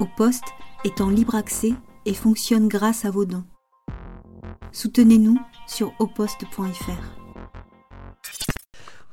Au 0.00 0.06
poste 0.06 0.44
est 0.84 1.00
en 1.00 1.10
libre 1.10 1.34
accès 1.34 1.74
et 2.06 2.14
fonctionne 2.14 2.68
grâce 2.68 3.04
à 3.04 3.10
vos 3.10 3.24
dons. 3.24 3.44
Soutenez-nous 4.72 5.38
sur 5.66 5.92
auposte.fr. 5.98 6.90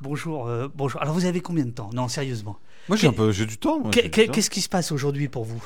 Bonjour, 0.02 0.48
euh, 0.48 0.70
bonjour. 0.74 1.02
Alors 1.02 1.14
vous 1.14 1.26
avez 1.26 1.42
combien 1.42 1.66
de 1.66 1.72
temps? 1.72 1.90
Non, 1.94 2.08
sérieusement. 2.08 2.58
Moi 2.88 2.98
j'ai 2.98 3.08
un 3.08 3.14
peu 3.14 3.32
j'ai 3.32 3.46
du 3.46 3.58
temps. 3.58 3.84
Qu'est-ce 3.92 4.50
qui 4.50 4.62
se 4.62 4.70
passe 4.70 4.92
aujourd'hui 4.92 5.28
pour 5.28 5.44
vous? 5.44 5.62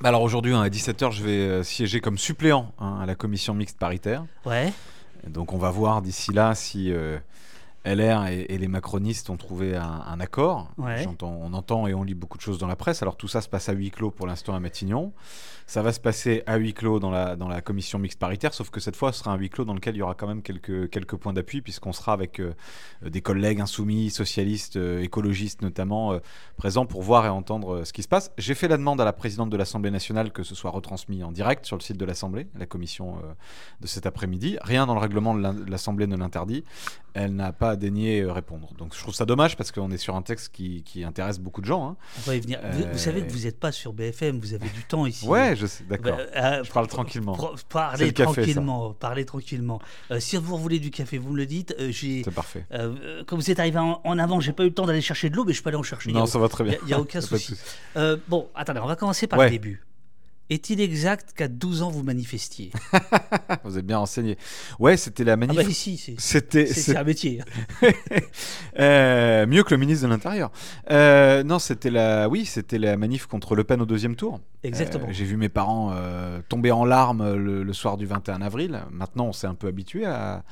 Bah 0.00 0.10
alors 0.10 0.22
aujourd'hui 0.22 0.52
hein, 0.52 0.60
à 0.60 0.68
17h 0.68 1.12
je 1.12 1.22
vais 1.22 1.30
euh, 1.30 1.62
siéger 1.62 2.00
comme 2.00 2.18
suppléant 2.18 2.74
hein, 2.78 2.98
à 3.00 3.06
la 3.06 3.14
commission 3.14 3.54
mixte 3.54 3.78
paritaire. 3.78 4.26
Ouais. 4.44 4.72
Donc 5.26 5.52
on 5.52 5.58
va 5.58 5.70
voir 5.70 6.02
d'ici 6.02 6.32
là 6.32 6.54
si 6.54 6.92
euh, 6.92 7.18
LR 7.84 8.26
et, 8.26 8.46
et 8.48 8.58
les 8.58 8.68
macronistes 8.68 9.30
ont 9.30 9.36
trouvé 9.36 9.76
un, 9.76 10.04
un 10.06 10.20
accord. 10.20 10.70
Ouais. 10.78 11.06
On 11.22 11.52
entend 11.52 11.86
et 11.86 11.94
on 11.94 12.02
lit 12.02 12.14
beaucoup 12.14 12.38
de 12.38 12.42
choses 12.42 12.58
dans 12.58 12.66
la 12.66 12.76
presse. 12.76 13.02
Alors 13.02 13.16
tout 13.16 13.28
ça 13.28 13.40
se 13.40 13.48
passe 13.48 13.68
à 13.68 13.72
huis 13.72 13.90
clos 13.90 14.10
pour 14.10 14.26
l'instant 14.26 14.54
à 14.54 14.60
Matignon. 14.60 15.12
Ça 15.66 15.82
va 15.82 15.92
se 15.92 16.00
passer 16.00 16.42
à 16.46 16.56
huis 16.56 16.74
clos 16.74 17.00
dans 17.00 17.10
la, 17.10 17.36
dans 17.36 17.48
la 17.48 17.60
commission 17.60 17.98
mixte 17.98 18.18
paritaire, 18.18 18.52
sauf 18.52 18.70
que 18.70 18.80
cette 18.80 18.96
fois 18.96 19.12
ce 19.12 19.20
sera 19.20 19.32
un 19.32 19.36
huis 19.36 19.48
clos 19.48 19.64
dans 19.64 19.74
lequel 19.74 19.94
il 19.94 19.98
y 19.98 20.02
aura 20.02 20.14
quand 20.14 20.26
même 20.26 20.42
quelques, 20.42 20.90
quelques 20.90 21.16
points 21.16 21.32
d'appui, 21.32 21.62
puisqu'on 21.62 21.92
sera 21.92 22.12
avec 22.12 22.40
euh, 22.40 22.52
des 23.02 23.22
collègues 23.22 23.60
insoumis, 23.60 24.10
socialistes, 24.10 24.76
euh, 24.76 25.00
écologistes 25.00 25.62
notamment, 25.62 26.12
euh, 26.12 26.18
présents 26.56 26.86
pour 26.86 27.02
voir 27.02 27.26
et 27.26 27.28
entendre 27.28 27.84
ce 27.84 27.92
qui 27.92 28.02
se 28.02 28.08
passe. 28.08 28.32
J'ai 28.38 28.54
fait 28.54 28.68
la 28.68 28.76
demande 28.76 29.00
à 29.00 29.04
la 29.04 29.12
présidente 29.12 29.50
de 29.50 29.56
l'Assemblée 29.56 29.90
nationale 29.90 30.32
que 30.32 30.42
ce 30.42 30.54
soit 30.54 30.70
retransmis 30.70 31.24
en 31.24 31.32
direct 31.32 31.64
sur 31.64 31.76
le 31.76 31.82
site 31.82 31.96
de 31.96 32.04
l'Assemblée, 32.04 32.48
la 32.58 32.66
commission 32.66 33.16
de 33.80 33.86
cet 33.86 34.06
après-midi. 34.06 34.58
Rien 34.62 34.86
dans 34.86 34.94
le 34.94 35.00
règlement 35.00 35.34
de 35.34 35.70
l'Assemblée 35.70 36.06
ne 36.06 36.16
l'interdit. 36.16 36.64
Elle 37.14 37.34
n'a 37.34 37.52
pas 37.52 37.71
daigné 37.76 38.20
euh, 38.20 38.32
répondre. 38.32 38.72
Donc 38.78 38.94
je 38.94 39.00
trouve 39.00 39.14
ça 39.14 39.24
dommage 39.24 39.56
parce 39.56 39.72
qu'on 39.72 39.90
est 39.90 39.96
sur 39.98 40.14
un 40.16 40.22
texte 40.22 40.50
qui, 40.52 40.82
qui 40.82 41.04
intéresse 41.04 41.38
beaucoup 41.38 41.60
de 41.60 41.66
gens. 41.66 41.86
hein. 41.88 41.96
On 42.18 42.20
va 42.30 42.36
y 42.36 42.40
venir. 42.40 42.60
Vous, 42.72 42.84
vous 42.92 42.98
savez 42.98 43.20
Euh, 43.22 43.24
que 43.24 43.32
vous 43.32 43.44
n'êtes 43.44 43.58
pas 43.60 43.72
sur 43.72 43.92
BFM, 43.92 44.38
vous 44.40 44.54
avez 44.54 44.68
du 44.68 44.82
temps 44.84 45.06
ici. 45.06 45.26
Ouais, 45.26 45.54
je 45.56 45.66
sais, 45.66 45.84
d'accord. 45.84 46.16
Bah, 46.16 46.22
euh, 46.36 46.64
je 46.64 46.70
parle 46.72 46.86
tranquillement. 46.88 47.36
Parlez 47.68 48.12
café, 48.12 48.32
tranquillement, 48.42 48.92
parlez 48.92 49.24
tranquillement. 49.24 49.80
Euh, 50.10 50.20
si 50.20 50.36
vous 50.36 50.56
voulez 50.58 50.78
du 50.78 50.90
café, 50.90 51.18
vous 51.18 51.30
me 51.32 51.36
le 51.36 51.46
dites. 51.46 51.74
Euh, 51.78 51.90
C'est 51.92 52.30
parfait. 52.34 52.66
euh, 52.72 52.94
euh, 53.02 53.24
comme 53.24 53.38
vous 53.40 53.50
êtes 53.50 53.58
arrivé 53.60 53.78
en, 53.78 54.00
en 54.04 54.18
avant, 54.18 54.40
j'ai 54.40 54.52
pas 54.52 54.62
eu 54.64 54.68
le 54.68 54.74
temps 54.74 54.86
d'aller 54.86 55.00
chercher 55.00 55.30
de 55.30 55.36
l'eau, 55.36 55.44
mais 55.44 55.52
je 55.52 55.62
peux 55.62 55.68
aller 55.68 55.76
en 55.78 55.82
chercher. 55.82 56.12
Non, 56.12 56.26
ça 56.26 56.38
va 56.38 56.48
très 56.48 56.64
bien. 56.64 56.76
Il 56.82 56.86
n'y 56.86 56.92
a, 56.94 57.00
aucun 57.00 57.18
a 57.20 57.22
pas 57.22 57.28
souci. 57.28 57.54
souci. 57.56 57.62
Euh, 57.96 58.16
bon, 58.28 58.48
attendez, 58.54 58.80
on 58.82 58.86
va 58.86 58.96
commencer 58.96 59.26
par 59.26 59.38
Ouais. 59.38 59.46
le 59.46 59.50
début. 59.52 59.82
Est-il 60.52 60.82
exact 60.82 61.32
qu'à 61.34 61.48
12 61.48 61.80
ans, 61.80 61.88
vous 61.90 62.02
manifestiez? 62.02 62.72
Vous 63.64 63.78
êtes 63.78 63.86
bien 63.86 63.96
renseigné. 63.96 64.36
Ouais, 64.78 64.98
c'était 64.98 65.24
la 65.24 65.32
Ah 65.32 65.36
manif. 65.36 65.56
bah 65.56 65.62
ici, 65.62 65.96
c'est, 65.96 66.14
C'était 66.20 66.66
c'est, 66.66 66.94
un 66.96 67.04
métier. 67.04 67.40
Euh, 68.78 69.46
mieux 69.46 69.62
que 69.64 69.70
le 69.74 69.78
ministre 69.78 70.04
de 70.06 70.10
l'Intérieur. 70.10 70.50
Euh, 70.90 71.42
non, 71.42 71.58
c'était 71.58 71.90
la, 71.90 72.28
oui, 72.28 72.44
c'était 72.46 72.78
la 72.78 72.96
manif 72.96 73.26
contre 73.26 73.54
Le 73.54 73.64
Pen 73.64 73.80
au 73.82 73.86
deuxième 73.86 74.16
tour. 74.16 74.40
Exactement. 74.62 75.08
Euh, 75.08 75.12
J'ai 75.12 75.24
vu 75.24 75.36
mes 75.36 75.48
parents 75.48 75.94
tomber 76.48 76.70
en 76.70 76.84
larmes 76.84 77.34
le, 77.34 77.62
le 77.62 77.72
soir 77.72 77.96
du 77.96 78.06
21 78.06 78.42
avril. 78.42 78.82
Maintenant, 78.90 79.26
on 79.26 79.32
s'est 79.32 79.46
un 79.46 79.54
peu 79.54 79.68
habitué 79.68 80.04
à, 80.06 80.44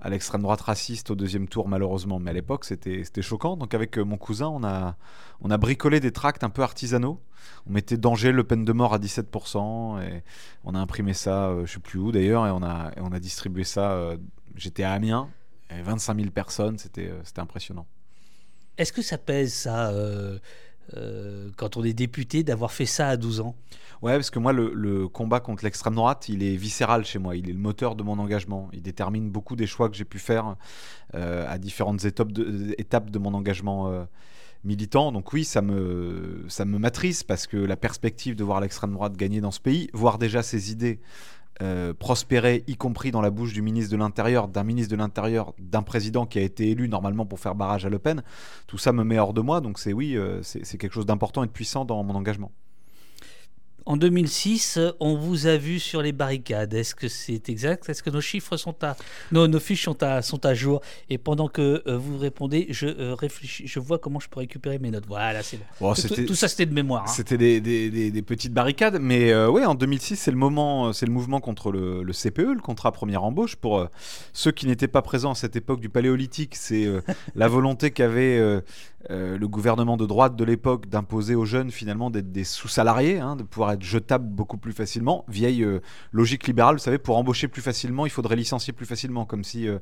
à 0.00 0.08
l'extrême 0.10 0.42
droite 0.42 0.60
raciste 0.62 1.10
au 1.10 1.14
deuxième 1.14 1.48
tour, 1.48 1.68
malheureusement. 1.68 2.18
Mais 2.18 2.30
à 2.30 2.34
l'époque, 2.34 2.64
c'était 2.64 3.04
choquant. 3.22 3.56
Donc, 3.56 3.74
avec 3.74 3.96
mon 3.98 4.16
cousin, 4.16 4.48
on 4.48 4.64
a, 4.64 4.96
on 5.40 5.50
a 5.50 5.56
bricolé 5.56 6.00
des 6.00 6.12
tracts 6.12 6.44
un 6.44 6.50
peu 6.50 6.62
artisanaux. 6.62 7.20
On 7.66 7.72
mettait 7.72 7.96
danger 7.96 8.32
Le 8.32 8.44
Pen 8.44 8.64
de 8.64 8.72
mort 8.72 8.94
à 8.94 8.98
17%. 8.98 10.00
Et 10.00 10.22
on 10.64 10.74
a 10.74 10.78
imprimé 10.78 11.14
ça, 11.14 11.48
euh, 11.48 11.66
je 11.66 11.74
sais 11.74 11.80
plus 11.80 11.98
où 11.98 12.12
d'ailleurs, 12.12 12.46
et 12.46 12.50
on 12.50 12.62
a, 12.62 12.90
et 12.96 13.00
on 13.00 13.12
a 13.12 13.18
distribué 13.20 13.64
ça. 13.64 13.92
euh, 13.92 14.16
J'étais 14.56 14.82
à 14.82 14.92
Amiens. 14.92 15.28
Et 15.70 15.82
25 15.82 16.16
000 16.18 16.30
personnes, 16.30 16.78
c'était 16.78 17.08
euh, 17.08 17.20
c'était 17.24 17.40
impressionnant. 17.40 17.86
Est-ce 18.78 18.92
que 18.92 19.02
ça 19.02 19.18
pèse, 19.18 19.52
ça, 19.52 19.90
euh, 19.90 20.38
euh, 20.96 21.50
quand 21.56 21.76
on 21.76 21.84
est 21.84 21.92
député, 21.92 22.42
d'avoir 22.44 22.72
fait 22.72 22.86
ça 22.86 23.08
à 23.08 23.16
12 23.16 23.40
ans? 23.40 23.54
Ouais, 24.00 24.14
parce 24.14 24.30
que 24.30 24.38
moi, 24.38 24.52
le, 24.52 24.72
le 24.72 25.08
combat 25.08 25.40
contre 25.40 25.64
l'extrême 25.64 25.94
droite, 25.96 26.28
il 26.28 26.42
est 26.44 26.56
viscéral 26.56 27.04
chez 27.04 27.18
moi. 27.18 27.34
Il 27.36 27.50
est 27.50 27.52
le 27.52 27.58
moteur 27.58 27.96
de 27.96 28.02
mon 28.04 28.18
engagement. 28.18 28.68
Il 28.72 28.80
détermine 28.82 29.28
beaucoup 29.30 29.56
des 29.56 29.66
choix 29.66 29.88
que 29.90 29.96
j'ai 29.96 30.04
pu 30.04 30.18
faire 30.20 30.54
euh, 31.14 31.44
à 31.48 31.58
différentes 31.58 32.04
étapes 32.04 32.32
de, 32.32 32.74
étapes 32.78 33.10
de 33.10 33.18
mon 33.18 33.34
engagement 33.34 34.06
militant. 34.68 35.10
Donc 35.10 35.32
oui, 35.32 35.44
ça 35.44 35.62
me, 35.62 36.44
ça 36.46 36.64
me 36.64 36.78
matrice 36.78 37.24
parce 37.24 37.48
que 37.48 37.56
la 37.56 37.76
perspective 37.76 38.36
de 38.36 38.44
voir 38.44 38.60
l'extrême 38.60 38.92
droite 38.92 39.16
gagner 39.16 39.40
dans 39.40 39.50
ce 39.50 39.60
pays, 39.60 39.88
voir 39.92 40.18
déjà 40.18 40.44
ses 40.44 40.70
idées 40.70 41.00
euh, 41.60 41.92
prospérer, 41.92 42.62
y 42.68 42.76
compris 42.76 43.10
dans 43.10 43.20
la 43.20 43.30
bouche 43.30 43.52
du 43.52 43.62
ministre 43.62 43.90
de 43.90 43.96
l'Intérieur, 43.96 44.46
d'un 44.46 44.62
ministre 44.62 44.92
de 44.92 44.96
l'Intérieur, 44.96 45.54
d'un 45.58 45.82
président 45.82 46.24
qui 46.24 46.38
a 46.38 46.42
été 46.42 46.70
élu 46.70 46.88
normalement 46.88 47.26
pour 47.26 47.40
faire 47.40 47.56
barrage 47.56 47.84
à 47.84 47.88
Le 47.88 47.98
Pen, 47.98 48.22
tout 48.68 48.78
ça 48.78 48.92
me 48.92 49.02
met 49.02 49.18
hors 49.18 49.32
de 49.32 49.40
moi. 49.40 49.60
Donc 49.60 49.80
c'est 49.80 49.92
oui, 49.92 50.16
euh, 50.16 50.40
c'est 50.42 50.64
c'est 50.64 50.78
quelque 50.78 50.92
chose 50.92 51.06
d'important 51.06 51.42
et 51.42 51.46
de 51.48 51.52
puissant 51.52 51.84
dans 51.84 52.04
mon 52.04 52.14
engagement. 52.14 52.52
En 53.88 53.96
2006, 53.96 54.78
on 55.00 55.14
vous 55.16 55.46
a 55.46 55.56
vu 55.56 55.78
sur 55.80 56.02
les 56.02 56.12
barricades. 56.12 56.74
Est-ce 56.74 56.94
que 56.94 57.08
c'est 57.08 57.48
exact? 57.48 57.88
Est-ce 57.88 58.02
que 58.02 58.10
nos 58.10 58.20
chiffres 58.20 58.58
sont 58.58 58.74
à, 58.84 58.98
nos, 59.32 59.48
nos 59.48 59.58
fiches 59.58 59.84
sont 59.84 60.02
à, 60.02 60.20
sont 60.20 60.44
à 60.44 60.52
jour? 60.52 60.82
Et 61.08 61.16
pendant 61.16 61.48
que 61.48 61.82
euh, 61.86 61.96
vous 61.96 62.18
répondez, 62.18 62.66
je 62.68 62.86
euh, 62.86 63.14
réfléchis, 63.14 63.66
je 63.66 63.80
vois 63.80 63.98
comment 63.98 64.20
je 64.20 64.28
peux 64.28 64.40
récupérer 64.40 64.78
mes 64.78 64.90
notes. 64.90 65.06
Voilà, 65.08 65.42
c'est 65.42 65.58
Bon, 65.80 65.94
tout, 65.94 66.34
ça, 66.34 66.48
c'était 66.48 66.66
de 66.66 66.74
mémoire. 66.74 67.04
hein. 67.04 67.06
C'était 67.10 67.38
des, 67.38 67.62
des- 67.62 67.88
des- 67.88 68.10
des 68.10 68.22
petites 68.22 68.52
barricades, 68.52 68.98
mais 69.00 69.32
euh, 69.32 69.48
ouais, 69.48 69.64
en 69.64 69.74
2006, 69.74 70.16
c'est 70.16 70.30
le 70.32 70.36
moment, 70.36 70.92
c'est 70.92 71.06
le 71.06 71.12
mouvement 71.12 71.40
contre 71.40 71.72
le, 71.72 72.02
le 72.02 72.12
CPE, 72.12 72.56
le 72.56 72.60
contrat 72.60 72.92
première 72.92 73.24
embauche. 73.24 73.56
Pour 73.56 73.88
ceux 74.34 74.52
qui 74.52 74.66
n'étaient 74.66 74.86
pas 74.88 75.00
présents 75.00 75.30
à 75.32 75.34
cette 75.34 75.56
époque 75.56 75.80
du 75.80 75.88
Paléolithique, 75.88 76.56
c'est 76.56 76.86
la 77.34 77.48
volonté 77.48 77.90
qu'avait 77.90 78.38
euh, 79.10 79.38
le 79.38 79.48
gouvernement 79.48 79.96
de 79.96 80.06
droite 80.06 80.34
de 80.34 80.44
l'époque 80.44 80.88
d'imposer 80.88 81.34
aux 81.34 81.44
jeunes 81.44 81.70
finalement 81.70 82.10
d'être 82.10 82.32
des 82.32 82.44
sous-salariés, 82.44 83.18
hein, 83.18 83.36
de 83.36 83.44
pouvoir 83.44 83.72
être 83.72 83.82
jetables 83.82 84.26
beaucoup 84.28 84.58
plus 84.58 84.72
facilement. 84.72 85.24
Vieille 85.28 85.62
euh, 85.62 85.80
logique 86.12 86.46
libérale, 86.46 86.76
vous 86.76 86.82
savez, 86.82 86.98
pour 86.98 87.16
embaucher 87.16 87.48
plus 87.48 87.62
facilement, 87.62 88.06
il 88.06 88.10
faudrait 88.10 88.36
licencier 88.36 88.72
plus 88.72 88.86
facilement, 88.86 89.24
comme 89.24 89.44
si 89.44 89.68
euh, 89.68 89.78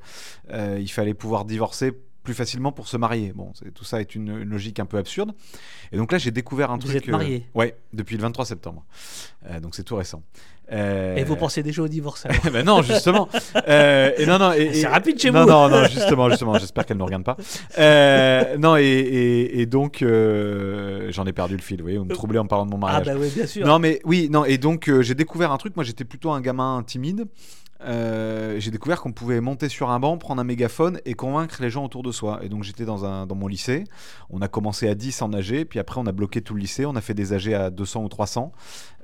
euh, 0.50 0.78
il 0.80 0.88
fallait 0.88 1.14
pouvoir 1.14 1.44
divorcer 1.44 1.92
plus 2.26 2.34
facilement 2.34 2.72
pour 2.72 2.88
se 2.88 2.96
marier. 2.96 3.32
Bon, 3.34 3.52
tout 3.74 3.84
ça 3.84 4.00
est 4.00 4.14
une, 4.16 4.28
une 4.42 4.48
logique 4.50 4.80
un 4.80 4.84
peu 4.84 4.98
absurde. 4.98 5.32
Et 5.92 5.96
donc 5.96 6.10
là, 6.10 6.18
j'ai 6.18 6.32
découvert 6.32 6.70
un 6.72 6.74
Vous 6.76 6.82
truc. 6.88 6.96
êtes 6.96 7.06
marié 7.08 7.46
Ouais, 7.54 7.76
depuis 7.92 8.16
le 8.16 8.22
23 8.22 8.44
septembre. 8.44 8.84
Euh, 9.48 9.60
donc 9.60 9.76
c'est 9.76 9.84
tout 9.84 9.94
récent. 9.94 10.22
Euh, 10.72 11.14
Et 11.14 11.22
vous 11.22 11.36
pensez 11.36 11.62
déjà 11.62 11.80
au 11.82 11.86
divorce 11.88 12.26
alors 12.26 12.40
ben 12.52 12.66
non, 12.66 12.82
justement. 12.82 13.28
Euh, 13.68 14.10
et 14.18 14.26
non, 14.26 14.38
non, 14.40 14.50
et- 14.52 14.74
C'est 14.74 14.88
rapide 14.88 15.16
chez 15.20 15.30
non, 15.30 15.44
vous. 15.44 15.48
Non, 15.50 15.68
non, 15.68 15.84
justement, 15.84 16.28
justement. 16.28 16.58
J'espère 16.58 16.84
qu'elle 16.84 16.96
ne 16.96 17.04
regarde 17.04 17.22
pas. 17.22 17.36
Euh, 17.78 18.56
non, 18.58 18.76
et, 18.76 18.82
et- 18.82 19.60
et 19.60 19.66
donc 19.66 20.02
euh, 20.02 21.06
j'en 21.12 21.24
ai 21.24 21.32
perdu 21.32 21.54
le 21.56 21.62
fil. 21.62 21.76
Vous 21.76 21.82
voyez, 21.84 21.98
vous 21.98 22.04
me 22.04 22.12
troublez 22.12 22.40
en 22.40 22.46
parlant 22.46 22.66
de 22.66 22.70
mon 22.72 22.78
Ah 22.78 22.80
mariage. 22.98 23.06
bah 23.06 23.14
oui, 23.16 23.30
bien 23.32 23.46
sûr. 23.46 23.64
Non, 23.64 23.78
mais 23.78 24.00
oui, 24.04 24.28
non. 24.30 24.44
Et 24.44 24.58
donc 24.58 24.88
euh, 24.88 25.02
j'ai 25.02 25.14
découvert 25.14 25.52
un 25.52 25.56
truc. 25.58 25.76
Moi, 25.76 25.84
j'étais 25.84 26.04
plutôt 26.04 26.30
un 26.32 26.40
gamin 26.40 26.82
timide. 26.84 27.26
Euh, 27.82 28.58
j'ai 28.58 28.70
découvert 28.70 29.00
qu'on 29.02 29.12
pouvait 29.12 29.40
monter 29.40 29.68
sur 29.68 29.90
un 29.90 30.00
banc, 30.00 30.16
prendre 30.18 30.40
un 30.40 30.44
mégaphone 30.44 31.00
et 31.04 31.14
convaincre 31.14 31.60
les 31.60 31.70
gens 31.70 31.84
autour 31.84 32.02
de 32.02 32.10
soi. 32.10 32.40
Et 32.42 32.48
donc 32.48 32.64
j'étais 32.64 32.84
dans, 32.84 33.26
mon 33.26 33.46
lycée. 33.46 33.84
On 34.30 34.40
a 34.40 34.48
commencé 34.48 34.88
à 34.88 34.94
10 34.94 35.22
en 35.22 35.32
AG, 35.32 35.64
puis 35.64 35.78
après 35.78 36.00
on 36.00 36.06
a 36.06 36.12
bloqué 36.12 36.40
tout 36.40 36.54
le 36.54 36.60
lycée. 36.60 36.86
On 36.86 36.96
a 36.96 37.00
fait 37.00 37.14
des 37.14 37.32
AG 37.32 37.52
à 37.52 37.70
200 37.70 38.04
ou 38.04 38.08
300. 38.08 38.52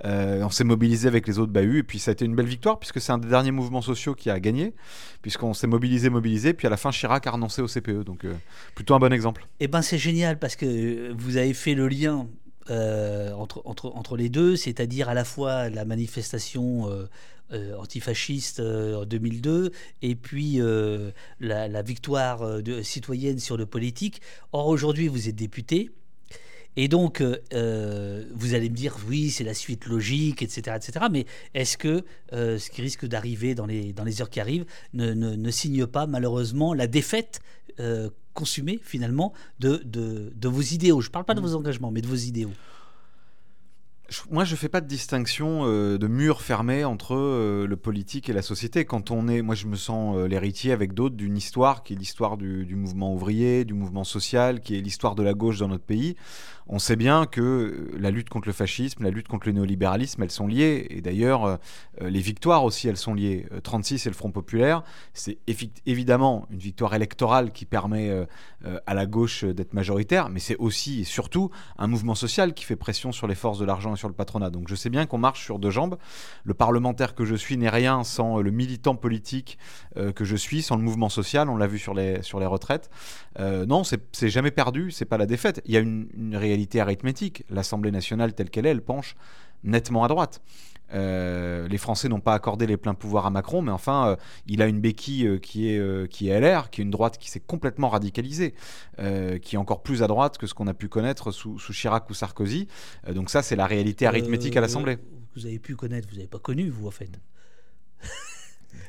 Euh, 0.05 0.43
on 0.43 0.51
s'est 0.51 0.65
mobilisé 0.65 1.07
avec 1.07 1.27
les 1.27 1.39
autres 1.39 1.53
bahuts. 1.53 1.79
Et 1.79 1.83
puis 1.83 1.99
ça 1.99 2.11
a 2.11 2.13
été 2.13 2.25
une 2.25 2.35
belle 2.35 2.47
victoire 2.47 2.79
puisque 2.79 3.01
c'est 3.01 3.13
un 3.13 3.19
des 3.19 3.29
derniers 3.29 3.51
mouvements 3.51 3.83
sociaux 3.83 4.15
qui 4.15 4.31
a 4.31 4.41
gagné. 4.41 4.75
Puisqu'on 5.21 5.55
s'est 5.55 5.67
mobilisé, 5.67 6.09
mobilisé. 6.09 6.55
Puis 6.55 6.67
à 6.67 6.71
la 6.71 6.77
fin, 6.77 6.91
Chirac 6.91 7.27
a 7.27 7.31
renoncé 7.31 7.63
au 7.63 7.67
CPE. 7.67 8.05
Donc 8.05 8.25
euh, 8.25 8.33
plutôt 8.75 8.95
un 8.95 8.99
bon 8.99 9.13
exemple. 9.13 9.47
Eh 9.61 9.69
ben 9.69 9.83
c'est 9.83 9.99
génial 9.99 10.39
parce 10.39 10.57
que 10.57 11.13
vous 11.13 11.37
avez 11.37 11.55
fait 11.55 11.75
le 11.75 11.89
lien 11.89 12.27
euh, 12.71 13.33
entre, 13.33 14.17
les 14.17 14.29
deux, 14.29 14.57
c'est-à-dire 14.57 15.09
à 15.09 15.15
la 15.15 15.25
fois 15.25 15.69
la 15.69 15.85
manifestation 15.85 16.89
euh, 17.53 17.77
antifasciste 17.77 18.61
euh, 18.61 19.03
en 19.03 19.05
2002 19.05 19.73
et 20.03 20.15
puis 20.15 20.61
euh, 20.61 21.11
la, 21.41 21.69
la 21.69 21.83
victoire 21.83 22.63
de, 22.63 22.83
citoyenne 22.83 23.39
sur 23.39 23.57
le 23.57 23.67
politique. 23.67 24.21
Or 24.53 24.69
aujourd'hui 24.69 25.09
vous 25.09 25.29
êtes 25.29 25.37
député. 25.37 25.91
Et 26.75 26.89
donc, 26.89 27.21
vous 27.21 28.55
allez 28.55 28.71
me 28.71 28.75
dire, 28.75 28.97
oui, 29.07 29.29
c'est 29.29 29.45
la 29.45 29.53
suite 29.53 29.85
logique, 29.85 30.41
etc. 30.41 30.75
etc. 30.75 31.05
mais 31.13 31.27
est-ce 31.53 31.77
que 31.77 32.03
ce 32.33 32.71
qui 32.71 32.81
risque 32.81 33.05
d'arriver 33.05 33.55
dans 33.55 33.67
les, 33.67 33.93
dans 33.93 34.05
les 34.05 34.23
heures 34.23 34.31
qui 34.31 34.41
arrivent 34.41 34.65
ne, 34.95 35.13
ne- 35.13 35.37
ne 35.37 35.51
signe 35.51 35.87
pas 35.87 36.07
malheureusement 36.07 36.73
la 36.73 36.87
défaite 36.87 37.43
consumée 38.33 38.81
finalement 38.83 39.35
de, 39.61 39.83
de, 39.85 40.33
de 40.35 40.49
vos 40.49 40.63
idéaux? 40.63 41.03
Je 41.03 41.09
ne 41.09 41.13
parle 41.13 41.27
pas 41.27 41.35
de 41.35 41.43
vos 41.43 41.55
engagements, 41.55 41.91
mais 41.91 42.01
de 42.01 42.09
vos 42.09 42.15
idéaux. 42.17 42.53
Moi, 44.31 44.45
je 44.45 44.57
fais 44.57 44.69
pas 44.69 44.81
de 44.81 44.87
distinction 44.87 45.63
euh, 45.65 45.99
de 45.99 46.07
mur 46.07 46.43
fermé 46.43 46.85
entre 46.85 47.15
euh, 47.15 47.67
le 47.67 47.77
politique 47.77 48.29
et 48.29 48.33
la 48.33 48.43
société. 48.43 48.85
Quand 48.85 49.11
on 49.11 49.29
est, 49.29 49.43
moi, 49.43 49.55
je 49.55 49.67
me 49.67 49.77
sens 49.77 50.17
euh, 50.17 50.27
l'héritier 50.27 50.73
avec 50.73 50.93
d'autres 50.93 51.17
d'une 51.17 51.37
histoire 51.37 51.83
qui 51.83 51.95
est 51.95 51.97
l'histoire 51.97 52.37
du, 52.37 52.75
mouvement 52.77 53.15
ouvrier, 53.15 53.65
du 53.65 53.75
mouvement 53.75 54.05
social, 54.05 54.61
qui 54.61 54.77
est 54.77 54.81
l'histoire 54.81 55.15
de 55.15 55.23
la 55.23 55.35
gauche 55.35 55.59
dans 55.59 55.69
notre 55.69 55.85
pays. 55.85 56.17
On 56.69 56.79
sait 56.79 56.97
bien 56.97 57.27
que 57.27 57.91
la 57.99 58.11
lutte 58.11 58.29
contre 58.29 58.49
le 58.49 58.53
fascisme, 58.53 59.03
la 59.03 59.11
lutte 59.11 59.29
contre 59.29 59.47
le 59.47 59.53
néolibéralisme, 59.53 60.23
elles 60.23 60.31
sont 60.31 60.47
liées. 60.47 60.87
Et 60.91 61.01
d'ailleurs, 61.01 61.59
les 62.01 62.21
victoires 62.21 62.65
aussi, 62.65 62.89
elles 62.89 62.97
sont 62.97 63.15
liées. 63.15 63.47
Euh, 63.53 63.61
36 63.61 64.07
et 64.07 64.11
le 64.11 64.15
Front 64.15 64.31
populaire, 64.31 64.83
c'est 65.13 65.39
évidemment 65.87 66.47
une 66.51 66.59
victoire 66.59 66.95
électorale 66.95 67.53
qui 67.53 67.65
permet 67.67 68.27
euh, 68.65 68.73
euh, 68.73 68.79
à 68.87 68.95
la 68.95 69.07
gauche 69.07 69.45
euh, 69.45 69.55
d'être 69.55 69.75
majoritaire, 69.75 70.29
mais 70.29 70.41
c'est 70.41 70.57
aussi 70.57 71.01
et 71.01 71.05
surtout 71.05 71.51
un 71.79 71.87
mouvement 71.87 72.15
social 72.15 72.55
qui 72.55 72.65
fait 72.65 72.77
pression 72.77 73.13
sur 73.13 73.27
les 73.27 73.35
forces 73.35 73.59
de 73.59 73.65
l'argent 73.65 73.95
et 73.95 73.97
sur 73.97 74.09
le 74.09 74.15
patronat. 74.15 74.51
Donc 74.51 74.69
je 74.69 74.75
sais 74.75 74.91
bien 74.91 75.07
qu'on 75.07 75.19
marche 75.19 75.45
sur 75.45 75.59
deux 75.59 75.71
jambes. 75.71 75.99
Le 76.45 76.55
parlementaire 76.55 77.15
que 77.15 77.25
je 77.25 77.35
suis 77.35 77.57
n'est 77.57 77.69
rien 77.69 78.05
sans 78.05 78.41
le 78.41 78.51
militant 78.51 78.95
politique 78.97 79.59
que 80.15 80.25
je 80.25 80.37
suis, 80.37 80.63
sans 80.63 80.77
le 80.77 80.83
mouvement 80.83 81.09
social. 81.09 81.49
On 81.49 81.57
l'a 81.57 81.67
vu 81.67 81.79
sur 81.79 81.95
les, 81.95 82.23
sur 82.23 82.41
les 82.41 82.47
retraites. 82.47 82.91
non, 83.39 83.83
c'est 83.85 84.29
jamais 84.29 84.51
perdu, 84.51 84.91
c'est 84.91 85.05
pas 85.05 85.19
la 85.19 85.27
défaite. 85.27 85.61
Il 85.65 85.73
y 85.73 85.77
a 85.77 85.81
une 85.81 86.35
réalité 86.35 86.81
arithmétique. 86.81 87.45
L'Assemblée 87.51 87.91
nationale 87.91 88.35
telle 88.35 88.51
qu'elle 88.51 88.67
est, 88.67 88.71
elle 88.71 88.83
penche 88.83 89.17
nettement 89.65 90.05
à 90.05 90.09
droite. 90.09 90.41
Euh, 90.93 91.69
les 91.69 91.79
Français 91.79 92.09
n'ont 92.09 92.21
pas 92.21 92.35
accordé 92.35 92.67
les 92.67 92.77
pleins 92.77 92.95
pouvoirs 92.95 93.27
à 93.27 93.31
Macron, 93.31 93.63
mais 93.63 93.71
enfin, 93.71 94.09
euh, 94.09 94.17
il 94.47 94.63
a 94.63 94.67
une 94.67 94.81
béquille 94.81 95.27
euh, 95.27 95.39
qui, 95.39 95.69
est, 95.69 96.11
qui 96.11 96.29
est 96.29 96.41
LR, 96.41 96.71
qui 96.71 96.81
est 96.81 96.85
une 96.85 96.91
droite 96.91 97.19
qui 97.19 97.31
s'est 97.31 97.41
complètement 97.41 97.89
radicalisée, 97.89 98.55
qui 99.43 99.57
est 99.57 99.59
encore 99.59 99.83
plus 99.83 100.03
à 100.03 100.07
droite 100.07 100.39
que 100.39 100.47
ce 100.47 100.55
qu'on 100.55 100.67
a 100.67 100.75
pu 100.75 100.89
connaître 100.89 101.31
sous, 101.31 101.59
sous 101.59 101.73
Chirac 101.73 102.09
ou 102.11 102.15
Sarkozy. 102.15 102.69
donc 103.13 103.31
ça, 103.31 103.43
c'est 103.43 103.57
la 103.57 103.67
réalité 103.67 104.07
arithmétique 104.07 104.57
à 104.57 104.61
l'Assemblée. 104.61 104.99
Vous 105.35 105.47
avez 105.47 105.59
pu 105.59 105.77
connaître, 105.77 106.09
vous 106.11 106.17
n'avez 106.17 106.29
pas 106.29 106.39
connu, 106.39 106.69
vous, 106.69 106.87
en 106.87 106.91
fait. 106.91 107.11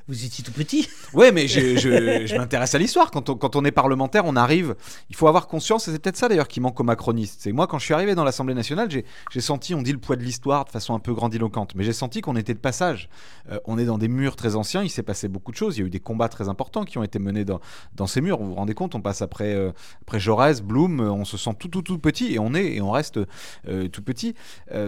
Vous 0.08 0.26
étiez 0.26 0.44
tout 0.44 0.52
petit. 0.52 0.88
Oui, 1.14 1.28
mais 1.34 1.48
je, 1.48 2.38
m'intéresse 2.38 2.76
à 2.76 2.78
l'histoire. 2.78 3.10
Quand 3.12 3.56
on, 3.56 3.66
est 3.66 3.72
parlementaire, 3.72 4.24
on 4.26 4.36
arrive. 4.36 4.76
Il 5.10 5.16
faut 5.16 5.28
avoir 5.28 5.48
conscience, 5.48 5.88
et 5.88 5.92
c'est 5.92 6.00
peut-être 6.00 6.18
ça 6.18 6.28
d'ailleurs 6.28 6.48
qui 6.48 6.60
manque 6.60 6.80
aux 6.80 6.84
macronistes. 6.84 7.40
C'est 7.42 7.52
moi, 7.52 7.68
quand 7.68 7.80
je 7.80 7.86
suis 7.86 7.94
arrivé 7.94 8.16
dans 8.16 8.24
l'Assemblée 8.24 8.54
nationale, 8.54 8.90
j'ai 8.90 9.42
senti, 9.42 9.74
on 9.74 9.82
dit 9.82 9.94
le 9.94 10.00
poids 10.00 10.16
de 10.16 10.24
l'histoire 10.24 10.66
de 10.66 10.72
façon 10.72 10.94
un 10.94 11.00
peu 11.00 11.14
grandiloquente, 11.14 11.76
mais 11.76 11.84
j'ai 11.84 11.94
senti 11.94 12.22
qu'on 12.22 12.36
était 12.36 12.54
de 12.54 12.60
passage. 12.60 13.10
Euh, 13.50 13.60
on 13.66 13.78
est 13.78 13.86
dans 13.86 13.98
des 13.98 14.08
murs 14.08 14.36
très 14.36 14.56
anciens, 14.56 14.84
il 14.84 14.90
s'est 14.90 15.04
passé 15.04 15.28
beaucoup 15.28 15.52
de 15.52 15.58
choses. 15.58 15.78
Il 15.78 15.82
y 15.82 15.84
a 15.84 15.88
eu 15.88 15.90
des 15.90 16.00
combats 16.00 16.30
très 16.30 16.50
importants 16.50 16.84
qui 16.84 16.98
ont 16.98 17.04
été 17.04 17.20
menés 17.20 17.46
dans, 17.46 17.62
ces 18.08 18.22
murs. 18.22 18.40
Vous 18.40 18.48
vous 18.48 18.56
rendez 18.56 18.74
compte, 18.74 18.96
on 18.96 19.02
passe 19.02 19.22
après, 19.22 19.54
euh, 19.54 19.72
après 20.02 20.20
Jaurès, 20.20 20.62
Blum, 20.62 21.00
euh, 21.00 21.12
on 21.12 21.26
se 21.26 21.38
sent 21.38 21.52
tout, 21.60 21.70
tout, 21.70 21.82
tout 21.82 22.00
petit 22.00 22.34
et 22.34 22.40
on 22.40 22.54
est 22.54 22.74
et 22.74 22.82
on 22.82 22.92
reste 22.92 23.20
tout 23.64 24.02
petit. 24.02 24.36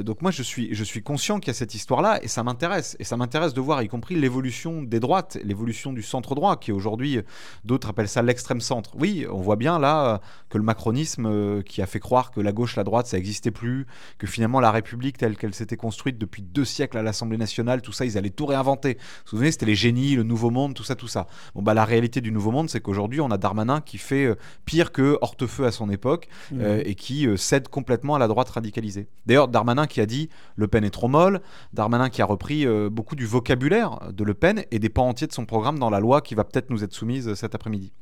donc 0.03 0.21
moi, 0.21 0.31
je 0.31 0.43
suis, 0.43 0.73
je 0.73 0.83
suis 0.83 1.01
conscient 1.01 1.39
qu'il 1.39 1.47
y 1.47 1.51
a 1.51 1.53
cette 1.53 1.75
histoire-là 1.75 2.19
et 2.21 2.27
ça 2.27 2.43
m'intéresse. 2.43 2.97
Et 2.99 3.03
ça 3.03 3.17
m'intéresse 3.17 3.53
de 3.53 3.61
voir, 3.61 3.81
y 3.81 3.87
compris 3.87 4.15
l'évolution 4.15 4.81
des 4.89 4.99
droite, 4.99 5.37
l'évolution 5.43 5.93
du 5.93 6.01
centre 6.01 6.35
droit, 6.35 6.57
qui 6.57 6.71
aujourd'hui, 6.71 7.19
d'autres 7.63 7.89
appellent 7.89 8.09
ça 8.09 8.21
l'extrême 8.21 8.61
centre. 8.61 8.91
Oui, 8.95 9.25
on 9.31 9.41
voit 9.41 9.55
bien 9.55 9.79
là 9.79 10.21
que 10.49 10.57
le 10.57 10.63
macronisme, 10.63 11.25
euh, 11.25 11.61
qui 11.61 11.81
a 11.81 11.85
fait 11.85 11.99
croire 11.99 12.31
que 12.31 12.39
la 12.39 12.51
gauche, 12.51 12.75
la 12.75 12.83
droite, 12.83 13.07
ça 13.07 13.17
n'existait 13.17 13.51
plus, 13.51 13.85
que 14.17 14.27
finalement 14.27 14.59
la 14.59 14.71
République 14.71 15.17
telle 15.17 15.37
qu'elle 15.37 15.53
s'était 15.53 15.77
construite 15.77 16.17
depuis 16.17 16.41
deux 16.41 16.65
siècles 16.65 16.97
à 16.97 17.03
l'Assemblée 17.03 17.37
nationale, 17.37 17.81
tout 17.81 17.91
ça, 17.91 18.05
ils 18.05 18.17
allaient 18.17 18.29
tout 18.29 18.45
réinventer. 18.45 18.93
Vous 18.93 18.99
vous 18.99 19.29
souvenez, 19.31 19.51
c'était 19.51 19.65
les 19.65 19.75
génies, 19.75 20.15
le 20.15 20.23
nouveau 20.23 20.49
monde, 20.49 20.73
tout 20.73 20.83
ça, 20.83 20.95
tout 20.95 21.07
ça. 21.07 21.27
Bon, 21.55 21.61
bah 21.61 21.73
la 21.73 21.85
réalité 21.85 22.21
du 22.21 22.31
nouveau 22.31 22.51
monde, 22.51 22.69
c'est 22.69 22.79
qu'aujourd'hui, 22.79 23.21
on 23.21 23.31
a 23.31 23.37
Darmanin 23.37 23.81
qui 23.81 23.97
fait 23.97 24.25
euh, 24.25 24.35
pire 24.65 24.91
que 24.91 25.17
Hortefeux 25.21 25.65
à 25.65 25.71
son 25.71 25.89
époque 25.89 26.27
mmh. 26.51 26.59
euh, 26.61 26.81
et 26.85 26.95
qui 26.95 27.27
cède 27.37 27.67
complètement 27.67 28.15
à 28.15 28.19
la 28.19 28.27
droite 28.27 28.49
radicalisée. 28.49 29.07
D'ailleurs, 29.25 29.47
Darmanin 29.47 29.87
qui 29.87 30.01
a 30.01 30.05
dit 30.05 30.29
Le 30.55 30.67
Pen 30.67 30.83
est 30.83 30.89
trop 30.89 31.07
molle, 31.07 31.41
Darmanin 31.73 32.09
qui 32.09 32.21
a 32.21 32.25
repris 32.25 32.65
beaucoup 32.89 33.15
du 33.15 33.25
vocabulaire 33.25 33.99
de 34.11 34.23
Le 34.23 34.33
Pen 34.33 34.63
et 34.75 34.79
des 34.79 34.89
pans 34.89 35.07
entiers 35.07 35.27
de 35.27 35.31
son 35.31 35.45
programme 35.45 35.79
dans 35.79 35.89
la 35.89 36.01
loi 36.01 36.21
qui 36.21 36.35
va 36.35 36.43
peut-être 36.43 36.69
nous 36.69 36.83
être 36.83 36.93
soumise 36.93 37.33
cet 37.35 37.55
après-midi. 37.55 37.93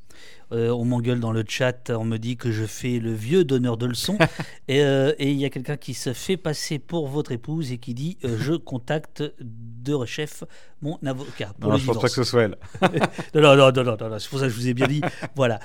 Euh, 0.51 0.69
on 0.69 0.85
m'engueule 0.85 1.19
dans 1.19 1.31
le 1.31 1.43
chat, 1.47 1.91
on 1.91 2.03
me 2.03 2.17
dit 2.17 2.35
que 2.35 2.51
je 2.51 2.65
fais 2.65 2.99
le 2.99 3.13
vieux 3.13 3.43
donneur 3.43 3.77
de 3.77 3.85
leçons. 3.85 4.17
Euh, 4.71 5.13
et 5.19 5.29
il 5.29 5.37
y 5.37 5.45
a 5.45 5.49
quelqu'un 5.49 5.75
qui 5.75 5.93
se 5.93 6.13
fait 6.13 6.37
passer 6.37 6.79
pour 6.79 7.07
votre 7.07 7.31
épouse 7.31 7.71
et 7.71 7.77
qui 7.77 7.93
dit 7.93 8.17
euh, 8.23 8.37
Je 8.39 8.53
contacte 8.53 9.23
de 9.39 9.93
rechef 9.93 10.45
mon 10.81 10.97
avocat. 11.05 11.51
Pour 11.59 11.71
non, 11.71 11.77
je 11.77 11.85
pense 11.85 11.99
pas 11.99 12.07
que 12.07 12.13
ce 12.13 12.23
soit 12.23 12.43
elle. 12.43 12.57
non, 13.35 13.55
non, 13.55 13.71
non, 13.71 13.83
non, 13.83 13.97
non, 14.09 14.19
c'est 14.19 14.29
pour 14.29 14.39
ça 14.39 14.45
que 14.45 14.51
je 14.51 14.55
vous 14.55 14.67
ai 14.69 14.73
bien 14.73 14.87
dit. 14.87 15.01
voilà. 15.35 15.59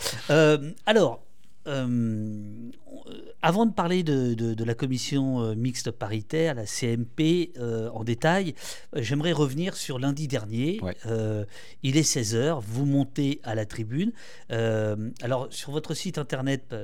alors, 0.84 1.24
avant 3.42 3.66
de 3.66 3.72
parler 3.72 4.02
de, 4.02 4.64
la 4.64 4.74
commission 4.74 5.40
euh, 5.40 5.54
mixte 5.54 5.90
paritaire, 5.90 6.54
la 6.54 6.66
CMP, 6.66 7.52
euh, 7.58 7.88
en 7.90 8.04
détail, 8.04 8.54
euh, 8.94 9.02
j'aimerais 9.02 9.32
revenir 9.32 9.76
sur 9.76 9.98
lundi 9.98 10.28
dernier. 10.28 10.80
il 11.82 11.96
est 11.96 12.02
16h, 12.02 12.60
vous 12.60 12.84
montez 12.84 13.40
à 13.44 13.54
la 13.54 13.64
tribune. 13.64 14.12
alors, 14.50 15.48
sur 15.50 15.70
votre 15.72 15.94
site 15.94 16.18
internet, 16.18 16.74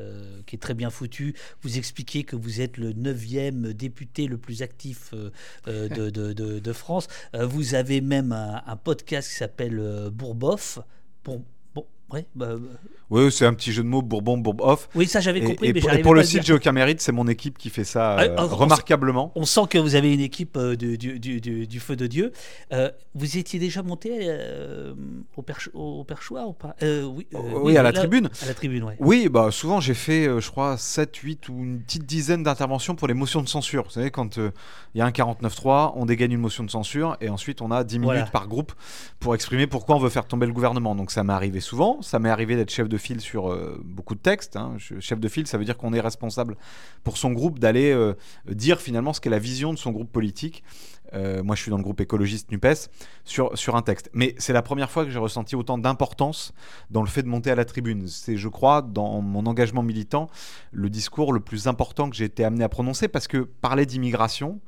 qui 0.46 0.56
est 0.56 0.58
très 0.58 0.74
bien 0.74 0.90
foutu, 0.90 1.34
vous 1.62 1.78
expliquez 1.78 2.24
que 2.24 2.36
vous 2.36 2.60
êtes 2.60 2.76
le 2.76 2.92
9e 2.92 3.72
député 3.72 4.26
le 4.26 4.38
plus 4.38 4.62
actif 4.62 5.12
de, 5.66 6.72
France. 6.72 7.08
vous 7.34 7.74
avez 7.74 8.00
même 8.00 8.32
un, 8.32 8.62
un 8.66 8.76
podcast 8.76 9.28
qui 9.28 9.36
s'appelle 9.36 10.10
Bourboff. 10.12 10.78
Ouais, 12.12 12.26
bah, 12.34 12.56
oui, 13.10 13.30
c'est 13.30 13.46
un 13.46 13.54
petit 13.54 13.72
jeu 13.72 13.82
de 13.82 13.88
mots 13.88 14.02
Bourbon, 14.02 14.38
Bourboff. 14.38 14.88
Oui, 14.94 15.06
ça 15.06 15.20
j'avais 15.20 15.40
compris. 15.40 15.68
Et, 15.68 15.72
mais 15.72 16.02
pour, 16.02 16.14
le 16.14 16.22
site 16.22 16.44
J'ai 16.44 16.54
aucun 16.54 16.72
mérite, 16.72 17.00
c'est 17.00 17.12
mon 17.12 17.28
équipe 17.28 17.58
qui 17.58 17.68
fait 17.68 17.84
ça 17.84 18.16
ah, 18.16 18.22
euh, 18.24 18.34
ah, 18.38 18.44
remarquablement. 18.44 19.30
On 19.34 19.44
sent 19.44 19.62
que 19.68 19.78
vous 19.78 19.94
avez 19.94 20.12
une 20.12 20.20
équipe 20.20 20.56
euh, 20.56 20.74
du, 20.74 20.96
du, 20.96 21.80
feu 21.80 21.96
de 21.96 22.06
Dieu. 22.06 22.32
Euh, 22.72 22.90
vous 23.14 23.36
étiez 23.36 23.58
déjà 23.58 23.82
monté 23.82 24.34
au, 25.74 26.04
perchoir 26.04 26.48
ou 26.48 26.52
pas? 26.54 26.74
Oui, 26.82 27.26
oui, 27.32 27.76
à 27.76 27.82
la 27.82 27.92
tribune. 27.92 28.30
À 28.42 28.46
la 28.46 28.54
tribune, 28.54 28.84
oui. 28.84 28.94
Oui, 28.98 29.28
bah, 29.28 29.50
souvent 29.50 29.80
j'ai 29.80 29.94
fait, 29.94 30.24
je 30.40 30.50
crois, 30.50 30.76
7, 30.78 31.14
8 31.14 31.48
ou 31.50 31.52
une 31.62 31.80
petite 31.82 32.06
dizaine 32.06 32.42
d'interventions 32.42 32.94
pour 32.94 33.08
les 33.08 33.14
motions 33.14 33.42
de 33.42 33.48
censure. 33.48 33.84
Vous 33.84 33.90
savez, 33.90 34.10
quand 34.10 34.38
il 34.38 34.98
y 34.98 35.00
a 35.02 35.06
un 35.06 35.10
49-3, 35.10 35.92
on 35.96 36.06
dégaine 36.06 36.32
une 36.32 36.40
motion 36.40 36.64
de 36.64 36.70
censure 36.70 37.16
et 37.20 37.28
ensuite 37.28 37.60
on 37.60 37.70
a 37.70 37.84
10 37.84 37.98
minutes 37.98 38.30
par 38.32 38.48
groupe 38.48 38.72
pour 39.20 39.34
exprimer 39.34 39.66
pourquoi 39.66 39.96
on 39.96 40.00
veut 40.00 40.08
faire 40.08 40.26
tomber 40.26 40.46
le 40.46 40.52
gouvernement. 40.52 40.94
Donc 40.94 41.10
ça 41.10 41.22
m'est 41.22 41.32
arrivé 41.32 41.60
souvent. 41.60 41.94
Ça 42.02 42.19
m'est 42.19 42.29
arrivé 42.29 42.56
d'être 42.56 42.70
chef 42.70 42.88
de 42.88 42.99
fil 42.99 43.20
sur 43.20 43.50
euh, 43.50 43.81
beaucoup 43.85 44.14
de 44.14 44.20
textes. 44.20 44.56
Hein. 44.56 44.76
Chef 45.00 45.20
de 45.20 45.29
file, 45.29 45.46
ça 45.46 45.58
veut 45.58 45.64
dire 45.64 45.76
qu'on 45.76 45.93
est 45.93 46.00
responsable 46.00 46.56
pour 47.02 47.17
son 47.17 47.32
groupe 47.32 47.58
d'aller 47.58 47.93
euh, 47.93 48.14
dire 48.49 48.81
finalement 48.81 49.12
ce 49.12 49.20
qu'est 49.20 49.31
la 49.31 49.38
vision 49.38 49.73
de 49.73 49.79
son 49.79 49.91
groupe 49.91 50.11
politique. 50.11 50.62
Euh, 51.12 51.43
moi, 51.43 51.55
je 51.55 51.62
suis 51.62 51.70
dans 51.70 51.76
le 51.76 51.82
groupe 51.82 52.00
écologiste 52.00 52.50
NUPES 52.50 52.91
sur, 53.25 53.56
sur 53.56 53.76
un 53.76 53.82
texte. 53.82 54.11
Mais 54.12 54.35
c'est 54.38 54.52
la 54.52 54.62
première 54.62 54.91
fois 54.91 55.05
que 55.05 55.11
j'ai 55.11 55.19
ressenti 55.19 55.55
autant 55.55 55.79
d'importance 55.79 56.52
dans 56.91 57.02
le 57.02 57.08
fait 57.08 57.23
de 57.23 57.29
monter 57.29 57.50
à 57.50 57.55
la 57.55 57.64
tribune. 57.64 58.08
C'est, 58.08 58.37
je 58.37 58.49
crois, 58.49 58.82
dans 58.82 59.20
mon 59.20 59.46
engagement 59.46 59.82
militant, 59.82 60.29
le 60.73 60.91
discours 60.91 61.32
le 61.32 61.41
plus 61.41 61.69
important 61.69 62.11
que 62.11 62.17
j'ai 62.17 62.25
été 62.25 62.44
amené 62.44 62.64
à 62.64 62.69
prononcer 62.69 63.08
parce 63.08 63.29
que 63.29 63.38
parler 63.38 63.87
d'immigration, 63.87 64.61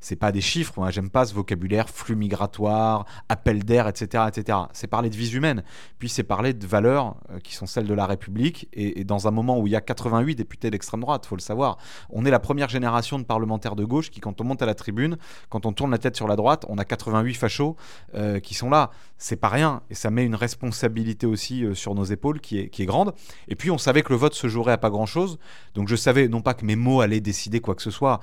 c'est 0.00 0.16
pas 0.16 0.32
des 0.32 0.40
chiffres. 0.40 0.72
Moi, 0.76 0.90
j'aime 0.90 1.10
pas 1.10 1.26
ce 1.26 1.34
vocabulaire 1.34 1.88
flux 1.88 2.16
migratoire, 2.16 3.04
appel 3.28 3.64
d'air, 3.64 3.86
etc., 3.86 4.24
etc. 4.28 4.58
C'est 4.72 4.86
parler 4.86 5.10
de 5.10 5.16
vie 5.16 5.34
humaine. 5.34 5.62
Puis 5.98 6.08
c'est 6.08 6.22
parler 6.22 6.54
de 6.54 6.66
valeurs 6.66 7.16
euh, 7.30 7.38
qui 7.38 7.54
sont 7.54 7.66
celles 7.66 7.86
de 7.86 7.94
la 7.94 8.06
République. 8.06 8.68
Et, 8.72 9.04
dans 9.04 9.28
un 9.28 9.30
moment 9.30 9.58
où 9.58 9.66
il 9.66 9.72
y 9.72 9.76
a 9.76 9.80
88 9.80 10.34
députés 10.34 10.70
d'extrême 10.70 11.00
droite, 11.00 11.26
faut 11.26 11.36
le 11.36 11.40
savoir, 11.40 11.76
on 12.08 12.24
est 12.24 12.30
la 12.30 12.38
première 12.38 12.68
génération 12.68 13.18
de 13.18 13.24
parlementaires 13.24 13.76
de 13.76 13.84
gauche 13.84 14.10
qui, 14.10 14.20
quand 14.20 14.40
on 14.40 14.44
monte 14.44 14.62
à 14.62 14.66
la 14.66 14.74
tribune, 14.74 15.16
quand 15.48 15.66
on 15.66 15.72
tourne 15.72 15.90
la 15.90 15.98
tête 15.98 16.16
sur 16.16 16.26
la 16.26 16.36
droite, 16.36 16.64
on 16.68 16.78
a 16.78 16.84
88 16.84 17.34
fachos 17.34 17.76
euh, 18.14 18.40
qui 18.40 18.54
sont 18.54 18.70
là. 18.70 18.90
C'est 19.18 19.36
pas 19.36 19.48
rien. 19.48 19.82
Et 19.90 19.94
ça 19.94 20.10
met 20.10 20.24
une 20.24 20.34
responsabilité 20.34 21.26
aussi 21.26 21.64
euh, 21.64 21.74
sur 21.74 21.94
nos 21.94 22.04
épaules 22.04 22.40
qui 22.40 22.58
est, 22.58 22.68
qui 22.68 22.82
est 22.82 22.86
grande. 22.86 23.12
Et 23.48 23.54
puis 23.54 23.70
on 23.70 23.78
savait 23.78 24.02
que 24.02 24.12
le 24.12 24.18
vote 24.18 24.34
se 24.34 24.48
jouerait 24.48 24.72
à 24.72 24.78
pas 24.78 24.90
grand 24.90 25.06
chose. 25.06 25.38
Donc 25.74 25.88
je 25.88 25.96
savais 25.96 26.28
non 26.28 26.40
pas 26.40 26.54
que 26.54 26.64
mes 26.64 26.76
mots 26.76 27.02
allaient 27.02 27.20
décider 27.20 27.60
quoi 27.60 27.74
que 27.74 27.82
ce 27.82 27.90
soit. 27.90 28.20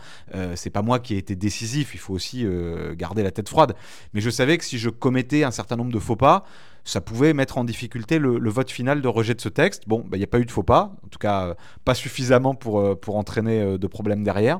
c'est 0.55 0.69
pas 0.69 0.81
moi 0.81 0.99
qui 0.99 1.13
ai 1.13 1.17
été 1.17 1.35
il 1.75 1.99
faut 1.99 2.13
aussi 2.13 2.45
euh, 2.45 2.95
garder 2.95 3.23
la 3.23 3.31
tête 3.31 3.49
froide. 3.49 3.75
Mais 4.13 4.21
je 4.21 4.29
savais 4.29 4.57
que 4.57 4.63
si 4.63 4.77
je 4.77 4.89
commettais 4.89 5.43
un 5.43 5.51
certain 5.51 5.75
nombre 5.75 5.91
de 5.91 5.99
faux 5.99 6.15
pas, 6.15 6.45
ça 6.83 7.01
pouvait 7.01 7.33
mettre 7.33 7.57
en 7.57 7.63
difficulté 7.63 8.17
le, 8.17 8.49
vote 8.49 8.71
final 8.71 9.01
de 9.01 9.07
rejet 9.07 9.33
de 9.35 9.41
ce 9.41 9.49
texte. 9.49 9.83
Bon, 9.87 9.99
bah, 9.99 10.15
il 10.15 10.19
n'y 10.19 10.23
a 10.23 10.27
pas 10.27 10.39
eu 10.39 10.45
de 10.45 10.51
faux 10.51 10.63
pas, 10.63 10.95
en 11.03 11.07
tout 11.09 11.19
cas 11.19 11.47
euh, 11.47 11.53
pas 11.83 11.93
suffisamment 11.93 12.55
pour, 12.55 12.79
euh, 12.79 12.95
pour 12.95 13.17
entraîner 13.17 13.77
de 13.77 13.87
problèmes 13.87 14.23
derrière. 14.23 14.59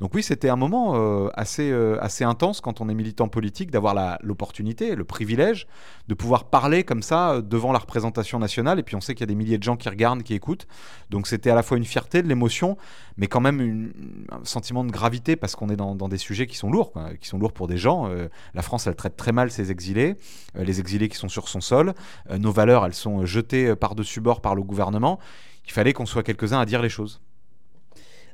Donc 0.00 0.14
oui, 0.14 0.22
c'était 0.22 0.48
un 0.48 0.56
moment 0.56 0.94
euh, 0.94 1.28
assez, 1.34 1.70
euh, 1.70 2.02
assez 2.02 2.24
intense 2.24 2.60
quand 2.60 2.80
on 2.80 2.88
est 2.88 2.94
militant 2.94 3.28
politique, 3.28 3.70
d'avoir 3.70 4.18
l'opportunité, 4.22 4.94
le 4.94 5.04
privilège 5.04 5.66
de 6.08 6.14
pouvoir 6.14 6.44
parler 6.44 6.84
comme 6.84 7.02
ça 7.02 7.32
euh, 7.32 7.42
devant 7.42 7.72
la 7.72 7.78
représentation 7.78 8.38
nationale. 8.38 8.78
Et 8.78 8.82
puis 8.82 8.96
on 8.96 9.00
sait 9.00 9.14
qu'il 9.14 9.22
y 9.22 9.24
a 9.24 9.26
des 9.26 9.34
milliers 9.34 9.58
de 9.58 9.62
gens 9.62 9.76
qui 9.76 9.88
regardent, 9.88 10.22
qui 10.22 10.34
écoutent. 10.34 10.66
Donc 11.10 11.26
c'était 11.26 11.50
à 11.50 11.54
la 11.54 11.62
fois 11.62 11.76
une 11.76 11.84
fierté, 11.84 12.22
de 12.22 12.28
l'émotion, 12.28 12.76
mais 13.16 13.26
quand 13.26 13.40
même 13.40 13.92
un 14.30 14.44
sentiment 14.44 14.84
de 14.84 14.90
gravité 14.90 15.36
parce 15.36 15.56
qu'on 15.56 15.68
est 15.70 15.76
dans, 15.76 15.94
des 16.08 16.18
sujets 16.18 16.46
qui 16.46 16.56
sont 16.56 16.70
lourds, 16.70 16.92
qui 17.20 17.28
sont 17.28 17.38
lourds 17.38 17.52
pour 17.52 17.66
des 17.66 17.78
gens. 17.78 18.08
la 18.54 18.62
France, 18.62 18.86
elle 18.86 18.94
traite 18.94 19.16
très 19.16 19.32
mal 19.32 19.50
ses 19.50 19.70
exilés, 19.70 20.16
les 20.54 20.80
exilés 20.80 21.08
qui 21.08 21.16
sont 21.16 21.28
sur 21.28 21.48
son 21.48 21.60
sol. 21.60 21.94
nos 22.30 22.52
valeurs, 22.52 22.86
elles 22.86 22.94
sont 22.94 23.24
jetées 23.24 23.74
par-dessus 23.76 24.20
bord 24.20 24.40
par 24.40 24.54
le 24.54 24.62
gouvernement. 24.62 25.18
Il 25.66 25.72
fallait 25.72 25.92
qu'on 25.92 26.06
soit 26.06 26.22
quelques-uns 26.22 26.60
à 26.60 26.66
dire 26.66 26.82
les 26.82 26.88
choses. 26.88 27.20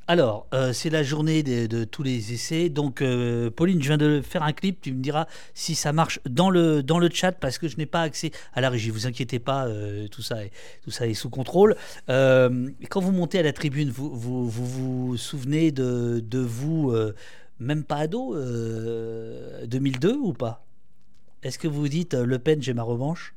Alors, 0.08 0.48
euh, 0.52 0.72
c'est 0.72 0.90
la 0.90 1.04
journée 1.04 1.42
de, 1.42 1.84
tous 1.84 2.02
les 2.02 2.32
essais. 2.32 2.68
Donc, 2.68 3.02
euh, 3.02 3.50
Pauline, 3.50 3.80
je 3.80 3.88
viens 3.88 3.96
de 3.96 4.20
faire 4.20 4.42
un 4.42 4.52
clip. 4.52 4.80
Tu 4.80 4.92
me 4.92 5.00
diras 5.00 5.26
si 5.54 5.74
ça 5.74 5.92
marche 5.92 6.18
dans 6.28 6.50
le, 6.50 6.82
chat 7.12 7.32
parce 7.32 7.58
que 7.58 7.68
je 7.68 7.76
n'ai 7.76 7.86
pas 7.86 8.02
accès 8.02 8.32
à 8.52 8.60
la 8.60 8.68
régie. 8.68 8.90
Vous 8.90 9.06
inquiétez 9.06 9.38
pas, 9.38 9.66
euh, 9.66 10.08
tout, 10.08 10.22
ça 10.22 10.44
est, 10.44 10.50
tout 10.82 10.90
ça 10.90 11.06
est 11.06 11.14
sous 11.14 11.30
contrôle. 11.30 11.76
quand 12.08 13.00
vous 13.00 13.12
montez 13.12 13.38
à 13.38 13.42
la 13.42 13.52
tribune, 13.52 13.90
vous 13.90 14.10
vous, 14.14 14.48
vous, 14.48 15.16
souvenez 15.16 15.70
de, 15.70 16.20
de 16.24 16.38
vous, 16.38 16.94
même 17.60 17.84
pas 17.84 17.96
ado, 17.96 18.34
2002 18.34 20.14
ou 20.14 20.32
pas? 20.32 20.64
Est-ce 21.42 21.58
que 21.58 21.68
vous 21.68 21.88
dites 21.88 22.14
Le 22.14 22.38
Pen, 22.38 22.60
j'ai 22.60 22.74
ma 22.74 22.82
revanche? 22.82 23.34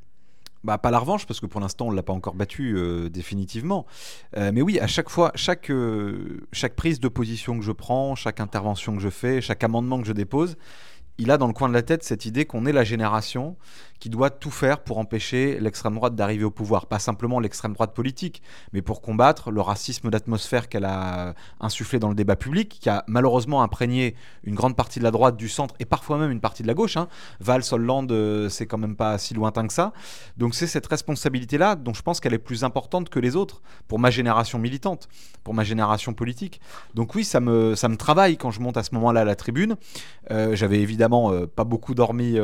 Bah, 0.65 0.77
pas 0.79 0.91
la 0.91 0.99
revanche, 0.99 1.25
parce 1.25 1.39
que 1.39 1.45
pour 1.45 1.61
l'instant, 1.61 1.87
on 1.87 1.91
ne 1.91 1.95
l'a 1.95 2.03
pas 2.03 2.13
encore 2.13 2.33
battu 2.33 2.75
euh, 2.75 3.09
définitivement. 3.09 3.85
Euh, 4.35 4.51
mais 4.53 4.61
oui, 4.61 4.79
à 4.79 4.87
chaque 4.87 5.09
fois, 5.09 5.31
chaque, 5.35 5.71
chaque 6.51 6.75
prise 6.75 6.99
de 6.99 7.07
position 7.07 7.57
que 7.57 7.63
je 7.63 7.71
prends, 7.71 8.15
chaque 8.15 8.39
intervention 8.39 8.95
que 8.95 9.01
je 9.01 9.09
fais, 9.09 9.41
chaque 9.41 9.63
amendement 9.63 10.01
que 10.01 10.07
je 10.07 10.13
dépose, 10.13 10.57
il 11.17 11.31
a 11.31 11.37
dans 11.37 11.47
le 11.47 11.53
coin 11.53 11.69
de 11.69 11.73
la 11.73 11.81
tête 11.81 12.03
cette 12.03 12.25
idée 12.25 12.45
qu'on 12.45 12.65
est 12.65 12.73
la 12.73 12.83
génération 12.83 13.55
qui 13.99 14.09
doit 14.09 14.29
tout 14.29 14.51
faire 14.51 14.81
pour 14.83 14.97
empêcher 14.97 15.57
l'extrême 15.59 15.95
droite 15.95 16.15
d'arriver 16.15 16.43
au 16.43 16.51
pouvoir. 16.51 16.85
Pas 16.85 16.99
simplement 16.99 17.39
l'extrême 17.39 17.73
droite 17.73 17.93
politique, 17.93 18.41
mais 18.73 18.81
pour 18.81 19.01
combattre 19.01 19.51
le 19.51 19.61
racisme 19.61 20.09
d'atmosphère 20.09 20.67
qu'elle 20.67 20.85
a 20.85 21.33
insufflé 21.61 21.97
dans 21.99 22.09
le 22.09 22.15
débat 22.15 22.35
public, 22.35 22.77
qui 22.81 22.89
a 22.89 23.03
malheureusement 23.07 23.63
imprégné 23.63 24.15
une 24.43 24.55
grande 24.55 24.75
partie 24.75 24.99
de 24.99 25.05
la 25.05 25.11
droite, 25.11 25.37
du 25.37 25.49
centre 25.49 25.75
et 25.79 25.85
parfois 25.85 26.17
même 26.17 26.31
une 26.31 26.41
partie 26.41 26.61
de 26.61 26.67
la 26.67 26.73
gauche. 26.73 26.97
Hein. 26.97 27.07
Val, 27.39 27.61
Hollande, 27.71 28.11
euh, 28.11 28.49
c'est 28.49 28.67
quand 28.67 28.77
même 28.77 28.95
pas 28.95 29.17
si 29.17 29.33
lointain 29.33 29.65
que 29.65 29.73
ça. 29.73 29.93
Donc 30.37 30.55
c'est 30.55 30.67
cette 30.67 30.87
responsabilité-là 30.87 31.75
dont 31.75 31.93
je 31.93 32.01
pense 32.01 32.19
qu'elle 32.19 32.33
est 32.33 32.37
plus 32.37 32.63
importante 32.63 33.09
que 33.09 33.19
les 33.19 33.35
autres 33.35 33.61
pour 33.87 33.99
ma 33.99 34.09
génération 34.09 34.59
militante, 34.59 35.07
pour 35.43 35.53
ma 35.53 35.63
génération 35.63 36.13
politique. 36.13 36.59
Donc 36.93 37.15
oui, 37.15 37.23
ça 37.23 37.39
me, 37.39 37.75
ça 37.75 37.87
me 37.87 37.95
travaille 37.95 38.37
quand 38.37 38.51
je 38.51 38.59
monte 38.59 38.77
à 38.77 38.83
ce 38.83 38.93
moment-là 38.95 39.21
à 39.21 39.25
la 39.25 39.35
tribune. 39.35 39.77
Euh, 40.31 40.55
j'avais 40.55 40.81
évidemment 40.81 41.04
euh, 41.13 41.47
pas 41.47 41.63
beaucoup 41.63 41.93
dormi 41.93 42.37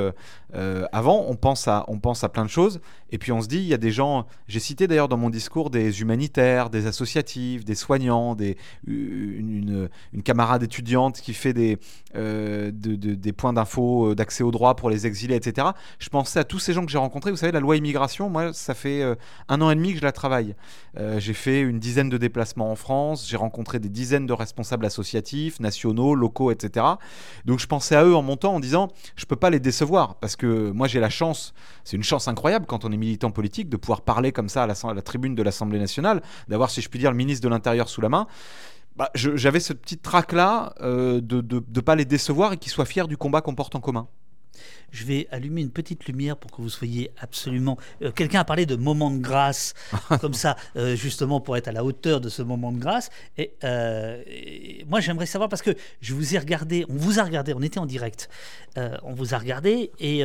avant. 0.92 1.26
On 1.28 1.36
pense, 1.36 1.68
à, 1.68 1.86
on 1.88 2.00
pense 2.00 2.24
à 2.24 2.30
plein 2.30 2.44
de 2.44 2.50
choses. 2.50 2.82
Et 3.12 3.18
puis 3.18 3.32
on 3.32 3.42
se 3.42 3.48
dit, 3.48 3.58
il 3.58 3.68
y 3.68 3.74
a 3.74 3.78
des 3.78 3.92
gens, 3.92 4.26
j'ai 4.48 4.60
cité 4.60 4.88
d'ailleurs 4.88 5.10
dans 5.10 5.18
mon 5.18 5.30
discours 5.30 5.70
des 5.70 6.02
humanitaires, 6.02 6.70
des 6.70 6.88
associatifs, 6.88 7.66
des 7.66 7.76
soignants, 7.76 8.36
des, 8.36 8.58
une, 8.88 9.90
camarade 10.24 10.64
étudiante 10.64 11.20
qui 11.20 11.34
fait 11.34 11.52
des, 11.52 11.78
euh, 12.16 12.72
des 12.74 13.34
points 13.34 13.54
d'info, 13.54 14.12
euh, 14.12 14.16
d'accès 14.16 14.44
au 14.44 14.52
droit 14.52 14.76
pour 14.76 14.90
les 14.90 15.08
exilés, 15.08 15.36
etc. 15.36 15.68
Je 16.00 16.10
pensais 16.10 16.40
à 16.40 16.44
tous 16.44 16.60
ces 16.60 16.74
gens 16.74 16.86
que 16.86 16.92
j'ai 16.92 16.98
rencontrés. 16.98 17.32
Vous 17.32 17.38
savez, 17.38 17.52
la 17.52 17.60
loi 17.60 17.76
immigration, 17.76 18.30
moi, 18.30 18.54
ça 18.54 18.74
fait 18.74 19.02
euh, 19.02 19.16
un 19.50 19.62
an 19.62 19.72
et 19.72 19.76
demi 19.76 19.92
que 19.94 20.00
je 20.00 20.04
la 20.04 20.12
travaille. 20.12 20.56
j'ai 21.18 21.34
fait 21.34 21.62
une 21.62 21.80
dizaine 21.80 22.10
de 22.10 22.18
déplacements 22.18 22.72
en 22.72 22.76
France, 22.76 23.28
j'ai 23.28 23.38
rencontré 23.38 23.80
des 23.80 23.90
dizaines 23.90 24.26
de 24.26 24.34
responsables 24.34 24.86
associatifs, 24.86 25.60
nationaux, 25.60 26.16
locaux, 26.16 26.52
etc. 26.52 26.86
Donc 27.46 27.60
je 27.60 27.68
pensais 27.68 27.96
à 27.96 28.06
eux 28.06 28.16
en 28.16 28.22
montant 28.22 28.51
en 28.56 28.60
disant, 28.60 28.90
je 29.16 29.26
peux 29.26 29.36
pas 29.36 29.50
les 29.50 29.60
décevoir 29.60 30.16
parce 30.16 30.36
que 30.36 30.72
moi 30.72 30.88
j'ai 30.88 31.00
la 31.00 31.10
chance 31.10 31.54
c'est 31.84 31.98
une 31.98 32.04
chance 32.04 32.28
incroyable 32.28 32.66
quand 32.66 32.86
on 32.86 32.92
est 32.92 32.98
militant 32.98 33.32
politique 33.32 33.70
de 33.70 33.78
pouvoir 33.78 34.02
parler 34.02 34.32
comme 34.32 34.50
ça 34.50 34.64
à 34.64 34.68
la, 34.68 35.02
tribune 35.02 35.36
de 35.36 35.44
l'Assemblée 35.44 35.80
nationale, 35.80 36.22
d'avoir, 36.48 36.70
si 36.70 36.82
je 36.82 36.90
puis 36.90 37.00
dire, 37.00 37.12
le 37.12 37.18
ministre 37.18 37.44
de 37.44 37.50
l'Intérieur 37.50 37.90
sous 37.90 38.02
la 38.02 38.10
main. 38.10 38.28
Bah, 38.98 39.10
j'avais 39.16 39.62
ce 39.62 39.74
petit 39.74 39.98
trac-là 39.98 40.74
euh, 40.82 41.22
de 41.22 41.42
ne 41.42 41.82
pas 41.82 41.96
les 41.96 42.06
décevoir 42.06 42.54
et 42.54 42.58
qu'ils 42.58 42.72
soient 42.72 42.86
fiers 42.86 43.08
du 43.08 43.18
combat 43.18 43.42
qu'on 43.42 43.56
porte 43.56 43.76
en 43.76 43.80
commun. 43.80 44.08
Je 44.92 45.06
vais 45.06 45.28
allumer 45.32 45.62
une 45.62 45.72
petite 45.72 46.06
lumière 46.06 46.38
pour 46.38 46.52
que 46.52 46.62
vous 46.62 46.70
soyez 46.70 47.12
absolument. 47.20 47.78
Euh, 48.02 48.12
quelqu'un 48.12 48.42
a 48.42 48.46
parlé 48.46 48.66
de 48.66 48.76
moment 48.76 49.12
de 49.12 49.20
grâce, 49.20 49.74
comme 50.22 50.34
ça, 50.34 50.56
euh, 50.76 50.96
justement 50.96 51.40
pour 51.40 51.58
être 51.58 51.68
à 51.68 51.72
la 51.72 51.84
hauteur 51.84 52.22
de 52.22 52.30
ce 52.30 52.42
moment 52.42 52.72
de 52.72 52.80
grâce. 52.80 53.10
Et, 53.38 53.54
moi, 54.88 55.00
j'aimerais 55.00 55.26
savoir 55.26 55.50
parce 55.50 55.62
que 55.62 55.72
je 56.02 56.14
vous 56.14 56.36
ai 56.36 56.38
regardé, 56.38 56.86
on 56.90 56.96
vous 56.96 57.20
a 57.20 57.24
regardé, 57.24 57.54
on 57.54 57.62
était 57.62 57.80
en 57.80 57.86
direct, 57.86 58.30
on 58.76 59.14
vous 59.14 59.34
a 59.34 59.38
regardé 59.38 59.92
et 60.00 60.24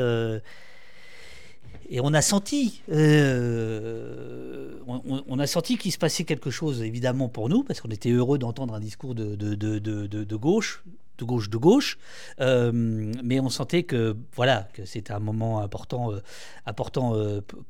et 1.88 2.00
on 2.00 2.12
a 2.14 2.22
senti, 2.22 2.82
euh, 2.90 4.78
on, 4.86 5.38
a 5.38 5.46
senti 5.46 5.78
qu'il 5.78 5.92
se 5.92 5.98
passait 5.98 6.24
quelque 6.24 6.50
chose, 6.50 6.82
évidemment 6.82 7.28
pour 7.28 7.48
nous, 7.48 7.62
parce 7.62 7.80
qu'on 7.80 7.90
était 7.90 8.10
heureux 8.10 8.38
d'entendre 8.38 8.74
un 8.74 8.80
discours 8.80 9.14
de, 9.14 9.36
de, 9.36 9.54
de, 9.54 9.78
de, 9.78 10.36
gauche, 10.36 10.82
de 11.18 11.24
gauche, 11.24 11.50
de 11.50 11.56
gauche, 11.56 11.98
euh, 12.40 12.70
mais 12.72 13.40
on 13.40 13.48
sentait 13.48 13.82
que 13.82 14.16
voilà, 14.34 14.68
que 14.72 14.84
c'était 14.84 15.12
un 15.12 15.18
moment 15.18 15.60
important, 15.60 16.12
euh, 16.12 16.22
important 16.66 17.14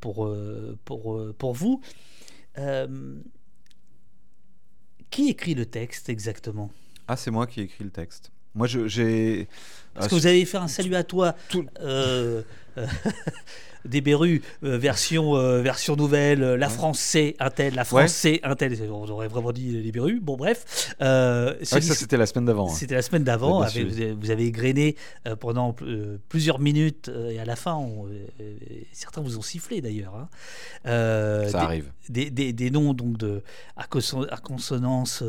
pour, 0.01 0.33
pour, 0.85 1.35
pour 1.39 1.55
vous. 1.55 1.81
qui 5.11 5.29
écrit 5.29 5.55
le 5.55 5.67
texte 5.67 6.09
exactement? 6.09 6.71
Ah, 7.09 7.17
c'est 7.17 7.31
moi 7.31 7.47
qui 7.47 7.61
écris 7.61 7.85
le 7.85 7.91
texte. 7.91 8.31
Moi, 8.55 8.67
j'ai. 8.67 9.49
Est-ce 9.99 10.09
que 10.09 10.15
vous 10.15 10.27
avez 10.27 10.45
fait 10.45 10.59
un 10.59 10.69
salut 10.69 10.95
à 10.95 11.05
toi 11.05 11.35
tout 11.49 11.67
des 13.85 14.01
Berus, 14.01 14.43
euh, 14.65 14.79
version, 14.79 15.37
euh, 15.37 15.63
version 15.63 15.97
nouvelle, 15.97 16.43
euh, 16.43 16.57
la 16.57 16.69
France 16.69 16.99
c'est 16.99 17.37
un 17.39 17.51
tel, 17.51 17.75
la 17.75 17.85
France 17.85 18.13
c'est 18.13 18.41
un 18.43 18.55
tel. 18.55 18.77
On 18.91 19.09
aurait 19.09 19.29
vraiment 19.29 19.53
dit 19.53 19.71
les 19.71 19.93
Berus. 19.93 20.21
Bon, 20.21 20.37
bref. 20.37 20.95
ça, 20.99 21.55
c'était 21.63 22.17
la 22.17 22.27
semaine 22.27 22.47
d'avant. 22.47 22.69
Hein. 22.69 22.75
C'était 22.75 22.95
la 22.95 23.03
semaine 23.03 23.25
d'avant. 23.25 23.65
vous, 23.65 24.31
avez 24.31 24.51
grainé 24.51 24.97
pendant 25.41 25.75
plusieurs 26.29 26.59
minutes 26.59 27.11
et 27.31 27.39
à 27.39 27.45
la 27.45 27.57
fin, 27.57 27.81
certains 28.93 29.21
vous 29.21 29.39
ont 29.39 29.43
sifflé 29.43 29.81
d'ailleurs. 29.81 30.15
Hein. 30.15 30.29
ça 30.85 31.63
arrive. 31.63 31.93
Des, 32.09 32.31
des, 32.31 32.53
des, 32.53 32.71
noms 32.71 32.95
donc 32.95 33.19
de, 33.19 33.43
à, 33.77 33.87
consonance 33.87 35.23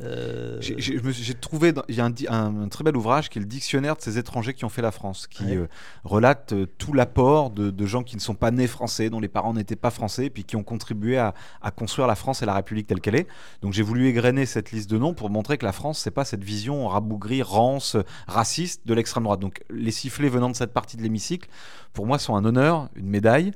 euh, 0.00 0.56
j'ai 0.60 1.34
trouvé, 1.34 1.72
il 1.88 1.94
y 1.94 2.00
a 2.00 2.04
un, 2.34 2.68
très 2.68 2.82
bel 2.82 2.96
ouvrage 2.96 3.28
qui 3.28 3.38
est 3.38 3.40
le 3.40 3.46
dictionnaire 3.46 3.94
de 3.96 4.02
ces 4.02 4.18
étrangers 4.18 4.52
qui 4.52 4.64
ont 4.64 4.68
fait 4.68 4.82
la 4.82 4.90
France, 4.90 5.28
qui 5.28 5.56
euh, 5.56 5.66
relate 6.02 6.52
euh, 6.52 6.66
tout 6.78 6.92
l'apport 6.92 7.50
de, 7.50 7.86
gens 7.86 8.02
qui 8.02 8.16
ne 8.16 8.20
sont 8.20 8.34
pas 8.34 8.50
nés 8.50 8.66
français, 8.66 9.08
dont 9.08 9.20
les 9.20 9.28
parents 9.28 9.54
n'étaient 9.54 9.76
pas 9.76 9.90
français, 9.90 10.30
puis 10.30 10.44
qui 10.44 10.56
ont 10.56 10.64
contribué 10.64 11.18
à, 11.18 11.34
construire 11.76 12.08
la 12.08 12.16
France 12.16 12.42
et 12.42 12.46
la 12.46 12.54
République 12.54 12.86
telle 12.86 13.00
qu'elle 13.00 13.14
est. 13.14 13.28
Donc 13.62 13.72
j'ai 13.72 13.82
voulu 13.82 14.08
égrener 14.08 14.46
cette 14.46 14.72
liste 14.72 14.90
de 14.90 14.98
noms 14.98 15.14
pour 15.14 15.30
montrer 15.30 15.58
que 15.58 15.64
la 15.64 15.72
France, 15.72 15.98
c'est 15.98 16.10
pas 16.10 16.24
cette 16.24 16.42
vision 16.42 16.88
rabougrie, 16.88 17.42
rance, 17.42 17.96
raciste 18.26 18.86
de 18.86 18.94
l'extrême 18.94 19.24
droite. 19.24 19.40
Donc 19.40 19.62
les 19.70 19.90
sifflets 19.90 20.28
venant 20.28 20.50
de 20.50 20.56
cette 20.56 20.72
partie 20.72 20.96
de 20.96 21.02
l'hémicycle, 21.02 21.48
pour 21.92 22.06
moi, 22.06 22.18
sont 22.18 22.34
un 22.34 22.44
honneur, 22.44 22.88
une 22.96 23.08
médaille. 23.08 23.52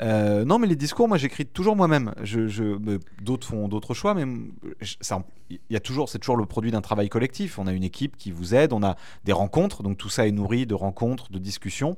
Non, 0.00 0.58
mais 0.58 0.66
les 0.66 0.76
discours, 0.76 1.08
moi, 1.08 1.18
j'écris 1.18 1.46
toujours 1.46 1.76
moi-même. 1.76 2.12
D'autres 3.22 3.46
font 3.46 3.68
d'autres 3.68 3.94
choix, 3.94 4.14
mais 4.14 4.24
il 5.50 5.58
y 5.70 5.76
a 5.76 5.80
toujours, 5.80 6.08
c'est 6.08 6.18
toujours 6.18 6.36
le 6.36 6.46
produit 6.46 6.70
d'un 6.70 6.80
travail 6.80 7.08
collectif. 7.08 7.58
On 7.58 7.66
a 7.66 7.72
une 7.72 7.84
équipe 7.84 8.16
qui 8.16 8.30
vous 8.30 8.54
aide, 8.54 8.72
on 8.72 8.82
a 8.82 8.96
des 9.24 9.32
rencontres, 9.32 9.82
donc 9.82 9.96
tout 9.96 10.08
ça 10.08 10.26
est 10.26 10.32
nourri 10.32 10.66
de 10.66 10.74
rencontres, 10.74 11.30
de 11.30 11.38
discussions. 11.38 11.96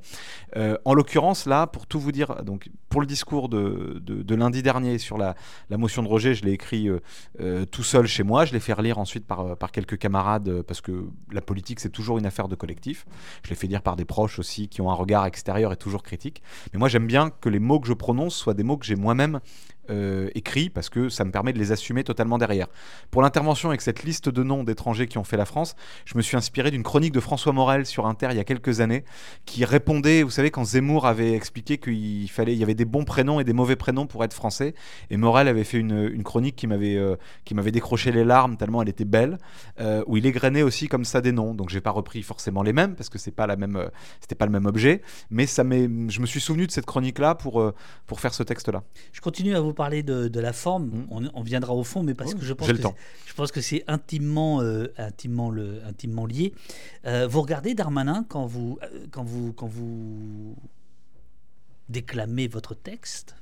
Euh, 0.55 0.77
en 0.85 0.93
l'occurrence, 0.93 1.45
là, 1.45 1.67
pour 1.67 1.87
tout 1.87 1.99
vous 1.99 2.11
dire, 2.11 2.43
donc 2.43 2.69
pour 2.89 3.01
le 3.01 3.07
discours 3.07 3.49
de, 3.49 4.35
lundi 4.35 4.61
dernier 4.61 4.97
sur 4.97 5.17
la, 5.17 5.35
motion 5.71 6.03
de 6.03 6.07
Roger, 6.07 6.33
je 6.35 6.45
l'ai 6.45 6.51
écrit 6.51 6.87
euh, 6.87 6.99
euh, 7.41 7.65
tout 7.65 7.83
seul 7.83 8.07
chez 8.07 8.23
moi. 8.23 8.45
Je 8.45 8.53
l'ai 8.53 8.59
fait 8.59 8.73
relire 8.73 8.99
ensuite 8.99 9.25
par, 9.25 9.57
par 9.57 9.71
quelques 9.71 9.97
camarades 9.97 10.61
parce 10.63 10.81
que 10.81 11.05
la 11.31 11.41
politique 11.41 11.79
c'est 11.79 11.89
toujours 11.89 12.17
une 12.17 12.25
affaire 12.25 12.47
de 12.47 12.55
collectif. 12.55 13.05
Je 13.43 13.49
l'ai 13.49 13.55
fait 13.55 13.67
lire 13.67 13.81
par 13.81 13.95
des 13.95 14.05
proches 14.05 14.39
aussi 14.39 14.67
qui 14.67 14.81
ont 14.81 14.91
un 14.91 14.95
regard 14.95 15.25
extérieur 15.25 15.71
et 15.71 15.77
toujours 15.77 16.03
critique. 16.03 16.41
Mais 16.73 16.79
moi, 16.79 16.87
j'aime 16.87 17.07
bien 17.07 17.29
que 17.29 17.49
les 17.49 17.59
mots 17.59 17.79
que 17.79 17.87
je 17.89 17.93
prononce 17.95 18.35
soient 18.35 18.53
des 18.53 18.63
mots 18.63 18.77
que 18.77 18.85
j'ai 18.85 18.95
moi-même 18.95 19.39
euh, 19.89 20.29
parce 20.73 20.89
que 20.89 21.09
ça 21.09 21.25
me 21.25 21.31
permet 21.31 21.53
de 21.53 21.59
les 21.59 21.71
assumer 21.71 22.03
totalement 22.03 22.37
derrière. 22.37 22.67
Pour 23.11 23.21
l'intervention 23.21 23.69
avec 23.69 23.81
cette 23.81 24.03
liste 24.03 24.29
de 24.29 24.43
noms 24.43 24.63
d'étrangers 24.63 25.07
qui 25.07 25.17
ont 25.17 25.23
fait 25.23 25.37
la 25.37 25.45
France, 25.45 25.75
je 26.05 26.17
me 26.17 26.21
suis 26.21 26.37
inspiré 26.37 26.71
d'une 26.71 26.83
chronique 26.83 27.13
de 27.13 27.19
François 27.19 27.53
Morel 27.53 27.85
sur 27.85 28.07
Inter 28.07 28.29
il 28.31 28.37
y 28.37 28.39
a 28.39 28.43
quelques 28.43 28.81
années 28.81 29.03
qui 29.45 29.65
répondait, 29.65 30.23
vous 30.23 30.29
savez, 30.29 30.51
quand 30.51 30.63
Zemmour 30.63 31.05
avait 31.05 31.33
expliqué 31.33 31.77
qu'il 31.77 32.29
fallait, 32.29 32.53
il 32.53 32.59
y 32.59 32.63
avait 32.63 32.75
des 32.75 32.85
bons 32.85 33.05
prénoms 33.05 33.39
et 33.39 33.43
des 33.43 33.53
mauvais 33.53 33.75
prénoms 33.75 34.07
pour 34.07 34.23
être 34.23 34.33
français, 34.33 34.73
et 35.09 35.17
Morel 35.17 35.47
avait 35.47 35.63
fait 35.63 35.77
une, 35.77 36.23
chronique 36.23 36.55
qui 36.55 36.67
m'avait 36.67 36.97
euh, 36.97 37.15
qui 37.45 37.55
m'avait 37.55 37.71
décroché 37.71 38.11
les 38.11 38.23
larmes 38.23 38.57
tellement 38.57 38.81
elle 38.81 38.89
était 38.89 39.05
belle, 39.05 39.37
euh, 39.79 40.03
où 40.07 40.17
il 40.17 40.25
égrenait 40.25 40.61
aussi 40.61 40.87
comme 40.87 41.05
ça 41.05 41.21
des 41.21 41.31
noms. 41.31 41.53
Donc 41.53 41.69
j'ai 41.69 41.81
pas 41.81 41.91
repris 41.91 42.23
forcément 42.23 42.63
les 42.63 42.73
mêmes 42.73 42.95
parce 42.95 43.09
que 43.09 43.17
c'est 43.17 43.31
pas 43.31 43.47
la 43.47 43.55
même, 43.55 43.89
c'était 44.19 44.35
pas 44.35 44.45
le 44.45 44.51
même 44.51 44.65
objet, 44.65 45.01
mais 45.29 45.45
je 45.47 46.19
me 46.21 46.25
suis 46.25 46.41
souvenu 46.41 46.67
de 46.67 46.71
cette 46.71 46.85
chronique 46.85 47.19
là 47.19 47.35
pour 47.35 47.63
pour 48.05 48.19
faire 48.19 48.33
ce 48.33 48.43
texte 48.43 48.69
là. 48.69 48.83
Je 49.11 49.21
continue 49.21 49.55
à 49.55 49.61
vous 49.61 49.73
parler 49.79 50.03
de, 50.03 50.39
la 50.41 50.51
forme, 50.51 50.87
mm. 50.87 51.29
on, 51.33 51.41
viendra 51.41 51.73
au 51.73 51.85
fond, 51.85 52.03
mais 52.03 52.13
parce 52.13 52.33
que 52.33 52.43
je 52.43 52.51
pense, 52.51 52.67
que 52.67 52.75
je 52.75 53.33
pense 53.33 53.49
que 53.53 53.61
c'est 53.61 53.85
intimement, 53.87 54.61
euh, 54.61 54.87
intimement, 54.97 55.49
le, 55.49 55.79
intimement 55.87 56.25
lié. 56.25 56.53
Euh, 57.05 57.29
vous 57.29 57.41
regardez 57.41 57.75
Darmanin 57.75 58.25
quand 58.27 58.45
vous, 58.45 58.77
euh, 58.83 59.05
quand 59.09 59.23
vous, 59.23 59.53
quand 59.53 59.67
vous 59.67 60.57
déclamez 61.87 62.49
votre 62.49 62.75
texte? 62.75 63.35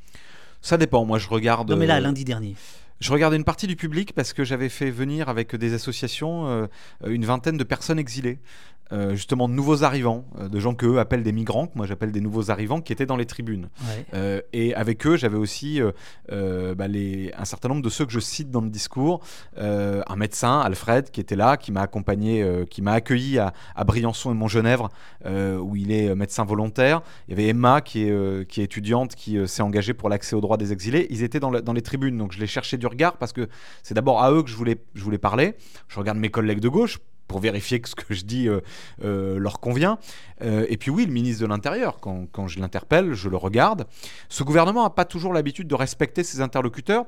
Ça 0.62 0.78
dépend. 0.78 1.06
Moi, 1.06 1.18
je 1.18 1.28
regarde. 1.28 1.72
Non, 1.72 1.76
mais 1.76 1.88
là, 1.88 2.00
lundi 2.00 2.24
dernier. 2.24 2.56
Je 3.00 3.12
regardais 3.12 3.38
une 3.38 3.44
partie 3.44 3.66
du 3.66 3.76
public 3.76 4.14
parce 4.14 4.32
que 4.34 4.44
j'avais 4.44 4.70
fait 4.70 4.92
venir 4.92 5.30
avec 5.30 5.56
des 5.56 5.74
associations 5.74 6.68
une 7.04 7.26
vingtaine 7.26 7.58
de 7.58 7.64
personnes 7.64 8.00
exilées. 8.00 8.38
Euh, 8.94 9.16
justement 9.16 9.50
de 9.50 9.54
nouveaux 9.54 9.84
arrivants, 9.84 10.26
euh, 10.40 10.48
de 10.48 10.60
gens 10.60 10.74
qu'eux 10.74 11.00
appellent 11.00 11.24
des 11.24 11.34
migrants, 11.34 11.68
que 11.68 11.74
moi 11.76 11.86
j'appelle 11.86 12.12
des 12.12 12.22
nouveaux 12.22 12.52
arrivants, 12.52 12.80
qui 12.80 12.94
étaient 12.94 13.06
dans 13.06 13.18
les 13.18 13.26
tribunes. 13.26 13.70
Euh, 14.14 14.42
et 14.54 14.74
avec 14.76 15.06
eux, 15.06 15.18
j'avais 15.18 15.38
aussi 15.38 15.82
bah, 16.30 16.88
les, 16.88 17.32
un 17.38 17.46
certain 17.46 17.70
nombre 17.70 17.82
de 17.82 17.90
ceux 17.90 18.06
que 18.06 18.12
je 18.12 18.20
cite 18.20 18.52
dans 18.52 18.62
le 18.62 18.70
discours. 18.70 19.22
un 19.58 20.16
médecin, 20.16 20.60
Alfred, 20.60 21.12
qui 21.12 21.20
était 21.20 21.36
là, 21.36 21.58
qui 21.58 21.72
m'a 21.72 21.82
accompagné, 21.82 22.66
qui 22.70 22.82
m'a 22.82 22.94
accueilli 22.94 23.40
à, 23.40 23.54
Briançon 23.86 24.32
et 24.32 24.36
Montgenèvre, 24.36 24.90
où 25.26 25.76
il 25.76 25.92
est 25.92 26.14
médecin 26.16 26.46
volontaire. 26.46 27.02
Il 27.28 27.32
y 27.32 27.34
avait 27.34 27.50
Emma, 27.50 27.82
qui 27.82 28.04
est, 28.04 28.48
qui 28.48 28.62
est 28.62 28.66
étudiante, 28.66 29.16
qui 29.16 29.38
s'est 29.48 29.62
engagée 29.62 29.94
pour 29.94 30.10
l'accès 30.10 30.36
aux 30.36 30.42
droits 30.42 30.58
des 30.58 30.72
exilés. 30.72 31.08
Ils 31.10 31.24
étaient 31.24 31.40
dans, 31.40 31.52
dans 31.52 31.74
les 31.74 31.82
tribunes, 31.82 32.18
donc 32.18 32.32
je 32.32 32.40
les 32.40 32.48
cherchais 32.48 32.78
du 32.78 32.88
regard 32.88 33.18
parce 33.18 33.34
que 33.34 33.48
c'est 33.84 33.94
d'abord 33.94 34.22
à 34.22 34.32
eux 34.32 34.44
que 34.44 34.50
je 34.50 34.56
voulais, 34.56 34.78
je 34.94 35.04
voulais 35.04 35.18
parler. 35.18 35.56
Je 35.88 36.00
regarde 36.00 36.18
mes 36.18 36.30
collègues 36.30 36.60
de 36.60 36.70
gauche 36.70 37.00
pour 37.28 37.40
vérifier 37.40 37.80
que 37.80 37.90
ce 37.90 37.96
que 37.96 38.14
je 38.14 38.24
dis 38.24 38.48
leur 39.00 39.60
convient. 39.60 39.98
et 40.42 40.78
puis 40.78 40.92
oui, 40.92 41.06
le 41.06 41.12
ministre 41.12 41.42
de 41.42 41.48
l'Intérieur, 41.48 42.00
quand, 42.00 42.26
quand 42.32 42.48
je 42.48 42.60
l'interpelle, 42.60 43.14
je 43.14 43.30
le 43.30 43.38
regarde. 43.38 43.86
Ce 44.30 44.44
gouvernement 44.44 44.84
n'a 44.84 44.90
pas 44.90 45.06
toujours 45.06 45.34
l'habitude 45.34 45.68
de 45.68 45.76
respecter 45.76 46.24
ses 46.24 46.42
interlocuteurs. 46.42 47.06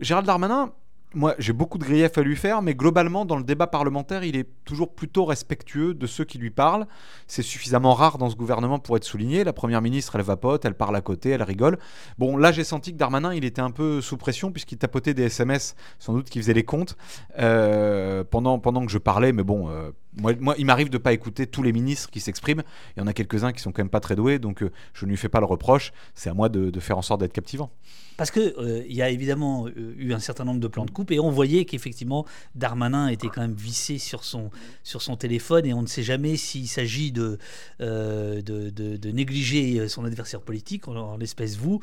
Gérald 0.00 0.26
Darmanin, 0.26 0.72
moi, 1.14 1.34
j'ai 1.38 1.52
beaucoup 1.52 1.78
de 1.78 1.84
griefs 1.84 2.18
à 2.18 2.22
lui 2.22 2.36
faire, 2.36 2.62
mais 2.62 2.74
globalement, 2.74 3.24
dans 3.24 3.36
le 3.36 3.44
débat 3.44 3.66
parlementaire, 3.66 4.24
il 4.24 4.36
est 4.36 4.48
toujours 4.64 4.94
plutôt 4.94 5.24
respectueux 5.24 5.94
de 5.94 6.06
ceux 6.06 6.24
qui 6.24 6.38
lui 6.38 6.50
parlent. 6.50 6.86
C'est 7.26 7.42
suffisamment 7.42 7.94
rare 7.94 8.18
dans 8.18 8.30
ce 8.30 8.36
gouvernement 8.36 8.78
pour 8.78 8.96
être 8.96 9.04
souligné. 9.04 9.44
La 9.44 9.52
première 9.52 9.80
ministre, 9.80 10.16
elle 10.16 10.22
vapote, 10.22 10.64
elle 10.64 10.74
parle 10.74 10.96
à 10.96 11.00
côté, 11.00 11.30
elle 11.30 11.42
rigole. 11.42 11.78
Bon, 12.18 12.36
là, 12.36 12.52
j'ai 12.52 12.64
senti 12.64 12.92
que 12.92 12.98
Darmanin, 12.98 13.34
il 13.34 13.44
était 13.44 13.62
un 13.62 13.70
peu 13.70 14.00
sous 14.00 14.16
pression, 14.16 14.52
puisqu'il 14.52 14.78
tapotait 14.78 15.14
des 15.14 15.24
SMS, 15.24 15.76
sans 15.98 16.12
doute 16.12 16.28
qu'il 16.28 16.42
faisait 16.42 16.54
les 16.54 16.64
comptes, 16.64 16.96
euh, 17.38 18.24
pendant, 18.24 18.58
pendant 18.58 18.84
que 18.84 18.92
je 18.92 18.98
parlais, 18.98 19.32
mais 19.32 19.44
bon. 19.44 19.68
Euh, 19.68 19.90
moi, 20.16 20.54
il 20.56 20.64
m'arrive 20.66 20.90
de 20.90 20.96
ne 20.96 21.02
pas 21.02 21.12
écouter 21.12 21.46
tous 21.48 21.62
les 21.62 21.72
ministres 21.72 22.08
qui 22.08 22.20
s'expriment. 22.20 22.62
Il 22.96 23.00
y 23.00 23.02
en 23.02 23.08
a 23.08 23.12
quelques-uns 23.12 23.52
qui 23.52 23.60
sont 23.60 23.72
quand 23.72 23.82
même 23.82 23.90
pas 23.90 23.98
très 23.98 24.14
doués, 24.14 24.38
donc 24.38 24.62
euh, 24.62 24.70
je 24.92 25.06
ne 25.06 25.10
lui 25.10 25.16
fais 25.16 25.28
pas 25.28 25.40
le 25.40 25.46
reproche. 25.46 25.92
C'est 26.14 26.30
à 26.30 26.34
moi 26.34 26.48
de 26.48 26.80
faire 26.80 26.98
en 26.98 27.02
sorte 27.02 27.20
d'être 27.20 27.32
captivant. 27.32 27.70
Parce 28.16 28.30
qu'il 28.30 28.54
euh, 28.58 28.84
y 28.88 29.02
a 29.02 29.10
évidemment 29.10 29.66
euh, 29.66 29.94
eu 29.96 30.12
un 30.12 30.20
certain 30.20 30.44
nombre 30.44 30.60
de 30.60 30.68
plans 30.68 30.84
de 30.84 30.90
coupe 30.90 31.10
et 31.10 31.18
on 31.18 31.30
voyait 31.30 31.64
qu'effectivement 31.64 32.24
Darmanin 32.54 33.08
était 33.08 33.28
quand 33.28 33.40
même 33.40 33.54
vissé 33.54 33.98
sur 33.98 34.24
son, 34.24 34.50
sur 34.82 35.02
son 35.02 35.16
téléphone 35.16 35.66
et 35.66 35.74
on 35.74 35.82
ne 35.82 35.86
sait 35.86 36.02
jamais 36.02 36.36
s'il 36.36 36.68
s'agit 36.68 37.10
de, 37.10 37.38
euh, 37.80 38.40
de, 38.42 38.70
de, 38.70 39.10
négliger 39.10 39.88
son 39.88 40.04
adversaire 40.04 40.40
politique, 40.40 40.88
en, 40.88 41.16
l'espèce 41.16 41.56
vous, 41.56 41.80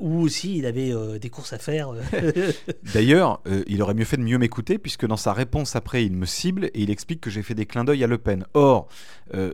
ou 0.00 0.20
aussi 0.22 0.56
il 0.56 0.64
avait 0.64 0.92
des 1.18 1.28
courses 1.28 1.52
à 1.52 1.58
faire. 1.58 1.92
D'ailleurs, 2.94 3.42
il 3.66 3.82
aurait 3.82 3.94
mieux 3.94 4.04
fait 4.04 4.16
de 4.16 4.22
mieux 4.22 4.38
m'écouter 4.38 4.78
puisque 4.78 5.06
dans 5.06 5.16
sa 5.16 5.32
réponse 5.32 5.76
après, 5.76 6.04
il 6.04 6.12
me 6.12 6.24
cible 6.24 6.66
et 6.66 6.82
il 6.82 6.90
explique 6.90 7.20
que 7.20 7.30
j'ai 7.30 7.42
fait 7.42 7.54
des 7.54 7.66
clins 7.66 7.84
d'œil 7.84 8.02
à 8.04 8.06
Le 8.06 8.16
Pen. 8.16 8.46
Or, 8.54 8.88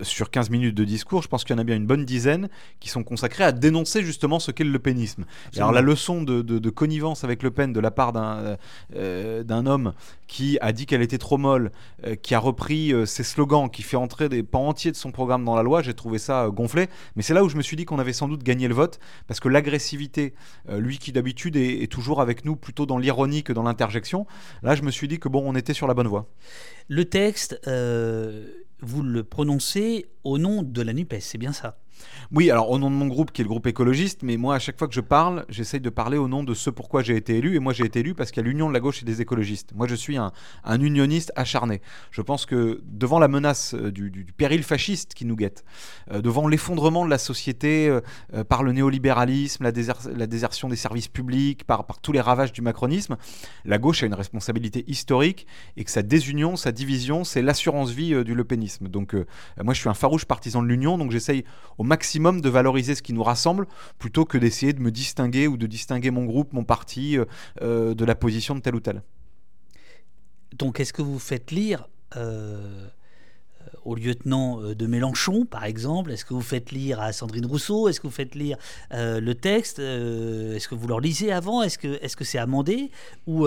sur 0.02 0.30
15 0.30 0.50
minutes 0.50 0.76
de 0.76 0.84
discours, 0.84 1.22
je 1.22 1.28
pense 1.28 1.44
qu'il 1.44 1.56
y 1.56 1.58
en 1.58 1.60
a 1.60 1.64
bien 1.64 1.76
une 1.76 1.86
bonne 1.86 2.04
dizaine 2.04 2.48
qui 2.78 2.88
sont 2.88 3.02
consacrés 3.02 3.44
à 3.44 3.52
dénoncer 3.52 4.04
justement 4.04 4.38
ce 4.38 4.52
qu'est 4.52 4.64
le 4.64 4.78
pénisme. 4.78 5.24
Alors 5.56 5.72
la 5.72 5.80
leçon 5.80 6.07
de, 6.08 6.70
connivence 6.70 7.24
avec 7.24 7.42
Le 7.42 7.50
Pen 7.50 7.72
de 7.72 7.80
la 7.80 7.90
part 7.90 8.12
d'un 8.12 8.56
euh, 8.94 9.44
homme 9.48 9.92
qui 10.26 10.58
a 10.60 10.72
dit 10.72 10.86
qu'elle 10.86 11.02
était 11.02 11.18
trop 11.18 11.38
molle, 11.38 11.72
euh, 12.06 12.14
qui 12.14 12.34
a 12.34 12.38
repris 12.38 12.92
euh, 12.92 13.06
ses 13.06 13.24
slogans, 13.24 13.70
qui 13.70 13.82
fait 13.82 13.96
entrer 13.96 14.28
des 14.28 14.42
pans 14.42 14.68
entiers 14.68 14.90
de 14.90 14.96
son 14.96 15.10
programme 15.10 15.44
dans 15.44 15.54
la 15.54 15.62
loi, 15.62 15.82
j'ai 15.82 15.94
trouvé 15.94 16.18
ça 16.18 16.48
gonflé. 16.50 16.88
Mais 17.16 17.22
c'est 17.22 17.34
là 17.34 17.44
où 17.44 17.48
je 17.48 17.56
me 17.56 17.62
suis 17.62 17.76
dit 17.76 17.84
qu'on 17.84 17.98
avait 17.98 18.12
sans 18.12 18.28
doute 18.28 18.42
gagné 18.42 18.68
le 18.68 18.74
vote, 18.74 18.98
parce 19.26 19.40
que 19.40 19.48
l'agressivité, 19.48 20.34
lui 20.68 20.98
qui 20.98 21.12
d'habitude 21.12 21.56
est, 21.56 21.82
est, 21.82 21.92
toujours 21.92 22.20
avec 22.20 22.44
nous 22.44 22.56
plutôt 22.56 22.86
dans 22.86 22.98
l'ironie 22.98 23.42
que 23.42 23.52
dans 23.52 23.62
l'interjection, 23.62 24.26
là 24.62 24.74
je 24.74 24.82
me 24.82 24.90
suis 24.90 25.08
dit 25.08 25.18
que 25.18 25.28
bon, 25.28 25.42
on 25.44 25.54
était 25.54 25.74
sur 25.74 25.86
la 25.86 25.94
bonne 25.94 26.08
voie. 26.08 26.26
Le 26.88 27.04
texte, 27.04 27.60
vous 27.66 29.02
le 29.02 29.24
prononcez 29.24 30.06
au 30.24 30.38
nom 30.38 30.62
de 30.62 30.82
la 30.82 30.92
NUPES, 30.92 31.20
c'est 31.20 31.38
bien 31.38 31.52
ça? 31.52 31.78
Oui, 32.30 32.50
alors 32.50 32.70
au 32.70 32.78
nom 32.78 32.90
de 32.90 32.94
mon 32.94 33.06
groupe 33.06 33.32
qui 33.32 33.40
est 33.40 33.44
le 33.44 33.48
groupe 33.48 33.66
écologiste, 33.66 34.22
mais 34.22 34.36
moi 34.36 34.54
à 34.54 34.58
chaque 34.58 34.78
fois 34.78 34.86
que 34.86 34.94
je 34.94 35.00
parle, 35.00 35.46
j'essaye 35.48 35.80
de 35.80 35.88
parler 35.88 36.18
au 36.18 36.28
nom 36.28 36.42
de 36.42 36.52
ce 36.52 36.68
pourquoi 36.68 37.02
j'ai 37.02 37.16
été 37.16 37.38
élu. 37.38 37.56
Et 37.56 37.58
moi 37.58 37.72
j'ai 37.72 37.86
été 37.86 38.00
élu 38.00 38.14
parce 38.14 38.30
qu'il 38.30 38.42
y 38.42 38.46
a 38.46 38.48
l'union 38.48 38.68
de 38.68 38.74
la 38.74 38.80
gauche 38.80 39.02
et 39.02 39.06
des 39.06 39.22
écologistes. 39.22 39.72
Moi 39.74 39.86
je 39.88 39.94
suis 39.94 40.18
un, 40.18 40.32
unioniste 40.66 41.32
acharné. 41.36 41.80
Je 42.10 42.20
pense 42.20 42.44
que 42.44 42.82
devant 42.84 43.18
la 43.18 43.28
menace 43.28 43.74
euh, 43.74 43.90
du, 43.90 44.26
péril 44.36 44.62
fasciste 44.62 45.14
qui 45.14 45.24
nous 45.24 45.36
guette, 45.36 45.64
euh, 46.12 46.20
devant 46.20 46.46
l'effondrement 46.48 47.04
de 47.04 47.10
la 47.10 47.18
société 47.18 47.88
euh, 47.88 48.44
par 48.44 48.62
le 48.62 48.72
néolibéralisme, 48.72 49.64
la, 49.64 49.72
désertion 50.26 50.68
des 50.68 50.76
services 50.76 51.08
publics, 51.08 51.64
par, 51.64 51.86
tous 52.02 52.12
les 52.12 52.20
ravages 52.20 52.52
du 52.52 52.60
macronisme, 52.60 53.16
la 53.64 53.78
gauche 53.78 54.02
a 54.02 54.06
une 54.06 54.14
responsabilité 54.14 54.84
historique 54.86 55.46
et 55.78 55.84
que 55.84 55.90
sa 55.90 56.02
désunion, 56.02 56.56
sa 56.56 56.72
division, 56.72 57.24
c'est 57.24 57.40
l'assurance 57.40 57.90
vie 57.90 58.22
du 58.22 58.34
lepénisme. 58.34 58.88
Donc 58.88 59.14
moi 59.62 59.72
je 59.72 59.80
suis 59.80 59.88
un 59.88 59.94
farouche 59.94 60.26
partisan 60.26 60.62
de 60.62 60.68
l'union, 60.68 60.98
donc 60.98 61.10
j'essaye 61.10 61.44
au 61.78 61.84
maximum 61.88 62.40
de 62.40 62.48
valoriser 62.48 62.94
ce 62.94 63.02
qui 63.02 63.12
nous 63.12 63.24
rassemble 63.24 63.66
plutôt 63.98 64.24
que 64.24 64.38
d'essayer 64.38 64.72
de 64.72 64.80
me 64.80 64.92
distinguer 64.92 65.48
ou 65.48 65.56
de 65.56 65.66
distinguer 65.66 66.10
mon 66.10 66.24
groupe, 66.24 66.52
mon 66.52 66.64
parti 66.64 67.18
euh, 67.18 67.24
euh, 67.62 67.94
de 67.94 68.04
la 68.04 68.14
position 68.14 68.54
de 68.54 68.60
tel 68.60 68.76
ou 68.76 68.80
tel. 68.80 69.02
Donc 70.56 70.80
est-ce 70.80 70.92
que 70.92 71.02
vous 71.02 71.18
faites 71.18 71.50
lire 71.50 71.88
euh, 72.16 72.88
au 73.84 73.94
lieutenant 73.94 74.60
euh, 74.60 74.74
de 74.74 74.86
Mélenchon, 74.86 75.44
par 75.44 75.64
exemple 75.64 76.10
Est-ce 76.12 76.24
que 76.24 76.34
vous 76.34 76.40
faites 76.42 76.70
lire 76.70 77.00
à 77.00 77.12
Sandrine 77.12 77.46
Rousseau? 77.46 77.88
Est-ce 77.88 78.00
que 78.00 78.06
vous 78.06 78.12
faites 78.12 78.34
lire 78.34 78.56
euh, 78.92 79.20
le 79.20 79.34
texte? 79.34 79.78
Euh, 79.78 80.56
Est-ce 80.56 80.68
que 80.68 80.74
vous 80.74 80.88
leur 80.88 81.00
lisez 81.00 81.32
avant? 81.32 81.62
Est-ce 81.62 81.78
que 81.78 81.98
c'est 82.02 82.06
-ce 82.06 82.24
c'est 82.24 82.38
amendé? 82.38 82.90
Ou 83.26 83.46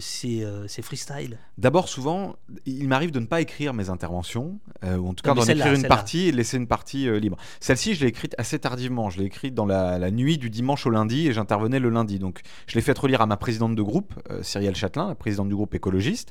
c'est 0.00 0.82
freestyle? 0.82 1.38
D'abord, 1.58 1.88
souvent, 1.88 2.36
il 2.64 2.88
m'arrive 2.88 3.10
de 3.10 3.20
ne 3.20 3.26
pas 3.26 3.40
écrire 3.40 3.74
mes 3.74 3.90
interventions, 3.90 4.58
ou 4.82 5.08
en 5.08 5.14
tout 5.14 5.22
cas 5.22 5.34
d'en 5.34 5.44
écrire 5.44 5.72
une 5.72 5.88
partie 5.88 6.28
et 6.28 6.32
de 6.32 6.36
laisser 6.36 6.56
une 6.56 6.66
partie 6.66 7.08
libre. 7.20 7.36
Celle-ci, 7.60 7.94
je 7.94 8.02
l'ai 8.02 8.08
écrite 8.08 8.34
assez 8.38 8.58
tardivement. 8.58 9.10
Je 9.10 9.18
l'ai 9.18 9.26
écrite 9.26 9.54
dans 9.54 9.66
la, 9.66 9.98
la, 9.98 10.10
nuit 10.10 10.38
du 10.38 10.50
dimanche 10.50 10.86
au 10.86 10.90
lundi 10.90 11.28
et 11.28 11.32
j'intervenais 11.32 11.80
le 11.80 11.90
lundi. 11.90 12.18
Donc, 12.18 12.40
je 12.66 12.74
l'ai 12.76 12.82
fait 12.82 12.98
relire 12.98 13.20
à 13.20 13.26
ma 13.26 13.36
présidente 13.36 13.74
de 13.74 13.82
groupe, 13.82 14.14
Cyrielle 14.42 14.76
Châtelain, 14.76 15.08
la 15.08 15.14
présidente 15.14 15.48
du 15.48 15.54
groupe 15.54 15.74
écologiste 15.74 16.30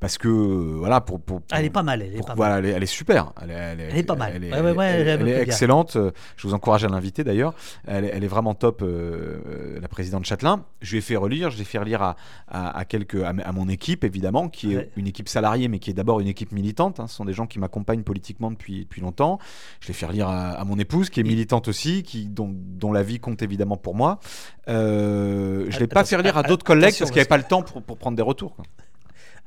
parce 0.00 0.16
que 0.16 0.28
voilà 0.28 1.02
pour, 1.02 1.20
pour, 1.20 1.42
elle 1.52 1.66
est 1.66 1.70
pas 1.70 1.82
mal 1.82 2.00
elle 2.00 2.16
est, 2.16 2.26
pas 2.26 2.34
voilà, 2.34 2.58
Elle, 2.66 2.82
est, 2.82 2.86
super. 2.86 3.32
Elle 3.42 3.50
est, 3.50 3.54
elle 3.90 3.98
est 3.98 4.02
pas 4.02 4.14
mal. 4.16 4.32
elle 4.34 4.44
est, 4.44 4.48
elle 4.48 5.28
est 5.28 5.42
excellente. 5.42 5.96
Je 6.36 6.48
vous 6.48 6.54
encourage 6.54 6.84
à 6.84 6.88
l'inviter 6.88 7.22
d'ailleurs. 7.22 7.54
Elle, 7.86 8.24
est 8.24 8.28
vraiment 8.28 8.54
top 8.54 8.80
euh, 8.82 9.78
la 9.80 9.88
présidente 9.88 10.24
Châtelain. 10.24 10.64
Je 10.80 10.92
lui 10.92 10.98
ai 10.98 11.00
fait 11.02 11.16
relire 11.16 11.50
je 11.50 11.58
l'ai 11.58 11.64
fait 11.64 11.78
relire 11.78 12.02
à, 12.02 12.16
à, 12.48 12.84
quelques 12.86 13.22
à, 13.22 13.52
mon 13.52 13.68
équipe 13.68 14.04
évidemment 14.04 14.48
qui 14.48 14.74
est 14.74 14.90
une 14.96 15.06
équipe 15.06 15.28
salariée 15.28 15.68
mais 15.68 15.78
qui 15.78 15.90
est 15.90 15.94
d'abord 15.94 16.20
une 16.20 16.28
équipe 16.28 16.52
militante 16.52 17.00
hein. 17.00 17.06
ce 17.06 17.14
sont 17.16 17.24
des 17.26 17.32
gens 17.34 17.46
qui 17.46 17.58
m'accompagnent 17.58 18.02
politiquement 18.02 18.50
depuis 18.50 18.80
depuis 18.84 19.02
longtemps. 19.02 19.38
Je 19.80 19.88
l'ai 19.88 19.94
fait 19.94 20.06
relire 20.06 20.28
à, 20.28 20.64
mon 20.64 20.78
épouse 20.78 21.10
qui 21.10 21.20
est 21.20 21.24
militante 21.24 21.68
aussi 21.68 22.02
qui 22.02 22.26
dont, 22.26 22.50
dont 22.54 22.92
la 22.92 23.02
vie 23.02 23.20
compte 23.20 23.42
évidemment 23.42 23.76
pour 23.76 23.94
moi. 23.94 24.18
Euh, 24.68 25.66
je 25.68 25.78
l'ai 25.78 25.86
pas 25.86 26.04
fait 26.04 26.16
relire 26.16 26.38
à 26.38 26.42
d'autres 26.42 26.64
collègues 26.64 26.96
parce 26.98 27.10
qu'il 27.10 27.16
n'y 27.16 27.20
avait 27.20 27.28
pas 27.28 27.36
le 27.36 27.44
temps 27.44 27.62
pour, 27.62 27.82
pour 27.82 27.98
prendre 27.98 28.16
des 28.16 28.22
retours 28.22 28.56
quoi. 28.56 28.64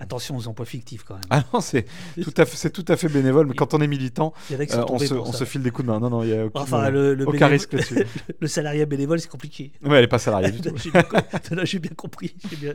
Attention 0.03 0.35
aux 0.35 0.49
emplois 0.49 0.65
fictifs 0.65 1.03
quand 1.03 1.13
même. 1.13 1.23
Ah 1.29 1.45
non, 1.53 1.61
c'est 1.61 1.85
tout 2.21 2.33
à 2.35 2.43
fait, 2.43 2.57
c'est 2.57 2.71
tout 2.71 2.83
à 2.89 2.97
fait 2.97 3.07
bénévole. 3.07 3.47
Mais 3.47 3.53
quand 3.53 3.73
on 3.73 3.79
est 3.79 3.87
militant, 3.87 4.33
euh, 4.51 4.85
on, 4.89 4.99
se, 4.99 5.13
on 5.13 5.31
se, 5.31 5.45
file 5.45 5.63
des 5.63 5.71
coups 5.71 5.87
de 5.87 5.93
main. 5.93 6.01
Non, 6.01 6.09
non, 6.09 6.23
il 6.23 6.29
y 6.29 6.33
a 6.33 6.45
aucun, 6.45 6.59
enfin, 6.59 6.89
le, 6.89 7.13
le 7.13 7.25
aucun 7.25 7.47
risque 7.47 7.71
là-dessus. 7.71 8.05
le 8.39 8.47
salariat 8.47 8.85
bénévole, 8.85 9.21
c'est 9.21 9.29
compliqué. 9.29 9.71
Ouais, 9.81 9.95
elle 9.95 10.01
n'est 10.01 10.07
pas 10.07 10.19
salariée 10.19 10.51
du 10.51 10.59
tout. 10.69 10.75
j'ai 11.63 11.79
bien 11.79 11.93
compris. 11.95 12.35
J'ai 12.49 12.57
bien, 12.57 12.73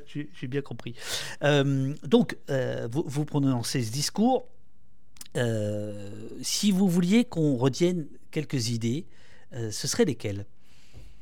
bien, 0.48 0.62
compris. 0.62 0.94
Euh, 1.42 1.92
donc, 2.02 2.38
euh, 2.48 2.88
vous, 2.90 3.04
vous 3.06 3.26
prononcez 3.26 3.82
ce 3.82 3.92
discours. 3.92 4.46
si 6.40 6.72
vous 6.72 6.88
vouliez 6.88 7.26
qu'on 7.26 7.56
retienne 7.58 8.06
quelques 8.30 8.70
idées, 8.70 9.04
ce 9.52 9.86
seraient 9.86 10.06
lesquelles 10.06 10.46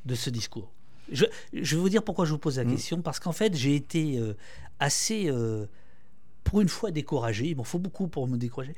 de 0.05 0.15
ce 0.15 0.31
discours? 0.31 0.71
Je, 1.11 1.25
je, 1.53 1.75
vais 1.75 1.83
vous 1.83 1.89
dire 1.89 2.05
pourquoi 2.05 2.27
je 2.27 2.31
vous 2.31 2.39
pose 2.39 2.59
la 2.59 2.65
mmh. 2.65 2.71
question. 2.71 3.03
Parce 3.03 3.19
qu'en 3.19 3.33
fait, 3.33 3.57
j'ai 3.57 3.75
été 3.75 4.21
assez 4.79 5.29
pour 6.47 6.61
une 6.61 6.69
fois 6.69 6.91
découragé. 6.91 7.49
Il 7.49 7.57
m'en 7.57 7.65
faut 7.65 7.79
beaucoup 7.79 8.07
pour 8.09 8.27
me 8.29 8.39
décourager. 8.39 8.75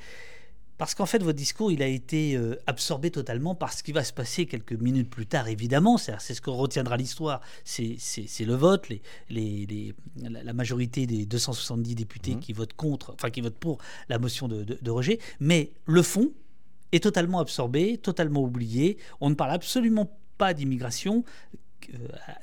Parce 0.78 0.94
qu'en 0.94 1.06
fait, 1.06 1.22
votre 1.22 1.36
discours, 1.36 1.72
il 1.72 1.82
a 1.82 1.86
été 1.86 2.36
euh, 2.36 2.54
absorbé 2.68 3.10
totalement 3.10 3.56
par 3.56 3.72
ce 3.72 3.82
qui 3.82 3.90
va 3.90 4.04
se 4.04 4.12
passer 4.12 4.46
quelques 4.46 4.72
minutes 4.72 5.10
plus 5.10 5.26
tard, 5.26 5.48
évidemment. 5.48 5.98
C'est 5.98 6.18
ce 6.18 6.40
que 6.40 6.50
retiendra 6.50 6.96
l'histoire. 6.96 7.40
C'est 7.64 7.98
le 8.40 8.54
vote, 8.54 8.88
les, 8.88 9.02
les, 9.28 9.94
la 10.16 10.52
majorité 10.52 11.06
des 11.06 11.26
270 11.26 11.96
députés 11.96 12.36
mmh. 12.36 12.40
qui 12.40 12.52
votent 12.52 12.74
contre, 12.74 13.12
enfin 13.14 13.30
qui 13.30 13.40
votent 13.40 13.58
pour 13.58 13.78
la 14.08 14.20
motion 14.20 14.46
de, 14.46 14.62
de 14.62 14.90
rejet. 14.90 15.18
Mais 15.40 15.72
le 15.84 16.02
fond 16.02 16.30
est 16.92 17.02
totalement 17.02 17.40
absorbé, 17.40 17.98
totalement 17.98 18.40
oublié. 18.40 18.98
On 19.20 19.30
ne 19.30 19.34
parle 19.34 19.50
absolument 19.50 20.16
pas 20.38 20.54
d'immigration 20.54 21.24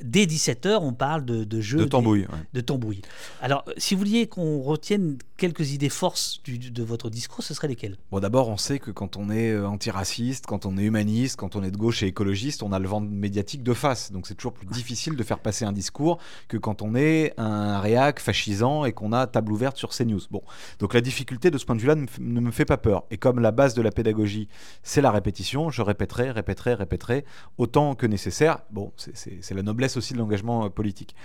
dès 0.01 0.25
17h, 0.25 0.77
on 0.81 0.93
parle 0.93 1.25
de, 1.25 1.43
de 1.43 1.61
jeux 1.61 1.79
de 1.79 1.85
tambouille. 1.85 2.27
De 2.53 2.61
tambouille. 2.61 3.01
Alors, 3.41 3.65
si 3.77 3.93
vous 3.93 3.99
vouliez 3.99 4.27
qu'on 4.27 4.61
retienne 4.61 5.17
quelques 5.37 5.73
idées 5.73 5.89
forces 5.89 6.41
de 6.45 6.83
votre 6.83 7.09
discours, 7.09 7.43
ce 7.43 7.53
seraient 7.53 7.67
lesquelles? 7.67 7.97
Bon, 8.11 8.19
d'abord, 8.19 8.49
on 8.49 8.57
sait 8.57 8.79
que 8.79 8.91
quand 8.91 9.17
on 9.17 9.29
est 9.29 9.51
euh, 9.51 9.67
antiraciste, 9.67 10.45
quand 10.45 10.65
on 10.65 10.77
est 10.77 10.83
humaniste, 10.83 11.35
quand 11.35 11.55
on 11.55 11.63
est 11.63 11.71
de 11.71 11.77
gauche 11.77 12.03
et 12.03 12.07
écologiste, 12.07 12.63
on 12.63 12.71
a 12.71 12.79
le 12.79 12.87
vent 12.87 13.01
médiatique 13.01 13.63
de 13.63 13.73
face. 13.73 14.11
Donc, 14.11 14.27
c'est 14.27 14.35
toujours 14.35 14.53
plus 14.53 14.67
difficile 14.67 15.15
de 15.15 15.23
faire 15.23 15.39
passer 15.39 15.65
un 15.65 15.73
discours 15.73 16.19
que 16.47 16.57
quand 16.57 16.81
on 16.81 16.95
est 16.95 17.33
un 17.37 17.79
réac 17.79 18.19
fascisant 18.19 18.85
et 18.85 18.93
qu'on 18.93 19.11
a 19.11 19.27
table 19.27 19.51
ouverte 19.51 19.77
sur 19.77 19.89
CNews. 19.89 20.21
Bon, 20.31 20.41
donc 20.79 20.93
la 20.93 21.01
difficulté 21.01 21.51
de 21.51 21.57
ce 21.57 21.65
point 21.65 21.75
de 21.75 21.81
vue-là 21.81 21.95
ne 21.95 22.39
me 22.39 22.51
fait 22.51 22.65
pas 22.65 22.77
peur. 22.77 23.03
Et 23.11 23.17
comme 23.17 23.39
la 23.39 23.51
base 23.51 23.73
de 23.73 23.81
la 23.81 23.91
pédagogie, 23.91 24.47
c'est 24.83 25.01
la 25.01 25.11
répétition, 25.11 25.69
je 25.69 25.81
répéterai, 25.81 26.31
répéterai, 26.31 26.73
répéterai 26.73 27.25
autant 27.57 27.95
que 27.95 28.05
nécessaire. 28.05 28.59
Bon, 28.71 28.91
c'est 28.97 29.15
c'est 29.41 29.53
la 29.53 29.63
noblesse 29.63 29.97
aussi 29.97 30.13
de 30.13 30.19
l'engagement 30.19 30.65
euh, 30.65 30.69
politique. 30.69 31.15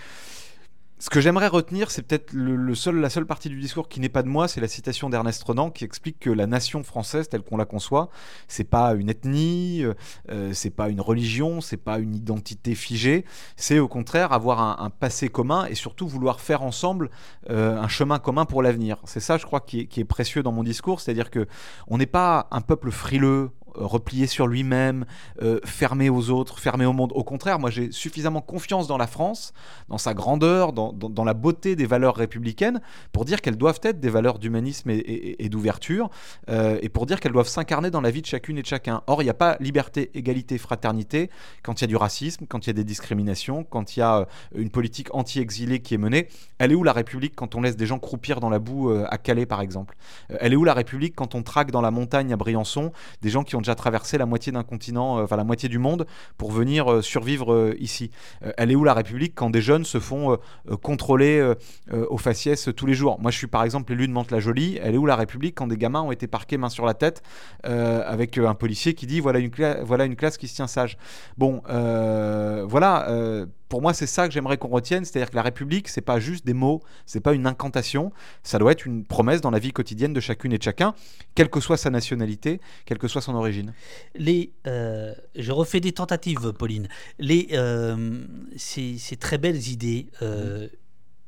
Ce 1.01 1.09
que 1.09 1.19
j'aimerais 1.23 1.47
retenir, 1.47 1.91
c'est 1.91 2.03
peut-être 2.03 2.35
la 2.35 3.09
seule 3.09 3.25
partie 3.25 3.49
du 3.49 3.59
discours 3.59 3.89
qui 3.89 4.01
n'est 4.01 4.11
pas 4.11 4.23
de 4.23 4.29
moi, 4.29 4.49
c'est 4.49 4.61
la 4.61 4.69
citation 4.69 5.09
d'Ernest 5.09 5.43
Renan 5.43 5.71
qui 5.71 5.85
explique 5.85 6.19
que 6.19 6.29
la 6.29 6.47
nation 6.47 6.83
française, 6.83 7.27
telle 7.27 7.41
qu'on 7.41 7.57
la 7.57 7.65
conçoit, 7.65 8.11
c'est 8.49 8.65
pas 8.65 8.93
une 8.93 9.09
ethnie, 9.09 9.83
euh, 9.83 9.95
euh, 10.29 10.53
c'est 10.53 10.69
pas 10.69 10.91
une 10.91 11.01
religion, 11.01 11.63
c'est 11.63 11.79
pas 11.79 12.01
une 12.01 12.15
identité 12.15 12.75
figée, 12.75 13.25
c'est 13.57 13.79
au 13.79 13.89
contraire 13.89 14.35
avoir 14.35 14.61
un, 14.61 14.91
passé 14.91 15.31
commun 15.31 15.65
et 15.71 15.75
surtout 15.75 16.07
vouloir 16.07 16.39
faire 16.39 16.63
ensemble 16.63 17.09
euh, 17.49 17.79
un 17.79 17.89
chemin 17.89 18.19
commun 18.19 18.45
pour 18.45 18.63
l'avenir. 18.63 18.99
C'est 19.05 19.21
ça, 19.21 19.39
je 19.39 19.47
crois, 19.47 19.61
qui 19.61 19.81
est, 19.81 19.87
qui 19.87 20.01
est 20.01 20.05
précieux 20.05 20.43
dans 20.43 20.53
mon 20.53 20.63
discours, 20.63 21.01
c'est-à-dire 21.01 21.31
que 21.31 21.47
on 21.89 21.97
n'est 21.97 22.05
pas 22.05 22.47
un 22.51 22.61
peuple 22.61 22.91
frileux, 22.91 23.53
replié 23.75 24.27
sur 24.27 24.47
lui-même, 24.47 25.05
euh, 25.43 25.61
fermé 25.65 26.11
aux 26.11 26.31
autres, 26.31 26.59
fermé 26.59 26.87
au 26.87 26.93
monde. 26.93 27.13
Au 27.15 27.25
contraire, 27.25 27.59
moi 27.59 27.71
j'ai 27.71 27.93
suffisamment 27.93 28.41
confiance 28.41 28.87
dans 28.87 28.99
la 28.99 29.07
France, 29.07 29.53
dans 29.89 29.99
sa 29.99 30.15
grandeur, 30.15 30.73
dans, 30.73 31.25
la 31.25 31.35
beauté 31.35 31.77
des 31.77 31.87
valeurs 31.87 32.17
républicaines, 32.17 32.81
pour 33.13 33.25
dire 33.25 33.41
qu'elles 33.41 33.57
doivent 33.57 33.81
être 33.83 34.01
des 34.01 34.09
valeurs 34.09 34.39
d'humanisme 34.39 34.91
et, 34.91 35.49
d'ouverture, 35.49 36.11
euh, 36.49 36.79
et 36.83 36.89
pour 36.89 37.07
dire 37.07 37.21
qu'elles 37.21 37.33
doivent 37.33 37.49
s'incarner 37.49 37.91
dans 37.91 38.01
la 38.01 38.11
vie 38.11 38.23
de 38.23 38.27
chacune 38.27 38.59
et 38.59 38.63
de 38.63 38.67
chacun. 38.67 39.03
Or, 39.07 39.23
il 39.23 39.27
n'y 39.27 39.31
a 39.31 39.35
pas 39.35 39.57
liberté, 39.61 40.11
égalité, 40.15 40.59
fraternité 40.59 41.31
quand 41.63 41.81
il 41.81 41.83
y 41.83 41.85
a 41.85 41.89
du 41.89 41.97
racisme, 41.97 42.47
quand 42.49 42.67
il 42.67 42.69
y 42.69 42.71
a 42.71 42.75
des 42.75 42.85
discriminations, 42.85 43.65
quand 43.65 43.97
il 43.97 44.01
y 44.01 44.03
a 44.03 44.27
une 44.55 44.71
politique 44.71 45.15
anti-exilée 45.15 45.81
qui 45.81 45.95
est 45.95 45.99
menée. 45.99 46.29
Elle 46.59 46.73
est 46.73 46.75
où 46.75 46.85
la 46.85 46.93
République 46.93 47.35
quand 47.37 47.55
on 47.55 47.61
laisse 47.61 47.77
des 47.77 47.87
gens 47.87 47.99
croupir 47.99 48.41
dans 48.41 48.51
la 48.51 48.59
boue 48.59 48.91
à 48.91 49.19
Calais, 49.19 49.47
par 49.47 49.61
exemple? 49.61 49.97
Elle 50.29 50.53
est 50.53 50.57
où 50.57 50.65
la 50.65 50.75
République 50.75 51.15
quand 51.15 51.35
on 51.35 51.43
traque 51.43 51.71
dans 51.71 51.81
la 51.81 51.91
montagne 51.91 52.33
à 52.33 52.37
Briançon 52.37 52.93
des 53.23 53.31
gens 53.31 53.45
qui 53.45 53.57
ont 53.57 53.60
déjà 53.61 53.75
traversé 53.75 54.19
la 54.19 54.27
moitié 54.27 54.53
d'un 54.53 54.63
continent, 54.63 55.19
euh, 55.19 55.25
enfin 55.25 55.37
la 55.37 55.45
moitié 55.45 55.69
du 55.69 55.79
monde, 55.79 56.07
pour 56.37 56.53
venir 56.53 56.91
euh, 56.91 57.03
survivre 57.03 57.53
euh, 57.53 57.75
ici. 57.79 58.11
elle 58.57 58.71
est 58.71 58.75
où 58.75 58.85
la 58.85 58.95
République 58.95 59.35
quand 59.35 59.51
des 59.51 59.61
jeunes 59.61 59.85
se 59.85 59.99
font 59.99 60.39
contrôler 60.83 61.55
au 61.93 62.17
faciès 62.17 62.69
tous 62.77 62.87
les 62.87 62.95
jours? 62.95 63.19
Moi, 63.21 63.31
je 63.31 63.39
suis 63.39 63.47
par 63.47 63.65
exemple 63.65 63.93
élu 63.93 64.07
de 64.07 64.13
Mantes-la-Jolie. 64.13 64.79
Elle 64.83 64.95
est 64.95 64.99
où 64.99 65.07
la 65.07 65.17
République 65.17 65.55
quand 65.55 65.67
des 65.67 65.77
gamins 65.77 66.03
ont 66.03 66.13
été 66.13 66.27
parqués 66.27 66.57
main 66.57 66.69
sur 66.69 66.87
la 66.87 66.95
tête 66.95 67.23
avec 67.63 68.39
un 68.39 68.55
policier 68.55 68.95
qui 68.95 69.07
dit 69.07 69.21
voilà 69.21 69.39
une 69.39 70.17
classe 70.17 70.37
qui 70.37 70.49
se 70.49 70.55
tient 70.55 70.67
sage? 70.67 70.97
Bon, 71.37 71.63
voilà 71.67 73.47
pour 73.71 73.81
moi, 73.81 73.95
c'est 73.95 74.09
ça 74.09 74.27
que 74.27 74.35
j'aimerais 74.35 74.59
qu'on 74.59 74.69
retienne, 74.69 75.05
c'est-à-dire 75.05 75.31
que 75.31 75.37
la 75.37 75.43
République, 75.43 75.89
c'est 75.89 76.01
pas 76.01 76.19
juste 76.19 76.45
des 76.45 76.55
mots, 76.55 76.83
c'est 77.07 77.21
pas 77.21 77.33
une 77.33 77.47
incantation, 77.47 78.13
ça 78.43 78.59
doit 78.59 78.73
être 78.73 78.85
une 78.85 79.05
promesse 79.05 79.41
dans 79.41 79.53
la 79.53 79.61
vie 79.61 79.71
quotidienne 79.71 80.13
de 80.13 80.19
chacune 80.19 80.53
et 80.53 80.59
de 80.59 80.63
chacun, 80.63 80.93
quelle 81.37 81.49
que 81.49 81.61
soit 81.61 81.77
sa 81.77 81.89
nationalité, 81.89 82.61
quelle 82.85 82.99
que 82.99 83.07
soit 83.07 83.23
son 83.23 83.35
origine. 83.37 83.73
Les, 84.17 84.53
euh, 84.67 85.15
je 85.37 85.53
refais 85.53 85.79
des 85.79 85.93
tentatives, 85.93 86.53
Pauline. 86.53 86.89
Les, 87.21 87.49
euh, 87.53 88.27
ces, 88.57 88.99
très 89.21 89.39
belles 89.39 89.69
idées 89.69 90.09
euh, 90.21 90.69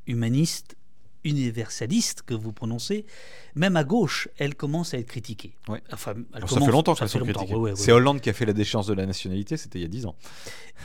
humanistes, 0.09 0.77
universaliste 1.25 2.23
que 2.23 2.35
vous 2.35 2.53
prononcez, 2.53 3.07
même 3.55 3.77
à 3.77 3.85
gauche, 3.85 4.29
elle 4.39 4.55
commence 4.55 4.95
à 4.95 4.99
être 4.99 5.09
critiquée. 5.09 5.55
Enfin, 5.93 6.15
ça 6.47 6.61
fait 6.61 6.71
longtemps 6.71 6.95
qu'elle 6.95 7.09
sont 7.09 7.21
critiquées. 7.21 7.55
c'est 7.75 7.93
Hollande 7.93 8.21
qui 8.21 8.31
a 8.31 8.33
fait 8.33 8.47
la 8.47 8.53
déchéance 8.53 8.87
de 8.87 8.95
la 8.95 9.07
nationalité, 9.07 9.57
c'était 9.57 9.79
il 9.79 9.83
y 9.83 9.85
a 9.85 9.89
dix 9.89 10.07
ans. 10.07 10.17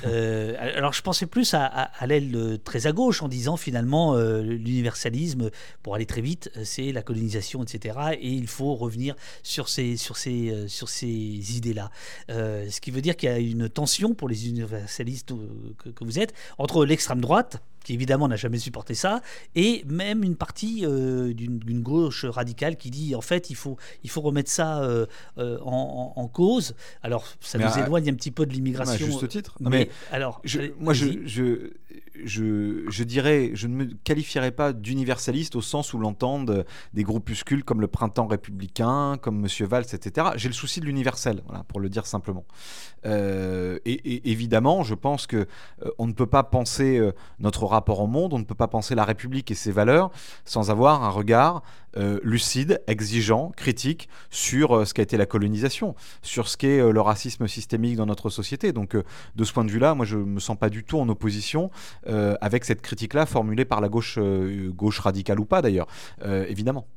Euh, 0.06 0.56
alors 0.76 0.94
je 0.94 1.02
pensais 1.02 1.26
plus 1.26 1.54
à, 1.54 1.90
l'aile 2.06 2.60
très 2.64 2.88
à 2.88 2.92
gauche 2.92 3.22
en 3.24 3.28
disant 3.28 3.58
finalement 3.58 4.16
euh, 4.16 4.42
l'universalisme, 4.42 5.50
pour 5.82 5.96
aller 5.96 6.06
très 6.06 6.22
vite, 6.22 6.52
c'est 6.64 6.92
la 6.92 7.02
colonisation, 7.02 7.64
etc. 7.64 7.98
Et 8.20 8.32
il 8.32 8.48
faut 8.48 8.76
revenir 8.76 9.16
sur 9.44 9.70
ces, 9.70 9.98
sur 9.98 10.18
ces, 10.18 10.50
euh, 10.50 10.68
sur 10.68 10.90
ces 10.90 11.08
idées-là. 11.08 11.90
ce 12.30 12.82
qui 12.82 12.92
veut 12.92 13.02
dire 13.02 13.16
qu'il 13.16 13.30
y 13.30 13.32
a 13.32 13.40
une 13.40 13.70
tension 13.70 14.14
pour 14.14 14.30
les 14.30 14.48
universalistes 14.48 15.34
que 15.78 16.04
vous 16.04 16.20
êtes 16.20 16.34
entre 16.58 16.86
l'extrême 16.86 17.22
droite, 17.22 17.62
qui 17.88 17.94
évidemment 17.94 18.28
n'a 18.28 18.36
jamais 18.36 18.60
supporté 18.60 18.96
ça, 18.96 19.22
et 19.56 19.86
même 19.88 20.22
une 20.22 20.36
partie 20.36 20.86
euh, 20.86 21.34
d'une 21.34 21.82
gauche 21.82 22.26
radicale 22.26 22.76
qui 22.76 22.92
dit 22.92 23.16
en 23.16 23.22
fait 23.22 23.50
il 23.50 23.56
faut, 23.56 23.78
il 24.04 24.10
faut 24.10 24.20
remettre 24.20 24.52
ça 24.52 24.84
euh, 24.84 25.06
euh, 25.38 25.58
en, 25.62 26.28
cause. 26.28 26.76
Alors 27.02 27.26
ça 27.40 27.58
nous 27.58 27.82
éloigne 27.82 28.10
un 28.10 28.16
petit 28.16 28.32
peu 28.32 28.46
de 28.46 28.52
l'immigration. 28.52 29.06
À 29.06 29.10
juste 29.10 29.30
titre. 29.30 29.56
mais, 29.62 29.90
alors, 30.12 30.42
moi 30.82 30.94
je, 30.94 31.26
je, 31.26 31.72
je, 32.26 33.04
dirais, 33.06 33.52
je 33.54 33.68
ne 33.68 33.76
me 33.76 33.86
qualifierais 34.04 34.52
pas 34.52 34.74
d'universaliste 34.74 35.56
au 35.56 35.62
sens 35.62 35.94
où 35.94 35.98
l'entendent 35.98 36.66
des 36.94 37.04
groupuscules 37.04 37.64
comme 37.64 37.80
le 37.80 37.88
Printemps 37.88 38.28
républicain, 38.28 39.18
comme 39.22 39.40
Monsieur 39.40 39.66
Valls, 39.66 39.86
etc. 39.94 40.32
J'ai 40.36 40.50
le 40.50 40.54
souci 40.54 40.82
de 40.82 40.86
l'universel, 40.86 41.42
voilà, 41.46 41.64
pour 41.64 41.80
le 41.80 41.88
dire 41.88 42.06
simplement. 42.06 42.44
et, 43.06 44.30
évidemment, 44.30 44.84
je 44.84 44.94
pense 44.94 45.26
que 45.26 45.48
on 45.98 46.08
ne 46.08 46.14
peut 46.14 46.28
pas 46.28 46.44
penser 46.44 47.02
notre 47.40 47.64
rapport 47.64 47.77
au 47.86 48.08
monde, 48.08 48.34
on 48.34 48.40
ne 48.40 48.44
peut 48.44 48.56
pas 48.56 48.68
penser 48.68 48.96
la 48.96 49.06
République 49.06 49.52
et 49.52 49.56
ses 49.56 49.72
valeurs 49.72 50.12
sans 50.46 50.70
avoir 50.70 51.04
un 51.04 51.10
regard 51.10 51.64
euh, 51.98 52.20
lucide, 52.24 52.82
exigeant, 52.86 53.52
critique 53.56 54.08
sur 54.30 54.76
euh, 54.78 54.86
ce 54.86 54.94
qu'a 54.94 55.02
été 55.02 55.18
la 55.18 55.26
colonisation, 55.26 55.96
sur 56.22 56.48
ce 56.48 56.56
qu'est 56.56 56.80
euh, 56.80 56.92
le 56.92 57.02
racisme 57.02 57.48
systémique 57.48 57.96
dans 57.96 58.06
notre 58.06 58.30
société. 58.30 58.72
Donc 58.72 58.96
de 58.96 59.44
ce 59.44 59.54
point 59.54 59.66
de 59.66 59.72
vue-là, 59.72 59.96
moi 59.96 60.06
je 60.06 60.18
ne 60.18 60.24
me 60.24 60.40
sens 60.40 60.58
pas 60.58 60.70
du 60.70 60.84
tout 60.84 61.00
en 61.00 61.10
opposition 61.10 61.72
avec 62.06 62.66
cette 62.66 62.82
critique-là 62.82 63.26
formulée 63.26 63.66
par 63.66 63.82
la 63.82 63.90
gauche, 63.90 64.20
gauche 64.20 65.00
radicale 65.00 65.40
ou 65.40 65.46
pas 65.46 65.62
d'ailleurs, 65.62 65.88
évidemment. 66.24 66.88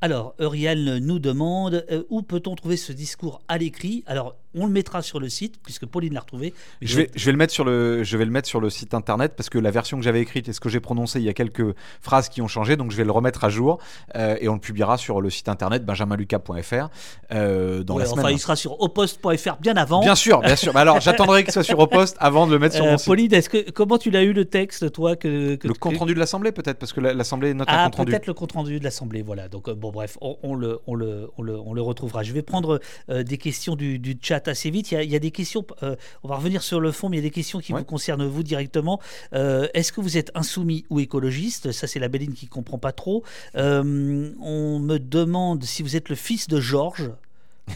Alors, 0.00 0.34
Euriel 0.40 0.98
nous 0.98 1.18
demande 1.18 1.86
où 2.10 2.22
peut-on 2.22 2.54
trouver 2.54 2.76
ce 2.76 2.92
discours 2.92 3.40
à 3.48 3.58
l'écrit? 3.58 4.02
Alors, 4.06 4.36
on 4.54 4.66
le 4.66 4.72
mettra 4.72 5.02
sur 5.02 5.20
le 5.20 5.28
site, 5.28 5.60
puisque 5.62 5.86
Pauline 5.86 6.14
l'a 6.14 6.20
retrouvé. 6.20 6.54
Je 6.80 6.96
vais, 6.96 7.10
je 7.14 7.26
vais, 7.26 7.32
le 7.32 7.38
mettre 7.38 7.52
sur 7.52 7.64
le, 7.64 8.02
je 8.04 8.16
vais 8.16 8.24
le 8.24 8.30
mettre 8.30 8.48
sur 8.48 8.60
le 8.60 8.70
site 8.70 8.94
internet, 8.94 9.34
parce 9.36 9.48
que 9.48 9.58
la 9.58 9.70
version 9.70 9.98
que 9.98 10.04
j'avais 10.04 10.20
écrite 10.20 10.48
et 10.48 10.52
ce 10.52 10.60
que 10.60 10.68
j'ai 10.68 10.80
prononcé, 10.80 11.20
il 11.20 11.24
y 11.24 11.28
a 11.28 11.34
quelques 11.34 11.74
phrases 12.00 12.28
qui 12.28 12.42
ont 12.42 12.48
changé, 12.48 12.76
donc 12.76 12.90
je 12.90 12.96
vais 12.96 13.04
le 13.04 13.12
remettre 13.12 13.44
à 13.44 13.48
jour 13.48 13.78
euh, 14.16 14.36
et 14.40 14.48
on 14.48 14.54
le 14.54 14.60
publiera 14.60 14.98
sur 14.98 15.20
le 15.20 15.30
site 15.30 15.48
internet 15.48 15.84
benjaminluca.fr 15.84 16.88
euh, 17.32 17.82
dans 17.82 17.98
la 17.98 18.06
semaine. 18.06 18.24
Enfin, 18.24 18.30
il 18.30 18.38
sera 18.38 18.56
sur 18.56 18.80
opost.fr 18.80 19.56
bien 19.60 19.76
avant. 19.76 20.00
Bien 20.00 20.14
sûr, 20.14 20.40
bien 20.40 20.56
sûr. 20.56 20.76
alors, 20.76 21.00
j'attendrai 21.00 21.44
qu'il 21.44 21.52
soit 21.52 21.62
sur 21.62 21.78
opost 21.78 22.16
avant 22.18 22.46
de 22.46 22.52
le 22.52 22.58
mettre 22.58 22.74
sur 22.74 22.84
euh, 22.84 22.92
mon 22.92 22.98
site. 22.98 23.06
Pauline, 23.06 23.34
est-ce 23.34 23.48
que, 23.48 23.70
comment 23.70 23.98
tu 23.98 24.10
l'as 24.10 24.22
eu 24.22 24.32
le 24.32 24.44
texte, 24.44 24.92
toi 24.92 25.16
que, 25.16 25.58
Le 25.62 25.74
compte-rendu 25.74 26.14
de 26.14 26.18
l'Assemblée, 26.18 26.52
peut-être, 26.52 26.78
parce 26.78 26.92
que 26.92 27.00
l'Assemblée 27.00 27.54
note 27.54 27.68
ah, 27.70 27.82
un 27.82 27.84
compte-rendu. 27.86 28.12
peut-être 28.12 28.26
le 28.26 28.34
compte-rendu 28.34 28.78
de 28.78 28.84
l'Assemblée, 28.84 29.22
voilà. 29.22 29.48
Donc, 29.48 29.70
bon, 29.70 29.90
bref, 29.90 30.18
on, 30.20 30.54
le, 30.54 30.80
on, 30.86 30.94
le, 30.94 31.30
on, 31.36 31.42
le, 31.42 31.58
on, 31.58 31.74
le, 31.74 31.82
retrouvera. 31.82 32.22
Je 32.22 32.32
vais 32.32 32.42
prendre 32.42 32.80
des 33.08 33.38
questions 33.38 33.76
du, 33.76 33.98
du, 33.98 34.16
chat 34.20 34.41
assez 34.48 34.70
vite. 34.70 34.92
Il 34.92 35.10
y 35.10 35.16
a, 35.16 35.18
des 35.18 35.30
questions, 35.30 35.64
euh, 35.82 35.96
on 36.22 36.28
va 36.28 36.36
revenir 36.36 36.62
sur 36.62 36.80
le 36.80 36.92
fond, 36.92 37.08
mais 37.08 37.16
il 37.16 37.20
y 37.20 37.22
a 37.22 37.28
des 37.28 37.30
questions 37.30 37.60
qui 37.60 37.72
vous 37.72 37.84
concernent 37.84 38.26
vous 38.26 38.42
directement. 38.42 39.00
Euh, 39.34 39.68
est-ce 39.74 39.92
que 39.92 40.00
vous 40.00 40.16
êtes 40.16 40.30
insoumis 40.34 40.84
ou 40.90 41.00
écologiste? 41.00 41.72
Ça, 41.72 41.86
c'est 41.86 41.98
la 41.98 42.08
Béline 42.08 42.34
qui 42.34 42.46
comprend 42.46 42.78
pas 42.78 42.92
trop. 42.92 43.24
Euh, 43.56 44.32
on 44.40 44.78
me 44.78 44.98
demande 44.98 45.64
si 45.64 45.82
vous 45.82 45.96
êtes 45.96 46.08
le 46.08 46.16
fils 46.16 46.48
de 46.48 46.60
Georges. 46.60 47.10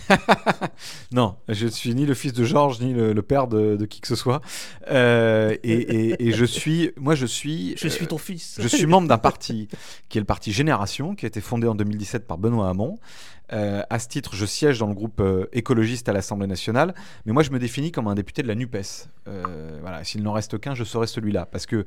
non, 1.12 1.36
je 1.48 1.66
ne 1.66 1.70
suis 1.70 1.94
ni 1.94 2.06
le 2.06 2.14
fils 2.14 2.32
de 2.32 2.44
Georges 2.44 2.80
ni 2.80 2.92
le, 2.92 3.22
père 3.22 3.46
de, 3.46 3.82
qui 3.86 4.00
que 4.00 4.08
ce 4.08 4.16
soit. 4.16 4.40
et, 4.90 6.32
je 6.32 6.44
suis, 6.44 6.90
moi, 6.96 7.14
je 7.14 7.26
suis. 7.26 7.74
Je 7.80 7.88
suis 7.88 8.06
ton 8.06 8.18
fils. 8.18 8.58
Je 8.60 8.68
suis 8.68 8.86
membre 8.86 9.06
d'un 9.06 9.18
parti 9.18 9.68
qui 10.08 10.18
est 10.18 10.20
le 10.20 10.26
parti 10.26 10.52
Génération, 10.52 11.14
qui 11.14 11.24
a 11.24 11.28
été 11.28 11.40
fondé 11.40 11.68
en 11.68 11.74
2017 11.74 12.26
par 12.26 12.36
Benoît 12.36 12.68
Hamon, 12.68 12.98
euh, 13.52 13.82
à 13.90 13.98
ce 13.98 14.08
titre, 14.08 14.34
je 14.34 14.44
siège 14.44 14.78
dans 14.78 14.88
le 14.88 14.94
groupe 14.94 15.20
euh, 15.20 15.46
écologiste 15.52 16.08
à 16.08 16.12
l'Assemblée 16.12 16.46
nationale, 16.46 16.94
mais 17.24 17.32
moi 17.32 17.42
je 17.42 17.50
me 17.50 17.58
définis 17.58 17.92
comme 17.92 18.08
un 18.08 18.14
député 18.14 18.42
de 18.42 18.48
la 18.48 18.54
NUPES. 18.54 19.08
Euh, 19.28 19.78
voilà, 19.80 20.02
s'il 20.04 20.22
n'en 20.22 20.32
reste 20.32 20.58
qu'un, 20.58 20.74
je 20.74 20.84
serai 20.84 21.06
celui-là. 21.06 21.46
Parce 21.46 21.66
que 21.66 21.86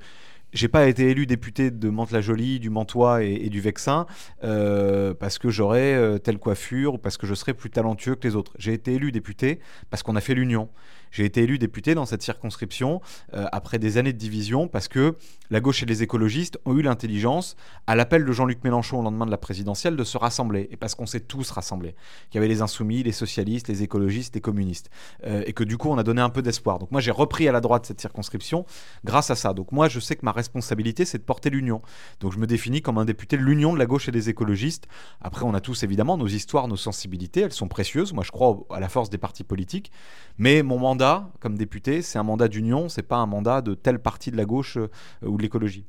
j'ai 0.53 0.67
pas 0.67 0.87
été 0.87 1.09
élu 1.09 1.25
député 1.25 1.69
de 1.69 1.89
Mantes-la-Jolie, 1.89 2.59
du 2.59 2.69
Mantois 2.69 3.23
et, 3.23 3.49
du 3.49 3.61
Vexin 3.61 4.07
parce 4.41 5.37
que 5.37 5.49
j'aurais 5.49 6.19
telle 6.21 6.39
coiffure 6.39 6.95
ou 6.95 6.97
parce 6.97 7.17
que 7.17 7.27
je 7.27 7.35
serais 7.35 7.53
plus 7.53 7.69
talentueux 7.69 8.15
que 8.15 8.27
les 8.27 8.35
autres. 8.35 8.53
J'ai 8.57 8.73
été 8.73 8.95
élu 8.95 9.11
député 9.11 9.59
parce 9.91 10.01
qu'on 10.01 10.15
a 10.15 10.21
fait 10.21 10.33
l'union. 10.33 10.67
J'ai 11.11 11.25
été 11.25 11.43
élu 11.43 11.57
député 11.57 11.95
dans 11.95 12.05
cette 12.05 12.21
circonscription 12.21 13.01
euh, 13.33 13.45
après 13.51 13.79
des 13.79 13.97
années 13.97 14.13
de 14.13 14.17
division 14.17 14.67
parce 14.67 14.87
que 14.87 15.15
la 15.49 15.59
gauche 15.59 15.81
et 15.81 15.85
les 15.85 16.03
écologistes 16.03 16.59
ont 16.65 16.77
eu 16.77 16.81
l'intelligence, 16.81 17.55
à 17.87 17.95
l'appel 17.95 18.23
de 18.23 18.31
Jean-Luc 18.31 18.63
Mélenchon 18.63 18.99
au 18.99 19.03
lendemain 19.03 19.25
de 19.25 19.31
la 19.31 19.37
présidentielle, 19.37 19.95
de 19.95 20.03
se 20.03 20.17
rassembler. 20.17 20.67
Et 20.71 20.77
parce 20.77 20.93
qu'on 20.93 21.07
s'est 21.07 21.21
tous 21.21 21.49
rassemblés. 21.49 21.95
Qu'il 22.29 22.35
y 22.35 22.37
avait 22.37 22.47
les 22.47 22.61
insoumis, 22.61 23.01
les 23.01 23.11
socialistes, 23.11 23.67
les 23.67 23.81
écologistes, 23.81 24.35
les 24.35 24.41
communistes. 24.41 24.89
Euh, 25.25 25.43
et 25.47 25.53
que 25.53 25.63
du 25.63 25.77
coup, 25.77 25.89
on 25.89 25.97
a 25.97 26.03
donné 26.03 26.21
un 26.21 26.29
peu 26.29 26.41
d'espoir. 26.41 26.77
Donc 26.77 26.91
moi, 26.91 27.01
j'ai 27.01 27.11
repris 27.11 27.47
à 27.47 27.51
la 27.51 27.61
droite 27.61 27.85
cette 27.85 27.99
circonscription 27.99 28.65
grâce 29.03 29.31
à 29.31 29.35
ça. 29.35 29.53
Donc 29.53 29.71
moi, 29.71 29.89
je 29.89 29.99
sais 29.99 30.15
que 30.15 30.23
ma 30.23 30.31
responsabilité, 30.31 31.05
c'est 31.05 31.17
de 31.17 31.23
porter 31.23 31.49
l'union. 31.49 31.81
Donc 32.19 32.31
je 32.31 32.37
me 32.37 32.45
définis 32.45 32.81
comme 32.81 32.99
un 32.99 33.05
député 33.05 33.35
de 33.37 33.41
l'union 33.41 33.73
de 33.73 33.79
la 33.79 33.87
gauche 33.87 34.07
et 34.07 34.11
des 34.11 34.29
écologistes. 34.29 34.87
Après, 35.21 35.45
on 35.45 35.53
a 35.55 35.61
tous 35.61 35.81
évidemment 35.83 36.17
nos 36.17 36.27
histoires, 36.27 36.67
nos 36.67 36.77
sensibilités. 36.77 37.41
Elles 37.41 37.53
sont 37.53 37.67
précieuses. 37.67 38.13
Moi, 38.13 38.23
je 38.23 38.31
crois 38.31 38.59
à 38.69 38.79
la 38.79 38.89
force 38.89 39.09
des 39.09 39.17
partis 39.17 39.43
politiques. 39.43 39.91
Mais 40.37 40.61
mon 40.61 40.77
mandat 40.77 40.98
comme 41.39 41.57
député, 41.57 42.01
c'est 42.01 42.19
un 42.19 42.23
mandat 42.23 42.47
d'union, 42.47 42.89
c'est 42.89 43.03
pas 43.03 43.17
un 43.17 43.25
mandat 43.25 43.61
de 43.61 43.73
telle 43.73 43.99
partie 43.99 44.31
de 44.31 44.37
la 44.37 44.45
gauche 44.45 44.77
euh, 44.77 44.87
ou 45.23 45.37
de 45.37 45.41
l'écologie. 45.41 45.85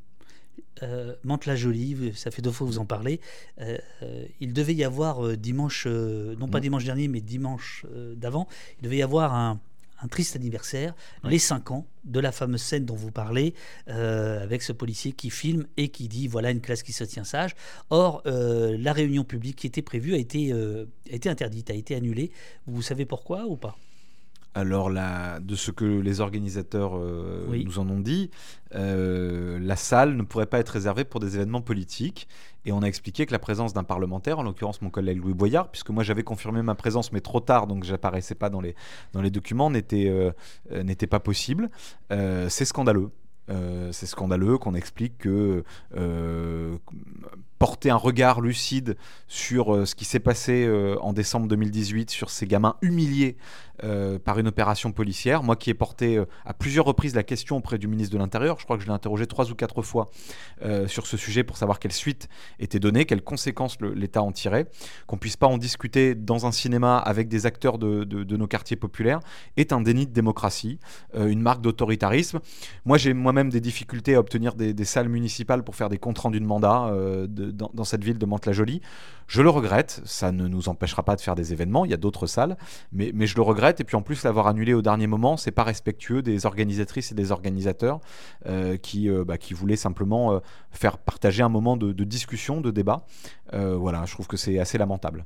Euh, 0.83 1.15
Mante-la-Jolie, 1.25 2.13
ça 2.15 2.31
fait 2.31 2.43
deux 2.43 2.51
fois 2.51 2.67
que 2.67 2.73
vous 2.73 2.79
en 2.79 2.87
parlez. 2.87 3.21
Euh, 3.61 3.79
il 4.41 4.53
devait 4.53 4.75
y 4.75 4.85
avoir 4.85 5.37
dimanche, 5.37 5.87
non 5.87 6.49
pas 6.49 6.59
mm. 6.59 6.63
dimanche 6.63 6.85
dernier, 6.85 7.09
mais 7.09 7.21
dimanche 7.21 7.85
d'avant, 8.17 8.47
il 8.79 8.85
devait 8.85 8.99
y 8.99 9.03
avoir 9.03 9.35
un, 9.35 9.61
un 10.03 10.09
triste 10.09 10.37
anniversaire, 10.37 10.95
les 11.25 11.39
5 11.39 11.71
ans 11.71 11.87
de 12.05 12.21
la 12.21 12.33
fameuse 12.33 12.63
scène 12.63 12.85
dont 12.85 12.95
vous 12.95 13.11
parlez, 13.11 13.55
euh, 13.89 14.43
avec 14.43 14.63
ce 14.63 14.73
policier 14.73 15.13
qui 15.13 15.31
filme 15.31 15.67
et 15.77 15.89
qui 15.89 16.09
dit 16.09 16.29
voilà 16.29 16.51
une 16.51 16.61
classe 16.61 16.83
qui 16.83 16.93
se 16.93 17.05
tient 17.05 17.25
sage. 17.25 17.55
Or, 17.91 18.23
euh, 18.27 18.77
la 18.79 18.93
réunion 18.93 19.25
publique 19.25 19.57
qui 19.57 19.67
était 19.67 19.83
prévue 19.83 20.15
a 20.15 20.19
été, 20.19 20.53
a 20.53 20.87
été 21.15 21.29
interdite, 21.29 21.71
a 21.71 21.75
été 21.75 21.95
annulée. 21.95 22.31
Vous 22.67 22.83
savez 22.83 23.05
pourquoi 23.05 23.45
ou 23.47 23.57
pas? 23.57 23.77
Alors, 24.55 24.91
de 24.91 25.55
ce 25.55 25.71
que 25.71 25.85
les 25.85 26.21
organisateurs 26.21 26.99
nous 26.99 27.79
en 27.79 27.89
ont 27.89 28.01
dit, 28.01 28.31
la 28.73 29.77
salle 29.77 30.17
ne 30.17 30.23
pourrait 30.23 30.47
pas 30.47 30.59
être 30.59 30.71
réservée 30.71 31.05
pour 31.05 31.21
des 31.21 31.37
événements 31.37 31.63
politiques. 31.63 32.29
Et 32.65 32.73
on 32.73 32.83
a 32.83 32.87
expliqué 32.87 33.27
que 33.27 33.33
la 33.33 33.39
présence 33.39 33.73
d'un 33.73 33.85
parlementaire, 33.85 34.39
en 34.39 34.43
l'occurrence 34.43 34.83
mon 34.83 34.91
collègue 34.91 35.19
Louis 35.23 35.35
Boyard, 35.35 35.71
puisque 35.71 35.91
moi 35.91 36.03
j'avais 36.03 36.23
confirmé 36.23 36.63
ma 36.63 36.75
présence, 36.75 37.13
mais 37.13 37.21
trop 37.21 37.41
tard, 37.41 37.67
donc 37.67 37.85
j'apparaissais 37.85 38.35
pas 38.35 38.51
dans 38.51 38.61
les, 38.61 38.75
dans 39.13 39.23
les 39.23 39.31
documents, 39.31 39.71
n'était 39.71 40.09
euh, 40.09 40.33
euh, 40.73 40.83
n'était 40.83 41.07
pas 41.07 41.21
possible. 41.21 41.71
Euh, 42.13 42.49
c'est 42.49 42.67
scandaleux. 42.67 43.11
c'est 43.93 44.07
scandaleux 44.07 44.59
qu'on 44.59 44.75
explique 44.75 45.19
que 45.19 45.65
porter 47.59 47.91
un 47.91 47.97
regard 47.97 48.41
lucide 48.41 48.97
sur 49.27 49.87
ce 49.87 49.95
qui 49.95 50.05
s'est 50.05 50.21
passé 50.21 50.69
en 51.01 51.13
décembre 51.13 51.49
2018, 51.49 52.11
sur 52.11 52.31
ces 52.31 52.47
gamins 52.47 52.77
humiliés 52.81 53.37
euh, 53.83 54.19
par 54.19 54.39
une 54.39 54.49
opération 54.49 54.93
policière. 54.93 55.43
Moi 55.43 55.57
qui 55.57 55.71
ai 55.71 55.75
porté 55.75 56.19
euh, 56.19 56.27
à 56.45 56.53
plusieurs 56.53 56.85
reprises 56.85 57.15
la 57.15 57.23
question 57.23 57.57
auprès 57.57 57.79
du 57.79 57.89
ministre 57.89 58.13
de 58.13 58.19
l'Intérieur, 58.19 58.59
je 58.59 58.65
crois 58.65 58.77
que 58.77 58.83
je 58.83 58.89
l'ai 58.89 58.93
interrogé 58.93 59.27
trois 59.27 59.51
ou 59.51 59.55
quatre 59.55 59.81
fois 59.81 60.11
euh, 60.63 60.87
sur 60.87 61.07
ce 61.07 61.17
sujet 61.17 61.45
pour 61.45 61.57
savoir 61.57 61.79
quelle 61.79 61.93
suite 61.93 62.29
était 62.59 62.79
donnée, 62.79 63.07
quelles 63.07 63.23
conséquences 63.23 63.79
l'État 63.81 64.23
en 64.23 64.33
tirait, 64.33 64.67
qu'on 65.07 65.17
puisse 65.17 65.37
pas 65.37 65.47
en 65.47 65.57
discuter 65.57 66.15
dans 66.15 66.47
un 66.47 66.53
cinéma 66.53 66.99
avec 66.99 67.29
des 67.29 67.47
acteurs 67.47 67.79
de, 67.79 68.05
nos 68.37 68.47
quartiers 68.47 68.77
populaires, 68.77 69.21
est 69.57 69.73
un 69.73 69.81
déni 69.81 70.07
de 70.07 70.13
démocratie, 70.13 70.79
une 71.15 71.41
marque 71.41 71.63
d'autoritarisme. 71.63 72.41
Moi 72.85 72.99
j'ai 72.99 73.15
moi-même 73.15 73.51
des 73.51 73.61
difficultés 73.61 74.15
à 74.15 74.21
obtenir 74.21 74.55
des, 74.55 74.85
salles 74.85 75.09
municipales 75.09 75.63
pour 75.65 75.77
faire 75.77 75.89
des 75.89 75.99
comptes 75.99 76.19
rendus 76.19 76.41
de 76.41 76.47
mandat 76.47 76.93
dans, 77.29 77.85
cette 77.85 78.05
ville 78.05 78.19
de 78.19 78.27
Mantes-la-Jolie. 78.27 78.81
Je 79.27 79.43
le 79.43 79.51
regrette, 79.51 80.03
ça 80.05 80.33
ne 80.33 80.49
nous 80.49 80.69
empêchera 80.69 81.05
pas 81.05 81.17
de 81.17 81.21
faire 81.21 81.37
des 81.37 81.53
événements, 81.53 81.85
il 81.85 81.91
y 81.91 81.95
a 81.95 81.99
d'autres 81.99 82.27
salles, 82.27 82.57
mais 82.93 83.27
je 83.27 83.37
le 83.37 83.43
regrette 83.43 83.70
et 83.79 83.85
puis 83.85 83.97
en 83.97 84.03
plus, 84.03 84.25
l'avoir 84.25 84.47
annulé 84.47 84.75
au 84.75 84.83
dernier 84.83 85.07
moment, 85.07 85.37
c'est 85.37 85.51
pas 85.51 85.63
respectueux 85.63 86.23
des 86.23 86.47
organisatrices 86.47 87.13
et 87.13 87.15
des 87.15 87.31
organisateurs 87.31 88.01
euh, 88.47 88.77
qui, 88.77 89.09
euh, 89.09 89.25
bah, 89.25 89.39
qui 89.39 89.55
voulaient 89.55 89.77
simplement 89.77 90.33
euh, 90.33 90.39
faire 90.71 90.99
partager 90.99 91.43
un 91.43 91.49
moment 91.49 91.77
de 91.77 92.05
discussion, 92.05 92.61
de 92.61 92.71
débat. 92.71 93.05
voilà, 93.53 94.05
je 94.07 94.13
trouve 94.13 94.27
que 94.27 94.37
c'est 94.37 94.59
assez 94.59 94.79
lamentable. 94.79 95.25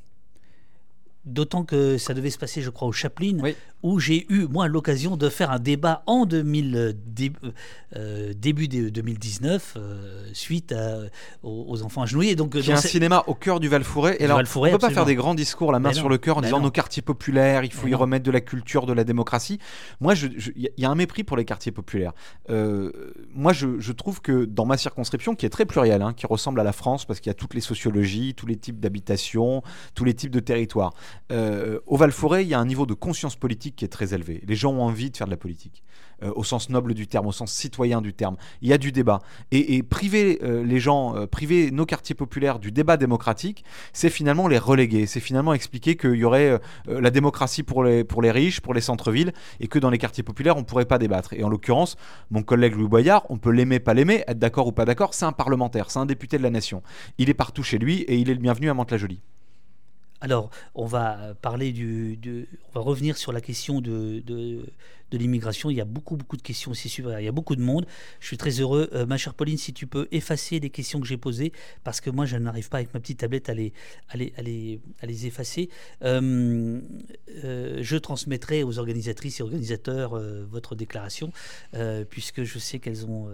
D'autant 1.27 1.65
que 1.65 1.97
ça 1.99 2.13
devait 2.13 2.31
se 2.31 2.39
passer, 2.39 2.61
je 2.61 2.71
crois, 2.71 2.87
au 2.87 2.93
Chaplin, 2.93 3.39
où 3.85 4.01
j'ai 4.01 4.27
eu, 4.31 4.47
moi, 4.47 4.67
l'occasion 4.67 5.19
de 5.19 5.29
faire 5.29 5.51
un 5.51 5.59
débat 5.59 6.03
en 6.07 6.25
2000, 6.25 6.77
euh, 6.77 6.93
euh, 7.97 8.33
début 8.35 8.67
de 8.67 8.89
2019, 8.89 9.75
euh, 9.77 10.27
suite 10.33 10.75
aux, 11.43 11.83
enfants 11.83 12.01
agenouillés. 12.01 12.35
Donc, 12.35 12.55
y 12.55 12.73
a 12.73 12.77
un 12.77 12.81
cinéma 12.81 13.25
au 13.27 13.35
cœur 13.35 13.61
du 13.61 13.69
Val-Fouré. 13.69 14.17
Et 14.21 14.25
alors, 14.25 14.39
on 14.39 14.41
ne 14.41 14.71
peut 14.71 14.79
pas 14.79 14.89
faire 14.89 15.05
des 15.05 15.15
grands 15.15 15.35
discours, 15.35 15.71
la 15.71 15.81
main 15.81 15.93
sur 15.93 16.09
le 16.09 16.17
cœur, 16.17 16.39
en 16.39 16.41
disant 16.41 16.61
nos 16.61 16.71
quartiers 16.71 17.03
populaires, 17.03 17.63
il 17.65 17.73
faut 17.73 17.87
y 17.87 17.95
remettre 17.95 18.25
de 18.25 18.31
la 18.31 18.41
culture, 18.41 18.87
de 18.87 18.95
la 18.95 19.05
démocratie. 19.05 19.59
Moi, 20.01 20.15
il 20.57 20.71
y 20.77 20.85
a 20.85 20.91
un 20.91 20.95
mépris 20.95 21.23
pour 21.23 21.37
les 21.37 21.45
quartiers 21.45 21.73
populaires. 21.73 22.13
moi, 22.49 23.53
je, 23.53 23.93
trouve 23.93 24.23
que 24.23 24.47
dans 24.47 24.65
ma 24.65 24.79
circonscription, 24.79 25.35
qui 25.35 25.45
est 25.45 25.51
très 25.51 25.67
plurielle, 25.67 26.03
hein, 26.03 26.15
qui 26.15 26.27
ressemble 26.27 26.59
à 26.59 26.65
la 26.65 26.73
France, 26.73 27.05
parce 27.05 27.21
qu'il 27.21 27.29
y 27.29 27.31
a 27.31 27.35
toutes 27.35 27.55
les 27.55 27.61
sociologies, 27.61 28.35
tous 28.35 28.47
les 28.47 28.57
types 28.57 28.81
d'habitations, 28.81 29.63
tous 29.95 30.05
les 30.05 30.15
types 30.15 30.33
de 30.33 30.41
territoires, 30.41 30.95
euh, 31.33 31.81
au 31.87 31.97
Val-Forêt, 31.97 32.45
il 32.45 32.49
y 32.49 32.55
a 32.55 32.59
un 32.59 32.67
niveau 32.67 32.87
de 32.87 32.95
conscience 32.95 33.37
politique 33.37 33.77
qui 33.77 33.85
est 33.85 33.89
très 33.89 34.15
élevé. 34.15 34.43
Les 34.47 34.55
gens 34.55 34.73
ont 34.73 34.83
envie 34.83 35.11
de 35.11 35.17
faire 35.17 35.27
de 35.27 35.31
la 35.31 35.37
politique, 35.37 35.83
euh, 36.23 36.33
au 36.37 36.45
sens 36.45 36.69
noble 36.69 36.95
du 36.95 37.07
terme, 37.07 37.27
au 37.27 37.33
sens 37.33 37.53
citoyen 37.53 38.03
du 38.03 38.13
terme. 38.13 38.37
Il 38.61 38.69
y 38.69 38.73
a 38.73 38.79
du 38.79 38.93
débat. 38.93 39.21
Et, 39.51 39.83
priver 39.83 40.39
euh, 40.43 40.63
les 40.65 40.81
gens, 40.81 41.27
priver 41.29 41.71
nos 41.71 41.87
quartiers 41.87 42.15
populaires 42.15 42.59
du 42.59 42.73
débat 42.73 42.97
démocratique, 42.97 43.65
c'est 43.93 44.11
finalement 44.11 44.49
les 44.49 44.59
reléguer. 44.59 45.07
C'est 45.07 45.21
finalement 45.21 45.55
expliquer 45.55 45.97
qu'il 45.97 46.17
y 46.17 46.25
aurait 46.25 46.61
la 46.87 47.11
démocratie 47.11 47.63
pour 47.63 47.85
les, 47.85 48.05
pour 48.05 48.23
les 48.23 48.31
riches, 48.31 48.61
pour 48.61 48.75
les 48.75 48.81
centres-villes, 48.81 49.33
et 49.61 49.69
que 49.69 49.79
dans 49.79 49.91
les 49.91 49.99
quartiers 49.99 50.23
populaires, 50.23 50.57
on 50.57 50.61
ne 50.61 50.65
pourrait 50.65 50.85
pas 50.85 50.99
débattre. 50.99 51.33
Et 51.33 51.45
en 51.45 51.49
l'occurrence, 51.49 51.97
mon 52.31 52.43
collègue 52.43 52.75
Louis 52.75 52.89
Boyard, 52.89 53.25
on 53.31 53.39
peut 53.39 53.51
l'aimer, 53.51 53.81
pas 53.81 53.95
l'aimer, 53.95 54.25
être 54.27 54.39
d'accord 54.39 54.67
ou 54.67 54.73
pas 54.73 54.85
d'accord, 54.85 55.15
c'est 55.15 55.25
un 55.25 55.33
parlementaire, 55.33 55.91
c'est 55.91 55.99
un 55.99 56.07
député 56.07 56.39
de 56.39 56.43
la 56.43 56.51
nation. 56.51 56.83
Il 57.19 57.31
est 57.31 57.35
partout 57.35 57.63
chez 57.63 57.79
lui 57.79 58.03
et 58.03 58.17
il 58.17 58.31
est 58.31 58.35
le 58.35 58.41
bienvenu 58.41 58.71
à 58.71 58.75
Mantes-la-Jolie. 58.75 59.21
Alors, 60.25 60.49
on 60.75 60.87
va 60.87 61.35
parler 61.43 61.71
du, 61.71 62.49
on 62.71 62.79
va 62.79 62.81
revenir 62.81 63.19
sur 63.19 63.31
la 63.31 63.43
question 63.43 63.83
de, 63.83 64.23
l'immigration. 65.13 65.69
Il 65.69 65.77
y 65.77 65.83
a 65.83 65.85
beaucoup, 65.85 66.17
beaucoup 66.17 66.39
de 66.39 66.43
questions, 66.43 66.73
c'est 66.73 66.89
super. 66.89 67.21
Il 67.21 67.25
y 67.25 67.29
a 67.29 67.33
beaucoup 67.33 67.57
de 67.57 67.61
monde. 67.61 67.85
Je 68.21 68.29
suis 68.29 68.39
très 68.39 68.59
heureux. 68.59 68.89
Euh, 68.95 69.05
ma 69.05 69.19
chère 69.19 69.35
Pauline, 69.35 69.59
si 69.59 69.75
tu 69.75 69.87
peux 69.87 70.09
effacer 70.13 70.61
les 70.61 70.71
questions 70.71 70.99
que 70.99 71.07
j'ai 71.07 71.19
posées, 71.19 71.53
parce 71.85 72.01
que 72.01 72.09
moi, 72.09 72.25
je 72.25 72.39
n'arrive 72.39 72.71
pas 72.71 72.79
avec 72.79 72.95
ma 72.95 73.01
petite 73.01 73.19
tablette 73.19 73.51
à 73.51 73.55
les, 73.55 73.75
à 74.09 74.17
les, 74.17 74.33
à 75.03 75.07
les, 75.07 75.27
effacer. 75.27 75.69
Euh, 76.03 76.81
euh, 77.45 77.79
je 77.83 77.97
transmettrai 77.99 78.63
aux 78.63 78.79
organisatrices 78.79 79.41
et 79.41 79.43
organisateurs 79.43 80.19
votre 80.51 80.75
déclaration, 80.75 81.33
puisque 82.09 82.45
je 82.45 82.59
sais 82.59 82.79
qu'elles 82.79 83.05
ont 83.05 83.29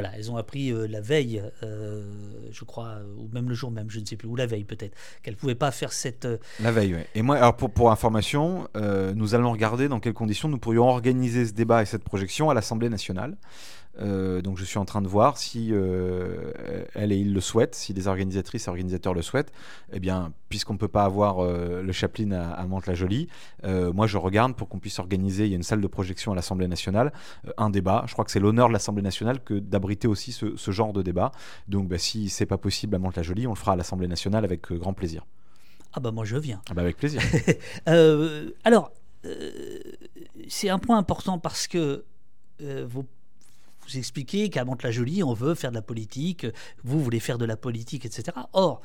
voilà, 0.00 0.16
elles 0.16 0.30
ont 0.30 0.36
appris 0.36 0.70
euh, 0.70 0.86
la 0.86 1.00
veille, 1.00 1.42
euh, 1.64 2.04
je 2.52 2.64
crois, 2.64 2.98
ou 3.18 3.28
même 3.32 3.48
le 3.48 3.54
jour 3.56 3.72
même, 3.72 3.90
je 3.90 3.98
ne 3.98 4.04
sais 4.04 4.14
plus, 4.14 4.28
ou 4.28 4.36
la 4.36 4.46
veille 4.46 4.62
peut-être, 4.62 4.96
qu'elles 5.24 5.34
ne 5.34 5.38
pouvaient 5.38 5.56
pas 5.56 5.72
faire 5.72 5.92
cette... 5.92 6.24
Euh, 6.24 6.38
la 6.60 6.70
veille, 6.70 6.94
oui. 6.94 7.00
Et 7.16 7.22
moi, 7.22 7.36
alors 7.36 7.56
pour, 7.56 7.68
pour 7.68 7.90
information, 7.90 8.68
nous 8.76 9.34
allons 9.34 9.50
regarder 9.50 9.88
dans 9.88 9.98
quelles 9.98 10.14
conditions 10.14 10.48
nous 10.48 10.58
pourrions 10.58 10.88
organiser 10.88 11.46
ce 11.46 11.52
débat 11.52 11.82
et 11.82 11.84
cette 11.84 12.04
projection 12.04 12.48
à 12.48 12.54
l'Assemblée 12.54 12.88
nationale. 12.88 13.36
Euh, 14.00 14.42
donc 14.42 14.58
je 14.58 14.64
suis 14.64 14.78
en 14.78 14.84
train 14.84 15.02
de 15.02 15.08
voir 15.08 15.38
si 15.38 15.68
euh, 15.72 16.52
elle 16.94 17.12
et 17.12 17.16
il 17.16 17.32
le 17.32 17.40
souhaitent, 17.40 17.74
si 17.74 17.92
les 17.92 18.06
organisatrices 18.08 18.66
et 18.66 18.70
organisateurs 18.70 19.14
le 19.14 19.22
souhaitent. 19.22 19.52
Eh 19.92 20.00
bien, 20.00 20.32
puisqu'on 20.48 20.74
ne 20.74 20.78
peut 20.78 20.88
pas 20.88 21.04
avoir 21.04 21.40
euh, 21.40 21.82
le 21.82 21.92
Chaplin 21.92 22.32
à, 22.32 22.50
à 22.50 22.66
Mantes-la-Jolie, 22.66 23.28
moi 23.64 24.06
je 24.06 24.18
regarde 24.18 24.54
pour 24.54 24.68
qu'on 24.68 24.78
puisse 24.78 24.98
organiser, 24.98 25.46
il 25.46 25.50
y 25.50 25.54
a 25.54 25.56
une 25.56 25.62
salle 25.62 25.80
de 25.80 25.86
projection 25.86 26.32
à 26.32 26.34
l'Assemblée 26.34 26.68
nationale, 26.68 27.12
un 27.56 27.70
débat. 27.70 28.04
Je 28.06 28.12
crois 28.12 28.24
que 28.24 28.30
c'est 28.30 28.40
l'honneur 28.40 28.68
de 28.68 28.72
l'Assemblée 28.72 29.02
nationale 29.02 29.42
que 29.42 29.54
d'abriter 29.54 30.08
aussi 30.08 30.32
ce, 30.32 30.70
genre 30.70 30.92
de 30.92 31.02
débat. 31.02 31.32
Donc 31.66 31.88
bah, 31.88 31.98
si 31.98 32.28
c'est 32.28 32.46
pas 32.46 32.58
possible 32.58 32.94
à 32.94 32.98
Mantes-la-Jolie, 32.98 33.46
on 33.46 33.52
le 33.52 33.56
fera 33.56 33.72
à 33.72 33.76
l'Assemblée 33.76 34.08
nationale 34.08 34.44
avec 34.44 34.72
grand 34.72 34.92
plaisir. 34.92 35.26
Ah 35.94 36.00
bah 36.00 36.10
moi 36.10 36.24
je 36.24 36.36
viens. 36.36 36.60
Ah 36.70 36.74
bah 36.74 36.82
avec 36.82 36.96
plaisir. 36.96 37.22
alors, 38.64 38.92
c'est 40.48 40.68
un 40.68 40.78
point 40.78 40.98
important 40.98 41.38
parce 41.38 41.66
que 41.66 42.04
vos 42.60 43.04
vous 43.88 43.98
expliquez 43.98 44.50
qu'à 44.50 44.64
Mantes-la-Jolie, 44.64 45.22
on 45.22 45.32
veut 45.32 45.54
faire 45.54 45.70
de 45.70 45.76
la 45.76 45.82
politique, 45.82 46.46
vous 46.84 47.02
voulez 47.02 47.20
faire 47.20 47.38
de 47.38 47.44
la 47.44 47.56
politique, 47.56 48.04
etc. 48.04 48.36
Or, 48.52 48.80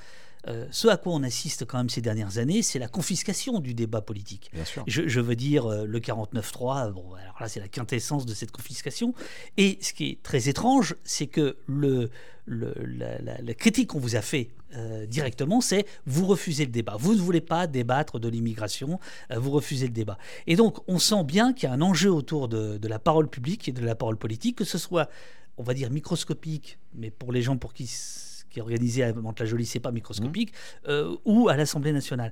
euh, 0.47 0.65
ce 0.71 0.89
à 0.89 0.97
quoi 0.97 1.13
on 1.13 1.23
assiste 1.23 1.65
quand 1.65 1.77
même 1.77 1.89
ces 1.89 2.01
dernières 2.01 2.37
années, 2.37 2.61
c'est 2.61 2.79
la 2.79 2.89
confiscation 2.89 3.59
du 3.59 3.73
débat 3.73 4.01
politique. 4.01 4.51
Je, 4.87 5.19
veux 5.21 5.35
dire, 5.35 5.65
euh, 5.65 5.85
le 5.85 5.99
49-3, 5.99 6.91
bon, 6.91 7.13
alors 7.13 7.37
là, 7.39 7.47
c'est 7.47 7.61
la 7.61 7.69
quintessence 7.69 8.25
de 8.25 8.33
cette 8.33 8.51
confiscation. 8.51 9.13
Et 9.57 9.77
ce 9.81 9.93
qui 9.93 10.09
est 10.09 10.23
très 10.23 10.49
étrange, 10.49 10.95
c'est 11.05 11.27
que 11.27 11.55
le, 11.65 12.09
la, 12.45 13.53
critique 13.53 13.89
qu'on 13.89 13.99
vous 13.99 14.17
a 14.17 14.21
fait 14.21 14.49
euh, 14.75 15.05
directement, 15.05 15.61
c'est 15.61 15.85
vous 16.05 16.25
refusez 16.25 16.65
le 16.65 16.71
débat. 16.71 16.97
Vous 16.99 17.15
ne 17.15 17.21
voulez 17.21 17.41
pas 17.41 17.65
débattre 17.65 18.19
de 18.19 18.27
l'immigration, 18.27 18.99
vous 19.33 19.51
refusez 19.51 19.87
le 19.87 19.93
débat. 19.93 20.17
Et 20.45 20.57
donc, 20.57 20.79
on 20.89 20.99
sent 20.99 21.23
bien 21.23 21.53
qu'il 21.53 21.69
y 21.69 21.71
a 21.71 21.75
un 21.75 21.81
enjeu 21.81 22.11
autour 22.11 22.49
de, 22.49 22.77
de 22.77 22.87
la 22.89 22.99
parole 22.99 23.29
publique 23.29 23.69
et 23.69 23.71
de 23.71 23.85
la 23.85 23.95
parole 23.95 24.17
politique, 24.17 24.57
que 24.57 24.65
ce 24.65 24.77
soit, 24.77 25.09
on 25.57 25.63
va 25.63 25.73
dire, 25.73 25.89
microscopique, 25.89 26.79
mais 26.95 27.11
pour 27.11 27.31
les 27.31 27.41
gens 27.41 27.55
pour 27.55 27.73
qui 27.73 27.87
qui 28.53 28.59
est 28.59 28.61
organisé 28.61 29.03
à 29.03 29.11
Mantes-la-Jolie, 29.11 29.65
c'est 29.65 29.79
pas 29.79 29.91
microscopique, 29.91 30.51
mmh. 30.51 30.89
euh, 30.89 31.15
ou 31.25 31.49
à 31.49 31.57
l'Assemblée 31.57 31.91
nationale. 31.91 32.31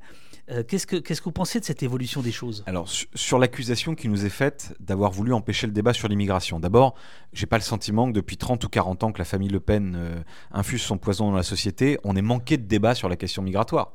Euh, 0.51 0.63
qu'est-ce, 0.63 0.85
que, 0.85 0.97
qu'est-ce 0.97 1.19
que 1.19 1.25
vous 1.25 1.31
pensez 1.31 1.59
de 1.59 1.65
cette 1.65 1.81
évolution 1.81 2.21
des 2.21 2.31
choses? 2.31 2.63
Alors, 2.67 2.87
sur 2.89 3.39
l'accusation 3.39 3.95
qui 3.95 4.07
nous 4.07 4.25
est 4.25 4.29
faite 4.29 4.75
d'avoir 4.79 5.11
voulu 5.11 5.33
empêcher 5.33 5.65
le 5.65 5.73
débat 5.73 5.93
sur 5.93 6.07
l'immigration, 6.07 6.59
d'abord, 6.59 6.93
j'ai 7.33 7.47
pas 7.47 7.57
le 7.57 7.63
sentiment 7.63 8.07
que 8.07 8.13
depuis 8.13 8.37
30 8.37 8.63
ou 8.63 8.69
40 8.69 9.03
ans 9.03 9.11
que 9.11 9.17
la 9.17 9.25
famille 9.25 9.49
Le 9.49 9.59
Pen 9.59 9.95
euh, 9.97 10.21
infuse 10.51 10.81
son 10.81 10.97
poison 10.97 11.31
dans 11.31 11.37
la 11.37 11.43
société, 11.43 11.97
on 12.03 12.15
ait 12.15 12.21
manqué 12.21 12.57
de 12.57 12.67
débat 12.67 12.93
sur 12.93 13.09
la 13.09 13.15
question 13.15 13.41
migratoire. 13.41 13.91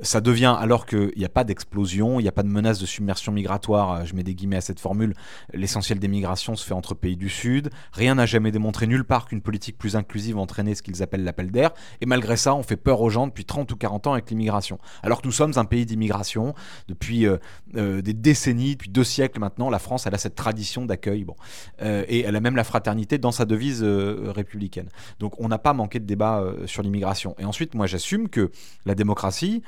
Ça 0.00 0.20
devient, 0.20 0.56
alors 0.58 0.86
qu'il 0.86 1.12
n'y 1.16 1.24
a 1.24 1.30
pas 1.30 1.44
d'explosion, 1.44 2.20
il 2.20 2.22
n'y 2.22 2.28
a 2.28 2.32
pas 2.32 2.42
de 2.42 2.48
menace 2.48 2.78
de 2.78 2.86
submersion 2.86 3.32
migratoire, 3.32 4.06
je 4.06 4.14
mets 4.14 4.22
des 4.22 4.34
guillemets 4.34 4.56
à 4.56 4.60
cette 4.62 4.80
formule, 4.80 5.14
l'essentiel 5.52 5.98
des 5.98 6.08
migrations 6.08 6.56
se 6.56 6.64
fait 6.64 6.74
entre 6.74 6.94
pays 6.94 7.16
du 7.16 7.28
Sud, 7.28 7.70
rien 7.92 8.14
n'a 8.14 8.26
jamais 8.26 8.50
démontré 8.50 8.86
nulle 8.86 9.04
part 9.04 9.26
qu'une 9.26 9.42
politique 9.42 9.76
plus 9.76 9.96
inclusive 9.96 10.38
entraînait 10.38 10.74
ce 10.74 10.82
qu'ils 10.82 11.02
appellent 11.02 11.24
l'appel 11.24 11.50
d'air, 11.50 11.65
et 12.00 12.06
malgré 12.06 12.36
ça, 12.36 12.54
on 12.54 12.62
fait 12.62 12.76
peur 12.76 13.00
aux 13.00 13.10
gens 13.10 13.26
depuis 13.26 13.44
30 13.44 13.70
ou 13.72 13.76
40 13.76 14.06
ans 14.06 14.12
avec 14.12 14.30
l'immigration. 14.30 14.78
Alors 15.02 15.22
que 15.22 15.26
nous 15.26 15.32
sommes 15.32 15.52
un 15.56 15.64
pays 15.64 15.86
d'immigration 15.86 16.54
depuis 16.88 17.26
euh, 17.26 17.36
euh, 17.76 18.02
des 18.02 18.12
décennies, 18.12 18.72
depuis 18.72 18.90
deux 18.90 19.04
siècles 19.04 19.40
maintenant, 19.40 19.70
la 19.70 19.78
France, 19.78 20.06
elle 20.06 20.14
a 20.14 20.18
cette 20.18 20.34
tradition 20.34 20.84
d'accueil, 20.84 21.24
bon, 21.24 21.36
euh, 21.82 22.04
et 22.08 22.20
elle 22.20 22.36
a 22.36 22.40
même 22.40 22.56
la 22.56 22.64
fraternité 22.64 23.18
dans 23.18 23.32
sa 23.32 23.44
devise 23.44 23.82
républicaine. 23.82 24.88
Donc 25.18 25.40
on 25.40 25.48
n'a 25.48 25.58
pas 25.58 25.72
manqué 25.72 26.00
de 26.00 26.04
débat 26.04 26.44
sur 26.66 26.82
l'immigration. 26.82 27.34
Et 27.38 27.44
ensuite, 27.44 27.74
moi 27.74 27.86
j'assume 27.86 28.28
que 28.28 28.50
la 28.84 28.94
démocratie, 28.94 29.62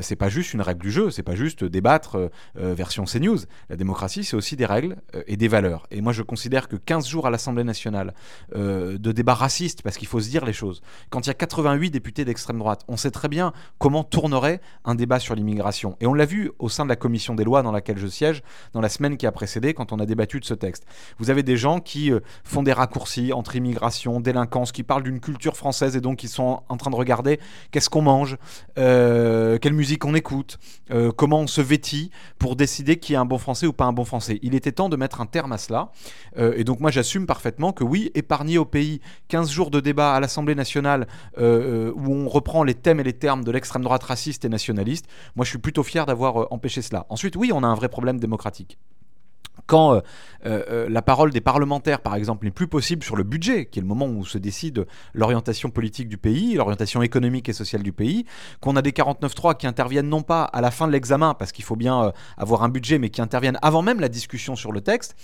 c'est 0.00 0.16
pas 0.16 0.28
juste 0.28 0.54
une 0.54 0.60
règle 0.60 0.80
du 0.80 0.90
jeu, 0.90 1.10
c'est 1.10 1.22
pas 1.22 1.34
juste 1.34 1.64
débattre 1.64 2.30
version 2.54 3.04
CNews. 3.04 3.38
La 3.68 3.76
démocratie, 3.76 4.24
c'est 4.24 4.36
aussi 4.36 4.56
des 4.56 4.66
règles 4.66 4.96
et 5.26 5.36
des 5.36 5.48
valeurs. 5.48 5.86
Et 5.90 6.00
moi 6.00 6.12
je 6.12 6.22
considère 6.22 6.68
que 6.68 6.76
15 6.76 7.06
jours 7.06 7.26
à 7.26 7.30
l'Assemblée 7.30 7.64
nationale 7.64 8.14
de 8.54 9.12
débats 9.12 9.34
racistes, 9.34 9.82
parce 9.82 9.96
qu'il 9.96 10.08
faut 10.08 10.20
se 10.20 10.28
dire 10.28 10.44
les 10.44 10.52
choses, 10.52 10.82
quand 11.10 11.26
il 11.26 11.28
y 11.28 11.30
a 11.30 11.34
88 11.38 11.90
députés 11.90 12.24
d'extrême 12.24 12.58
droite, 12.58 12.84
on 12.88 12.96
sait 12.96 13.10
très 13.10 13.28
bien 13.28 13.52
comment 13.78 14.04
tournerait 14.04 14.60
un 14.84 14.94
débat 14.94 15.18
sur 15.18 15.34
l'immigration. 15.34 15.96
Et 16.00 16.06
on 16.06 16.14
l'a 16.14 16.26
vu 16.26 16.50
au 16.58 16.68
sein 16.68 16.84
de 16.84 16.88
la 16.88 16.96
commission 16.96 17.34
des 17.34 17.44
lois 17.44 17.62
dans 17.62 17.72
laquelle 17.72 17.98
je 17.98 18.06
siège 18.06 18.42
dans 18.72 18.80
la 18.80 18.88
semaine 18.88 19.16
qui 19.16 19.26
a 19.26 19.32
précédé 19.32 19.74
quand 19.74 19.92
on 19.92 19.98
a 19.98 20.06
débattu 20.06 20.40
de 20.40 20.44
ce 20.44 20.54
texte. 20.54 20.84
Vous 21.18 21.30
avez 21.30 21.42
des 21.42 21.56
gens 21.56 21.80
qui 21.80 22.12
euh, 22.12 22.20
font 22.44 22.62
des 22.62 22.72
raccourcis 22.72 23.32
entre 23.32 23.56
immigration, 23.56 24.20
délinquance, 24.20 24.72
qui 24.72 24.82
parlent 24.82 25.02
d'une 25.02 25.20
culture 25.20 25.56
française 25.56 25.96
et 25.96 26.00
donc 26.00 26.18
qui 26.18 26.28
sont 26.28 26.62
en 26.68 26.76
train 26.76 26.90
de 26.90 26.96
regarder 26.96 27.40
qu'est-ce 27.70 27.88
qu'on 27.88 28.02
mange, 28.02 28.36
euh, 28.78 29.58
quelle 29.58 29.72
musique 29.72 30.04
on 30.04 30.14
écoute, 30.14 30.58
euh, 30.90 31.12
comment 31.12 31.40
on 31.40 31.46
se 31.46 31.60
vêtit 31.60 32.10
pour 32.38 32.56
décider 32.56 32.96
qui 32.96 33.14
est 33.14 33.16
un 33.16 33.24
bon 33.24 33.38
français 33.38 33.66
ou 33.66 33.72
pas 33.72 33.84
un 33.84 33.92
bon 33.92 34.04
français. 34.04 34.38
Il 34.42 34.54
était 34.54 34.72
temps 34.72 34.88
de 34.88 34.96
mettre 34.96 35.20
un 35.20 35.26
terme 35.26 35.52
à 35.52 35.58
cela. 35.58 35.90
et 36.36 36.64
donc 36.64 36.80
moi 36.80 36.90
j'assume 36.90 37.26
parfaitement 37.26 37.72
que 37.72 37.84
oui, 37.84 38.10
épargner 38.14 38.58
au 38.58 38.64
pays 38.64 39.00
15 39.28 39.50
jours 39.50 39.70
de 39.70 39.80
débat 39.80 40.14
à 40.14 40.20
l'Assemblée 40.20 40.54
nationale 40.54 41.06
où 41.36 42.12
on 42.12 42.28
reprend 42.28 42.64
les 42.64 42.74
thèmes 42.74 43.00
et 43.00 43.04
les 43.04 43.12
termes 43.12 43.44
de 43.44 43.50
l'extrême 43.50 43.82
droite 43.82 44.02
raciste 44.02 44.44
et 44.44 44.48
nationaliste, 44.48 45.06
moi 45.36 45.44
je 45.44 45.50
suis 45.50 45.58
plutôt 45.58 45.82
fier 45.82 46.06
d'avoir 46.06 46.42
euh, 46.42 46.46
empêché 46.50 46.82
cela. 46.82 47.06
Ensuite, 47.08 47.36
oui, 47.36 47.50
on 47.52 47.62
a 47.62 47.66
un 47.66 47.74
vrai 47.74 47.88
problème 47.88 48.18
démocratique 48.18 48.78
quand 49.66 49.96
euh, 49.96 50.00
euh, 50.46 50.88
la 50.88 51.02
parole 51.02 51.30
des 51.30 51.42
parlementaires, 51.42 52.00
par 52.00 52.14
exemple, 52.14 52.46
n'est 52.46 52.50
plus 52.50 52.68
possible 52.68 53.02
sur 53.02 53.16
le 53.16 53.22
budget, 53.22 53.66
qui 53.66 53.78
est 53.80 53.82
le 53.82 53.88
moment 53.88 54.06
où 54.06 54.24
se 54.24 54.38
décide 54.38 54.86
l'orientation 55.12 55.68
politique 55.68 56.08
du 56.08 56.16
pays, 56.16 56.54
l'orientation 56.54 57.02
économique 57.02 57.50
et 57.50 57.52
sociale 57.52 57.82
du 57.82 57.92
pays, 57.92 58.24
qu'on 58.60 58.76
a 58.76 58.82
des 58.82 58.92
49.3 58.92 59.58
qui 59.58 59.66
interviennent 59.66 60.08
non 60.08 60.22
pas 60.22 60.44
à 60.44 60.62
la 60.62 60.70
fin 60.70 60.86
de 60.86 60.92
l'examen, 60.92 61.34
parce 61.34 61.52
qu'il 61.52 61.66
faut 61.66 61.76
bien 61.76 62.14
avoir 62.38 62.62
un 62.62 62.70
budget, 62.70 62.98
mais 62.98 63.10
qui 63.10 63.20
interviennent 63.20 63.58
avant 63.60 63.82
même 63.82 64.00
la 64.00 64.08
discussion 64.08 64.56
sur 64.56 64.72
le 64.72 64.80
texte, 64.80 65.16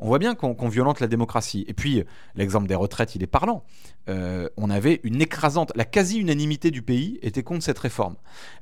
on 0.00 0.06
voit 0.06 0.18
bien 0.18 0.34
qu'on 0.34 0.68
violente 0.68 1.00
la 1.00 1.06
démocratie. 1.06 1.64
Et 1.68 1.74
puis, 1.74 2.02
l'exemple 2.34 2.66
des 2.66 2.74
retraites, 2.74 3.14
il 3.14 3.22
est 3.22 3.28
parlant. 3.28 3.64
Euh, 4.08 4.48
on 4.56 4.70
avait 4.70 5.00
une 5.04 5.20
écrasante, 5.20 5.72
la 5.76 5.84
quasi-unanimité 5.84 6.70
du 6.70 6.82
pays 6.82 7.18
était 7.22 7.42
contre 7.42 7.62
cette 7.62 7.78
réforme. 7.78 8.16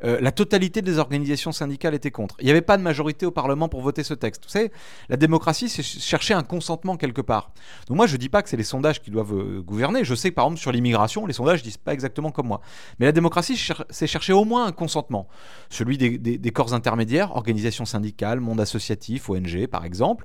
Euh, 0.04 0.18
la 0.20 0.32
totalité 0.32 0.82
des 0.82 0.98
organisations 0.98 1.52
syndicales 1.52 1.94
était 1.94 2.10
contre. 2.10 2.36
Il 2.40 2.44
n'y 2.44 2.50
avait 2.50 2.60
pas 2.60 2.76
de 2.76 2.82
majorité 2.82 3.24
au 3.24 3.30
Parlement 3.30 3.68
pour 3.68 3.80
voter 3.80 4.02
ce 4.02 4.14
texte. 4.14 4.44
Vous 4.44 4.50
savez, 4.50 4.70
la 5.08 5.16
démocratie, 5.16 5.68
c'est 5.68 5.82
chercher 5.82 6.34
un 6.34 6.42
consentement 6.42 6.96
quelque 6.96 7.22
part. 7.22 7.52
Donc 7.86 7.96
moi, 7.96 8.06
je 8.06 8.14
ne 8.14 8.18
dis 8.18 8.28
pas 8.28 8.42
que 8.42 8.48
c'est 8.48 8.56
les 8.56 8.64
sondages 8.64 9.00
qui 9.00 9.10
doivent 9.10 9.34
euh, 9.34 9.62
gouverner. 9.62 10.04
Je 10.04 10.14
sais 10.14 10.30
par 10.30 10.46
exemple 10.46 10.60
sur 10.60 10.72
l'immigration, 10.72 11.24
les 11.24 11.32
sondages 11.32 11.60
ne 11.60 11.64
disent 11.64 11.76
pas 11.76 11.94
exactement 11.94 12.30
comme 12.30 12.48
moi. 12.48 12.60
Mais 12.98 13.06
la 13.06 13.12
démocratie, 13.12 13.58
c'est 13.90 14.06
chercher 14.06 14.32
au 14.32 14.44
moins 14.44 14.66
un 14.66 14.72
consentement. 14.72 15.28
Celui 15.70 15.96
des, 15.98 16.50
corps 16.50 16.74
intermédiaires, 16.74 17.36
organisations 17.36 17.84
syndicales, 17.84 18.40
monde 18.40 18.60
associatif, 18.60 19.30
ONG 19.30 19.66
par 19.68 19.84
exemple. 19.84 20.24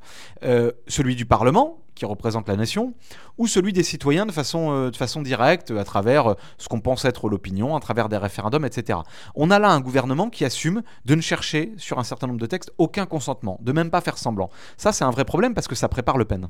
celui 0.87 1.02
du 1.15 1.25
Parlement, 1.25 1.79
qui 1.95 2.05
représente 2.05 2.47
la 2.47 2.55
nation, 2.55 2.93
ou 3.37 3.47
celui 3.47 3.73
des 3.73 3.83
citoyens 3.83 4.25
de 4.25 4.31
façon, 4.31 4.71
euh, 4.71 5.23
directe, 5.23 5.71
à 5.71 5.83
travers 5.83 6.27
euh, 6.27 6.33
ce 6.57 6.67
qu'on 6.67 6.81
pense 6.81 7.05
être 7.05 7.29
l'opinion, 7.29 7.75
à 7.75 7.79
travers 7.79 8.09
des 8.09 8.17
référendums, 8.17 8.65
etc. 8.65 8.99
On 9.35 9.51
a 9.51 9.59
là 9.59 9.71
un 9.71 9.81
gouvernement 9.81 10.29
qui 10.29 10.45
assume 10.45 10.81
de 11.05 11.15
ne 11.15 11.21
chercher, 11.21 11.73
sur 11.77 11.99
un 11.99 12.03
certain 12.03 12.27
nombre 12.27 12.39
de 12.39 12.45
textes, 12.45 12.71
aucun 12.77 13.05
consentement, 13.05 13.59
de 13.61 13.71
même 13.71 13.89
pas 13.89 14.01
faire 14.01 14.17
semblant. 14.17 14.49
Ça, 14.77 14.91
c'est 14.91 15.03
un 15.03 15.11
vrai 15.11 15.25
problème 15.25 15.53
parce 15.53 15.67
que 15.67 15.75
ça 15.75 15.87
prépare 15.89 16.17
Le 16.17 16.25
Pen. 16.25 16.47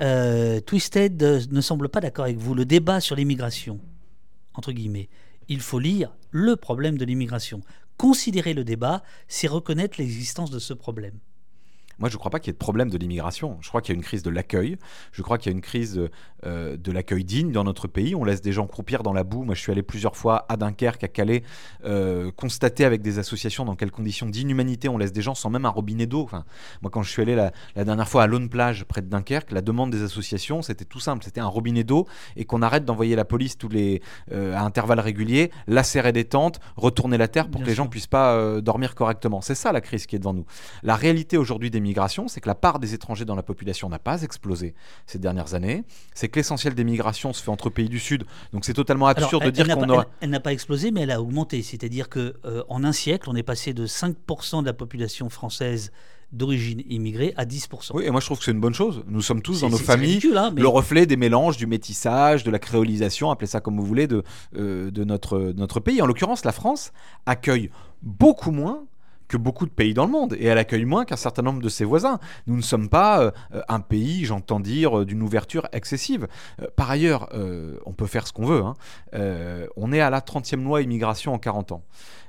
Euh, 0.00 0.60
Twisted 0.60 1.48
ne 1.50 1.60
semble 1.60 1.88
pas 1.88 2.00
d'accord 2.00 2.26
avec 2.26 2.38
vous. 2.38 2.54
Le 2.54 2.64
débat 2.64 3.00
sur 3.00 3.16
l'immigration, 3.16 3.80
entre 4.54 4.72
guillemets, 4.72 5.08
il 5.48 5.60
faut 5.60 5.78
lire 5.78 6.14
le 6.30 6.56
problème 6.56 6.98
de 6.98 7.04
l'immigration. 7.04 7.60
Considérer 7.96 8.54
le 8.54 8.62
débat, 8.62 9.02
c'est 9.26 9.48
reconnaître 9.48 9.96
l'existence 9.98 10.50
de 10.50 10.60
ce 10.60 10.72
problème. 10.72 11.18
Moi, 11.98 12.08
je 12.08 12.14
ne 12.14 12.18
crois 12.18 12.30
pas 12.30 12.38
qu'il 12.38 12.48
y 12.48 12.50
ait 12.50 12.52
de 12.52 12.58
problème 12.58 12.90
de 12.90 12.98
l'immigration. 12.98 13.58
Je 13.60 13.68
crois 13.68 13.80
qu'il 13.80 13.94
y 13.94 13.96
a 13.96 13.98
une 13.98 14.04
crise 14.04 14.22
de 14.22 14.30
l'accueil. 14.30 14.76
Je 15.12 15.22
crois 15.22 15.38
qu'il 15.38 15.50
y 15.50 15.54
a 15.54 15.56
une 15.56 15.62
crise 15.62 16.00
euh, 16.46 16.76
de 16.76 16.92
l'accueil 16.92 17.24
digne 17.24 17.52
dans 17.52 17.64
notre 17.64 17.88
pays. 17.88 18.14
On 18.14 18.24
laisse 18.24 18.40
des 18.40 18.52
gens 18.52 18.66
croupir 18.66 19.02
dans 19.02 19.12
la 19.12 19.24
boue. 19.24 19.44
Moi, 19.44 19.54
je 19.54 19.60
suis 19.60 19.72
allé 19.72 19.82
plusieurs 19.82 20.16
fois 20.16 20.46
à 20.48 20.56
Dunkerque, 20.56 21.04
à 21.04 21.08
Calais, 21.08 21.42
euh, 21.84 22.30
constater 22.30 22.84
avec 22.84 23.02
des 23.02 23.18
associations 23.18 23.64
dans 23.64 23.74
quelles 23.74 23.90
conditions 23.90 24.26
d'inhumanité 24.26 24.88
on 24.88 24.98
laisse 24.98 25.12
des 25.12 25.22
gens 25.22 25.34
sans 25.34 25.50
même 25.50 25.64
un 25.64 25.70
robinet 25.70 26.06
d'eau. 26.06 26.22
Enfin, 26.22 26.44
moi, 26.82 26.90
quand 26.90 27.02
je 27.02 27.10
suis 27.10 27.22
allé 27.22 27.34
la, 27.34 27.52
dernière 27.84 28.08
fois 28.08 28.22
à 28.22 28.26
Lone 28.26 28.48
Plage, 28.48 28.84
près 28.84 29.02
de 29.02 29.08
Dunkerque, 29.08 29.50
la 29.50 29.62
demande 29.62 29.90
des 29.90 30.02
associations, 30.02 30.62
c'était 30.62 30.84
tout 30.84 31.00
simple. 31.00 31.24
C'était 31.24 31.40
un 31.40 31.46
robinet 31.46 31.84
d'eau 31.84 32.06
et 32.36 32.44
qu'on 32.44 32.62
arrête 32.62 32.84
d'envoyer 32.84 33.16
la 33.16 33.24
police 33.24 33.58
tous 33.58 33.68
les, 33.68 34.00
euh, 34.32 34.54
à 34.54 34.62
intervalles 34.62 35.00
réguliers, 35.00 35.50
lacérer 35.66 36.12
des 36.12 36.24
tentes, 36.24 36.60
retourner 36.76 37.18
la 37.18 37.28
terre 37.28 37.48
pour 37.48 37.60
que 37.62 37.66
les 37.66 37.74
gens 37.74 37.86
puissent 37.88 38.06
pas 38.06 38.60
dormir 38.60 38.94
correctement. 38.94 39.40
C'est 39.40 39.54
ça 39.54 39.72
la 39.72 39.80
crise 39.80 40.06
qui 40.06 40.16
est 40.16 40.18
devant 40.18 40.34
nous. 40.34 40.46
La 40.82 40.94
réalité 40.94 41.36
aujourd'hui 41.36 41.70
des 41.70 41.80
c'est 42.28 42.40
que 42.40 42.48
la 42.48 42.54
part 42.54 42.78
des 42.78 42.94
étrangers 42.94 43.24
dans 43.24 43.34
la 43.34 43.42
population 43.42 43.88
n'a 43.88 43.98
pas 43.98 44.22
explosé 44.22 44.74
ces 45.06 45.18
dernières 45.18 45.54
années. 45.54 45.84
C'est 46.14 46.27
que 46.28 46.38
l'essentiel 46.38 46.74
des 46.74 46.84
migrations 46.84 47.32
se 47.32 47.42
fait 47.42 47.50
entre 47.50 47.70
pays 47.70 47.88
du 47.88 47.98
Sud. 47.98 48.24
Donc 48.52 48.64
c'est 48.64 48.74
totalement 48.74 49.06
absurde 49.06 49.44
de 49.44 49.50
dire 49.50 49.66
qu'on 49.68 49.88
aura... 49.88 50.06
Elle, 50.20 50.30
n'a 50.30 50.40
pas 50.40 50.52
explosé, 50.52 50.90
mais 50.90 51.02
elle 51.02 51.10
a 51.10 51.20
augmenté. 51.20 51.62
C'est-à-dire 51.62 52.08
qu'en 52.08 52.30
euh, 52.44 52.62
en 52.68 52.84
un 52.84 52.92
siècle, 52.92 53.28
on 53.30 53.36
est 53.36 53.42
passé 53.42 53.72
de 53.72 53.86
5% 53.86 54.60
de 54.60 54.66
la 54.66 54.72
population 54.72 55.28
française 55.28 55.92
d'origine 56.32 56.82
immigrée 56.88 57.32
à 57.36 57.46
10%. 57.46 57.92
Oui, 57.94 58.04
et 58.04 58.10
moi 58.10 58.20
je 58.20 58.26
trouve 58.26 58.38
que 58.38 58.44
c'est 58.44 58.52
une 58.52 58.60
bonne 58.60 58.74
chose. 58.74 59.02
Nous 59.08 59.22
sommes 59.22 59.40
tous 59.40 59.62
dans 59.62 59.70
nos 59.70 59.78
familles 59.78 60.20
hein, 60.36 60.52
le 60.54 60.68
reflet 60.68 61.06
des 61.06 61.16
mélanges, 61.16 61.56
du 61.56 61.66
métissage, 61.66 62.44
de 62.44 62.50
la 62.50 62.58
créolisation, 62.58 63.30
appelez 63.30 63.46
ça 63.46 63.60
comme 63.60 63.78
vous 63.78 63.86
voulez, 63.86 64.06
de, 64.06 64.22
euh, 64.56 64.90
de 64.90 65.04
notre, 65.04 65.54
notre 65.56 65.80
pays. 65.80 66.02
En 66.02 66.06
l'occurrence, 66.06 66.44
la 66.44 66.52
France 66.52 66.92
accueille 67.24 67.70
beaucoup 68.02 68.50
moins 68.50 68.84
que 69.28 69.36
beaucoup 69.36 69.66
de 69.66 69.70
pays 69.70 69.94
dans 69.94 70.04
le 70.04 70.10
monde 70.10 70.34
et 70.38 70.46
elle 70.46 70.58
accueille 70.58 70.84
moins 70.84 71.04
qu'un 71.04 71.16
certain 71.16 71.42
nombre 71.42 71.62
de 71.62 71.68
ses 71.68 71.84
voisins. 71.84 72.18
Nous 72.46 72.56
ne 72.56 72.62
sommes 72.62 72.88
pas 72.88 73.22
euh, 73.22 73.30
un 73.68 73.80
pays, 73.80 74.24
j'entends 74.24 74.60
dire, 74.60 75.00
euh, 75.00 75.04
d'une 75.04 75.22
ouverture 75.22 75.68
excessive. 75.72 76.26
Euh, 76.60 76.66
par 76.74 76.90
ailleurs, 76.90 77.28
on 77.84 77.92
peut 77.92 78.06
faire 78.06 78.26
ce 78.26 78.32
qu'on 78.32 78.46
veut. 78.46 78.62
Hein. 78.62 78.74
on 79.76 79.92
est 79.92 80.00
à 80.00 80.10
la 80.10 80.20
30e 80.20 80.62
loi 80.62 80.82
immigration 80.82 81.34
en 81.34 81.38
40 81.38 81.72
ans. 81.72 81.82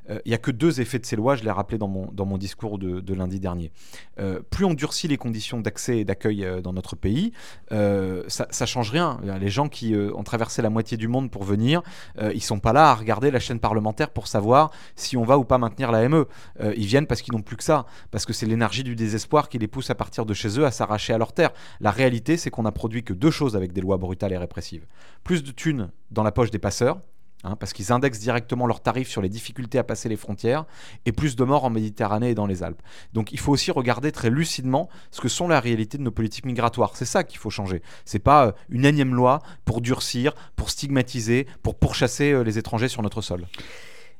Euh, 0.10 0.20
il 0.26 0.30
n'y 0.30 0.36
a 0.36 0.38
que 0.38 0.52
deux 0.52 0.82
effets 0.82 1.00
de 1.00 1.06
ces 1.06 1.16
lois, 1.16 1.36
je 1.36 1.44
l'ai 1.44 1.52
rappelé 1.52 1.78
dans 1.78 1.88
mon, 1.88 2.10
dans 2.12 2.26
mon 2.26 2.38
discours 2.38 2.78
de, 2.78 3.14
lundi 3.14 3.40
dernier. 3.40 3.72
Euh, 4.20 4.40
plus 4.50 4.66
on 4.66 4.74
durcit 4.74 5.08
les 5.08 5.18
conditions 5.18 5.60
d'accès 5.60 6.00
et 6.00 6.06
d'accueil 6.06 6.46
euh, 6.46 6.62
dans 6.62 6.74
notre 6.74 6.96
pays, 6.96 7.34
ça 7.70 8.46
ne 8.62 8.66
change 8.66 8.92
rien. 8.92 9.20
Les 9.40 9.50
gens 9.50 9.68
qui 9.68 9.96
ont 9.96 10.24
traversé 10.24 10.62
la 10.62 10.70
moitié 10.70 10.98
du 10.98 11.08
monde 11.08 11.32
pour 11.32 11.44
venir, 11.44 11.82
ils 12.20 12.36
ne 12.36 12.40
sont 12.40 12.60
pas 12.60 12.74
là 12.74 12.92
à 12.92 12.96
regarder 12.96 13.32
la 13.32 13.40
chaîne 13.40 13.60
parlementaire 13.60 14.10
pour 14.10 14.28
savoir 14.28 14.72
si 14.96 15.18
on 15.18 15.24
va 15.24 15.38
ou 15.38 15.44
pas 15.44 15.58
maintenir 15.58 15.92
la 15.92 16.08
ME. 16.08 16.28
ils 16.76 16.86
viennent 16.86 17.08
parce 17.08 17.22
qu'ils 17.22 17.34
n'ont 17.34 17.42
plus 17.42 17.58
que 17.58 17.64
ça, 17.64 17.86
parce 18.12 18.26
que 18.26 18.34
c'est 18.34 18.46
l'énergie 18.46 18.84
du 18.84 18.96
désespoir 18.96 19.50
qui 19.50 19.60
les 19.60 19.68
pousse 19.68 19.90
à 19.90 19.96
partir 19.96 20.26
de 20.26 20.34
chez 20.34 20.60
eux, 20.60 20.66
à 20.66 20.72
s'arracher 20.72 21.14
à 21.14 21.18
leur 21.18 21.34
terre. 21.34 21.52
La 21.80 21.92
réalité, 21.92 22.38
c'est 22.38 22.50
qu'on 22.50 22.66
a 22.66 22.72
produit 22.72 23.04
que 23.04 23.14
deux 23.14 23.32
choses 23.32 23.56
avec 23.56 23.74
des 23.74 23.82
lois 23.82 23.98
brutales 23.98 24.34
et 24.34 24.38
répressives. 24.38 24.86
Plus 25.24 25.44
de 25.44 25.52
thunes 25.52 25.92
dans 26.12 26.24
la 26.24 26.32
poche 26.32 26.52
des 26.52 26.60
passeurs, 26.60 27.00
Hein, 27.46 27.56
parce 27.56 27.72
qu'ils 27.72 27.94
indexent 27.94 28.20
directement 28.20 28.68
leurs 28.68 28.82
tarifs 28.82 29.08
sur 29.08 29.22
les 29.22 29.30
difficultés 29.30 29.78
à 29.78 29.86
passer 29.86 30.10
les 30.10 30.18
frontières, 30.18 30.66
et 31.06 31.14
plus 31.14 31.38
de 31.38 31.46
morts 31.46 31.64
en 31.64 31.70
Méditerranée 31.70 32.32
et 32.32 32.36
dans 32.36 32.46
les 32.46 32.64
Alpes. 32.64 32.82
Donc 33.14 33.32
il 33.32 33.40
faut 33.40 33.54
aussi 33.54 33.72
regarder 33.72 34.12
très 34.12 34.30
lucidement 34.30 34.90
ce 35.10 35.22
que 35.22 35.30
sont 35.30 35.48
la 35.48 35.62
réalité 35.62 35.98
de 35.98 36.04
nos 36.04 36.12
politiques 36.12 36.46
migratoires. 36.46 36.98
C'est 36.98 37.06
ça 37.06 37.24
qu'il 37.24 37.40
faut 37.40 37.50
changer. 37.50 37.82
C'est 38.04 38.20
pas 38.20 38.48
euh, 38.48 38.52
une 38.68 38.84
énième 38.84 39.16
loi 39.16 39.40
pour 39.64 39.80
durcir, 39.80 40.34
pour 40.58 40.70
stigmatiser, 40.70 41.48
pour 41.64 41.76
pourchasser 41.76 42.34
euh, 42.34 42.44
les 42.44 42.58
étrangers 42.58 42.90
sur 42.90 43.02
notre 43.04 43.22
sol. 43.22 43.48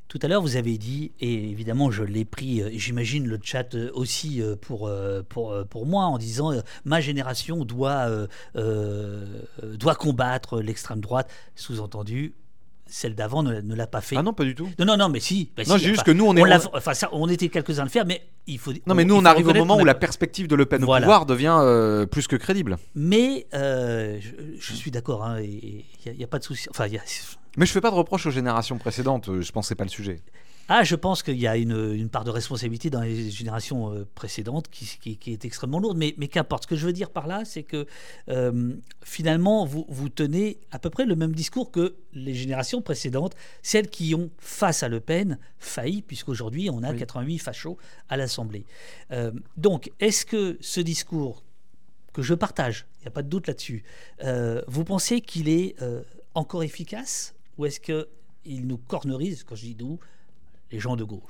Tout 0.08 0.18
à 0.22 0.28
l'heure, 0.28 0.40
vous 0.40 0.56
avez 0.56 0.78
dit, 0.78 1.12
et 1.20 1.50
évidemment, 1.50 1.90
je 1.90 2.02
l'ai 2.02 2.24
pris, 2.24 2.62
euh, 2.62 2.70
j'imagine 2.72 3.26
le 3.26 3.38
chat 3.42 3.74
aussi 3.92 4.42
pour, 4.62 4.90
pour, 5.28 5.54
pour 5.68 5.86
moi, 5.86 6.04
en 6.04 6.16
disant 6.16 6.52
ma 6.86 7.02
génération 7.02 7.66
doit, 7.66 8.08
doit 8.54 9.94
combattre 9.94 10.60
l'extrême 10.60 11.00
droite. 11.00 11.30
Sous-entendu, 11.54 12.34
celle 12.90 13.14
d'avant 13.14 13.42
ne, 13.42 13.74
l'a 13.74 13.86
pas 13.86 14.00
fait. 14.00 14.16
Ah 14.16 14.22
non, 14.22 14.32
pas 14.32 14.44
du 14.44 14.54
tout. 14.54 14.68
Non, 14.78 14.84
non, 14.84 14.96
non, 14.96 15.08
mais 15.08 15.20
si. 15.20 15.50
Bah 15.56 15.62
non, 15.66 15.78
juste 15.78 16.02
que 16.02 16.10
nous, 16.10 16.26
on 16.26 16.36
est. 16.36 16.42
enfin, 16.74 16.92
on 17.12 17.28
était 17.28 17.48
quelques-uns 17.48 17.82
à 17.82 17.84
le 17.84 17.90
faire, 17.90 18.04
mais 18.04 18.22
il 18.46 18.58
faut. 18.58 18.72
Non, 18.86 18.94
mais 18.94 19.04
nous, 19.04 19.14
on 19.14 19.24
arrive 19.24 19.48
au 19.48 19.54
moment 19.54 19.78
où 19.78 19.84
la 19.84 19.94
perspective 19.94 20.48
de 20.48 20.56
Le 20.56 20.66
Pen 20.66 20.82
au 20.84 20.86
pouvoir 20.86 21.24
devient 21.26 21.56
euh, 21.60 22.06
plus 22.06 22.26
que 22.26 22.36
crédible. 22.36 22.78
Mais 22.94 23.46
euh, 23.54 24.18
je, 24.58 24.74
suis 24.74 24.90
d'accord, 24.90 25.26
il 25.38 25.84
hein, 26.06 26.12
n'y 26.16 26.24
a, 26.24 26.26
pas 26.26 26.38
de 26.38 26.44
souci. 26.44 26.68
Enfin, 26.70 26.86
Mais 27.56 27.66
je 27.66 27.72
fais 27.72 27.80
pas 27.80 27.90
de 27.90 27.96
reproche 27.96 28.26
aux 28.26 28.30
générations 28.30 28.78
précédentes, 28.78 29.28
euh, 29.28 29.40
je 29.40 29.52
pensais 29.52 29.74
pas 29.74 29.84
le 29.84 29.90
sujet. 29.90 30.20
Ah, 30.68 30.84
je 30.84 30.94
pense 30.94 31.22
qu'il 31.22 31.38
y 31.38 31.48
a 31.48 31.56
une, 31.56 32.08
part 32.08 32.22
de 32.22 32.30
responsabilité 32.30 32.90
dans 32.90 33.00
les 33.00 33.30
générations 33.30 33.92
euh, 33.92 34.06
précédentes 34.14 34.68
qui, 34.70 35.18
est 35.26 35.44
extrêmement 35.44 35.80
lourde. 35.80 35.98
Mais, 35.98 36.14
mais 36.16 36.28
qu'importe. 36.28 36.62
Ce 36.62 36.68
que 36.68 36.76
je 36.76 36.86
veux 36.86 36.92
dire 36.92 37.10
par 37.10 37.26
là, 37.26 37.44
c'est 37.44 37.64
que 37.64 37.86
euh, 38.28 38.74
finalement, 39.02 39.64
vous, 39.64 39.84
vous 39.88 40.08
tenez 40.08 40.60
à 40.70 40.78
peu 40.78 40.88
près 40.88 41.06
le 41.06 41.16
même 41.16 41.34
discours 41.34 41.72
que 41.72 41.96
les 42.12 42.34
générations 42.34 42.82
précédentes, 42.82 43.34
celles 43.62 43.88
qui 43.88 44.14
ont, 44.14 44.30
face 44.38 44.82
à 44.82 44.88
Le 44.88 45.00
Pen, 45.00 45.38
failli, 45.58 46.02
puisqu'aujourd'hui, 46.02 46.70
on 46.70 46.82
a 46.84 46.94
88 46.94 47.38
fachos 47.38 47.76
à 48.08 48.16
l'Assemblée. 48.16 48.64
Euh, 49.10 49.32
donc, 49.56 49.90
est-ce 49.98 50.24
que 50.24 50.56
ce 50.60 50.80
discours 50.80 51.42
que 52.12 52.22
je 52.22 52.34
partage, 52.34 52.86
il 52.98 53.02
n'y 53.02 53.08
a 53.08 53.12
pas 53.12 53.22
de 53.22 53.28
doute 53.28 53.46
là-dessus, 53.46 53.84
vous 54.66 54.84
pensez 54.84 55.20
qu'il 55.20 55.48
est 55.48 55.76
encore 56.34 56.62
efficace 56.62 57.34
ou 57.58 57.66
est-ce 57.66 57.80
qu'il 57.80 58.66
nous 58.66 58.78
cornerise, 58.78 59.44
quand 59.44 59.54
je 59.54 59.62
dis 59.62 59.76
nous, 59.78 59.98
les 60.70 60.80
gens 60.80 60.96
de 60.96 61.04
gauche 61.04 61.22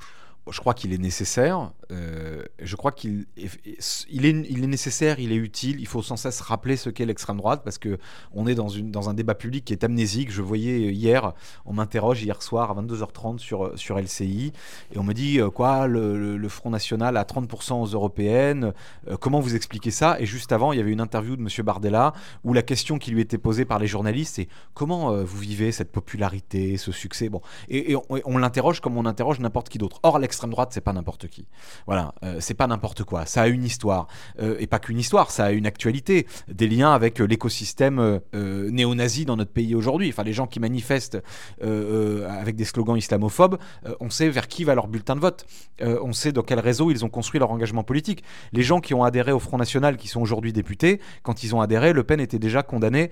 je 0.51 0.59
crois 0.59 0.73
qu'il 0.73 0.93
est 0.93 0.97
nécessaire. 0.97 1.71
Euh, 1.91 2.43
je 2.61 2.75
crois 2.75 2.91
qu'il 2.91 3.25
il 3.35 4.25
est, 4.25 4.67
nécessaire, 4.67 5.19
il 5.19 5.31
est 5.31 5.37
utile. 5.37 5.79
Il 5.79 5.87
faut 5.87 6.01
sans 6.01 6.17
cesse 6.17 6.41
rappeler 6.41 6.75
ce 6.75 6.89
qu'est 6.89 7.05
l'extrême 7.05 7.37
droite 7.37 7.61
parce 7.63 7.77
que 7.77 7.97
on 8.33 8.47
est 8.47 8.55
dans, 8.55 9.09
un 9.09 9.13
débat 9.13 9.35
public 9.35 9.65
qui 9.65 9.73
est 9.73 9.83
amnésique. 9.83 10.31
Je 10.31 10.41
voyais 10.41 10.91
hier, 10.93 11.33
on 11.65 11.73
m'interroge 11.73 12.21
hier 12.21 12.41
soir 12.41 12.71
à 12.71 12.81
22h30 12.81 13.39
sur, 13.39 13.77
sur 13.77 13.97
LCI 13.97 14.51
et 14.93 14.99
on 14.99 15.03
me 15.03 15.13
dit 15.13 15.39
euh, 15.39 15.49
quoi, 15.49 15.87
le, 15.87 16.39
Front 16.49 16.69
National 16.69 17.15
à 17.15 17.23
30% 17.23 17.81
aux 17.81 17.85
européennes. 17.85 18.73
Euh, 19.07 19.15
comment 19.15 19.39
vous 19.39 19.55
expliquez 19.55 19.91
ça? 19.91 20.19
Et 20.19 20.25
juste 20.25 20.51
avant, 20.51 20.73
il 20.73 20.77
y 20.77 20.81
avait 20.81 20.91
une 20.91 21.01
interview 21.01 21.37
de 21.37 21.41
M. 21.41 21.47
Bardella 21.65 22.13
où 22.43 22.53
la 22.53 22.61
question 22.61 22.97
qui 22.97 23.11
lui 23.11 23.21
était 23.21 23.37
posée 23.37 23.63
par 23.63 23.79
les 23.79 23.87
journalistes 23.87 24.35
c'est 24.35 24.47
comment 24.73 25.23
vous 25.23 25.37
vivez 25.37 25.71
cette 25.71 25.91
popularité, 25.91 26.77
ce 26.77 26.91
succès? 26.91 27.29
Bon, 27.29 27.41
et, 27.69 27.95
on, 27.95 28.19
on 28.25 28.37
l'interroge 28.37 28.81
comme 28.81 28.97
on 28.97 29.05
interroge 29.05 29.39
n'importe 29.39 29.69
qui 29.69 29.77
d'autre. 29.77 29.99
Or, 30.03 30.19
l'extrême 30.19 30.40
droite, 30.49 30.69
c'est 30.71 30.81
pas 30.81 30.93
n'importe 30.93 31.27
qui. 31.27 31.47
Voilà, 31.85 32.13
euh, 32.23 32.37
c'est 32.39 32.53
pas 32.53 32.67
n'importe 32.67 33.03
quoi. 33.03 33.25
Ça 33.25 33.43
a 33.43 33.47
une 33.47 33.63
histoire. 33.63 34.07
Euh, 34.39 34.55
et 34.59 34.67
pas 34.67 34.79
qu'une 34.79 34.99
histoire, 34.99 35.31
ça 35.31 35.45
a 35.45 35.51
une 35.51 35.65
actualité. 35.65 36.27
Des 36.47 36.67
liens 36.67 36.93
avec 36.93 37.21
euh, 37.21 37.25
l'écosystème 37.25 38.19
néo-nazi 38.33 39.25
dans 39.25 39.37
notre 39.37 39.51
pays 39.51 39.75
aujourd'hui. 39.75 40.09
Enfin, 40.09 40.23
les 40.23 40.33
gens 40.33 40.47
qui 40.47 40.59
manifestent 40.59 41.17
avec 41.61 42.55
des 42.55 42.65
slogans 42.65 42.97
islamophobes, 42.97 43.57
on 43.99 44.09
sait 44.09 44.29
vers 44.29 44.47
qui 44.47 44.63
va 44.63 44.75
leur 44.75 44.87
bulletin 44.87 45.15
de 45.15 45.21
vote. 45.21 45.45
on 45.79 46.13
sait 46.13 46.31
dans 46.31 46.43
quel 46.43 46.59
réseau 46.59 46.91
ils 46.91 47.05
ont 47.05 47.09
construit 47.09 47.39
leur 47.39 47.51
engagement 47.51 47.83
politique. 47.83 48.23
Les 48.53 48.63
gens 48.63 48.79
qui 48.79 48.93
ont 48.93 49.03
adhéré 49.03 49.31
au 49.31 49.39
Front 49.39 49.57
National, 49.57 49.97
qui 49.97 50.07
sont 50.07 50.21
aujourd'hui 50.21 50.53
députés, 50.53 50.99
quand 51.23 51.43
ils 51.43 51.55
ont 51.55 51.61
adhéré, 51.61 51.93
Le 51.93 52.03
Pen 52.03 52.19
était 52.19 52.39
déjà 52.39 52.63
condamné 52.63 53.11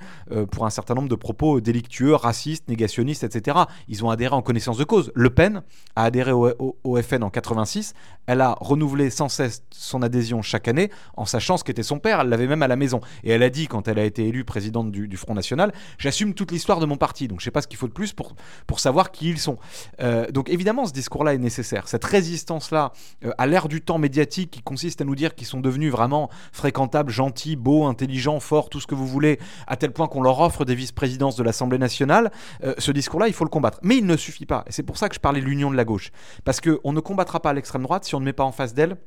pour 0.52 0.66
un 0.66 0.70
certain 0.70 0.96
nombre 0.96 1.10
de 1.10 1.16
propos 1.16 1.62
délictueux, 1.62 2.16
racistes, 2.16 2.68
négationnistes, 2.68 3.24
etc. 3.24 3.60
Ils 3.88 4.04
ont 4.04 4.10
adhéré 4.10 4.36
en 4.36 4.42
connaissance 4.42 4.78
de 4.78 4.84
cause. 4.84 5.12
Le 5.16 5.30
Pen 5.30 5.64
a 5.96 6.04
adhéré 6.04 6.32
au, 6.32 6.50
au, 6.60 6.78
au 6.84 6.98
FN 7.10 7.24
en 7.24 7.30
86, 7.30 7.94
elle 8.28 8.42
a 8.42 8.56
renouvelé 8.62 9.10
sans 9.10 9.30
cesse 9.30 9.64
son 9.72 10.02
adhésion 10.02 10.42
chaque 10.42 10.68
année 10.68 10.92
en 11.18 11.26
sachant 11.26 11.58
ce 11.58 11.64
qu'était 11.64 11.84
son 11.84 12.00
père. 12.00 12.22
Elle 12.22 12.30
l'avait 12.30 12.48
même 12.48 12.64
à 12.64 12.68
la 12.68 12.76
maison. 12.76 13.02
Et 13.24 13.32
elle 13.32 13.44
a 13.44 13.50
dit, 13.50 13.68
quand 13.68 13.88
elle 13.88 14.00
a 14.00 14.06
été 14.06 14.28
élue 14.28 14.46
présidente 14.46 14.92
du, 14.92 15.18
Front 15.18 15.34
National, 15.34 15.74
j'assume 15.98 16.34
toute 16.34 16.52
l'histoire 16.52 16.80
de 16.80 16.86
mon 16.86 16.96
parti. 16.96 17.28
Donc 17.28 17.40
je 17.40 17.44
ne 17.44 17.46
sais 17.46 17.52
pas 17.52 17.62
ce 17.62 17.68
qu'il 17.68 17.78
faut 17.78 17.88
de 17.88 17.94
plus 17.94 18.14
pour, 18.14 18.36
pour 18.68 18.80
savoir 18.80 19.12
qui 19.12 19.30
ils 19.30 19.40
sont. 19.40 19.58
Euh, 20.02 20.30
donc 20.32 20.50
évidemment, 20.50 20.86
ce 20.86 20.94
discours-là 20.94 21.34
est 21.34 21.40
nécessaire. 21.40 21.88
Cette 21.88 22.06
résistance-là, 22.06 22.94
euh, 23.26 23.32
à 23.38 23.48
l'ère 23.48 23.68
du 23.68 23.82
temps 23.82 23.98
médiatique 23.98 24.52
qui 24.52 24.62
consiste 24.62 25.02
à 25.02 25.06
nous 25.06 25.16
dire 25.16 25.36
qu'ils 25.36 25.48
sont 25.48 25.60
devenus 25.60 25.92
vraiment 25.92 26.30
fréquentables, 26.52 27.12
gentils, 27.12 27.56
beaux, 27.56 27.86
intelligents, 27.86 28.40
forts, 28.40 28.70
tout 28.70 28.80
ce 28.80 28.88
que 28.88 28.96
vous 28.96 29.08
voulez, 29.08 29.40
à 29.68 29.76
tel 29.76 29.92
point 29.92 30.08
qu'on 30.08 30.22
leur 30.22 30.40
offre 30.40 30.66
des 30.66 30.76
vice-présidences 30.76 31.36
de 31.36 31.44
l'Assemblée 31.44 31.78
nationale, 31.78 32.32
euh, 32.64 32.76
ce 32.78 32.92
discours-là, 32.92 33.28
il 33.28 33.34
faut 33.34 33.46
le 33.46 33.50
combattre. 33.50 33.80
Mais 33.82 33.98
il 33.98 34.06
ne 34.06 34.16
suffit 34.16 34.46
pas. 34.46 34.64
Et 34.68 34.72
c'est 34.72 34.84
pour 34.84 34.98
ça 34.98 35.10
que 35.10 35.16
je 35.16 35.20
parlais 35.20 35.42
de 35.42 35.46
l'union 35.46 35.72
de 35.72 35.76
la 35.76 35.86
gauche. 35.86 36.12
Parce 36.44 36.62
qu'on 36.62 36.94
ne 36.94 36.99
combattra 37.02 37.40
pas 37.40 37.54
l'extrême 37.54 37.84
droite 37.84 38.06
si 38.06 38.16
on 38.16 38.20
ne 38.20 38.26
met 38.26 38.34
pas 38.34 38.44
en 38.44 38.52
face 38.52 38.74
d'elle 38.74 38.98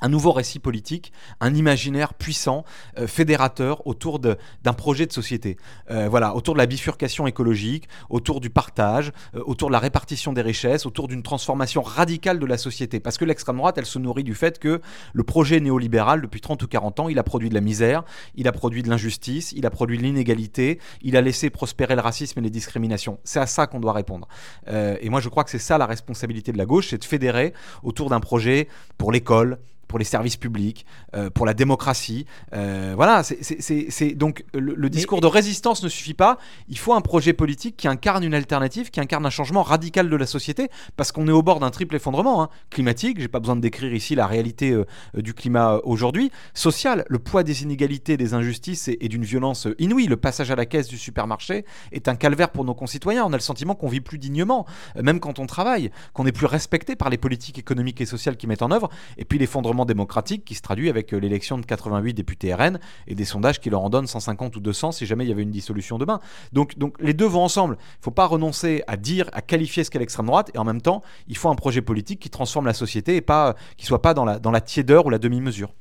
un 0.00 0.08
nouveau 0.08 0.32
récit 0.32 0.58
politique, 0.58 1.12
un 1.40 1.54
imaginaire 1.54 2.14
puissant, 2.14 2.64
euh, 2.98 3.06
fédérateur 3.06 3.86
autour 3.86 4.18
d'un 4.18 4.72
projet 4.72 5.06
de 5.06 5.12
société. 5.12 5.56
Euh, 5.90 6.08
voilà, 6.08 6.34
autour 6.34 6.54
de 6.54 6.58
la 6.58 6.66
bifurcation 6.66 7.26
écologique, 7.26 7.88
autour 8.08 8.40
du 8.40 8.50
partage, 8.50 9.12
euh, 9.34 9.42
autour 9.44 9.68
de 9.68 9.72
la 9.72 9.78
répartition 9.78 10.32
des 10.32 10.42
richesses, 10.42 10.86
autour 10.86 11.08
d'une 11.08 11.22
transformation 11.22 11.82
radicale 11.82 12.38
de 12.38 12.46
la 12.46 12.58
société. 12.58 13.00
Parce 13.00 13.18
que 13.18 13.24
l'extrême 13.24 13.56
droite, 13.56 13.78
elle 13.78 13.86
se 13.86 13.98
nourrit 13.98 14.24
du 14.24 14.34
fait 14.34 14.58
que 14.58 14.80
le 15.12 15.22
projet 15.22 15.60
néolibéral, 15.60 16.22
depuis 16.22 16.40
30 16.40 16.62
ou 16.62 16.68
40 16.68 17.00
ans, 17.00 17.08
il 17.08 17.18
a 17.18 17.22
produit 17.22 17.48
de 17.48 17.54
la 17.54 17.60
misère, 17.60 18.04
il 18.34 18.48
a 18.48 18.52
produit 18.52 18.82
de 18.82 18.88
l'injustice, 18.88 19.52
il 19.52 19.66
a 19.66 19.70
produit 19.70 19.98
de 19.98 20.02
l'inégalité, 20.02 20.80
il 21.02 21.16
a 21.16 21.20
laissé 21.20 21.50
prospérer 21.50 21.94
le 21.94 22.00
racisme 22.00 22.38
et 22.38 22.42
les 22.42 22.50
discriminations. 22.50 23.18
C'est 23.24 23.40
à 23.40 23.46
ça 23.46 23.66
qu'on 23.66 23.80
doit 23.80 23.92
répondre. 23.92 24.28
et 24.66 25.08
moi, 25.10 25.20
je 25.20 25.28
crois 25.28 25.44
que 25.44 25.50
c'est 25.50 25.58
ça 25.58 25.78
la 25.78 25.86
responsabilité 25.86 26.52
de 26.52 26.58
la 26.58 26.66
gauche, 26.66 26.88
c'est 26.90 26.98
de 26.98 27.04
fédérer 27.04 27.52
autour 27.82 28.10
d'un 28.10 28.20
projet 28.20 28.68
pour 28.98 29.12
l'école, 29.12 29.58
pour 29.90 29.98
les 29.98 30.04
services 30.04 30.36
publics, 30.36 30.86
euh, 31.16 31.30
pour 31.30 31.46
la 31.46 31.52
démocratie. 31.52 32.24
Euh, 32.54 32.92
voilà, 32.94 33.24
c'est 33.24 34.12
donc 34.14 34.44
le, 34.54 34.88
discours 34.88 35.20
de 35.20 35.26
résistance 35.26 35.82
ne 35.82 35.88
suffit 35.88 36.14
pas. 36.14 36.38
Il 36.68 36.78
faut 36.78 36.94
un 36.94 37.00
projet 37.00 37.32
politique 37.32 37.76
qui 37.76 37.88
incarne 37.88 38.22
une 38.22 38.34
alternative, 38.34 38.90
qui 38.90 39.00
incarne 39.00 39.26
un 39.26 39.30
changement 39.30 39.64
radical 39.64 40.08
de 40.08 40.14
la 40.14 40.26
société, 40.26 40.70
parce 40.96 41.10
qu'on 41.10 41.26
est 41.26 41.32
au 41.32 41.42
bord 41.42 41.58
d'un 41.58 41.70
triple 41.70 41.96
effondrement 41.96 42.40
hein. 42.40 42.50
climatique. 42.70 43.20
J'ai 43.20 43.26
pas 43.26 43.40
besoin 43.40 43.56
de 43.56 43.60
décrire 43.60 43.92
ici 43.92 44.14
la 44.14 44.28
réalité 44.28 44.70
euh, 44.70 44.84
du 45.14 45.34
climat 45.34 45.80
aujourd'hui. 45.82 46.30
Social, 46.54 47.04
le 47.08 47.18
poids 47.18 47.42
des 47.42 47.64
inégalités, 47.64 48.16
des 48.16 48.32
injustices 48.32 48.86
et, 48.86 49.08
d'une 49.08 49.24
violence 49.24 49.66
inouïe. 49.80 50.06
Le 50.06 50.16
passage 50.16 50.52
à 50.52 50.56
la 50.56 50.66
caisse 50.66 50.86
du 50.86 50.98
supermarché 50.98 51.64
est 51.90 52.06
un 52.06 52.14
calvaire 52.14 52.50
pour 52.50 52.64
nos 52.64 52.74
concitoyens. 52.74 53.24
On 53.24 53.32
a 53.32 53.36
le 53.36 53.40
sentiment 53.42 53.74
qu'on 53.74 53.88
vit 53.88 54.00
plus 54.00 54.18
dignement, 54.18 54.66
même 54.94 55.18
quand 55.18 55.40
on 55.40 55.46
travaille, 55.46 55.90
qu'on 56.12 56.26
est 56.26 56.32
plus 56.32 56.46
respecté 56.46 56.94
par 56.94 57.10
les 57.10 57.18
politiques 57.18 57.58
économiques 57.58 58.00
et 58.00 58.06
sociales 58.06 58.36
qui 58.36 58.46
mettent 58.46 58.62
en 58.62 58.70
œuvre. 58.70 58.88
Et 59.18 59.24
puis 59.24 59.40
l'effondrement 59.40 59.79
démocratique 59.84 60.44
qui 60.44 60.54
se 60.54 60.62
traduit 60.62 60.88
avec 60.88 61.12
euh, 61.12 61.18
l'élection 61.18 61.58
de 61.58 61.66
88 61.66 62.14
députés 62.14 62.54
RN 62.54 62.78
et 63.06 63.14
des 63.14 63.24
sondages 63.24 63.60
qui 63.60 63.70
leur 63.70 63.82
en 63.82 63.90
donnent 63.90 64.06
150 64.06 64.56
ou 64.56 64.60
200 64.60 64.92
si 64.92 65.06
jamais 65.06 65.24
il 65.24 65.28
y 65.28 65.32
avait 65.32 65.42
une 65.42 65.50
dissolution 65.50 65.98
demain. 65.98 66.20
Donc, 66.52 66.78
donc 66.78 66.96
les 67.00 67.14
deux 67.14 67.26
vont 67.26 67.42
ensemble. 67.42 67.76
Il 67.78 68.00
ne 68.00 68.04
faut 68.04 68.10
pas 68.10 68.26
renoncer 68.26 68.82
à 68.86 68.96
dire, 68.96 69.28
à 69.32 69.42
qualifier 69.42 69.84
ce 69.84 69.90
qu'est 69.90 69.98
l'extrême 69.98 70.26
droite 70.26 70.50
et 70.54 70.58
en 70.58 70.64
même 70.64 70.80
temps, 70.80 71.02
il 71.28 71.36
faut 71.36 71.48
un 71.48 71.54
projet 71.54 71.82
politique 71.82 72.20
qui 72.20 72.30
transforme 72.30 72.66
la 72.66 72.74
société 72.74 73.16
et 73.16 73.20
pas 73.20 73.54
qui 73.76 73.86
soit 73.86 74.02
pas 74.02 74.14
dans 74.14 74.24
la, 74.24 74.38
dans 74.38 74.50
la 74.50 74.60
tiédeur 74.60 75.06
ou 75.06 75.10
la 75.10 75.18
demi-mesure. 75.18 75.72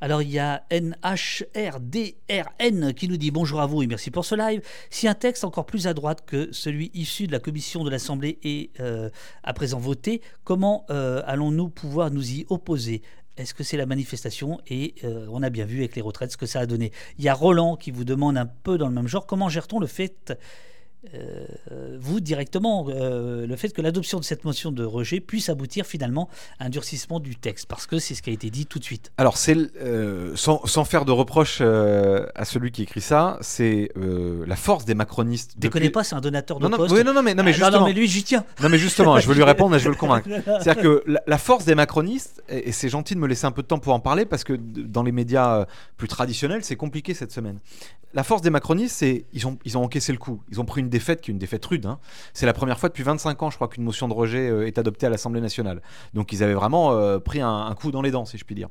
Alors 0.00 0.22
il 0.22 0.30
y 0.30 0.38
a 0.38 0.62
NHRDRN 0.70 1.74
qui 2.94 3.08
nous 3.08 3.16
dit 3.16 3.30
bonjour 3.30 3.60
à 3.60 3.66
vous 3.66 3.82
et 3.82 3.86
merci 3.86 4.10
pour 4.10 4.24
ce 4.24 4.34
live. 4.34 4.62
Si 4.90 5.08
un 5.08 5.14
texte 5.14 5.44
encore 5.44 5.66
plus 5.66 5.86
à 5.86 5.94
droite 5.94 6.24
que 6.26 6.48
celui 6.52 6.90
issu 6.94 7.26
de 7.26 7.32
la 7.32 7.38
commission 7.38 7.84
de 7.84 7.90
l'Assemblée 7.90 8.38
est 8.42 8.70
euh, 8.80 9.10
à 9.42 9.52
présent 9.52 9.78
voté, 9.78 10.22
comment 10.44 10.84
euh, 10.90 11.22
allons-nous 11.26 11.68
pouvoir 11.68 12.10
nous 12.10 12.32
y 12.32 12.46
opposer? 12.48 13.02
Est-ce 13.38 13.54
que 13.54 13.62
c'est 13.64 13.76
la 13.76 13.86
manifestation 13.86 14.60
Et 14.66 14.94
euh, 15.04 15.26
on 15.30 15.42
a 15.42 15.50
bien 15.50 15.64
vu 15.64 15.78
avec 15.78 15.96
les 15.96 16.02
retraites 16.02 16.32
ce 16.32 16.36
que 16.36 16.46
ça 16.46 16.60
a 16.60 16.66
donné. 16.66 16.92
Il 17.18 17.24
y 17.24 17.28
a 17.28 17.34
Roland 17.34 17.76
qui 17.76 17.90
vous 17.90 18.04
demande 18.04 18.36
un 18.36 18.46
peu 18.46 18.78
dans 18.78 18.88
le 18.88 18.94
même 18.94 19.08
genre 19.08 19.26
comment 19.26 19.48
gère-t-on 19.48 19.78
le 19.78 19.86
fait 19.86 20.34
euh, 21.14 21.46
vous 22.00 22.18
directement 22.18 22.86
euh, 22.88 23.46
le 23.46 23.54
fait 23.54 23.68
que 23.68 23.80
l'adoption 23.80 24.18
de 24.18 24.24
cette 24.24 24.44
motion 24.44 24.72
de 24.72 24.82
rejet 24.82 25.20
puisse 25.20 25.48
aboutir 25.48 25.86
finalement 25.86 26.28
à 26.58 26.64
un 26.64 26.70
durcissement 26.70 27.20
du 27.20 27.36
texte, 27.36 27.66
parce 27.66 27.86
que 27.86 28.00
c'est 28.00 28.16
ce 28.16 28.22
qui 28.22 28.30
a 28.30 28.32
été 28.32 28.50
dit 28.50 28.66
tout 28.66 28.80
de 28.80 28.84
suite. 28.84 29.12
Alors, 29.16 29.36
c'est 29.36 29.56
euh, 29.80 30.32
sans, 30.34 30.66
sans, 30.66 30.84
faire 30.84 31.04
de 31.04 31.12
reproche 31.12 31.60
à 31.60 32.44
celui 32.44 32.72
qui 32.72 32.82
écrit 32.82 33.00
ça, 33.00 33.38
c'est 33.42 33.90
la 33.94 34.56
force 34.56 34.84
des 34.86 34.94
macronistes. 34.94 35.54
Tu 35.60 35.68
ne 35.68 35.72
connais 35.72 35.90
pas, 35.90 36.02
c'est 36.02 36.16
un 36.16 36.20
donateur 36.20 36.58
de 36.58 36.66
non, 36.66 36.76
poste. 36.76 36.92
Non, 36.92 37.04
non, 37.04 37.14
non, 37.14 37.22
mais, 37.22 37.34
non, 37.34 37.44
mais 37.44 37.52
justement. 37.52 37.78
Non, 37.78 37.86
mais 37.86 37.92
lui, 37.92 38.08
j'y 38.08 38.24
tiens. 38.24 38.44
Non, 38.60 38.68
mais 38.68 38.78
justement, 38.78 39.20
je 39.20 39.28
veux 39.28 39.34
lui 39.34 39.44
répondre 39.44 39.76
et 39.76 39.78
je 39.78 39.84
veux 39.84 39.92
le 39.92 39.96
convaincre. 39.96 40.28
C'est-à-dire 40.44 40.82
que 40.82 41.04
la, 41.06 41.38
force 41.38 41.64
des 41.64 41.76
macronistes, 41.76 42.42
et, 42.48 42.70
et 42.70 42.72
c'est 42.72 42.88
gentil 42.88 43.14
de 43.14 43.20
me 43.20 43.28
laisser 43.28 43.46
un 43.46 43.52
peu 43.52 43.62
de 43.62 43.68
temps 43.68 43.78
pour 43.78 43.94
en 43.94 44.00
parler, 44.00 44.26
parce 44.26 44.42
que 44.42 44.54
dans 44.54 45.04
les 45.04 45.12
médias 45.12 45.66
plus 45.96 46.08
traditionnels, 46.08 46.64
c'est 46.64 46.76
compliqué 46.76 47.14
cette 47.14 47.30
semaine 47.30 47.60
la 48.14 48.24
force 48.24 48.42
des 48.42 48.50
macronistes, 48.50 48.96
c'est 48.96 49.26
ils 49.32 49.46
ont, 49.46 49.58
ils 49.64 49.76
ont 49.76 49.84
encaissé 49.84 50.12
le 50.12 50.18
coup. 50.18 50.40
Ils 50.50 50.60
ont 50.60 50.64
pris 50.64 50.80
une 50.80 50.87
défaite 50.88 51.20
qui 51.20 51.30
est 51.30 51.32
une 51.32 51.38
défaite 51.38 51.64
rude. 51.64 51.86
Hein. 51.86 51.98
C'est 52.32 52.46
la 52.46 52.52
première 52.52 52.78
fois 52.78 52.88
depuis 52.88 53.02
25 53.02 53.42
ans, 53.42 53.50
je 53.50 53.56
crois, 53.56 53.68
qu'une 53.68 53.84
motion 53.84 54.08
de 54.08 54.14
rejet 54.14 54.48
euh, 54.48 54.66
est 54.66 54.78
adoptée 54.78 55.06
à 55.06 55.10
l'Assemblée 55.10 55.40
nationale. 55.40 55.82
Donc 56.14 56.32
ils 56.32 56.42
avaient 56.42 56.54
vraiment 56.54 56.92
euh, 56.92 57.18
pris 57.18 57.40
un, 57.40 57.74
coup 57.78 57.90
dans 57.90 58.02
les 58.02 58.10
dents, 58.10 58.24
si 58.24 58.38
je 58.38 58.44
puis 58.44 58.54
dire. 58.54 58.68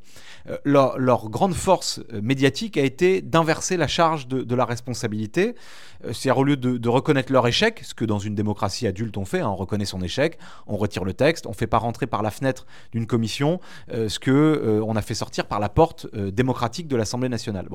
Euh, 0.50 0.58
leur, 0.64 1.30
grande 1.30 1.54
force 1.54 2.02
médiatique 2.22 2.78
a 2.78 2.84
été 2.84 3.22
d'inverser 3.22 3.76
la 3.76 3.88
charge 3.88 4.28
de, 4.28 4.56
la 4.56 4.66
responsabilité. 4.66 5.56
C'est-à-dire 6.04 6.38
au 6.38 6.44
lieu 6.44 6.58
de, 6.58 6.90
reconnaître 6.90 7.32
leur 7.32 7.48
échec, 7.48 7.82
ce 7.84 7.94
que 7.94 8.06
dans 8.06 8.20
une 8.20 8.36
démocratie 8.36 8.88
adulte 8.88 9.18
on 9.18 9.26
fait, 9.26 9.42
hein, 9.42 9.50
on 9.50 9.56
reconnaît 9.56 9.86
son 9.86 10.02
échec, 10.02 10.38
on 10.68 10.78
retire 10.78 11.04
le 11.04 11.14
texte, 11.14 11.48
on 11.48 11.52
ne 11.52 11.56
fait 11.56 11.68
pas 11.68 11.80
rentrer 11.80 12.08
par 12.08 12.22
la 12.22 12.32
fenêtre 12.32 12.66
d'une 12.92 13.08
commission 13.08 13.60
ce 13.92 14.20
que 14.20 14.82
on 14.86 14.96
a 14.96 15.02
fait 15.02 15.16
sortir 15.16 15.48
par 15.48 15.60
la 15.60 15.70
porte 15.70 16.08
démocratique 16.16 16.88
de 16.88 16.96
l'Assemblée 16.96 17.30
nationale. 17.30 17.68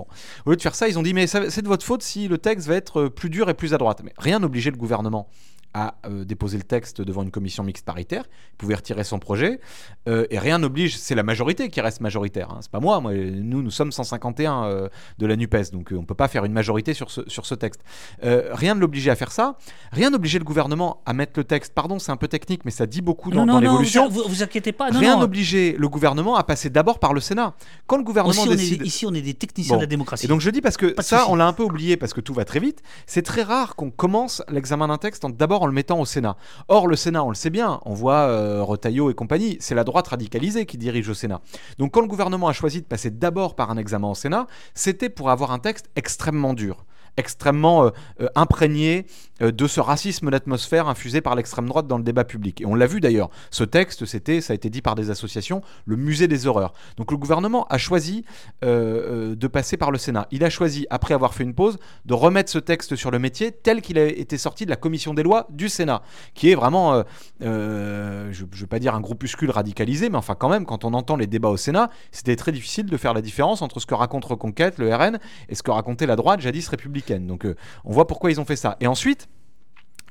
Au 0.47 0.51
lieu 0.51 0.57
de 0.57 0.63
faire 0.63 0.75
ça, 0.75 0.89
ils 0.89 0.99
ont 0.99 1.03
dit 1.03 1.15
mais 1.15 1.27
c'est 1.27 1.63
de 1.63 1.69
votre 1.69 1.85
faute 1.85 2.03
si 2.03 2.29
le 2.29 2.39
texte 2.39 2.69
va 2.69 2.75
être 2.75 3.09
plus 3.09 3.31
dur 3.31 3.49
et 3.49 3.55
plus 3.55 3.75
à 3.75 3.79
droite. 3.79 4.03
Mais 4.05 4.13
rien 4.19 4.32
n'obligeait 4.39 4.71
le 4.71 4.77
gouvernement 4.77 5.29
à 5.75 5.95
euh, 6.07 6.25
déposer 6.25 6.59
le 6.59 6.65
texte 6.65 7.01
devant 7.01 7.23
une 7.23 7.31
commission 7.31 7.63
mixte 7.63 7.85
paritaire, 7.85 8.25
il 8.53 8.57
pouvait 8.57 8.75
retirer 8.75 9.05
son 9.05 9.19
projet, 9.19 9.61
euh, 10.09 10.27
et 10.31 10.39
rien 10.39 10.59
n'oblige, 10.59 10.97
c'est 10.99 11.15
la 11.15 11.23
majorité 11.23 11.69
qui 11.69 11.81
reste 11.81 12.01
majoritaire, 12.01 12.51
hein, 12.51 12.59
c'est 12.61 12.71
pas 12.71 12.81
moi, 12.81 13.01
moi, 13.01 13.13
nous 13.15 13.63
nous 13.63 13.71
sommes 13.71 13.93
151 13.93 14.65
euh, 14.65 14.89
de 15.19 15.27
la 15.27 15.37
NUPES, 15.37 15.73
donc 15.73 15.89
on 15.93 16.01
ne 16.01 16.05
peut 16.05 16.15
pas 16.15 16.29
faire 16.29 16.45
une 16.45 16.53
majorité 16.53 16.93
sur 16.93 17.11
ce, 17.11 17.23
sur 17.27 17.47
ce 17.47 17.55
texte. 17.55 17.81
rien 18.23 18.75
ne 18.75 18.81
l'obligeait 18.81 19.11
à 19.11 19.17
faire 19.17 19.33
ça, 19.33 19.57
rien 19.93 20.11
n'obligeait 20.11 20.39
le 20.39 20.45
gouvernement 20.45 21.03
à 21.07 21.15
mettre 21.15 21.33
le 21.37 21.45
texte, 21.45 21.73
pardon 21.75 21.99
c'est 21.99 22.13
un 22.13 22.17
peu 22.17 22.29
technique, 22.29 22.65
mais 22.65 22.71
ça 22.71 22.87
dit 22.87 23.01
beaucoup 23.01 23.31
dans, 23.31 23.47
dans 23.47 23.59
l'évolution. 23.59 24.09
Vous, 24.09 24.25
vous 24.27 24.43
inquiétez 24.43 24.73
pas, 24.73 24.91
rien 24.91 25.19
n'obligeait 25.19 25.75
le 25.79 25.89
gouvernement 25.89 26.37
à 26.37 26.45
passer 26.45 26.69
d'abord 26.69 26.99
par 26.99 27.15
le 27.15 27.21
Sénat. 27.21 27.55
Quand 27.87 27.97
le 27.97 28.05
gouvernement 28.05 28.47
décide... 28.47 28.85
ici 28.85 29.07
on 29.07 29.15
est 29.15 29.23
des 29.23 29.35
techniciens 29.35 29.77
de 29.77 29.83
la 29.83 29.87
démocratie. 29.87 30.27
Et 30.27 30.29
donc 30.29 30.41
je 30.41 30.51
dis 30.51 30.61
parce 30.61 30.77
que 30.77 30.95
ça 30.99 31.27
on 31.29 31.37
l'a 31.37 31.47
un 31.47 31.53
peu 31.53 31.63
oublié, 31.63 31.97
parce 31.97 32.13
que 32.13 32.21
tout 32.21 32.35
va 32.35 32.45
très 32.45 32.61
vite, 32.61 32.83
c'est 33.07 33.23
très 33.23 33.43
rare 33.43 33.75
qu'on 33.75 33.91
commence 33.91 34.43
l'examen 34.51 34.89
d'un 34.89 34.99
texte 34.99 35.23
d'abord 35.31 35.62
en 35.63 35.67
le 35.67 35.73
mettant 35.73 36.01
au 36.01 36.05
Sénat. 36.05 36.37
Or, 36.69 36.87
le 36.87 36.97
Sénat, 36.97 37.25
on 37.25 37.29
le 37.29 37.35
sait 37.35 37.51
bien, 37.51 37.81
on 37.85 37.95
voit 37.95 38.27
euh, 38.29 38.77
et 39.11 39.15
compagnie, 39.15 39.57
c'est 39.61 39.75
la 39.75 39.85
droite 39.85 40.09
radicalisée 40.09 40.67
qui 40.67 40.77
dirige 40.77 41.09
au 41.09 41.15
Sénat. 41.15 41.41
Donc, 41.79 41.93
quand 41.93 42.01
le 42.01 42.09
gouvernement 42.09 42.49
a 42.49 42.53
choisi 42.53 42.81
de 42.81 42.87
passer 42.87 43.11
d'abord 43.11 43.55
par 43.55 43.71
un 43.71 43.77
examen 43.77 44.11
au 44.11 44.15
Sénat, 44.15 44.47
c'était 44.75 45.09
pour 45.09 45.31
avoir 45.31 45.53
un 45.53 45.59
texte 45.59 45.89
extrêmement 45.97 46.55
dur 46.55 46.85
extrêmement 47.17 47.85
euh, 47.85 47.91
euh, 48.21 48.29
imprégné 48.35 49.07
euh, 49.43 49.53
de 49.53 49.67
ce 49.67 49.81
racisme 49.81 50.31
d'atmosphère 50.31 50.89
infusé 50.89 51.21
par 51.21 51.35
l'extrême 51.35 51.69
droite 51.69 51.87
dans 51.87 51.99
le 51.99 52.05
débat 52.05 52.25
public. 52.25 52.61
Et 52.61 52.67
on 52.67 52.75
l'a 52.75 52.87
vu 52.87 53.01
d'ailleurs, 53.01 53.31
ce 53.51 53.65
texte, 53.65 54.07
c'était, 54.07 54.41
ça 54.41 54.53
a 54.53 54.55
été 54.55 54.71
dit 54.71 54.83
par 54.83 54.95
des 54.95 55.11
associations, 55.11 55.63
le 55.85 55.97
musée 55.97 56.29
des 56.29 56.47
horreurs. 56.47 56.73
Donc 56.97 57.11
le 57.11 57.17
gouvernement 57.17 57.67
a 57.69 57.79
choisi 57.79 58.25
de 58.63 59.47
passer 59.47 59.77
par 59.77 59.91
le 59.91 59.99
Sénat. 59.99 60.27
Il 60.31 60.45
a 60.45 60.51
choisi, 60.51 60.87
après 60.91 61.15
avoir 61.15 61.35
fait 61.35 61.45
une 61.45 61.55
pause, 61.55 61.79
de 62.05 62.15
remettre 62.15 62.51
ce 62.51 62.59
texte 62.59 62.97
sur 62.97 63.11
le 63.11 63.19
métier 63.19 63.53
tel 63.53 63.83
qu'il 63.83 63.99
a 63.99 64.07
été 64.07 64.39
sorti 64.39 64.65
de 64.65 64.71
la 64.71 64.77
commission 64.77 65.15
des 65.15 65.23
lois 65.23 65.47
du 65.51 65.69
Sénat, 65.69 66.03
qui 66.35 66.51
est 66.51 66.55
vraiment, 66.55 67.03
je 67.41 67.47
ne 67.47 68.61
veux 68.61 68.67
pas 68.67 68.79
dire 68.79 68.95
un 68.95 69.01
groupuscule 69.01 69.51
radicalisé, 69.51 70.09
mais 70.09 70.19
enfin 70.19 70.35
quand 70.35 70.49
même, 70.49 70.65
quand 70.65 70.85
on 70.85 70.95
entend 70.95 71.17
les 71.17 71.27
débats 71.27 71.49
au 71.49 71.57
Sénat, 71.57 71.91
c'était 72.11 72.37
très 72.37 72.53
difficile 72.53 72.87
de 72.87 72.97
faire 72.97 73.15
la 73.15 73.23
différence 73.23 73.63
entre 73.63 73.81
ce 73.81 73.87
que 73.87 73.95
raconte 73.95 74.25
Reconquête, 74.25 74.79
le 74.79 74.95
RN, 74.95 75.19
et 75.49 75.55
ce 75.55 75.63
que 75.63 75.71
racontait 75.71 76.07
la 76.07 76.17
droite, 76.17 76.41
jadis 76.41 76.69
républicaine. 76.69 77.02
Donc 77.11 77.45
euh, 77.45 77.57
on 77.85 77.93
voit 77.93 78.07
pourquoi 78.07 78.31
ils 78.31 78.41
ont 78.41 78.45
fait 78.45 78.57
ça. 78.57 78.77
Et 78.81 78.87
ensuite, 78.87 79.29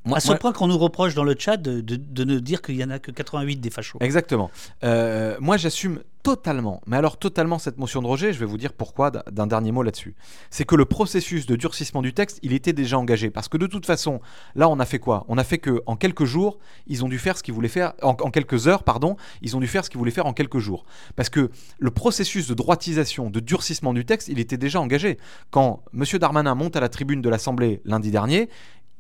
à 0.06 0.20
ce 0.20 0.34
point 0.34 0.52
qu'on 0.52 0.68
nous 0.68 0.78
reproche 0.78 1.14
dans 1.14 1.24
le 1.24 1.36
chat 1.38 1.58
de, 1.58 1.82
de, 1.82 2.24
ne 2.24 2.40
dire 2.40 2.62
qu'il 2.62 2.76
n'y 2.76 2.84
en 2.84 2.90
a 2.90 3.00
que 3.00 3.12
88 3.12 3.58
des 3.58 3.70
fachos. 3.70 4.00
Exactement. 4.02 4.50
Euh, 4.84 5.38
moi, 5.40 5.58
j'assume 5.58 6.02
totalement, 6.24 6.82
mais 6.86 6.98
alors 6.98 7.18
totalement 7.18 7.58
cette 7.58 7.78
motion 7.78 8.02
de 8.02 8.08
rejet, 8.08 8.32
je 8.32 8.40
vais 8.40 8.46
vous 8.46 8.58
dire 8.58 8.74
pourquoi 8.74 9.10
d'un 9.10 9.48
dernier 9.48 9.72
mot 9.72 9.82
là-dessus. 9.82 10.16
C'est 10.50 10.66
que 10.66 10.76
le 10.76 10.86
processus 10.86 11.46
de 11.46 11.56
durcissement 11.56 12.02
du 12.02 12.14
texte, 12.14 12.40
il 12.44 12.54
était 12.54 12.74
déjà 12.74 12.98
engagé. 12.98 13.32
Parce 13.32 13.48
que 13.48 13.58
de 13.58 13.66
toute 13.68 13.86
façon, 13.86 14.22
là, 14.56 14.70
on 14.70 14.80
a 14.80 14.86
fait 14.86 15.00
quoi? 15.00 15.26
On 15.28 15.38
a 15.38 15.44
fait 15.44 15.58
que 15.58 15.82
en 15.88 15.96
quelques 15.96 16.26
jours, 16.26 16.60
ils 16.88 17.04
ont 17.04 17.10
dû 17.10 17.18
faire 17.18 17.38
ce 17.38 17.44
qu'ils 17.44 17.54
voulaient 17.54 17.68
faire, 17.68 17.94
en, 18.02 18.10
en, 18.10 18.30
quelques 18.30 18.68
heures, 18.68 18.84
pardon, 18.84 19.18
ils 19.42 19.56
ont 19.56 19.60
dû 19.60 19.68
faire 19.68 19.84
ce 19.84 19.90
qu'ils 19.90 19.98
voulaient 19.98 20.12
faire 20.12 20.28
en 20.28 20.34
quelques 20.34 20.60
jours. 20.60 20.86
Parce 21.16 21.30
que 21.30 21.50
le 21.80 21.92
processus 21.92 22.48
de 22.48 22.54
droitisation, 22.54 23.30
de 23.30 23.40
durcissement 23.40 23.94
du 23.94 24.06
texte, 24.06 24.28
il 24.28 24.40
était 24.40 24.58
déjà 24.58 24.80
engagé. 24.80 25.18
Quand 25.50 25.84
M. 25.94 26.04
Darmanin 26.20 26.56
monte 26.56 26.76
à 26.76 26.80
la 26.80 26.90
tribune 26.90 27.22
de 27.22 27.30
l'Assemblée 27.30 27.82
lundi 27.86 28.12
dernier, 28.12 28.50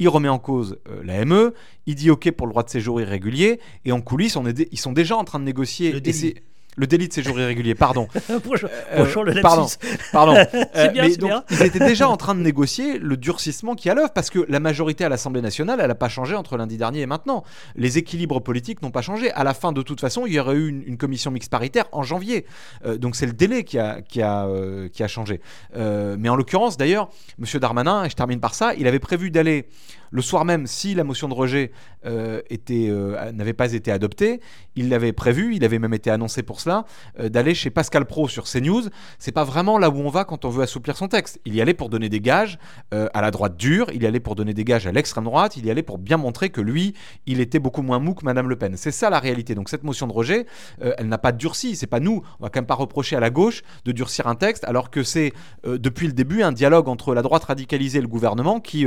il 0.01 0.09
remet 0.09 0.29
en 0.29 0.39
cause 0.39 0.79
euh, 0.89 1.03
la 1.03 1.23
ME, 1.25 1.53
il 1.85 1.93
dit 1.93 2.09
OK 2.09 2.31
pour 2.31 2.47
le 2.47 2.51
droit 2.51 2.63
de 2.63 2.69
séjour 2.69 2.99
irrégulier, 2.99 3.59
et 3.85 3.91
en 3.91 4.01
coulisses, 4.01 4.35
on 4.35 4.47
est 4.47 4.67
ils 4.71 4.79
sont 4.79 4.93
déjà 4.93 5.15
en 5.15 5.23
train 5.23 5.39
de 5.39 5.43
négocier. 5.45 5.91
Le 5.91 6.01
délit. 6.01 6.35
Le 6.77 6.87
délit 6.87 7.09
de 7.09 7.13
séjour 7.13 7.37
irrégulier, 7.37 7.75
pardon. 7.75 8.07
bonjour, 8.45 8.69
bonjour, 8.95 9.23
le 9.25 9.41
pardon, 9.41 9.67
pardon. 10.11 10.35
Euh, 10.75 10.87
bien, 10.87 11.03
mais 11.03 11.17
donc, 11.17 11.43
ils 11.49 11.63
étaient 11.63 11.79
déjà 11.79 12.07
en 12.07 12.15
train 12.15 12.33
de 12.33 12.39
négocier 12.43 12.97
le 12.97 13.17
durcissement 13.17 13.75
qui 13.75 13.89
a 13.89 13.93
l'œuvre, 13.93 14.11
parce 14.13 14.29
que 14.29 14.45
la 14.47 14.59
majorité 14.59 15.03
à 15.03 15.09
l'Assemblée 15.09 15.41
nationale, 15.41 15.79
elle 15.81 15.87
n'a 15.87 15.95
pas 15.95 16.07
changé 16.07 16.35
entre 16.35 16.55
lundi 16.55 16.77
dernier 16.77 17.01
et 17.01 17.05
maintenant. 17.05 17.43
Les 17.75 17.97
équilibres 17.97 18.41
politiques 18.41 18.81
n'ont 18.81 18.91
pas 18.91 19.01
changé. 19.01 19.31
À 19.31 19.43
la 19.43 19.53
fin, 19.53 19.73
de 19.73 19.81
toute 19.81 19.99
façon, 19.99 20.25
il 20.25 20.33
y 20.33 20.39
aurait 20.39 20.55
eu 20.55 20.83
une, 20.85 20.97
commission 20.97 21.31
mixte 21.31 21.51
paritaire 21.51 21.85
en 21.91 22.03
janvier. 22.03 22.45
Euh, 22.85 22.97
donc 22.97 23.15
c'est 23.15 23.25
le 23.25 23.33
délai 23.33 23.63
qui 23.63 23.79
a, 23.79 24.01
qui 24.01 24.21
a, 24.21 24.47
qui 24.93 25.03
a 25.03 25.07
changé. 25.07 25.41
mais 25.75 26.29
en 26.29 26.35
l'occurrence, 26.35 26.77
d'ailleurs, 26.77 27.09
M. 27.39 27.59
Darmanin, 27.59 28.05
et 28.05 28.09
je 28.09 28.15
termine 28.15 28.39
par 28.39 28.53
ça, 28.53 28.73
il 28.75 28.87
avait 28.87 28.99
prévu 28.99 29.31
d'aller 29.31 29.67
le 30.11 30.21
soir 30.21 30.45
même, 30.45 30.67
si 30.67 30.93
la 30.93 31.03
motion 31.03 31.29
de 31.29 31.33
rejet 31.33 31.71
euh, 32.05 32.41
euh, 32.69 33.31
n'avait 33.31 33.53
pas 33.53 33.73
été 33.73 33.91
adoptée, 33.91 34.41
il 34.75 34.89
l'avait 34.89 35.13
prévu, 35.13 35.55
il 35.55 35.63
avait 35.63 35.79
même 35.79 35.93
été 35.93 36.11
annoncé 36.11 36.43
pour 36.43 36.59
cela, 36.59 36.85
euh, 37.19 37.29
d'aller 37.29 37.55
chez 37.55 37.69
Pascal 37.69 38.05
Pro 38.05 38.27
sur 38.27 38.43
CNews. 38.43 38.83
C'est 39.19 39.31
pas 39.31 39.45
vraiment 39.45 39.77
là 39.77 39.89
où 39.89 39.97
on 39.97 40.09
va 40.09 40.25
quand 40.25 40.43
on 40.43 40.49
veut 40.49 40.63
assouplir 40.63 40.97
son 40.97 41.07
texte. 41.07 41.39
Il 41.45 41.55
y 41.55 41.61
allait 41.61 41.73
pour 41.73 41.89
donner 41.89 42.09
des 42.09 42.19
gages 42.19 42.59
à 42.91 43.21
la 43.21 43.31
droite 43.31 43.55
dure, 43.55 43.87
il 43.93 44.03
y 44.03 44.05
allait 44.05 44.19
pour 44.19 44.35
donner 44.35 44.53
des 44.53 44.65
gages 44.65 44.85
à 44.85 44.91
l'extrême 44.91 45.23
droite, 45.23 45.55
il 45.55 45.65
y 45.65 45.71
allait 45.71 45.83
pour 45.83 45.97
bien 45.97 46.17
montrer 46.17 46.49
que 46.49 46.59
lui, 46.59 46.93
il 47.25 47.39
était 47.39 47.59
beaucoup 47.59 47.81
moins 47.81 47.99
mou 47.99 48.13
que 48.13 48.25
Madame 48.25 48.49
Le 48.49 48.57
Pen. 48.57 48.75
C'est 48.75 48.91
ça 48.91 49.09
la 49.09 49.19
réalité. 49.19 49.55
Donc 49.55 49.69
cette 49.69 49.83
motion 49.83 50.07
de 50.07 50.13
rejet, 50.13 50.45
elle 50.79 51.07
n'a 51.07 51.17
pas 51.17 51.31
durci. 51.31 51.75
C'est 51.75 51.87
pas 51.87 52.01
nous. 52.01 52.21
On 52.39 52.43
va 52.43 52.49
quand 52.49 52.59
même 52.59 52.65
pas 52.65 52.75
reprocher 52.75 53.15
à 53.15 53.21
la 53.21 53.29
gauche 53.29 53.61
de 53.85 53.93
durcir 53.93 54.27
un 54.27 54.35
texte, 54.35 54.65
alors 54.65 54.89
que 54.89 55.03
c'est 55.03 55.31
depuis 55.63 56.07
le 56.07 56.13
début 56.13 56.43
un 56.43 56.51
dialogue 56.51 56.89
entre 56.89 57.13
la 57.13 57.21
droite 57.21 57.45
radicalisée 57.45 57.99
et 57.99 58.01
le 58.01 58.07
gouvernement 58.07 58.59
qui 58.59 58.85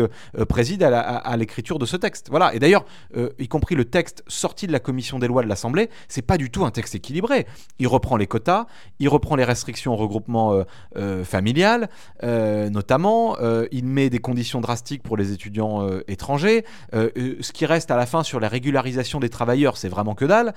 préside 0.49 0.83
à 0.83 0.91
la, 0.91 1.14
l'écriture 1.37 1.79
de 1.79 1.87
ce 1.87 1.97
texte. 1.97 2.29
Voilà. 2.31 2.55
Et 2.55 2.59
d'ailleurs, 2.59 2.85
euh, 3.17 3.31
y 3.39 3.49
compris 3.49 3.75
le 3.75 3.85
texte 3.85 4.23
sorti 4.27 4.67
de 4.67 4.73
la 4.73 4.81
commission 4.81 5.19
des 5.19 5.27
lois 5.27 5.43
de 5.43 5.49
l'Assemblée, 5.49 5.91
c'est 6.09 6.23
pas 6.23 6.39
du 6.39 6.51
tout 6.51 6.65
un 6.65 6.71
texte 6.71 6.95
équilibré. 6.95 7.47
Il 7.79 7.89
reprend 7.89 8.17
les 8.17 8.27
quotas, 8.27 8.67
il 8.99 9.09
reprend 9.09 9.37
les 9.37 9.45
restrictions 9.45 9.93
au 9.93 9.97
regroupement 9.97 10.53
euh, 10.53 10.65
euh, 10.97 11.25
familial, 11.25 11.89
notamment. 12.23 13.37
il 13.71 13.85
met 13.85 14.11
des 14.11 14.19
conditions 14.19 14.61
drastiques 14.61 15.03
pour 15.03 15.17
les 15.17 15.33
étudiants 15.33 15.87
étrangers. 16.09 16.65
ce 16.93 17.53
qui 17.53 17.67
reste 17.67 17.91
à 17.91 17.97
la 17.97 18.07
fin 18.07 18.23
sur 18.23 18.41
la 18.41 18.49
régularisation 18.49 19.21
des 19.21 19.29
travailleurs, 19.29 19.77
c'est 19.77 19.89
vraiment 19.89 20.15
que 20.15 20.25
dalle. 20.25 20.55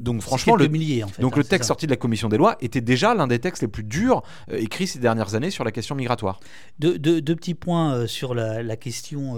donc 0.00 0.22
franchement, 0.22 0.56
le, 0.56 0.68
milliers, 0.68 1.04
en 1.04 1.08
fait, 1.08 1.22
donc 1.22 1.34
hein, 1.34 1.38
le 1.38 1.44
texte 1.44 1.68
sorti 1.68 1.86
de 1.86 1.90
la 1.90 1.96
commission 1.96 2.28
des 2.28 2.36
lois 2.36 2.56
était 2.60 2.80
déjà 2.80 3.14
l'un 3.14 3.26
des 3.26 3.38
textes 3.38 3.62
les 3.62 3.68
plus 3.68 3.84
durs 3.84 4.22
écrits 4.50 4.86
ces 4.86 4.98
dernières 4.98 5.34
années 5.34 5.50
sur 5.50 5.64
la 5.64 5.72
question 5.72 5.94
migratoire. 5.94 6.40
Deux, 6.78 6.98
petits 7.22 7.54
points 7.54 8.06
sur 8.06 8.34
la, 8.34 8.62
la 8.62 8.76
question 8.76 9.36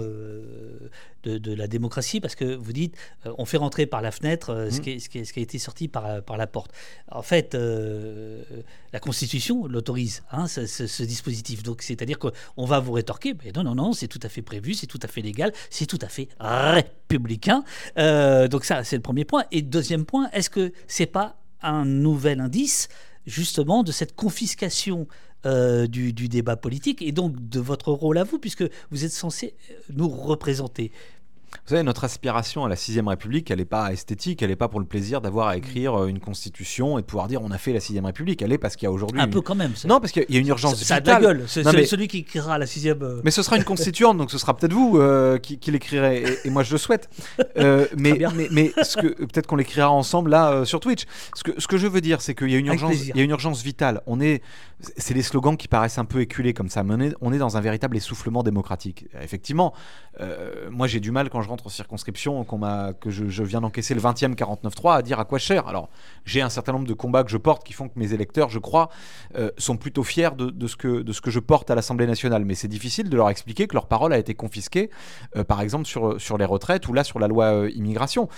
de, 1.23 1.53
la 1.53 1.67
démocratie, 1.67 2.19
parce 2.19 2.35
que 2.35 2.55
vous 2.55 2.71
dites, 2.71 2.95
euh, 3.25 3.33
on 3.37 3.45
fait 3.45 3.57
rentrer 3.57 3.85
par 3.85 4.01
la 4.01 4.11
fenêtre 4.11 4.51
euh, 4.51 4.69
ce, 4.69 4.79
mmh. 4.79 4.81
qui 4.81 4.99
ce, 4.99 5.09
qui 5.09 5.25
ce, 5.25 5.33
qui 5.33 5.39
a 5.39 5.43
été 5.43 5.59
sorti 5.59 5.87
par, 5.87 6.21
par 6.23 6.37
la 6.37 6.47
porte. 6.47 6.71
En 7.11 7.21
fait, 7.21 7.53
euh, 7.55 8.43
la 8.93 8.99
Constitution 8.99 9.67
l'autorise, 9.67 10.23
hein, 10.31 10.47
ce, 10.47 11.03
dispositif. 11.03 11.63
Donc, 11.63 11.81
c'est-à-dire 11.81 12.17
qu'on 12.19 12.65
va 12.65 12.79
vous 12.79 12.93
rétorquer, 12.93 13.33
mais 13.43 13.51
non, 13.51 13.63
non, 13.63 13.75
non, 13.75 13.93
c'est 13.93 14.07
tout 14.07 14.19
à 14.23 14.29
fait 14.29 14.41
prévu, 14.41 14.73
c'est 14.73 14.87
tout 14.87 14.99
à 15.01 15.07
fait 15.07 15.21
légal, 15.21 15.51
c'est 15.69 15.85
tout 15.85 15.99
à 16.01 16.07
fait 16.07 16.29
républicain. 16.39 17.63
donc 17.95 18.65
ça, 18.65 18.83
c'est 18.83 18.95
le 18.95 19.01
premier 19.01 19.25
point. 19.25 19.43
Et 19.51 19.61
deuxième 19.61 20.05
point, 20.05 20.29
est-ce 20.31 20.49
que 20.49 20.71
c'est 20.87 21.05
pas 21.05 21.37
un 21.61 21.85
nouvel 21.85 22.39
indice 22.39 22.87
justement 23.25 23.83
de 23.83 23.91
cette 23.91 24.15
confiscation 24.15 25.07
euh, 25.45 25.87
du, 25.87 26.13
débat 26.13 26.55
politique 26.55 27.01
et 27.01 27.11
donc 27.11 27.35
de 27.49 27.59
votre 27.59 27.91
rôle 27.91 28.17
à 28.17 28.23
vous, 28.23 28.39
puisque 28.39 28.63
vous 28.91 29.05
êtes 29.05 29.11
censé 29.11 29.53
nous 29.89 30.09
représenter. 30.09 30.91
Vous 31.65 31.71
savez, 31.71 31.83
notre 31.83 32.03
aspiration 32.03 32.65
à 32.65 32.69
la 32.69 32.75
sixième 32.75 33.07
République, 33.07 33.51
elle 33.51 33.59
n'est 33.59 33.65
pas 33.65 33.91
esthétique, 33.91 34.41
elle 34.41 34.49
n'est 34.49 34.55
pas 34.55 34.67
pour 34.67 34.79
le 34.79 34.85
plaisir 34.85 35.21
d'avoir 35.21 35.47
à 35.47 35.57
écrire 35.57 35.95
euh, 35.95 36.07
une 36.07 36.19
constitution 36.19 36.97
et 36.97 37.01
de 37.01 37.05
pouvoir 37.05 37.27
dire 37.27 37.41
on 37.41 37.51
a 37.51 37.57
fait 37.57 37.73
la 37.73 37.79
sixième 37.79 38.05
République. 38.05 38.41
Elle 38.41 38.53
est 38.53 38.57
parce 38.57 38.75
qu'il 38.75 38.85
y 38.85 38.87
a 38.87 38.91
aujourd'hui. 38.91 39.19
Un 39.19 39.27
peu 39.27 39.41
quand 39.41 39.55
même. 39.55 39.73
Non, 39.85 39.99
parce 39.99 40.11
qu'il 40.11 40.25
y 40.29 40.37
a 40.37 40.39
une 40.39 40.47
urgence 40.47 40.75
ça. 40.75 40.85
Ça 40.85 40.95
a 40.95 40.99
de 41.01 41.07
la 41.07 41.19
gueule. 41.19 41.43
C'est 41.47 41.65
mais... 41.65 41.85
celui 41.85 42.07
qui 42.07 42.19
écrira 42.19 42.57
la 42.57 42.65
sixième. 42.65 43.01
Euh, 43.01 43.21
mais 43.23 43.31
ce 43.31 43.41
sera 43.41 43.57
une 43.57 43.63
constituante, 43.65 44.17
donc 44.17 44.31
ce 44.31 44.37
sera 44.37 44.55
peut-être 44.55 44.73
vous 44.73 44.97
euh, 44.97 45.37
qui, 45.37 45.59
l'écrirez. 45.71 46.23
Et, 46.43 46.49
moi, 46.49 46.63
je 46.63 46.71
le 46.71 46.77
souhaite. 46.77 47.09
mais, 47.55 47.89
mais, 47.97 48.47
mais, 48.51 48.69
peut-être 48.69 49.47
qu'on 49.47 49.55
l'écrira 49.55 49.91
ensemble 49.91 50.31
là 50.31 50.65
sur 50.65 50.79
Twitch. 50.79 51.03
Ce 51.35 51.43
que, 51.43 51.59
ce 51.59 51.67
que 51.67 51.77
je 51.77 51.87
veux 51.87 52.01
dire, 52.01 52.21
c'est 52.21 52.35
qu'il 52.35 52.49
y 52.49 52.55
a 52.55 52.59
une 52.59 52.67
urgence, 52.67 52.93
il 52.93 53.17
y 53.17 53.19
a 53.19 53.23
une 53.23 53.31
urgence 53.31 53.61
vitale. 53.61 54.01
On 54.07 54.19
est, 54.21 54.41
c'est 54.97 55.13
des 55.13 55.23
slogans 55.23 55.57
qui 55.57 55.67
paraissent 55.67 55.97
un 55.97 56.05
peu 56.05 56.21
éculés 56.21 56.53
comme 56.53 56.69
ça, 56.69 56.83
mais 56.83 56.93
on 56.95 57.01
est, 57.01 57.13
on 57.21 57.33
est 57.33 57.37
dans 57.37 57.57
un 57.57 57.61
véritable 57.61 57.97
essoufflement 57.97 58.43
démocratique. 58.43 59.05
Effectivement, 59.21 59.73
moi 60.71 60.87
j'ai 60.87 60.99
du 60.99 61.11
mal 61.11 61.29
quand 61.29 61.41
je 61.41 61.46
rentre 61.47 61.65
en 61.65 61.69
circonscription 61.69 62.43
qu'on 62.43 62.57
m'a, 62.57 62.93
que 62.93 63.09
je, 63.09 63.43
viens 63.43 63.61
d'encaisser 63.61 63.93
le 63.93 64.01
20e 64.01 64.35
49.3 64.35 64.97
à 64.97 65.01
dire 65.01 65.19
à 65.19 65.25
quoi 65.25 65.39
cher. 65.39 65.67
Alors, 65.67 65.89
j'ai 66.25 66.41
un 66.41 66.49
certain 66.49 66.73
nombre 66.73 66.87
de 66.87 66.93
combats 66.93 67.23
que 67.23 67.31
je 67.31 67.37
porte 67.37 67.63
qui 67.63 67.73
font 67.73 67.87
que 67.87 67.97
mes 67.97 68.13
électeurs, 68.13 68.49
je 68.49 68.59
crois, 68.59 68.89
euh, 69.35 69.51
sont 69.57 69.77
plutôt 69.77 70.03
fiers 70.03 70.29
de, 70.37 70.67
ce 70.67 70.75
que, 70.75 71.01
de 71.01 71.13
ce 71.13 71.21
que 71.21 71.31
je 71.31 71.39
porte 71.39 71.71
à 71.71 71.75
l'Assemblée 71.75 72.07
nationale. 72.07 72.45
Mais 72.45 72.55
c'est 72.55 72.67
difficile 72.67 73.09
de 73.09 73.17
leur 73.17 73.29
expliquer 73.29 73.67
que 73.67 73.73
leur 73.73 73.87
parole 73.87 74.13
a 74.13 74.17
été 74.17 74.33
confisquée, 74.35 74.89
euh, 75.35 75.43
par 75.43 75.61
exemple 75.61 75.85
sur, 75.85 76.19
sur 76.19 76.37
les 76.37 76.45
retraites 76.45 76.87
ou 76.87 76.93
là 76.93 77.03
sur 77.03 77.19
la 77.19 77.27
loi 77.27 77.45
euh, 77.45 77.71
immigration. 77.71 78.29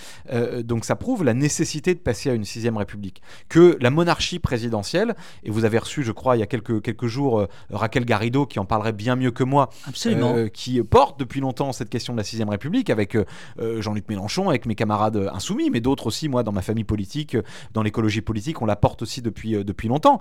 donc 0.64 0.86
ça 0.86 0.96
prouve 0.96 1.24
la 1.24 1.34
nécessité 1.34 1.94
de 1.94 2.00
passer 2.00 2.30
à 2.30 2.34
une 2.34 2.46
sixième 2.46 2.78
république. 2.78 3.22
Que 3.48 3.78
la 3.82 3.90
monarchie 3.90 4.40
présidentielle, 4.40 5.16
et 5.44 5.52
vous 5.52 5.66
avez 5.66 5.78
reçu, 5.78 6.04
je 6.04 6.12
crois, 6.12 6.38
il 6.38 6.40
y 6.40 6.44
a 6.44 6.48
quelques, 6.48 6.82
quelques 6.82 7.08
jours, 7.08 7.48
Raquel 7.72 8.06
Garrido, 8.06 8.46
qui 8.46 8.60
en 8.60 8.66
parlerait 8.66 8.94
bien 8.94 9.16
mieux 9.16 9.32
que 9.32 9.44
moi, 9.44 9.70
Absolument. 9.88 10.48
qui 10.54 10.82
porte 10.84 11.20
depuis 11.20 11.40
longtemps 11.40 11.72
cette 11.72 11.90
question 11.90 12.14
de 12.14 12.18
la 12.18 12.24
sixième 12.24 12.50
république, 12.50 12.89
avec 12.90 13.18
Jean-Luc 13.60 14.08
Mélenchon, 14.10 14.50
avec 14.50 14.66
mes 14.66 14.76
camarades 14.76 15.30
insoumis, 15.34 15.70
mais 15.70 15.80
d'autres 15.80 16.08
aussi, 16.08 16.30
moi, 16.30 16.44
dans 16.44 16.52
ma 16.52 16.62
famille 16.62 16.84
politique, 16.84 17.38
dans 17.74 17.84
l'écologie 17.84 18.22
politique, 18.22 18.62
on 18.62 18.66
la 18.66 18.76
porte 18.76 19.02
aussi 19.02 19.22
depuis, 19.22 19.88
longtemps. 19.88 20.20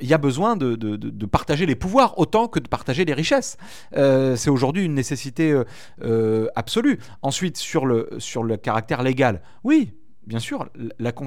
Il 0.00 0.08
y 0.08 0.14
a 0.14 0.18
besoin 0.18 0.56
de, 0.56 0.74
de, 0.76 1.26
partager 1.26 1.66
les 1.66 1.76
pouvoirs 1.76 2.18
autant 2.18 2.48
que 2.48 2.58
de 2.58 2.68
partager 2.68 3.04
les 3.04 3.14
richesses. 3.14 3.56
C'est 3.92 4.50
aujourd'hui 4.50 4.84
une 4.84 4.94
nécessité 4.94 5.60
absolue. 6.54 6.98
Ensuite, 7.22 7.56
sur 7.56 7.86
le, 7.86 8.56
caractère 8.56 9.02
légal, 9.02 9.42
oui, 9.64 9.94
bien 10.26 10.38
sûr. 10.38 10.68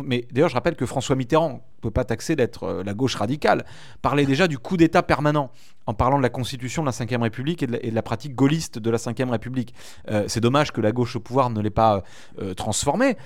Mais 0.05 0.27
d'ailleurs, 0.31 0.49
je 0.49 0.55
rappelle 0.55 0.75
que 0.75 0.85
François 0.85 1.15
Mitterrand 1.15 1.53
ne 1.53 1.81
peut 1.81 1.91
pas 1.91 2.05
taxer 2.05 2.35
d'être 2.35 2.63
euh, 2.63 2.83
la 2.83 2.93
gauche 2.93 3.15
radicale. 3.15 3.65
Parlait 4.01 4.25
déjà 4.25 4.47
du 4.47 4.57
coup 4.57 4.77
d'État 4.77 5.03
permanent 5.03 5.51
en 5.85 5.93
parlant 5.93 6.17
de 6.17 6.23
la 6.23 6.29
constitution 6.29 6.83
de 6.83 6.89
la 6.89 7.05
Ve 7.05 7.21
République 7.21 7.63
et 7.63 7.67
de, 7.67 7.79
la, 7.91 8.01
pratique 8.01 8.35
gaulliste 8.35 8.79
de 8.79 8.89
la 8.89 8.97
Ve 8.97 9.29
République. 9.29 9.73
Euh, 10.09 10.25
c'est 10.27 10.39
dommage 10.39 10.71
que 10.71 10.81
la 10.81 10.91
gauche 10.91 11.15
au 11.15 11.19
pouvoir 11.19 11.49
ne 11.49 11.61
l'ait 11.61 11.69
pas 11.69 12.03
euh, 12.39 12.53
transformé. 12.53 13.17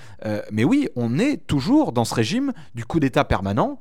mais 0.50 0.64
oui, 0.64 0.88
on 0.96 1.18
est 1.18 1.46
toujours 1.46 1.92
dans 1.92 2.04
ce 2.04 2.14
régime 2.14 2.52
du 2.74 2.84
coup 2.84 3.00
d'État 3.00 3.24
permanent 3.24 3.78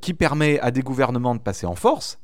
qui 0.00 0.14
permet 0.14 0.58
à 0.60 0.70
des 0.70 0.80
gouvernements 0.80 1.34
de 1.34 1.40
passer 1.40 1.66
en 1.66 1.74
force 1.74 2.21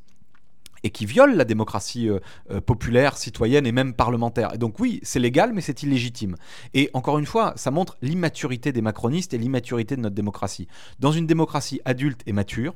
et 0.83 0.91
qui 0.91 1.07
viole 1.07 1.35
la 1.35 1.45
démocratie 1.45 2.09
euh, 2.09 2.19
euh, 2.51 2.61
populaire, 2.61 3.17
citoyenne 3.17 3.67
et 3.67 3.73
même 3.73 3.95
parlementaire. 3.95 4.55
Et 4.55 4.59
donc 4.59 4.79
oui, 4.79 5.01
c'est 5.03 5.19
légal, 5.19 5.53
mais 5.53 5.61
c'est 5.61 5.83
illégitime. 5.83 6.37
Et 6.75 6.91
encore 6.93 7.19
une 7.19 7.27
fois, 7.27 7.53
ça 7.57 7.71
montre 7.71 7.97
l'immaturité 8.03 8.73
des 8.73 8.83
macronistes 8.83 9.35
et 9.35 9.39
l'immaturité 9.39 9.97
de 9.97 10.01
notre 10.01 10.15
démocratie. 10.15 10.69
Dans 10.99 11.13
une 11.13 11.27
démocratie 11.27 11.81
adulte 11.85 12.23
et 12.27 12.33
mature, 12.33 12.75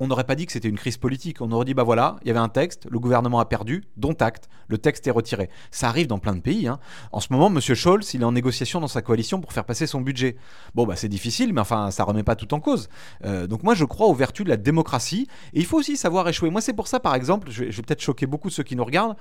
on 0.00 0.06
n'aurait 0.06 0.24
pas 0.24 0.34
dit 0.34 0.46
que 0.46 0.52
c'était 0.52 0.68
une 0.68 0.78
crise 0.78 0.96
politique. 0.96 1.40
On 1.40 1.50
aurait 1.52 1.64
dit, 1.64 1.74
bah 1.74 1.82
voilà, 1.82 2.16
il 2.22 2.28
y 2.28 2.30
avait 2.30 2.40
un 2.40 2.48
texte, 2.48 2.86
le 2.90 2.98
gouvernement 2.98 3.40
a 3.40 3.44
perdu, 3.44 3.84
dont 3.96 4.14
acte, 4.20 4.48
le 4.68 4.78
texte 4.78 5.06
est 5.06 5.10
retiré. 5.10 5.50
Ça 5.70 5.88
arrive 5.88 6.06
dans 6.06 6.18
plein 6.18 6.34
de 6.34 6.40
pays. 6.40 6.66
Hein. 6.66 6.78
En 7.12 7.20
ce 7.20 7.32
moment, 7.32 7.48
M. 7.48 7.60
Scholz, 7.60 8.14
il 8.14 8.22
est 8.22 8.24
en 8.24 8.32
négociation 8.32 8.80
dans 8.80 8.88
sa 8.88 9.02
coalition 9.02 9.40
pour 9.40 9.52
faire 9.52 9.64
passer 9.64 9.86
son 9.86 10.00
budget. 10.00 10.36
Bon, 10.74 10.86
bah 10.86 10.96
c'est 10.96 11.08
difficile, 11.08 11.52
mais 11.52 11.60
enfin, 11.60 11.90
ça 11.90 12.04
remet 12.04 12.22
pas 12.22 12.36
tout 12.36 12.52
en 12.54 12.60
cause. 12.60 12.88
Euh, 13.24 13.46
donc 13.46 13.62
moi, 13.62 13.74
je 13.74 13.84
crois 13.84 14.06
aux 14.06 14.14
vertus 14.14 14.44
de 14.44 14.50
la 14.50 14.56
démocratie. 14.56 15.28
Et 15.52 15.60
il 15.60 15.66
faut 15.66 15.78
aussi 15.78 15.96
savoir 15.96 16.28
échouer. 16.28 16.50
Moi, 16.50 16.60
c'est 16.60 16.72
pour 16.72 16.88
ça, 16.88 17.00
par 17.00 17.14
exemple, 17.14 17.43
je 17.50 17.64
vais, 17.64 17.70
peut-être 17.70 18.00
choquer 18.00 18.26
beaucoup 18.26 18.50
ceux 18.50 18.62
qui 18.62 18.76
nous 18.76 18.84
regardent, 18.84 19.16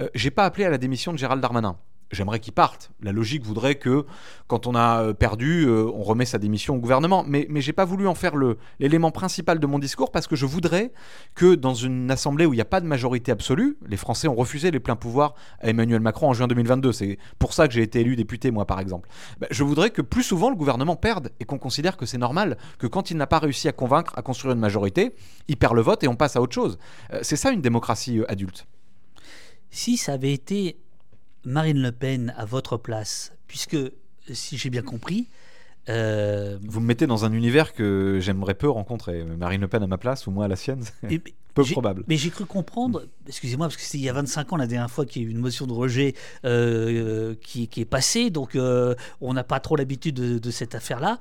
euh, 0.00 0.08
j'ai 0.14 0.30
pas 0.30 0.44
appelé 0.44 0.64
à 0.64 0.70
la 0.70 0.78
démission 0.78 1.12
de 1.12 1.18
Gérald 1.18 1.40
Darmanin 1.40 1.78
j'aimerais 2.12 2.40
qu'il 2.40 2.52
parte. 2.52 2.90
La 3.02 3.12
logique 3.12 3.44
voudrait 3.44 3.76
que 3.76 4.06
quand 4.46 4.66
on 4.66 4.74
a 4.74 5.02
euh, 5.02 5.12
perdu, 5.12 5.66
euh, 5.66 5.84
on 5.94 6.02
remet 6.02 6.24
sa 6.24 6.38
démission 6.38 6.76
au 6.76 6.78
gouvernement. 6.78 7.24
Mais, 7.26 7.46
mais 7.50 7.60
j'ai 7.60 7.72
pas 7.72 7.84
voulu 7.84 8.06
en 8.06 8.14
faire 8.14 8.34
l'élément 8.80 9.10
principal 9.10 9.58
de 9.58 9.66
mon 9.66 9.78
discours 9.78 10.10
parce 10.10 10.26
que 10.26 10.36
je 10.36 10.46
voudrais 10.46 10.92
que 11.34 11.54
dans 11.54 11.74
une 11.74 12.10
assemblée 12.10 12.46
où 12.46 12.52
il 12.52 12.56
n'y 12.56 12.62
a 12.62 12.66
pas 12.66 12.80
de 12.80 12.86
majorité 12.86 13.32
absolue, 13.32 13.76
les 13.86 13.96
Français 13.96 14.28
ont 14.28 14.34
refusé 14.34 14.70
les 14.70 14.80
pleins 14.80 14.96
pouvoirs 14.96 15.34
à 15.60 15.68
Emmanuel 15.68 16.00
Macron 16.00 16.28
en 16.28 16.32
juin 16.32 16.46
2022. 16.46 16.92
C'est 16.92 17.18
pour 17.38 17.52
ça 17.52 17.68
que 17.68 17.74
j'ai 17.74 17.82
été 17.82 18.00
élu 18.00 18.16
député, 18.16 18.50
moi, 18.50 18.66
par 18.66 18.80
exemple. 18.80 19.08
Bah, 19.38 19.46
je 19.50 19.62
voudrais 19.62 19.90
que 19.90 20.02
plus 20.02 20.22
souvent 20.22 20.50
le 20.50 20.56
gouvernement 20.56 20.96
perde 20.96 21.30
et 21.40 21.44
qu'on 21.44 21.58
considère 21.58 21.96
que 21.96 22.06
c'est 22.06 22.18
normal 22.18 22.56
que 22.78 22.86
quand 22.86 23.10
il 23.10 23.16
n'a 23.16 23.26
pas 23.26 23.38
réussi 23.38 23.68
à 23.68 23.72
convaincre, 23.72 24.12
à 24.16 24.22
construire 24.22 24.54
une 24.54 24.60
majorité, 24.60 25.14
il 25.48 25.56
perd 25.56 25.74
le 25.74 25.82
vote 25.82 26.02
et 26.04 26.08
on 26.08 26.16
passe 26.16 26.36
à 26.36 26.40
autre 26.40 26.54
chose. 26.54 26.78
Euh, 27.12 27.20
c'est 27.22 27.36
ça 27.36 27.50
une 27.50 27.60
démocratie 27.60 28.20
adulte. 28.28 28.66
Si 29.70 29.96
ça 29.96 30.14
avait 30.14 30.32
été 30.32 30.78
Marine 31.48 31.80
Le 31.80 31.92
Pen 31.92 32.34
à 32.36 32.44
votre 32.44 32.76
place 32.76 33.32
Puisque, 33.46 33.76
si 34.30 34.58
j'ai 34.58 34.68
bien 34.68 34.82
compris, 34.82 35.28
euh, 35.88 36.58
Vous 36.62 36.80
me 36.80 36.86
mettez 36.86 37.06
dans 37.06 37.24
un 37.24 37.32
univers 37.32 37.72
que 37.72 38.18
j'aimerais 38.20 38.52
peu 38.52 38.68
rencontrer. 38.68 39.24
Marine 39.24 39.62
Le 39.62 39.68
Pen 39.68 39.82
à 39.82 39.86
ma 39.86 39.96
place 39.96 40.26
ou 40.26 40.30
moi 40.30 40.44
à 40.44 40.48
la 40.48 40.56
sienne, 40.56 40.82
c'est 41.08 41.22
peu 41.54 41.64
probable. 41.64 42.04
Mais 42.06 42.18
j'ai 42.18 42.28
cru 42.28 42.44
comprendre, 42.44 43.06
excusez-moi, 43.26 43.66
parce 43.66 43.76
que 43.76 43.82
c'était 43.82 43.96
il 43.96 44.04
y 44.04 44.10
a 44.10 44.12
25 44.12 44.52
ans 44.52 44.56
la 44.56 44.66
dernière 44.66 44.90
fois 44.90 45.06
qu'il 45.06 45.22
y 45.22 45.24
a 45.24 45.28
eu 45.28 45.30
une 45.30 45.40
motion 45.40 45.66
de 45.66 45.72
rejet 45.72 46.14
euh, 46.44 47.34
qui, 47.40 47.68
est 47.74 47.84
passée, 47.86 48.28
donc 48.28 48.54
euh, 48.54 48.94
on 49.22 49.32
n'a 49.32 49.42
pas 49.42 49.58
trop 49.58 49.74
l'habitude 49.74 50.16
de, 50.16 50.50
cette 50.50 50.74
affaire-là. 50.74 51.18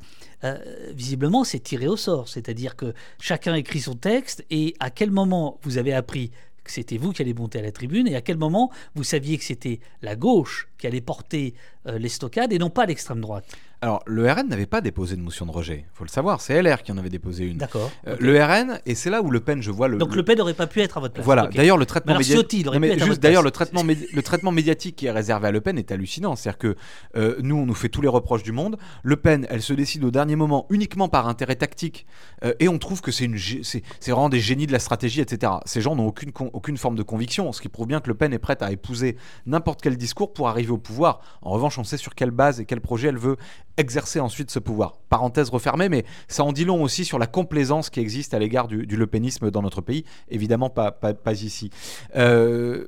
visiblement, 0.93 1.45
c'est 1.45 1.59
tiré 1.59 1.87
au 1.87 1.95
sort, 1.95 2.27
c'est-à-dire 2.27 2.75
que 2.75 2.93
chacun 3.19 3.55
écrit 3.55 3.79
son 3.79 3.95
texte 3.95 4.45
et 4.49 4.75
à 4.81 4.91
quel 4.91 5.09
moment 5.09 5.57
vous 5.63 5.77
avez 5.77 5.93
appris 5.93 6.31
que 6.67 6.71
c'était 6.73 6.97
vous 6.97 7.11
qui 7.11 7.23
allez 7.23 7.33
monter 7.33 7.59
à 7.59 7.63
la 7.63 7.71
tribune 7.71 8.07
et 8.07 8.15
à 8.15 8.21
quel 8.21 8.37
moment 8.37 8.71
vous 8.93 9.03
saviez 9.03 9.37
que 9.37 9.43
c'était 9.43 9.79
la 10.03 10.15
gauche 10.15 10.69
qui 10.77 10.85
allait 10.85 11.01
porter 11.01 11.55
euh, 11.87 11.97
les 11.97 12.09
stockades 12.09 12.53
et 12.53 12.59
non 12.59 12.69
pas 12.69 12.85
l'extrême 12.85 13.21
droite 13.21 13.45
alors, 13.79 14.01
le 14.07 14.31
RN 14.31 14.47
n'avait 14.47 14.65
pas 14.65 14.81
déposé 14.81 15.15
de 15.15 15.21
motion 15.21 15.45
de 15.45 15.51
rejet. 15.51 15.85
Il 15.87 15.95
faut 15.95 16.03
le 16.03 16.09
savoir, 16.09 16.41
c'est 16.41 16.59
LR 16.59 16.81
qui 16.81 16.91
en 16.91 16.97
avait 16.97 17.11
déposé 17.11 17.45
une. 17.45 17.57
D'accord. 17.57 17.91
Euh, 18.07 18.15
le 18.19 18.43
RN, 18.43 18.79
et 18.87 18.95
c'est 18.95 19.11
là 19.11 19.21
où 19.21 19.29
Le 19.29 19.39
Pen, 19.39 19.61
je 19.61 19.69
vois 19.69 19.87
le. 19.87 19.99
Donc 19.99 20.15
Le 20.15 20.23
Pen 20.23 20.35
n'aurait 20.35 20.55
pas 20.55 20.65
pu 20.65 20.81
être 20.81 20.97
à 20.97 20.99
votre 20.99 21.13
place. 21.13 21.25
Voilà. 21.25 21.47
D'ailleurs, 21.53 21.77
le 21.77 21.85
traitement 21.85 22.17
médiatique. 22.17 22.67
Juste 22.97 23.21
d'ailleurs, 23.21 23.43
le 23.43 23.51
traitement, 23.51 23.83
le 23.83 24.21
traitement 24.23 24.51
médiatique 24.51 24.95
qui 24.95 25.05
est 25.05 25.11
réservé 25.11 25.49
à 25.49 25.51
Le 25.51 25.61
Pen 25.61 25.77
est 25.77 25.91
hallucinant. 25.91 26.35
C'est-à-dire 26.35 26.57
que 26.57 26.75
euh, 27.15 27.35
nous, 27.43 27.55
on 27.55 27.67
nous 27.67 27.75
fait 27.75 27.89
tous 27.89 28.01
les 28.01 28.07
reproches 28.07 28.41
du 28.41 28.51
monde. 28.51 28.77
Le 29.03 29.15
Pen, 29.15 29.45
elle 29.51 29.61
se 29.61 29.73
décide 29.73 30.03
au 30.03 30.11
dernier 30.11 30.35
moment 30.35 30.65
uniquement 30.71 31.07
par 31.07 31.27
intérêt 31.27 31.55
tactique, 31.55 32.07
euh, 32.43 32.53
et 32.59 32.67
on 32.69 32.79
trouve 32.79 33.01
que 33.01 33.11
c'est 33.11 33.25
une, 33.25 33.37
c'est 33.37 33.83
vraiment 34.07 34.29
des 34.29 34.39
génies 34.39 34.65
de 34.65 34.71
la 34.71 34.79
stratégie, 34.79 35.21
etc. 35.21 35.51
Ces 35.65 35.81
gens 35.81 35.95
n'ont 35.95 36.07
aucune 36.07 36.31
aucune 36.53 36.77
forme 36.77 36.95
de 36.95 37.03
conviction, 37.03 37.51
ce 37.51 37.61
qui 37.61 37.69
prouve 37.69 37.85
bien 37.85 37.99
que 37.99 38.07
Le 38.07 38.15
Pen 38.15 38.33
est 38.33 38.39
prête 38.39 38.63
à 38.63 38.71
épouser 38.71 39.17
n'importe 39.45 39.83
quel 39.83 39.97
discours 39.97 40.33
pour 40.33 40.49
arriver 40.49 40.71
au 40.71 40.79
pouvoir. 40.79 41.21
En 41.43 41.51
revanche, 41.51 41.76
on 41.79 41.83
sait 41.83 41.97
sur 41.97 42.15
quelle 42.15 42.31
base 42.31 42.59
et 42.59 42.65
quel 42.65 42.81
projet 42.81 43.09
elle 43.09 43.17
veut 43.17 43.37
exercer 43.77 44.19
ensuite 44.19 44.51
ce 44.51 44.59
pouvoir. 44.59 44.97
Parenthèse 45.09 45.49
refermée, 45.49 45.89
mais 45.89 46.05
ça 46.27 46.43
en 46.43 46.51
dit 46.51 46.65
long 46.65 46.81
aussi 46.83 47.05
sur 47.05 47.19
la 47.19 47.27
complaisance 47.27 47.89
qui 47.89 47.99
existe 47.99 48.33
à 48.33 48.39
l'égard 48.39 48.67
du, 48.67 48.85
du 48.85 48.97
lepénisme 48.97 49.51
dans 49.51 49.61
notre 49.61 49.81
pays. 49.81 50.03
Évidemment, 50.29 50.69
pas, 50.69 50.93
ici. 51.33 51.69
Euh, 52.15 52.87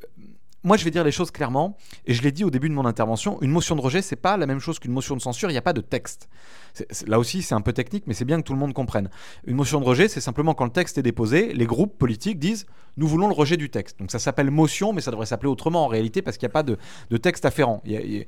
moi, 0.64 0.76
je 0.76 0.84
vais 0.84 0.92
dire 0.92 1.06
les 1.06 1.12
choses 1.12 1.32
clairement, 1.32 1.78
et 2.06 2.14
je 2.14 2.22
l'ai 2.22 2.34
dit 2.34 2.44
au 2.44 2.50
début 2.50 2.68
de 2.68 2.74
mon 2.74 2.86
intervention, 2.86 3.42
une 3.42 3.52
motion 3.52 3.78
de 3.78 3.82
rejet, 3.82 4.02
c'est 4.02 4.18
pas 4.18 4.36
la 4.36 4.46
même 4.46 4.60
chose 4.60 4.78
qu'une 4.78 4.92
motion 4.92 5.16
de 5.16 5.22
censure, 5.22 5.50
il 5.50 5.54
n'y 5.54 5.58
a 5.58 5.62
pas 5.62 5.74
de 5.74 5.82
texte. 5.82 6.28
là 7.08 7.18
aussi, 7.18 7.42
c'est 7.42 7.56
un 7.56 7.62
peu 7.62 7.72
technique, 7.72 8.04
mais 8.08 8.14
c'est 8.14 8.26
bien 8.26 8.38
que 8.42 8.46
tout 8.46 8.54
le 8.54 8.60
monde 8.60 8.74
comprenne. 8.74 9.10
Une 9.46 9.56
motion 9.56 9.80
de 9.80 9.86
rejet, 9.86 10.10
c'est 10.10 10.20
simplement 10.20 10.54
quand 10.54 10.66
le 10.66 10.72
texte 10.72 10.98
est 10.98 11.04
déposé, 11.04 11.54
les 11.54 11.66
groupes 11.66 11.98
politiques 11.98 12.40
disent 12.40 12.66
nous 13.00 13.08
voulons 13.08 13.28
le 13.28 13.34
rejet 13.34 13.58
du 13.58 13.70
texte. 13.70 13.98
Donc 14.00 14.12
ça 14.12 14.20
s'appelle 14.20 14.52
motion, 14.52 14.94
mais 14.94 15.02
ça 15.02 15.10
devrait 15.12 15.26
s'appeler 15.26 15.50
autrement 15.50 15.86
en 15.86 15.88
réalité 15.88 16.22
parce 16.22 16.38
qu'il 16.38 16.46
n'y 16.46 16.52
a 16.52 16.54
pas 16.54 16.64
de, 16.64 16.78
texte 17.18 17.46
afférent. 17.46 17.82
et 17.86 18.26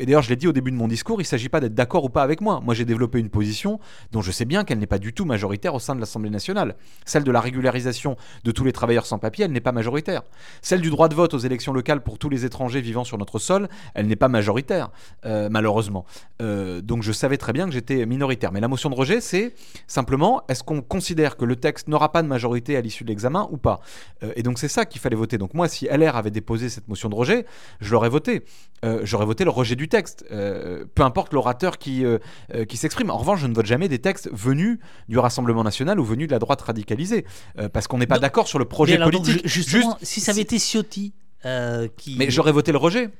d'ailleurs, 0.00 0.22
je 0.22 0.30
l'ai 0.30 0.36
dit 0.36 0.48
au 0.48 0.52
début 0.52 0.70
de 0.70 0.76
mon 0.76 0.88
discours, 0.88 1.20
il 1.20 1.24
ne 1.24 1.28
s'agit 1.28 1.48
pas 1.48 1.60
d'être 1.60 1.74
d'accord 1.74 2.04
ou 2.04 2.08
pas 2.08 2.22
avec 2.22 2.40
moi. 2.40 2.60
Moi, 2.64 2.74
j'ai 2.74 2.84
développé 2.84 3.18
une 3.18 3.28
position 3.28 3.78
dont 4.10 4.22
je 4.22 4.32
sais 4.32 4.44
bien 4.46 4.64
qu'elle 4.64 4.78
n'est 4.78 4.86
pas 4.86 4.98
du 4.98 5.12
tout 5.12 5.24
majoritaire 5.24 5.74
au 5.74 5.78
sein 5.78 5.94
de 5.94 6.00
l'Assemblée 6.00 6.30
nationale. 6.30 6.74
Celle 7.04 7.24
de 7.24 7.30
la 7.30 7.40
régularisation 7.40 8.16
de 8.44 8.50
tous 8.50 8.64
les 8.64 8.72
travailleurs 8.72 9.06
sans 9.06 9.18
papier, 9.18 9.44
elle 9.44 9.52
n'est 9.52 9.60
pas 9.60 9.72
majoritaire. 9.72 10.22
Celle 10.62 10.80
du 10.80 10.90
droit 10.90 11.08
de 11.08 11.14
vote 11.14 11.34
aux 11.34 11.38
élections 11.38 11.72
locales 11.72 12.02
pour 12.02 12.18
tous 12.18 12.30
les 12.30 12.44
étrangers 12.44 12.80
vivant 12.80 13.04
sur 13.04 13.18
notre 13.18 13.38
sol, 13.38 13.68
elle 13.94 14.06
n'est 14.06 14.16
pas 14.16 14.28
majoritaire, 14.28 14.90
euh, 15.26 15.48
malheureusement. 15.50 16.06
Euh, 16.40 16.80
donc 16.80 17.02
je 17.02 17.12
savais 17.12 17.36
très 17.36 17.52
bien 17.52 17.66
que 17.66 17.72
j'étais 17.72 18.06
minoritaire. 18.06 18.52
Mais 18.52 18.60
la 18.60 18.68
motion 18.68 18.88
de 18.88 18.94
rejet, 18.94 19.20
c'est 19.20 19.54
simplement, 19.86 20.42
est-ce 20.48 20.62
qu'on 20.62 20.80
considère 20.80 21.36
que 21.36 21.44
le 21.44 21.56
texte 21.56 21.88
n'aura 21.88 22.10
pas 22.10 22.22
de 22.22 22.28
majorité 22.28 22.76
à 22.76 22.80
l'issue 22.80 23.04
de 23.04 23.08
l'examen 23.10 23.48
ou 23.50 23.58
pas? 23.58 23.81
Euh, 24.22 24.32
Et 24.36 24.42
donc 24.42 24.58
c'est 24.58 24.68
ça 24.68 24.84
qu'il 24.84 25.00
fallait 25.00 25.16
voter. 25.16 25.38
Donc 25.38 25.54
moi, 25.54 25.68
si 25.68 25.86
LR 25.86 26.16
avait 26.16 26.30
déposé 26.30 26.68
cette 26.68 26.88
motion 26.88 27.08
de 27.08 27.14
rejet, 27.14 27.46
je 27.80 27.92
l'aurais 27.92 28.08
voté. 28.08 28.44
J'aurais 29.04 29.26
voté 29.26 29.44
le 29.44 29.50
rejet 29.50 29.76
du 29.76 29.88
texte, 29.88 30.24
peu 30.28 31.02
importe 31.04 31.32
l'orateur 31.32 31.78
qui, 31.78 32.04
qui 32.68 32.76
s'exprime. 32.76 33.10
En 33.10 33.16
revanche, 33.16 33.38
je 33.38 33.46
ne 33.46 33.54
vote 33.54 33.64
jamais 33.64 33.88
des 33.88 34.00
textes 34.00 34.28
venus 34.32 34.80
du 35.08 35.18
Rassemblement 35.18 35.62
national 35.62 36.00
ou 36.00 36.04
venus 36.04 36.26
de 36.26 36.32
la 36.32 36.40
droite 36.40 36.62
radicalisée, 36.62 37.24
parce 37.72 37.86
qu'on 37.86 37.98
n'est 37.98 38.08
pas 38.08 38.18
d'accord 38.18 38.48
sur 38.48 38.58
le 38.58 38.64
projet 38.64 38.98
politique. 38.98 39.46
justement, 39.46 39.96
si 40.02 40.20
ça 40.20 40.32
avait 40.32 40.40
été 40.40 40.58
Ciotti, 40.58 41.12
euh, 41.44 41.88
Mais 42.16 42.30
j'aurais 42.30 42.52
voté 42.52 42.72
le 42.72 42.78
rejet. 42.78 43.10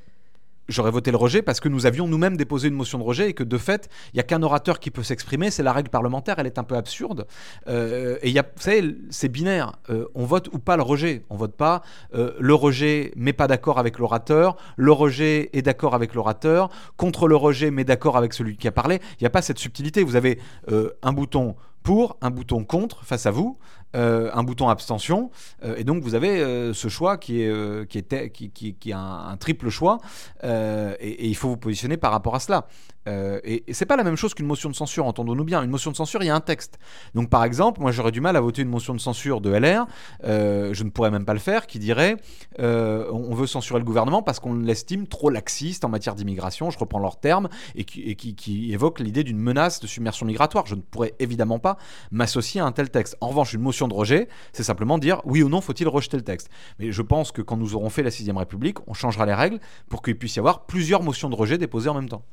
J'aurais 0.68 0.90
voté 0.90 1.10
le 1.10 1.16
rejet 1.16 1.42
parce 1.42 1.60
que 1.60 1.68
nous 1.68 1.86
avions 1.86 2.06
nous-mêmes 2.06 2.36
déposé 2.36 2.68
une 2.68 2.74
motion 2.74 2.98
de 2.98 3.02
rejet 3.04 3.30
et 3.30 3.32
que 3.34 3.42
de 3.44 3.58
fait, 3.58 3.88
il 4.12 4.16
n'y 4.16 4.20
a 4.20 4.22
qu'un 4.22 4.42
orateur 4.42 4.78
qui 4.80 4.90
peut 4.90 5.02
s'exprimer. 5.02 5.50
C'est 5.50 5.62
la 5.62 5.72
règle 5.72 5.90
parlementaire, 5.90 6.38
elle 6.38 6.46
est 6.46 6.58
un 6.58 6.64
peu 6.64 6.76
absurde. 6.76 7.26
Euh, 7.68 8.18
et 8.22 8.32
vous 8.32 8.40
savez, 8.56 8.96
c'est 9.10 9.28
binaire. 9.28 9.72
Euh, 9.90 10.06
on 10.14 10.24
vote 10.24 10.48
ou 10.52 10.58
pas 10.58 10.76
le 10.76 10.82
rejet. 10.82 11.24
On 11.30 11.36
vote 11.36 11.56
pas 11.56 11.82
le 12.12 12.54
rejet 12.54 13.12
mais 13.16 13.32
pas 13.32 13.46
d'accord 13.46 13.78
avec 13.78 13.98
l'orateur. 13.98 14.56
Le 14.76 14.92
rejet 14.92 15.50
est 15.52 15.62
d'accord 15.62 15.94
avec 15.94 16.14
l'orateur. 16.14 16.68
Contre 16.96 17.28
le 17.28 17.36
rejet 17.36 17.70
mais 17.70 17.84
d'accord 17.84 18.16
avec 18.16 18.32
celui 18.32 18.56
qui 18.56 18.68
a 18.68 18.72
parlé. 18.72 19.00
Il 19.20 19.22
n'y 19.22 19.26
a 19.26 19.30
pas 19.30 19.42
cette 19.42 19.58
subtilité. 19.58 20.04
Vous 20.04 20.16
avez 20.16 20.38
un 20.70 21.12
bouton 21.12 21.56
pour, 21.82 22.16
un 22.20 22.30
bouton 22.30 22.64
contre 22.64 23.04
face 23.04 23.26
à 23.26 23.30
vous. 23.30 23.56
Euh, 23.94 24.30
un 24.32 24.42
bouton 24.42 24.70
abstention, 24.70 25.30
euh, 25.64 25.76
et 25.76 25.84
donc 25.84 26.02
vous 26.02 26.14
avez 26.14 26.40
euh, 26.40 26.72
ce 26.72 26.88
choix 26.88 27.18
qui 27.18 27.42
est, 27.42 27.88
qui, 27.88 27.98
était, 27.98 28.30
qui, 28.30 28.50
qui, 28.50 28.90
est 28.90 28.92
un, 28.94 29.36
triple 29.38 29.68
choix, 29.68 29.98
et, 30.42 31.28
il 31.28 31.36
faut 31.36 31.48
vous 31.48 31.56
positionner 31.56 31.96
par 31.98 32.12
rapport 32.12 32.34
à 32.34 32.40
cela. 32.40 32.66
Et, 33.06 33.64
et 33.66 33.74
c'est 33.74 33.86
pas 33.86 33.96
la 33.96 34.04
même 34.04 34.16
chose 34.16 34.34
qu'une 34.34 34.46
motion 34.46 34.68
de 34.70 34.74
censure, 34.74 35.06
entendons-nous 35.06 35.44
bien. 35.44 35.62
Une 35.62 35.70
motion 35.70 35.90
de 35.90 35.96
censure, 35.96 36.22
il 36.22 36.26
y 36.26 36.30
a 36.30 36.34
un 36.34 36.40
texte. 36.40 36.78
Donc 37.14 37.30
par 37.30 37.44
exemple, 37.44 37.80
moi 37.80 37.92
j'aurais 37.92 38.12
du 38.12 38.20
mal 38.20 38.36
à 38.36 38.40
voter 38.40 38.62
une 38.62 38.68
motion 38.68 38.94
de 38.94 39.00
censure 39.00 39.40
de 39.40 39.50
LR, 39.50 39.86
je 40.22 40.82
ne 40.82 40.90
pourrais 40.90 41.10
même 41.10 41.24
pas 41.24 41.34
le 41.34 41.40
faire, 41.40 41.66
qui 41.66 41.78
dirait 41.78 42.16
on 42.58 43.34
veut 43.34 43.46
censurer 43.46 43.78
le 43.78 43.84
gouvernement 43.84 44.22
parce 44.22 44.40
qu'on 44.40 44.54
l'estime 44.54 45.06
trop 45.06 45.30
laxiste 45.30 45.84
en 45.84 45.88
matière 45.88 46.14
d'immigration, 46.14 46.70
je 46.70 46.78
reprends 46.78 46.98
leurs 46.98 47.18
termes, 47.18 47.48
et 47.74 47.84
qui, 47.84 48.14
qui 48.14 48.72
évoque 48.72 49.00
l'idée 49.00 49.24
d'une 49.24 49.38
menace 49.38 49.80
de 49.80 49.86
submersion 49.86 50.26
migratoire. 50.26 50.66
Je 50.66 50.74
ne 50.74 50.80
pourrais 50.80 51.14
évidemment 51.18 51.58
pas 51.58 51.78
m'associer 52.10 52.60
à 52.60 52.64
un 52.64 52.72
tel 52.72 52.90
texte. 52.90 53.16
En 53.20 53.28
revanche, 53.28 53.52
une 53.52 53.60
motion 53.60 53.88
de 53.88 53.94
rejet, 53.94 54.28
c'est 54.52 54.62
simplement 54.62 54.98
dire 54.98 55.20
oui 55.24 55.42
ou 55.42 55.48
non 55.48 55.60
faut-il 55.60 55.88
rejeter 55.88 56.16
le 56.16 56.22
texte? 56.22 56.48
Mais 56.78 56.92
je 56.92 57.02
pense 57.02 57.32
que 57.32 57.42
quand 57.42 57.56
nous 57.56 57.74
aurons 57.74 57.90
fait 57.90 58.02
la 58.02 58.10
sixième 58.10 58.36
République, 58.36 58.78
on 58.86 58.94
changera 58.94 59.26
les 59.26 59.34
règles 59.34 59.58
pour 59.88 60.02
qu'il 60.02 60.16
puisse 60.16 60.36
y 60.36 60.38
avoir 60.38 60.66
plusieurs 60.66 61.02
motions 61.02 61.30
de 61.30 61.36
rejet 61.36 61.58
déposées 61.58 61.88
en 61.88 61.94
même 61.94 62.08
temps. 62.08 62.24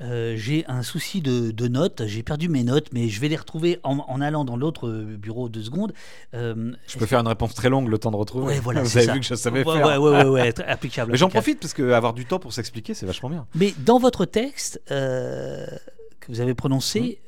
Euh, 0.00 0.34
j'ai 0.36 0.64
un 0.66 0.82
souci 0.82 1.20
de, 1.20 1.68
notes, 1.68 2.02
j'ai 2.06 2.22
perdu 2.22 2.48
mes 2.48 2.62
notes, 2.64 2.88
mais 2.92 3.08
je 3.08 3.20
vais 3.20 3.28
les 3.28 3.36
retrouver 3.36 3.80
en, 3.82 4.20
allant 4.20 4.44
dans 4.44 4.56
l'autre 4.56 4.90
bureau 4.90 5.48
deux 5.48 5.62
secondes. 5.62 5.92
Euh, 6.34 6.72
je 6.86 6.98
peux 6.98 7.06
faire 7.06 7.20
une 7.20 7.28
réponse 7.28 7.54
très 7.54 7.68
longue, 7.68 7.88
le 7.88 7.98
temps 7.98 8.10
de 8.10 8.16
retrouver. 8.16 8.60
voilà, 8.60 8.82
Vous 8.88 8.96
avez 8.96 9.12
vu 9.12 9.20
que 9.20 9.26
je 9.26 9.34
savais 9.34 9.64
ouais, 9.64 9.76
faire. 9.76 10.00
Ouais, 10.00 10.24
ouais, 10.24 10.60
applicable. 10.66 11.12
mais 11.12 11.18
j'en 11.18 11.28
profite 11.28 11.60
parce 11.60 11.74
qu'avoir 11.74 12.14
du 12.14 12.24
temps 12.26 12.38
pour 12.38 12.52
s'expliquer, 12.52 12.94
c'est 12.94 13.06
vachement 13.06 13.30
bien. 13.30 13.46
Mais 13.54 13.74
dans 13.78 13.98
votre 13.98 14.24
texte 14.24 14.80
euh, 14.90 15.66
que 16.20 16.28
vous 16.28 16.40
avez 16.40 16.54
prononcé, 16.54 17.20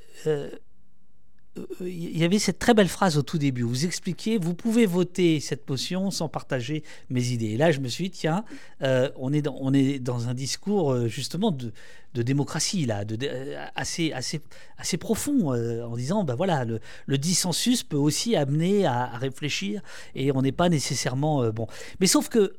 il 1.81 2.17
y 2.17 2.25
avait 2.25 2.39
cette 2.39 2.59
très 2.59 2.75
belle 2.75 2.89
phrase 2.89 3.19
au 3.19 3.23
tout 3.23 3.39
début. 3.39 3.63
Vous 3.63 3.85
expliquiez, 3.85 4.39
vous 4.39 4.55
pouvez 4.55 4.87
voter 4.87 5.41
cette 5.41 5.69
motion 5.69 6.11
sans 6.11 6.29
partager 6.29 6.85
mes 7.09 7.29
idées. 7.29 7.51
Et 7.51 7.57
là, 7.57 7.73
je 7.73 7.81
me 7.81 7.89
suis 7.89 8.05
dit, 8.05 8.11
tiens, 8.11 8.45
euh, 8.83 9.11
on, 9.17 9.33
est 9.33 9.43
dans, 9.43 9.57
on 9.61 9.73
est 9.73 9.99
dans 9.99 10.29
un 10.29 10.35
discours 10.35 10.93
euh, 10.93 11.09
justement 11.09 11.51
de, 11.51 11.73
de 12.15 12.23
démocratie 12.23 12.87
là, 12.87 13.05
de, 13.05 13.19
euh, 13.23 13.65
assez, 13.75 14.13
assez, 14.13 14.41
assez 14.79 14.97
profond, 14.97 15.53
en 15.53 15.97
disant, 15.97 16.25
ben 16.25 16.35
voilà, 16.35 16.65
le, 16.65 17.19
dissensus 17.19 17.83
peut 17.83 17.97
aussi 17.97 18.37
amener 18.37 18.87
à, 18.87 19.07
réfléchir 19.17 19.83
et 20.15 20.33
on 20.33 20.43
n'est 20.43 20.53
pas 20.53 20.69
nécessairement 20.69 21.51
bon. 21.51 21.67
Mais 22.01 22.07
sauf 22.07 22.29
que 22.29 22.55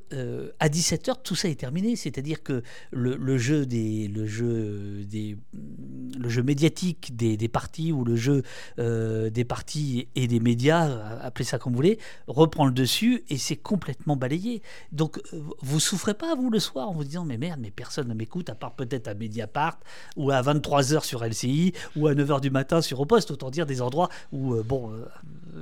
à 0.60 0.70
17 0.70 1.08
h 1.08 1.16
tout 1.24 1.36
ça 1.36 1.50
est 1.50 1.60
terminé, 1.60 1.96
c'est-à-dire 1.96 2.44
que 2.44 2.64
le, 2.92 3.16
le, 3.16 3.38
jeu 3.38 3.66
des, 3.66 4.08
le 4.08 4.26
jeu 4.26 5.04
des, 5.06 5.38
le 5.54 6.30
jeu 6.30 6.44
médiatique 6.44 7.16
des, 7.16 7.38
des 7.38 7.48
partis 7.48 7.92
ou 7.92 8.04
le 8.04 8.16
jeu 8.16 8.44
euh, 8.80 9.30
des 9.30 9.46
partis 9.46 10.08
et 10.16 10.28
des 10.28 10.40
médias, 10.40 10.90
euh, 10.90 11.20
appelez 11.22 11.46
ça 11.46 11.60
comme 11.60 11.74
vous 11.74 11.78
voulez, 11.78 12.00
reprend 12.28 12.66
le 12.66 12.72
dessus 12.72 13.24
et 13.30 13.38
c'est 13.38 13.56
complètement 13.56 14.16
balayé. 14.16 14.62
Donc 14.92 15.20
euh, 15.34 15.42
vous 15.60 15.80
souffrez 15.80 16.14
pas, 16.14 16.36
vous, 16.36 16.50
le 16.50 16.60
soir, 16.60 16.90
en 16.90 16.94
vous 16.94 17.04
disant 17.04 17.26
Mais 17.26 17.38
merde, 17.38 17.60
mais 17.62 17.72
personne 17.72 18.08
ne 18.08 18.14
m'écoute, 18.14 18.50
à 18.50 18.56
part 18.56 18.76
peut-être 18.76 19.08
à 19.08 19.14
Mediapart, 19.42 19.80
ou 20.16 20.32
à 20.32 20.42
23h 20.42 21.04
sur 21.04 21.24
LCI, 21.24 21.74
ou 21.96 22.08
à 22.08 22.14
9h 22.14 22.42
du 22.42 22.50
matin 22.50 22.82
sur 22.82 23.00
Opost, 23.00 23.32
autant 23.32 23.50
dire 23.50 23.66
des 23.66 23.82
endroits 23.82 24.10
où, 24.32 24.56
bon, 24.64 24.92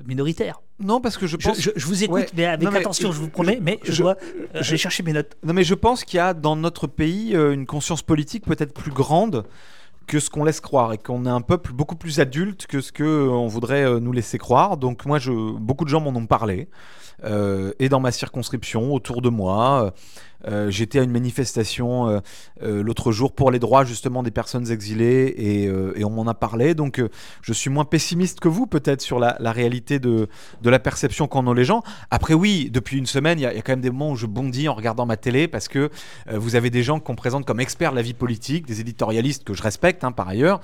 minoritaires. 0.05 0.61
Non, 0.79 1.01
parce 1.01 1.17
que 1.17 1.27
je 1.27 1.37
pense. 1.37 1.59
Je, 1.59 1.85
vous 1.85 2.03
écoute, 2.03 2.31
mais 2.35 2.45
avec 2.45 2.73
attention, 2.73 3.11
je 3.11 3.19
vous 3.19 3.29
promets, 3.29 3.59
mais 3.61 3.79
je, 3.83 4.01
dois 4.01 4.15
aller 4.53 4.77
chercher 4.77 5.03
mes 5.03 5.13
notes. 5.13 5.37
Non, 5.43 5.53
mais 5.53 5.63
je 5.63 5.75
pense 5.75 6.03
qu'il 6.03 6.17
y 6.17 6.21
a 6.21 6.33
dans 6.33 6.55
notre 6.55 6.87
pays 6.87 7.35
une 7.35 7.65
conscience 7.65 8.01
politique 8.01 8.45
peut-être 8.45 8.73
plus 8.73 8.91
grande 8.91 9.45
que 10.09 10.19
ce 10.19 10.29
qu'on 10.29 10.43
laisse 10.43 10.59
croire 10.59 10.91
et 10.91 10.97
qu'on 10.97 11.25
est 11.25 11.29
un 11.29 11.41
peuple 11.41 11.71
beaucoup 11.71 11.95
plus 11.95 12.19
adulte 12.19 12.65
que 12.65 12.81
ce 12.81 12.91
que 12.91 13.03
euh, 13.03 13.29
on 13.29 13.47
voudrait 13.47 13.83
euh, 13.83 13.99
nous 13.99 14.11
laisser 14.11 14.37
croire. 14.37 14.75
Donc 14.75 15.05
moi, 15.05 15.19
je, 15.19 15.31
beaucoup 15.31 15.85
de 15.85 15.89
gens 15.89 16.01
m'en 16.01 16.09
ont 16.09 16.25
parlé. 16.25 16.67
Euh, 17.23 17.73
et 17.79 17.89
dans 17.89 17.99
ma 17.99 18.11
circonscription, 18.11 18.93
autour 18.93 19.21
de 19.21 19.29
moi. 19.29 19.93
Euh, 20.47 20.71
j'étais 20.71 20.99
à 20.99 21.03
une 21.03 21.11
manifestation 21.11 22.07
euh, 22.07 22.19
euh, 22.63 22.81
l'autre 22.81 23.11
jour 23.11 23.33
pour 23.33 23.51
les 23.51 23.59
droits 23.59 23.83
justement 23.83 24.23
des 24.23 24.31
personnes 24.31 24.71
exilées 24.71 25.33
et, 25.37 25.69
on 26.03 26.09
m'en 26.09 26.27
a 26.27 26.33
parlé. 26.33 26.73
Donc 26.73 27.01
je 27.41 27.53
suis 27.53 27.69
moins 27.69 27.85
pessimiste 27.85 28.39
que 28.39 28.47
vous 28.47 28.65
peut-être 28.65 29.01
sur 29.01 29.19
la, 29.19 29.35
réalité 29.51 29.99
de, 29.99 30.27
de, 30.61 30.69
la 30.69 30.79
perception 30.79 31.27
qu'en 31.27 31.45
ont 31.45 31.53
les 31.53 31.65
gens. 31.65 31.83
Après 32.09 32.33
oui, 32.33 32.69
depuis 32.71 32.97
une 32.97 33.05
semaine, 33.05 33.37
il 33.37 33.43
y, 33.43 33.45
a 33.45 33.53
quand 33.61 33.73
même 33.73 33.81
des 33.81 33.91
moments 33.91 34.11
où 34.11 34.15
je 34.15 34.25
bondis 34.25 34.67
en 34.67 34.73
regardant 34.73 35.05
ma 35.05 35.17
télé 35.17 35.47
parce 35.47 35.67
que 35.67 35.91
vous 36.31 36.55
avez 36.55 36.71
des 36.71 36.81
gens 36.81 36.99
qu'on 36.99 37.15
présente 37.15 37.45
comme 37.45 37.59
experts 37.59 37.91
de 37.91 37.97
la 37.97 38.01
vie 38.01 38.15
politique, 38.15 38.65
des 38.65 38.81
éditorialistes 38.81 39.43
que 39.43 39.53
je 39.53 39.61
respecte 39.61 40.03
hein, 40.03 40.11
par 40.11 40.27
ailleurs, 40.27 40.61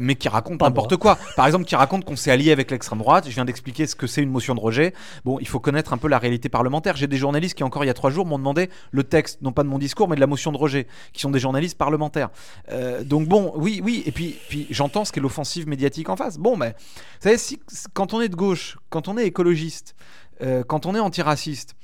mais 0.00 0.14
qui 0.14 0.28
racontent 0.28 0.64
n'importe 0.64 0.96
quoi. 0.96 1.18
Par 1.36 1.46
exemple, 1.46 1.66
qui 1.66 1.76
racontent 1.76 2.06
qu'on 2.06 2.16
s'est 2.16 2.30
allié 2.30 2.50
avec 2.50 2.70
l'extrême 2.70 3.00
droite. 3.00 3.26
Je 3.28 3.34
viens 3.34 3.44
d'expliquer 3.44 3.86
ce 3.86 3.94
que 3.94 4.06
c'est 4.06 4.22
une 4.22 4.30
motion 4.30 4.54
de 4.54 4.60
rejet. 4.60 4.94
Bon, 5.26 5.38
il 5.40 5.48
faut 5.48 5.60
connaître 5.60 5.92
un 5.92 5.98
peu 5.98 6.08
la 6.08 6.18
réalité 6.18 6.48
parlementaire. 6.48 6.96
J'ai 6.96 7.08
des 7.08 7.18
journalistes 7.18 7.56
qui 7.56 7.64
encore 7.64 7.84
il 7.84 7.88
y 7.88 7.90
a 7.90 7.94
trois 7.94 8.10
jours 8.10 8.24
m'ont 8.24 8.38
demandé 8.38 8.70
le 8.92 9.04
texte, 9.08 9.42
non 9.42 9.52
pas 9.52 9.62
de 9.62 9.68
mon 9.68 9.78
discours, 9.78 10.08
mais 10.08 10.16
de 10.16 10.20
la 10.20 10.26
motion 10.26 10.52
de 10.52 10.56
rejet, 10.56 10.86
qui 11.12 11.20
sont 11.20 11.30
des 11.30 11.38
journalistes 11.38 11.78
parlementaires. 11.78 12.30
Euh, 12.70 13.04
donc 13.04 13.26
bon, 13.28 13.52
oui, 13.56 13.80
oui, 13.82 14.02
et 14.06 14.12
puis, 14.12 14.36
puis 14.48 14.66
j'entends 14.70 15.04
ce 15.04 15.12
qu'est 15.12 15.20
l'offensive 15.20 15.66
médiatique 15.66 16.08
en 16.08 16.16
face. 16.16 16.38
Bon, 16.38 16.56
mais 16.56 16.70
vous 16.78 17.22
savez, 17.22 17.38
si, 17.38 17.60
quand 17.92 18.14
on 18.14 18.20
est 18.20 18.28
de 18.28 18.36
gauche, 18.36 18.78
quand 18.90 19.08
on 19.08 19.18
est 19.18 19.26
écologiste, 19.26 19.94
euh, 20.40 20.62
quand 20.62 20.86
on 20.86 20.94
est 20.94 21.00
antiraciste, 21.00 21.74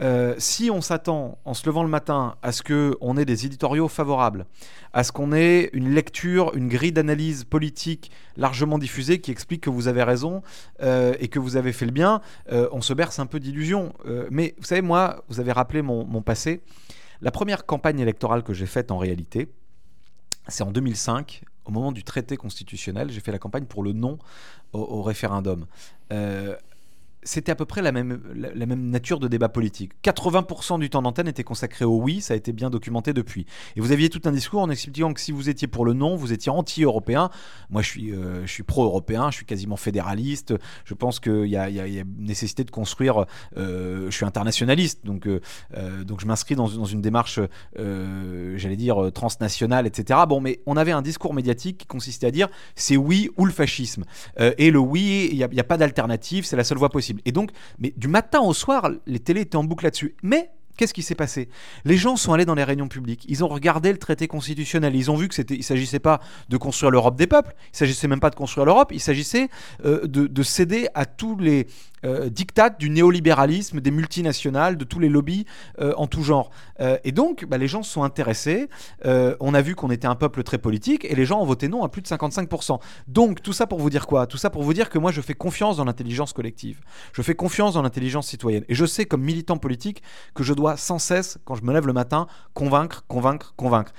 euh, 0.00 0.34
si 0.38 0.70
on 0.70 0.80
s'attend 0.80 1.38
en 1.44 1.54
se 1.54 1.66
levant 1.66 1.82
le 1.82 1.88
matin 1.88 2.36
à 2.42 2.52
ce 2.52 2.62
qu'on 2.62 3.16
ait 3.16 3.24
des 3.24 3.46
éditoriaux 3.46 3.88
favorables, 3.88 4.46
à 4.92 5.02
ce 5.02 5.10
qu'on 5.10 5.32
ait 5.32 5.70
une 5.72 5.92
lecture, 5.92 6.54
une 6.54 6.68
grille 6.68 6.92
d'analyse 6.92 7.44
politique 7.44 8.10
largement 8.36 8.78
diffusée 8.78 9.20
qui 9.20 9.30
explique 9.30 9.62
que 9.62 9.70
vous 9.70 9.88
avez 9.88 10.02
raison 10.02 10.42
euh, 10.82 11.14
et 11.18 11.28
que 11.28 11.38
vous 11.38 11.56
avez 11.56 11.72
fait 11.72 11.86
le 11.86 11.92
bien, 11.92 12.20
euh, 12.52 12.68
on 12.72 12.80
se 12.80 12.94
berce 12.94 13.18
un 13.18 13.26
peu 13.26 13.40
d'illusions. 13.40 13.92
mais 14.30 14.54
vous 14.58 14.64
savez, 14.64 14.82
moi, 14.82 15.24
vous 15.28 15.40
avez 15.40 15.52
rappelé 15.52 15.82
mon, 15.82 16.22
passé. 16.22 16.62
La 17.20 17.30
première 17.30 17.66
campagne 17.66 17.98
électorale 18.00 18.42
que 18.42 18.52
j'ai 18.52 18.66
faite 18.66 18.90
en 18.90 18.98
réalité, 18.98 19.48
c'est 20.46 20.62
en 20.62 20.70
2005, 20.70 21.42
au 21.64 21.70
moment 21.70 21.92
du 21.92 22.04
traité 22.04 22.36
constitutionnel. 22.36 23.10
J'ai 23.10 23.20
fait 23.20 23.32
la 23.32 23.38
campagne 23.38 23.64
pour 23.64 23.82
le 23.82 23.92
non 23.92 24.18
au, 24.72 24.80
au 24.80 25.02
référendum 25.02 25.66
c'était 27.28 27.52
à 27.52 27.54
peu 27.54 27.66
près 27.66 27.82
la 27.82 27.92
même, 27.92 28.22
la, 28.34 28.64
même 28.64 28.88
nature 28.88 29.20
de 29.20 29.28
débat 29.28 29.50
politique. 29.50 29.92
80% 30.02 30.78
du 30.78 30.88
temps 30.88 31.02
d'antenne 31.02 31.28
était 31.28 31.44
consacré 31.44 31.84
au 31.84 31.98
oui, 31.98 32.22
ça 32.22 32.32
a 32.32 32.36
été 32.38 32.52
bien 32.52 32.70
documenté 32.70 33.12
depuis. 33.12 33.44
Et 33.76 33.80
vous 33.80 33.92
aviez 33.92 34.08
tout 34.08 34.22
un 34.24 34.32
discours 34.32 34.62
en 34.62 34.70
expliquant 34.70 35.12
que 35.12 35.20
si 35.20 35.30
vous 35.30 35.50
étiez 35.50 35.68
pour 35.68 35.84
le 35.84 35.92
non, 35.92 36.16
vous 36.16 36.32
étiez 36.32 36.50
anti-européen. 36.50 37.28
Moi, 37.68 37.82
je 37.82 37.88
suis, 37.88 38.12
euh, 38.12 38.46
suis 38.46 38.62
pro-européen, 38.62 39.30
je 39.30 39.36
suis 39.36 39.44
quasiment 39.44 39.76
fédéraliste. 39.76 40.54
Je 40.86 40.94
pense 40.94 41.20
qu'il 41.20 41.44
y, 41.48 41.56
a 41.56 42.04
nécessité 42.16 42.64
de 42.64 42.70
construire. 42.70 43.26
Euh, 43.58 44.06
je 44.10 44.16
suis 44.16 44.24
internationaliste, 44.24 45.04
donc, 45.04 45.26
euh, 45.26 45.40
donc 46.04 46.20
je 46.20 46.26
m'inscris 46.26 46.54
dans, 46.54 46.68
dans, 46.68 46.86
une 46.86 47.02
démarche, 47.02 47.40
j'allais 47.76 48.76
dire, 48.76 49.12
transnationale, 49.12 49.86
etc. 49.86 50.20
Bon, 50.26 50.40
mais 50.40 50.62
on 50.64 50.78
avait 50.78 50.92
un 50.92 51.02
discours 51.02 51.34
médiatique 51.34 51.76
qui 51.76 51.86
consistait 51.86 52.28
à 52.28 52.30
dire 52.30 52.48
c'est 52.74 52.96
oui 52.96 53.28
ou 53.36 53.44
le 53.44 53.52
fascisme. 53.52 54.04
et 54.38 54.70
le 54.70 54.78
oui, 54.78 55.28
il 55.30 55.36
n'y 55.36 55.60
a 55.60 55.64
pas 55.64 55.76
d'alternative, 55.76 56.46
c'est 56.46 56.56
la 56.56 56.64
seule 56.64 56.78
voie 56.78 56.88
possible. 56.88 57.17
Et 57.24 57.32
donc, 57.32 57.50
mais 57.78 57.92
du 57.96 58.08
matin 58.08 58.40
au 58.40 58.52
soir, 58.52 58.90
les 59.06 59.18
télés 59.18 59.42
étaient 59.42 59.56
en 59.56 59.64
boucle 59.64 59.84
là-dessus. 59.84 60.14
Mais 60.22 60.50
Qu'est-ce 60.78 60.94
qui 60.94 61.02
s'est 61.02 61.16
passé? 61.16 61.48
Les 61.84 61.96
gens 61.96 62.14
sont 62.14 62.32
allés 62.32 62.44
dans 62.44 62.54
les 62.54 62.62
réunions 62.62 62.86
publiques, 62.86 63.24
ils 63.28 63.42
ont 63.42 63.48
regardé 63.48 63.90
le 63.90 63.98
traité 63.98 64.28
constitutionnel, 64.28 64.94
ils 64.94 65.10
ont 65.10 65.16
vu 65.16 65.26
que 65.26 65.34
c'était, 65.34 65.56
il 65.56 65.64
s'agissait 65.64 65.98
pas 65.98 66.20
de 66.48 66.56
construire 66.56 66.92
l'Europe 66.92 67.16
des 67.16 67.26
peuples, 67.26 67.52
il 67.74 67.76
s'agissait 67.76 68.06
même 68.06 68.20
pas 68.20 68.30
de 68.30 68.36
construire 68.36 68.64
l'Europe, 68.64 68.92
il 68.92 69.00
s'agissait 69.00 69.48
euh, 69.84 70.06
de, 70.06 70.42
céder 70.44 70.86
à 70.94 71.04
tous 71.04 71.36
les 71.36 71.66
euh, 72.04 72.28
dictats 72.28 72.70
du 72.70 72.90
néolibéralisme, 72.90 73.80
des 73.80 73.90
multinationales, 73.90 74.76
de 74.76 74.84
tous 74.84 74.98
les 74.98 75.08
lobbies 75.08 75.46
euh, 75.80 75.92
en 75.96 76.06
tout 76.06 76.22
genre. 76.22 76.50
et 77.04 77.12
donc, 77.12 77.44
bah, 77.44 77.58
les 77.58 77.68
gens 77.68 77.82
sont 77.82 78.02
intéressés. 78.02 78.68
on 79.04 79.54
a 79.54 79.62
vu 79.62 79.74
qu'on 79.74 79.90
était 79.90 80.06
un 80.06 80.14
peuple 80.14 80.42
très 80.42 80.58
politique 80.58 81.04
et 81.04 81.14
les 81.14 81.24
gens 81.24 81.40
ont 81.40 81.44
voté 81.44 81.68
non 81.68 81.82
à 81.82 81.88
plus 81.88 82.02
de 82.02 82.06
55%. 82.06 82.78
Donc, 83.08 83.42
tout 83.42 83.52
ça 83.52 83.66
pour 83.66 83.78
vous 83.78 83.90
dire 83.90 84.06
quoi? 84.06 84.26
Tout 84.26 84.36
ça 84.38 84.50
pour 84.50 84.62
vous 84.62 84.74
dire 84.74 84.90
que 84.90 84.98
moi, 84.98 85.12
je 85.12 85.20
fais 85.20 85.34
confiance 85.34 85.76
dans 85.76 85.84
l'intelligence 85.84 86.32
collective. 86.32 86.80
Je 87.12 87.22
fais 87.22 87.34
confiance 87.34 87.74
dans 87.74 87.82
l'intelligence 87.82 88.28
citoyenne. 88.28 88.64
Et 88.68 88.74
je 88.74 88.86
sais, 88.86 89.06
comme 89.06 89.22
militant 89.22 89.56
politique, 89.56 90.02
que 90.34 90.42
je 90.42 90.54
dois 90.54 90.76
sans 90.76 90.98
cesse, 90.98 91.38
quand 91.44 91.54
je 91.54 91.64
me 91.64 91.72
lève 91.72 91.86
le 91.86 91.92
matin, 91.92 92.26
convaincre, 92.54 93.04
convaincre, 93.08 93.54
convaincre. 93.56 93.92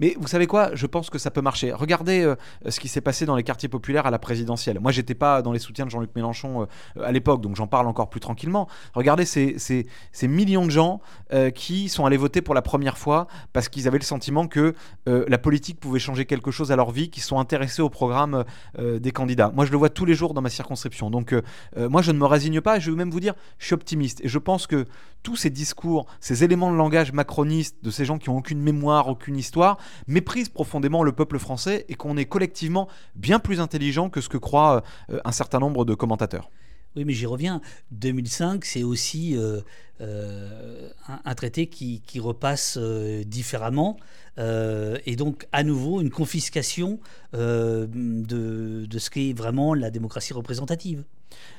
Mais 0.00 0.16
vous 0.18 0.26
savez 0.26 0.46
quoi? 0.46 0.74
Je 0.74 0.86
pense 0.86 1.10
que 1.10 1.18
ça 1.18 1.30
peut 1.30 1.42
marcher. 1.42 1.72
Regardez 1.72 2.22
euh, 2.22 2.34
ce 2.68 2.80
qui 2.80 2.88
s'est 2.88 3.02
passé 3.02 3.26
dans 3.26 3.36
les 3.36 3.42
quartiers 3.42 3.68
populaires 3.68 4.06
à 4.06 4.10
la 4.10 4.18
présidentielle. 4.18 4.80
Moi, 4.80 4.92
j'étais 4.92 5.14
pas 5.14 5.42
dans 5.42 5.52
les 5.52 5.58
soutiens 5.58 5.84
de 5.84 5.90
Jean-Luc 5.90 6.10
Mélenchon 6.16 6.62
euh, 6.62 7.04
à 7.04 7.12
l'époque, 7.12 7.42
donc 7.42 7.54
j'en 7.54 7.66
parle 7.66 7.86
encore 7.86 8.08
plus 8.08 8.20
tranquillement. 8.20 8.66
Regardez 8.94 9.26
ces, 9.26 9.56
ces, 9.58 10.28
millions 10.28 10.64
de 10.64 10.70
gens 10.70 11.00
euh, 11.32 11.50
qui 11.50 11.90
sont 11.90 12.06
allés 12.06 12.16
voter 12.16 12.40
pour 12.40 12.54
la 12.54 12.62
première 12.62 12.96
fois 12.96 13.26
parce 13.52 13.68
qu'ils 13.68 13.86
avaient 13.86 13.98
le 13.98 14.04
sentiment 14.04 14.46
que 14.46 14.74
la 15.06 15.38
politique 15.38 15.80
pouvait 15.80 15.98
changer 15.98 16.24
quelque 16.24 16.50
chose 16.50 16.72
à 16.72 16.76
leur 16.76 16.90
vie, 16.90 17.10
qui 17.10 17.20
sont 17.20 17.38
intéressés 17.38 17.82
au 17.82 17.90
programme 17.90 18.44
des 18.78 19.10
candidats. 19.10 19.50
Moi, 19.54 19.64
je 19.64 19.72
le 19.72 19.76
vois 19.76 19.90
tous 19.90 20.04
les 20.04 20.14
jours 20.14 20.34
dans 20.34 20.40
ma 20.40 20.48
circonscription. 20.48 21.10
Donc, 21.10 21.34
moi, 21.76 22.00
je 22.00 22.12
ne 22.12 22.18
me 22.18 22.26
résigne 22.26 22.60
pas. 22.60 22.78
Je 22.78 22.90
vais 22.90 22.96
même 22.96 23.10
vous 23.10 23.20
dire, 23.20 23.34
je 23.58 23.66
suis 23.66 23.74
optimiste. 23.74 24.20
Et 24.24 24.28
je 24.28 24.38
pense 24.38 24.66
que 24.66 24.86
tous 25.22 25.36
ces 25.36 25.50
discours, 25.50 26.06
ces 26.20 26.44
éléments 26.44 26.70
de 26.70 26.76
langage 26.76 27.12
macronistes 27.12 27.76
de 27.82 27.90
ces 27.90 28.04
gens 28.04 28.18
qui 28.18 28.30
n'ont 28.30 28.38
aucune 28.38 28.60
mémoire, 28.60 29.08
aucune 29.08 29.36
histoire, 29.36 29.78
méprise 30.06 30.48
profondément 30.48 31.02
le 31.02 31.12
peuple 31.12 31.38
français 31.38 31.84
et 31.88 31.94
qu'on 31.94 32.16
est 32.16 32.26
collectivement 32.26 32.88
bien 33.14 33.38
plus 33.38 33.60
intelligent 33.60 34.10
que 34.10 34.20
ce 34.20 34.28
que 34.28 34.36
croient 34.36 34.82
euh, 35.10 35.20
un 35.24 35.32
certain 35.32 35.58
nombre 35.58 35.84
de 35.84 35.94
commentateurs. 35.94 36.50
Oui, 36.96 37.04
mais 37.04 37.12
j'y 37.12 37.26
reviens. 37.26 37.60
2005, 37.92 38.64
c'est 38.64 38.82
aussi 38.82 39.36
euh, 39.36 39.60
euh, 40.00 40.90
un, 41.24 41.34
traité 41.34 41.68
qui, 41.68 42.02
repasse 42.18 42.78
différemment. 42.78 43.96
et 44.38 45.16
donc, 45.16 45.46
à 45.52 45.62
nouveau, 45.62 46.00
une 46.00 46.10
confiscation 46.10 46.98
de, 47.32 47.86
de, 47.86 48.98
ce 48.98 49.10
qu'est 49.10 49.32
vraiment 49.32 49.74
la 49.74 49.90
démocratie 49.90 50.32
représentative. 50.32 51.04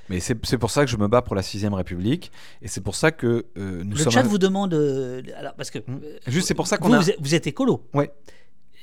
Mais 0.10 0.20
c'est 0.20 0.58
pour 0.58 0.72
ça 0.72 0.84
que 0.84 0.92
je 0.92 0.98
me 0.98 1.08
bats 1.08 1.22
pour 1.22 1.36
la 1.36 1.42
6ème 1.42 1.74
République. 1.74 2.32
Et 2.62 2.68
c'est 2.68 2.82
pour 2.82 2.96
ça 2.96 3.12
que 3.12 3.46
nous 3.56 3.92
Le 3.92 3.96
sommes. 3.96 4.12
chat 4.12 4.24
vous 4.24 4.38
demande. 4.38 4.74
alors, 5.38 5.54
parce 5.56 5.72
que. 5.72 5.80
Juste, 6.28 6.48
c'est 6.48 6.54
pour 6.54 6.68
ça 6.68 6.78
qu'on 6.78 6.90
vous, 6.90 7.10
a. 7.10 7.14
Vous 7.20 7.36
êtes, 7.36 7.48
écolo. 7.48 7.84
Ouais. 7.94 8.12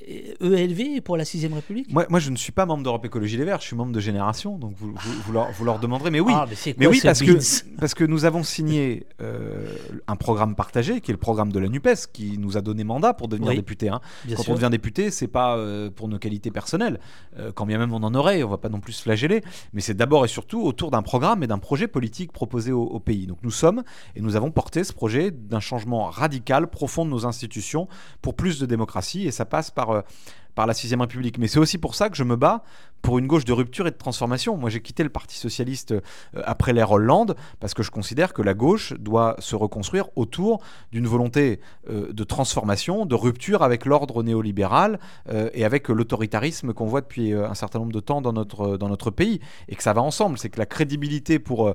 ELV 0.06 1.00
pour 1.02 1.16
la 1.16 1.24
6ème 1.24 1.54
République? 1.54 1.92
Moi, 1.92 2.06
moi, 2.08 2.20
je 2.20 2.30
ne 2.30 2.36
suis 2.36 2.52
pas 2.52 2.66
membre 2.66 2.82
d'Europe 2.82 3.04
Écologie 3.04 3.36
Les 3.36 3.44
Verts, 3.44 3.60
je 3.60 3.66
suis 3.66 3.76
membre 3.76 3.92
de 3.92 4.00
Génération, 4.00 4.56
donc 4.58 4.74
vous, 4.76 4.92
vous, 4.94 5.22
vous, 5.24 5.32
leur, 5.32 5.50
vous 5.52 5.64
leur, 5.64 5.78
demanderez. 5.78 6.10
Mais 6.10 6.20
oui, 6.20 6.32
ah, 6.34 6.46
mais, 6.48 6.54
quoi, 6.54 6.72
mais, 6.78 6.86
oui 6.86 7.00
parce, 7.02 7.20
que, 7.20 7.76
parce 7.78 7.94
que 7.94 8.04
nous 8.04 8.24
avons 8.24 8.42
signé 8.42 9.06
euh, 9.20 9.66
un 10.06 10.16
programme 10.16 10.54
partagé, 10.54 11.00
qui 11.00 11.10
est 11.10 11.14
le 11.14 11.18
programme 11.18 11.52
de 11.52 11.58
la 11.58 11.68
NUPES, 11.68 12.12
qui 12.12 12.38
nous 12.38 12.56
a 12.56 12.60
donné 12.60 12.84
mandat 12.84 13.14
pour 13.14 13.28
devenir 13.28 13.50
oui, 13.50 13.56
député. 13.56 13.88
Hein. 13.88 14.00
Quand 14.28 14.42
sûr. 14.42 14.52
on 14.52 14.54
devient 14.56 14.70
député, 14.70 15.10
c'est 15.10 15.28
pas 15.28 15.56
euh, 15.56 15.90
pour 15.90 16.08
nos 16.08 16.18
qualités 16.18 16.50
personnelles, 16.50 17.00
euh, 17.38 17.52
quand 17.52 17.66
bien 17.66 17.78
même 17.78 17.92
on 17.92 18.02
en 18.02 18.14
aurait, 18.14 18.42
on 18.42 18.48
va 18.48 18.58
pas 18.58 18.68
non 18.68 18.80
plus 18.80 18.92
se 18.92 19.02
flageller, 19.02 19.42
mais 19.72 19.80
c'est 19.80 19.94
d'abord 19.94 20.24
et 20.24 20.28
surtout 20.28 20.62
autour 20.62 20.90
d'un 20.90 21.02
programme 21.02 21.42
et 21.42 21.46
d'un 21.46 21.58
projet 21.58 21.88
politique 21.88 22.32
proposé 22.32 22.72
au, 22.72 22.82
au 22.82 23.00
pays. 23.00 23.26
Donc 23.26 23.38
nous 23.42 23.50
sommes 23.50 23.82
et 24.16 24.20
nous 24.20 24.36
avons 24.36 24.50
porté 24.50 24.84
ce 24.84 24.92
projet 24.92 25.30
d'un 25.30 25.60
changement 25.60 26.06
radical, 26.06 26.68
profond 26.68 27.04
de 27.04 27.10
nos 27.10 27.26
institutions 27.26 27.88
pour 28.22 28.34
plus 28.34 28.58
de 28.58 28.66
démocratie, 28.66 29.26
et 29.26 29.30
ça 29.30 29.44
passe 29.44 29.70
par 29.70 29.87
euh, 29.90 30.02
par 30.54 30.66
la 30.66 30.72
6ème 30.72 31.00
République. 31.00 31.38
Mais 31.38 31.48
c'est 31.48 31.58
aussi 31.58 31.78
pour 31.78 31.94
ça 31.94 32.10
que 32.10 32.16
je 32.16 32.24
me 32.24 32.36
bats 32.36 32.64
pour 33.02 33.18
une 33.18 33.26
gauche 33.26 33.44
de 33.44 33.52
rupture 33.52 33.86
et 33.86 33.90
de 33.90 33.96
transformation. 33.96 34.56
Moi, 34.56 34.70
j'ai 34.70 34.80
quitté 34.80 35.02
le 35.02 35.08
Parti 35.08 35.36
Socialiste 35.36 35.92
euh, 35.92 36.00
après 36.44 36.72
l'ère 36.72 36.90
Hollande 36.90 37.36
parce 37.60 37.74
que 37.74 37.82
je 37.82 37.90
considère 37.90 38.32
que 38.32 38.42
la 38.42 38.54
gauche 38.54 38.92
doit 38.94 39.36
se 39.38 39.56
reconstruire 39.56 40.08
autour 40.16 40.60
d'une 40.92 41.06
volonté 41.06 41.60
euh, 41.88 42.12
de 42.12 42.24
transformation, 42.24 43.06
de 43.06 43.14
rupture 43.14 43.62
avec 43.62 43.84
l'ordre 43.84 44.22
néolibéral 44.22 44.98
euh, 45.28 45.50
et 45.54 45.64
avec 45.64 45.88
l'autoritarisme 45.88 46.72
qu'on 46.72 46.86
voit 46.86 47.00
depuis 47.00 47.32
un 47.32 47.54
certain 47.54 47.78
nombre 47.78 47.92
de 47.92 48.00
temps 48.00 48.20
dans 48.20 48.32
notre, 48.32 48.76
dans 48.76 48.88
notre 48.88 49.10
pays. 49.10 49.40
Et 49.68 49.76
que 49.76 49.82
ça 49.82 49.92
va 49.92 50.02
ensemble. 50.02 50.38
C'est 50.38 50.48
que 50.48 50.58
la 50.58 50.66
crédibilité 50.66 51.38
pour, 51.38 51.74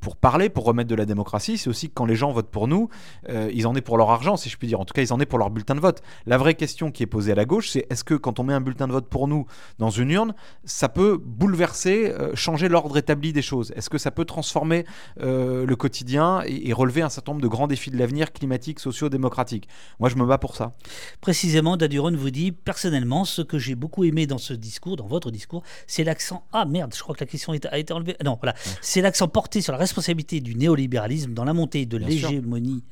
pour 0.00 0.16
parler, 0.16 0.48
pour 0.48 0.64
remettre 0.64 0.88
de 0.88 0.94
la 0.94 1.04
démocratie, 1.04 1.58
c'est 1.58 1.70
aussi 1.70 1.88
que 1.88 1.94
quand 1.94 2.06
les 2.06 2.16
gens 2.16 2.32
votent 2.32 2.50
pour 2.50 2.68
nous, 2.68 2.88
ils 3.28 3.66
en 3.66 3.74
aient 3.74 3.80
pour 3.80 3.98
leur 3.98 4.10
argent, 4.10 4.36
si 4.36 4.48
je 4.48 4.56
puis 4.56 4.68
dire. 4.68 4.80
En 4.80 4.84
tout 4.84 4.94
cas, 4.94 5.02
ils 5.02 5.12
en 5.12 5.20
aient 5.20 5.26
pour 5.26 5.38
leur 5.38 5.50
bulletin 5.50 5.74
de 5.74 5.80
vote. 5.80 6.02
La 6.26 6.38
vraie 6.38 6.54
question 6.54 6.90
qui 6.90 7.02
est 7.02 7.06
posée 7.06 7.32
à 7.32 7.34
la 7.34 7.44
gauche, 7.44 7.70
c'est 7.70 7.86
est-ce 7.90 8.04
que 8.04 8.14
quand 8.14 8.38
on 8.38 8.44
met 8.44 8.54
un 8.54 8.60
bulletin 8.60 8.86
de 8.86 8.92
vote 8.92 9.08
pour 9.08 9.28
nous 9.28 9.46
dans 9.78 9.90
une 9.90 10.10
urne, 10.10 10.34
ça 10.64 10.88
peut 10.88 11.18
bouleverser, 11.22 12.10
euh, 12.10 12.34
changer 12.34 12.68
l'ordre 12.68 12.96
établi 12.96 13.32
des 13.32 13.42
choses 13.42 13.72
Est-ce 13.76 13.90
que 13.90 13.98
ça 13.98 14.10
peut 14.10 14.24
transformer 14.24 14.84
euh, 15.20 15.64
le 15.66 15.76
quotidien 15.76 16.42
et, 16.44 16.68
et, 16.68 16.72
relever 16.72 17.02
un 17.02 17.08
certain 17.08 17.32
nombre 17.32 17.42
de 17.42 17.48
grands 17.48 17.66
défis 17.66 17.90
de 17.90 17.98
l'avenir 17.98 18.32
climatiques, 18.32 18.80
sociaux, 18.80 19.08
démocratiques? 19.08 19.68
Moi, 20.00 20.08
je 20.08 20.16
me 20.16 20.26
bats 20.26 20.38
pour 20.38 20.56
ça. 20.56 20.72
Précisément, 21.20 21.76
Daduron 21.76 22.14
vous 22.16 22.30
dit 22.30 22.52
personnellement, 22.52 23.24
ce 23.24 23.42
que 23.42 23.58
j'ai 23.58 23.74
beaucoup 23.74 24.04
aimé 24.04 24.26
dans 24.26 24.38
ce 24.38 24.54
discours, 24.54 24.96
dans 24.96 25.06
votre 25.06 25.30
discours, 25.30 25.62
c'est 25.86 26.04
l'accent. 26.04 26.46
Ah 26.52 26.64
merde, 26.64 26.94
je 26.94 27.02
crois 27.02 27.14
que 27.14 27.20
la 27.20 27.28
question 27.28 27.52
a 27.52 27.78
été 27.78 27.92
enlevée. 27.92 28.16
Non, 28.24 28.38
voilà. 28.40 28.54
C'est 28.80 29.00
l'accent 29.00 29.28
porté 29.28 29.60
sur 29.60 29.72
la 29.72 29.78
responsabilité 29.78 30.40
du 30.40 30.54
néolibéralisme 30.54 31.32
dans 31.32 31.44
la 31.44 31.52
montée 31.52 31.86
de 31.86 31.96
l'hégémonie 31.96 32.82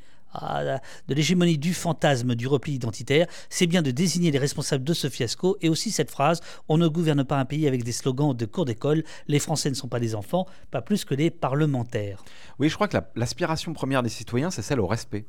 de 1.08 1.14
l'hégémonie 1.14 1.58
du 1.58 1.74
fantasme 1.74 2.34
du 2.34 2.46
repli 2.46 2.74
identitaire, 2.74 3.26
c'est 3.48 3.66
bien 3.66 3.82
de 3.82 3.90
désigner 3.90 4.30
les 4.30 4.38
responsables 4.38 4.84
de 4.84 4.94
ce 4.94 5.08
fiasco. 5.08 5.56
Et 5.60 5.68
aussi 5.68 5.90
cette 5.90 6.10
phrase 6.10 6.40
on 6.68 6.78
ne 6.78 6.88
gouverne 6.88 7.24
pas 7.24 7.38
un 7.38 7.44
pays 7.44 7.66
avec 7.66 7.84
des 7.84 7.92
slogans 7.92 8.34
de 8.34 8.46
cours 8.46 8.64
d'école, 8.64 9.04
les 9.28 9.38
Français 9.38 9.70
ne 9.70 9.74
sont 9.74 9.88
pas 9.88 10.00
des 10.00 10.14
enfants, 10.14 10.46
pas 10.70 10.82
plus 10.82 11.04
que 11.04 11.14
les 11.14 11.30
parlementaires. 11.30 12.24
Oui, 12.58 12.68
je 12.68 12.74
crois 12.74 12.88
que 12.88 12.98
l'aspiration 13.14 13.72
la, 13.72 13.74
première 13.74 14.02
des 14.02 14.08
citoyens, 14.08 14.50
c'est 14.50 14.62
celle 14.62 14.80
au 14.80 14.86
respect 14.86 15.26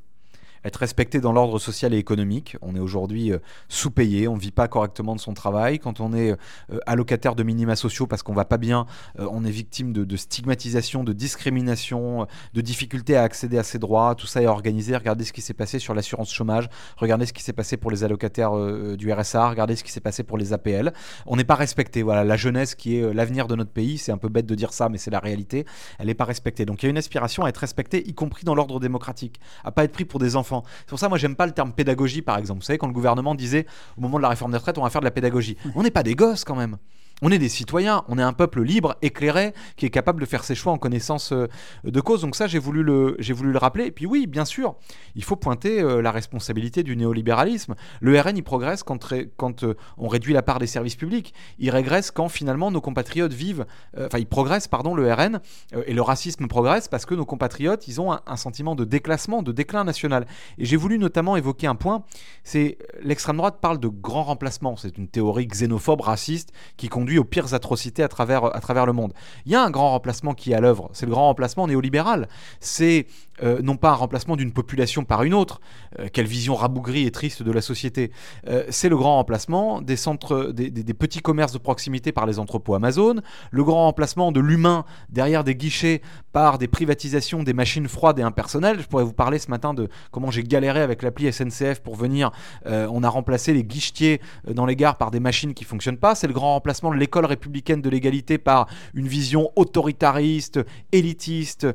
être 0.66 0.78
respecté 0.78 1.22
dans 1.22 1.32
l'ordre 1.32 1.60
social 1.60 1.94
et 1.94 1.98
économique. 1.98 2.58
On 2.62 2.76
est 2.76 2.80
aujourd'hui 2.80 3.32
euh, 3.32 3.38
sous-payé, 3.70 4.28
on 4.28 4.36
ne 4.36 4.40
vit 4.40 4.52
pas 4.52 4.68
correctement 4.68 5.16
de 5.16 5.20
son 5.20 5.34
travail. 5.34 5.80
Quand 5.80 6.00
on 6.00 6.14
est 6.14 6.32
euh, 6.32 6.80
allocataire 6.88 7.36
de 7.36 7.44
minima 7.44 7.76
sociaux 7.76 8.08
parce 8.08 8.24
qu'on 8.24 8.34
va 8.34 8.46
pas 8.46 8.58
bien, 8.58 8.88
euh, 9.20 9.28
on 9.32 9.46
est 9.46 9.52
victime 9.52 9.94
de, 9.94 10.04
de, 10.04 10.18
stigmatisation, 10.18 11.04
de 11.04 11.14
discrimination, 11.14 12.26
de 12.54 12.62
difficultés 12.62 13.16
à 13.16 13.24
accéder 13.24 13.58
à 13.60 13.64
ses 13.64 13.78
droits. 13.78 14.16
Tout 14.16 14.28
ça 14.28 14.42
est 14.42 14.48
organisé. 14.48 14.96
Regardez 14.96 15.24
ce 15.24 15.34
qui 15.34 15.42
s'est 15.42 15.54
passé 15.54 15.78
sur 15.78 15.94
l'assurance 15.94 16.34
chômage. 16.34 16.68
Regardez 16.98 17.28
ce 17.28 17.34
qui 17.34 17.44
s'est 17.44 17.54
passé 17.54 17.78
pour 17.78 17.92
les 17.92 18.04
allocataires 18.04 18.54
du 18.98 19.12
RSA. 19.12 19.50
Regardez 19.50 19.76
ce 19.76 19.84
qui 19.84 19.92
s'est 19.92 20.00
passé 20.00 20.24
pour 20.24 20.38
les 20.38 20.54
APL. 20.54 20.94
On 21.28 21.36
n'est 21.36 21.44
pas 21.44 21.56
respecté. 21.56 22.02
Voilà, 22.02 22.24
la 22.24 22.38
jeunesse 22.38 22.74
qui 22.74 22.98
est 22.98 23.14
l'avenir 23.14 23.48
de 23.48 23.56
notre 23.56 23.72
pays, 23.72 23.98
c'est 23.98 24.12
un 24.12 24.18
peu 24.18 24.30
bête 24.30 24.46
de 24.46 24.56
dire 24.56 24.74
ça, 24.74 24.90
mais 24.90 24.98
c'est 24.98 25.12
la 25.12 25.20
réalité. 25.20 25.66
Elle 26.00 26.08
n'est 26.08 26.16
pas 26.16 26.26
respectée. 26.26 26.66
Donc 26.66 26.82
il 26.82 26.88
y 26.88 26.88
a 26.88 26.90
une 26.90 26.98
aspiration 26.98 27.46
à 27.46 27.50
être 27.50 27.58
respectée, 27.58 28.08
y 28.08 28.14
compris 28.14 28.46
dans 28.46 28.56
l'ordre 28.56 28.80
démocratique, 28.80 29.40
à 29.64 29.72
pas 29.72 29.84
être 29.84 29.92
pris 29.92 30.06
pour 30.06 30.20
des 30.20 30.36
enfants. 30.36 30.55
C'est 30.80 30.90
pour 30.90 31.00
ça, 31.00 31.10
moi, 31.10 31.18
j'aime 31.18 31.36
pas 31.36 31.46
le 31.46 31.52
terme 31.52 31.74
pédagogie, 31.74 32.22
par 32.22 32.38
exemple. 32.38 32.60
Vous 32.60 32.66
savez, 32.66 32.78
quand 32.78 32.88
le 32.88 32.94
gouvernement 32.94 33.36
disait, 33.36 33.66
au 33.98 34.02
moment 34.02 34.18
de 34.18 34.24
la 34.24 34.30
réforme 34.30 34.52
des 34.52 34.58
retraites, 34.58 34.78
on 34.78 34.84
va 34.84 34.90
faire 34.90 35.02
de 35.02 35.06
la 35.06 35.12
pédagogie. 35.12 35.58
On 35.76 35.84
n'est 35.84 35.92
pas 35.92 36.04
des 36.04 36.16
gosses, 36.16 36.44
quand 36.44 36.56
même. 36.56 36.78
On 37.22 37.32
est 37.32 37.40
des 37.40 37.48
citoyens, 37.48 38.04
on 38.10 38.18
est 38.20 38.24
un 38.24 38.34
peuple 38.34 38.62
libre, 38.62 38.98
éclairé, 39.02 39.54
qui 39.78 39.86
est 39.86 39.90
capable 39.90 40.20
de 40.20 40.26
faire 40.26 40.44
ses 40.44 40.54
choix 40.54 40.74
en 40.74 40.78
connaissance 40.78 41.32
euh, 41.32 41.48
de 41.86 42.02
cause. 42.02 42.22
Donc 42.22 42.36
ça, 42.36 42.46
j'ai 42.46 42.60
voulu, 42.60 42.84
le, 42.84 43.16
voulu 43.34 43.54
le 43.54 43.58
rappeler. 43.58 43.86
Et 43.86 43.92
puis 43.92 44.06
oui, 44.06 44.28
bien 44.28 44.44
sûr, 44.44 44.76
il 45.16 45.24
faut 45.24 45.38
pointer 45.38 45.82
euh, 45.82 46.02
la 46.02 46.12
responsabilité 46.12 46.84
du 46.84 46.98
néolibéralisme. 46.98 47.76
Le 48.02 48.20
RN, 48.20 48.36
il 48.36 48.44
progresse 48.44 48.84
quand, 48.84 49.14
quand 49.38 49.64
euh, 49.64 49.76
on 49.98 50.10
réduit 50.10 50.34
la 50.34 50.42
part 50.42 50.60
des 50.60 50.68
services 50.68 50.98
publics. 50.98 51.34
Il 51.58 51.70
régresse 51.70 52.12
quand 52.12 52.28
finalement 52.28 52.70
nos 52.70 52.82
compatriotes 52.82 53.34
vivent... 53.34 53.66
Enfin, 53.98 54.20
il 54.20 54.28
progresse, 54.28 54.68
pardon, 54.68 54.94
le 54.94 55.12
RN, 55.12 55.40
et 55.86 55.94
le 55.94 56.02
racisme 56.02 56.48
progresse 56.48 56.88
parce 56.88 57.06
que 57.06 57.16
nos 57.16 57.26
compatriotes, 57.26 57.88
ils 57.88 58.02
ont 58.02 58.12
un, 58.12 58.22
un 58.28 58.36
sentiment 58.36 58.76
de 58.76 58.84
déclassement, 58.84 59.42
de 59.42 59.52
déclin 59.52 59.84
national. 59.84 60.28
Et 60.58 60.66
j'ai 60.66 60.76
voulu 60.76 61.00
notamment 61.00 61.38
évoquer 61.38 61.68
un 61.68 61.76
point, 61.76 62.04
c'est 62.44 62.78
l'extrême 63.02 63.38
droite 63.38 63.60
parle 63.62 63.80
de 63.80 63.88
grand 63.88 64.24
remplacement. 64.24 64.76
C'est 64.76 64.98
une 64.98 65.08
théorie 65.08 65.48
xénophobe, 65.48 66.02
raciste, 66.02 66.52
qui 66.78 66.90
aux 67.18 67.24
pires 67.24 67.54
atrocités 67.54 68.04
à 68.04 68.08
travers, 68.08 68.56
à 68.56 68.60
travers 68.60 68.86
le 68.86 68.94
monde. 68.94 69.14
Il 69.46 69.52
y 69.52 69.56
a 69.56 69.64
un 69.64 69.70
grand 69.70 69.92
remplacement 69.92 70.34
qui 70.34 70.52
est 70.52 70.56
à 70.56 70.60
l'œuvre, 70.60 70.90
c'est 70.94 71.06
le 71.06 71.12
grand 71.12 71.28
remplacement 71.28 71.68
néolibéral. 71.68 72.28
C'est 72.60 73.08
euh, 73.44 73.62
non 73.62 73.76
pas 73.76 73.90
un 73.90 73.96
remplacement 73.96 74.38
d'une 74.38 74.54
population 74.54 75.04
par 75.04 75.24
une 75.24 75.34
autre, 75.34 75.60
euh, 76.00 76.08
quelle 76.12 76.26
vision 76.26 76.56
rabougrie 76.56 77.06
et 77.06 77.12
triste 77.12 77.44
de 77.44 77.52
la 77.52 77.62
société, 77.62 78.12
euh, 78.48 78.64
c'est 78.70 78.88
le 78.88 78.96
grand 78.96 79.16
remplacement 79.16 79.82
des 79.82 79.98
centres, 79.98 80.52
des, 80.54 80.70
des, 80.70 80.94
petits 80.94 81.20
commerces 81.20 81.52
de 81.52 81.58
proximité 81.58 82.14
par 82.14 82.26
les 82.26 82.40
entrepôts 82.40 82.76
Amazon, 82.76 83.16
le 83.52 83.64
grand 83.64 83.84
remplacement 83.84 84.32
de 84.32 84.40
l'humain 84.40 84.86
derrière 85.10 85.44
des 85.44 85.56
guichets 85.56 86.02
par 86.32 86.58
des 86.58 86.70
privatisations 86.70 87.44
des 87.44 87.54
machines 87.54 87.88
froides 87.90 88.20
et 88.20 88.22
impersonnelles. 88.22 88.80
Je 88.80 88.88
pourrais 88.88 89.04
vous 89.04 89.14
parler 89.14 89.40
ce 89.40 89.50
matin 89.50 89.74
de 89.74 89.90
comment 90.12 90.32
j'ai 90.32 90.44
galéré 90.44 90.82
avec 90.82 91.02
l'appli 91.02 91.32
SNCF 91.32 91.82
pour 91.82 91.96
venir. 91.96 92.32
on 92.66 93.04
a 93.04 93.10
remplacé 93.10 93.54
les 93.54 93.64
guichetiers 93.64 94.22
dans 94.50 94.66
les 94.66 94.76
gares 94.76 94.98
par 94.98 95.12
des 95.12 95.20
machines 95.20 95.54
qui 95.54 95.64
fonctionnent 95.64 95.98
pas. 95.98 96.16
C'est 96.16 96.28
le 96.28 96.34
grand 96.34 96.54
remplacement 96.54 96.92
de 96.92 96.98
l'école 96.98 97.26
républicaine 97.26 97.82
de 97.82 97.90
l'égalité 97.90 98.38
par 98.38 98.68
une 98.94 99.08
vision 99.08 99.50
autoritariste, 99.56 100.60
élitiste, 100.92 101.68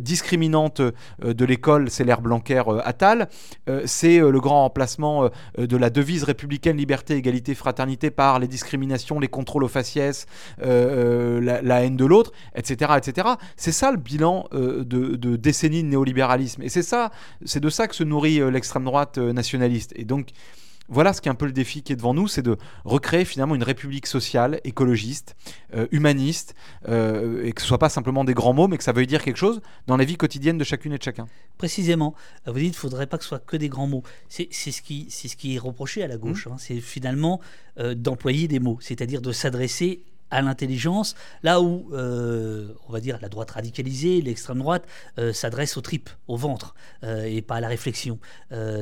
discriminante 0.00 0.51
de 0.52 1.44
l'école, 1.44 1.90
c'est 1.90 2.04
l'ère 2.04 2.20
Blanquer 2.20 2.62
Attal. 2.84 3.28
c'est 3.84 4.18
le 4.18 4.40
grand 4.40 4.62
remplacement 4.62 5.30
de 5.56 5.76
la 5.76 5.90
devise 5.90 6.24
républicaine 6.24 6.76
liberté, 6.76 7.16
égalité, 7.16 7.54
fraternité 7.54 8.10
par 8.10 8.38
les 8.38 8.48
discriminations, 8.48 9.18
les 9.18 9.28
contrôles 9.28 9.64
aux 9.64 9.68
faciès, 9.68 10.26
la, 10.60 11.62
la, 11.62 11.84
haine 11.84 11.96
de 11.96 12.04
l'autre, 12.04 12.32
etc., 12.54 12.92
etc. 12.96 13.28
C'est 13.56 13.72
ça 13.72 13.90
le 13.90 13.96
bilan 13.96 14.46
de, 14.52 14.82
de, 14.82 15.36
décennies 15.36 15.82
de 15.82 15.88
néolibéralisme. 15.88 16.62
Et 16.62 16.68
c'est 16.68 16.82
ça, 16.82 17.10
c'est 17.44 17.60
de 17.60 17.70
ça 17.70 17.88
que 17.88 17.94
se 17.94 18.04
nourrit 18.04 18.40
l'extrême 18.50 18.84
droite 18.84 19.18
nationaliste. 19.18 19.92
Et 19.96 20.04
donc, 20.04 20.28
voilà 20.92 21.14
ce 21.14 21.22
qui 21.22 21.28
est 21.28 21.32
un 21.32 21.34
peu 21.36 21.46
le 21.46 21.52
défi 21.52 21.82
qui 21.82 21.92
est 21.94 21.96
devant 21.96 22.12
nous, 22.12 22.28
c'est 22.28 22.42
de 22.42 22.58
recréer 22.84 23.24
finalement 23.24 23.54
une 23.54 23.62
république 23.62 24.06
sociale, 24.06 24.60
écologiste, 24.64 25.36
euh, 25.74 25.86
humaniste, 25.90 26.54
euh, 26.88 27.44
et 27.44 27.52
que 27.52 27.62
ce 27.62 27.66
soit 27.66 27.78
pas 27.78 27.88
simplement 27.88 28.24
des 28.24 28.34
grands 28.34 28.52
mots, 28.52 28.68
mais 28.68 28.76
que 28.76 28.84
ça 28.84 28.92
veuille 28.92 29.06
dire 29.06 29.24
quelque 29.24 29.38
chose 29.38 29.62
dans 29.86 29.96
la 29.96 30.04
vie 30.04 30.16
quotidienne 30.16 30.58
de 30.58 30.64
chacune 30.64 30.92
et 30.92 30.98
de 30.98 31.02
chacun. 31.02 31.26
Précisément, 31.56 32.14
vous 32.46 32.52
dites 32.52 32.60
qu'il 32.62 32.68
ne 32.70 32.74
faudrait 32.74 33.06
pas 33.06 33.16
que 33.16 33.24
ce 33.24 33.28
soit 33.28 33.38
que 33.38 33.56
des 33.56 33.70
grands 33.70 33.86
mots. 33.86 34.02
C'est 34.28 34.52
ce 34.52 34.82
qui, 34.82 35.06
ce 35.10 35.34
qui 35.34 35.54
est 35.54 35.58
reproché 35.58 36.02
à 36.02 36.08
la 36.08 36.18
gauche, 36.18 36.46
mmh. 36.46 36.52
hein, 36.52 36.56
c'est 36.58 36.80
finalement 36.80 37.40
euh, 37.78 37.94
d'employer 37.94 38.46
des 38.46 38.60
mots, 38.60 38.76
c'est-à-dire 38.82 39.22
de 39.22 39.32
s'adresser 39.32 40.02
à 40.32 40.40
l'intelligence, 40.40 41.14
là 41.42 41.60
où, 41.60 41.90
euh, 41.92 42.72
on 42.88 42.92
va 42.92 43.00
dire, 43.00 43.18
la 43.20 43.28
droite 43.28 43.50
radicalisée, 43.50 44.22
l'extrême 44.22 44.58
droite, 44.58 44.86
euh, 45.18 45.32
s'adresse 45.34 45.76
aux 45.76 45.82
tripes, 45.82 46.08
au 46.26 46.36
ventre, 46.36 46.74
euh, 47.04 47.24
et 47.24 47.42
pas 47.42 47.56
à 47.56 47.60
la 47.60 47.68
réflexion, 47.68 48.18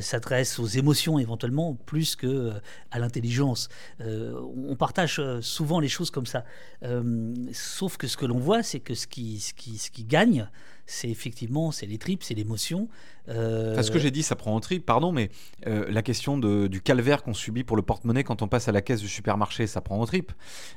s'adresse 0.00 0.60
aux 0.60 0.66
émotions 0.66 1.18
éventuellement, 1.18 1.74
plus 1.74 2.14
que 2.14 2.52
à 2.92 2.98
l'intelligence. 3.00 3.68
On 4.00 4.76
partage 4.76 5.20
souvent 5.40 5.80
les 5.80 5.88
choses 5.88 6.10
comme 6.10 6.26
ça. 6.26 6.44
sauf 7.52 7.96
que 7.96 8.06
ce 8.06 8.16
que 8.16 8.26
l'on 8.26 8.38
voit, 8.38 8.62
c'est 8.62 8.80
que 8.80 8.94
ce 8.94 9.06
qui, 9.06 9.40
ce, 9.40 9.52
qui, 9.52 9.78
ce 9.78 9.90
qui 9.90 10.04
gagne, 10.04 10.48
c'est 10.86 11.08
effectivement 11.08 11.72
c'est 11.72 11.86
les 11.86 11.98
tripes, 11.98 12.22
c'est 12.22 12.34
l'émotion. 12.34 12.88
Euh... 13.28 13.80
Ce 13.82 13.90
que 13.90 13.98
j'ai 13.98 14.10
dit, 14.10 14.22
ça 14.22 14.36
prend 14.36 14.54
en 14.54 14.60
tripes, 14.60 14.84
pardon, 14.86 15.12
mais 15.12 15.30
euh, 15.66 15.86
la 15.90 16.02
question 16.02 16.38
de, 16.38 16.66
du 16.66 16.80
calvaire 16.80 17.22
qu'on 17.22 17.34
subit 17.34 17.64
pour 17.64 17.76
le 17.76 17.82
porte-monnaie 17.82 18.24
quand 18.24 18.42
on 18.42 18.48
passe 18.48 18.68
à 18.68 18.72
la 18.72 18.82
caisse 18.82 19.00
du 19.00 19.08
supermarché, 19.08 19.66
ça 19.66 19.80
prend 19.80 20.00
en 20.00 20.06
tripes. 20.06 20.32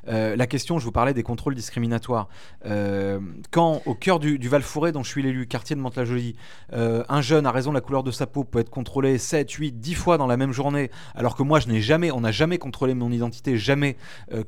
Euh, 0.07 0.35
la 0.35 0.47
question, 0.47 0.79
je 0.79 0.85
vous 0.85 0.91
parlais 0.91 1.13
des 1.13 1.23
contrôles 1.23 1.55
discriminatoires. 1.55 2.27
Euh, 2.65 3.19
quand, 3.51 3.81
au 3.85 3.95
cœur 3.95 4.19
du, 4.19 4.39
du 4.39 4.49
Val-Fouré, 4.49 4.91
dont 4.91 5.03
je 5.03 5.09
suis 5.09 5.21
l'élu, 5.21 5.47
quartier 5.47 5.75
de 5.75 5.81
Mantes-la-Jolie, 5.81 6.35
un 6.71 7.21
jeune, 7.21 7.45
à 7.45 7.51
raison 7.51 7.71
de 7.71 7.75
la 7.75 7.81
couleur 7.81 8.03
de 8.03 8.11
sa 8.11 8.27
peau, 8.27 8.43
peut 8.43 8.59
être 8.59 8.69
contrôlé 8.69 9.17
7, 9.17 9.49
8, 9.49 9.79
10 9.79 9.93
fois 9.93 10.17
dans 10.17 10.27
la 10.27 10.37
même 10.37 10.51
journée, 10.51 10.89
alors 11.15 11.35
que 11.35 11.43
moi, 11.43 11.59
je 11.59 11.67
n'ai 11.67 11.81
jamais, 11.81 12.11
on 12.11 12.21
n'a 12.21 12.31
jamais 12.31 12.57
contrôlé 12.57 12.93
mon 12.93 13.11
identité, 13.11 13.57
jamais 13.57 13.97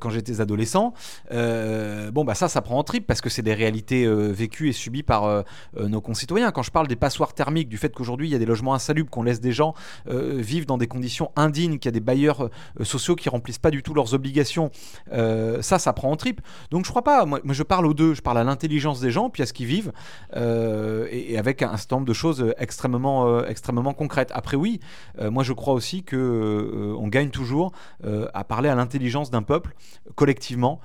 quand 0.00 0.10
j'étais 0.10 0.40
adolescent. 0.40 0.92
bon, 1.30 2.24
bah 2.24 2.34
ça, 2.34 2.48
ça 2.48 2.62
prend 2.62 2.78
en 2.78 2.84
tripes 2.84 3.06
parce 3.06 3.20
que 3.20 3.30
c'est 3.30 3.42
des 3.42 3.54
réalités 3.54 4.06
vécues 4.32 4.68
et 4.68 4.72
subies 4.72 5.02
par 5.02 5.44
nos 5.78 6.00
concitoyens. 6.00 6.50
Quand 6.50 6.62
je 6.62 6.70
parle 6.70 6.88
des 6.88 6.96
passoires 6.96 7.34
thermiques, 7.34 7.68
du 7.68 7.78
fait 7.78 7.85
qu'aujourd'hui 7.94 8.28
il 8.28 8.32
y 8.32 8.34
a 8.34 8.38
des 8.38 8.46
logements 8.46 8.74
insalubres, 8.74 9.10
qu'on 9.10 9.22
laisse 9.22 9.40
des 9.40 9.52
gens 9.52 9.74
vivre 10.06 10.66
dans 10.66 10.78
des 10.78 10.86
conditions 10.86 11.30
indignes, 11.36 11.78
qu'il 11.78 11.86
y 11.86 11.88
a 11.88 11.92
des 11.92 12.00
bailleurs 12.00 12.50
sociaux 12.82 13.16
qui 13.16 13.28
remplissent 13.28 13.58
pas 13.58 13.70
du 13.70 13.82
tout 13.82 13.94
leurs 13.94 14.14
obligations, 14.14 14.70
ça, 15.12 15.78
ça 15.78 15.92
prend 15.92 16.10
en 16.10 16.16
trip. 16.16 16.40
Donc 16.70 16.84
je 16.84 16.90
crois 16.90 17.02
pas. 17.02 17.24
Moi, 17.26 17.40
je 17.44 17.62
parle 17.62 17.86
aux 17.86 17.94
deux. 17.94 18.14
Je 18.14 18.22
parle 18.22 18.38
à 18.38 18.44
l'intelligence 18.44 19.00
des 19.00 19.10
gens, 19.10 19.30
puis 19.30 19.42
à 19.42 19.46
ce 19.46 19.52
qu'ils 19.52 19.66
vivent, 19.66 19.92
et, 20.34 21.38
avec 21.38 21.62
un 21.62 21.76
certain 21.76 21.96
nombre 21.96 22.08
de 22.08 22.12
choses 22.12 22.54
extrêmement, 22.58 23.44
extrêmement 23.44 23.94
concrètes. 23.94 24.30
Après, 24.34 24.56
oui, 24.56 24.80
moi 25.20 25.42
je 25.42 25.52
crois 25.52 25.74
aussi 25.74 26.02
que 26.02 26.94
on 26.98 27.08
gagne 27.08 27.30
toujours 27.30 27.72
à 28.04 28.44
parler 28.44 28.68
à 28.68 28.74
l'intelligence 28.74 29.30
d'un 29.30 29.42
peuple 29.42 29.74
collectivement, 30.14 30.80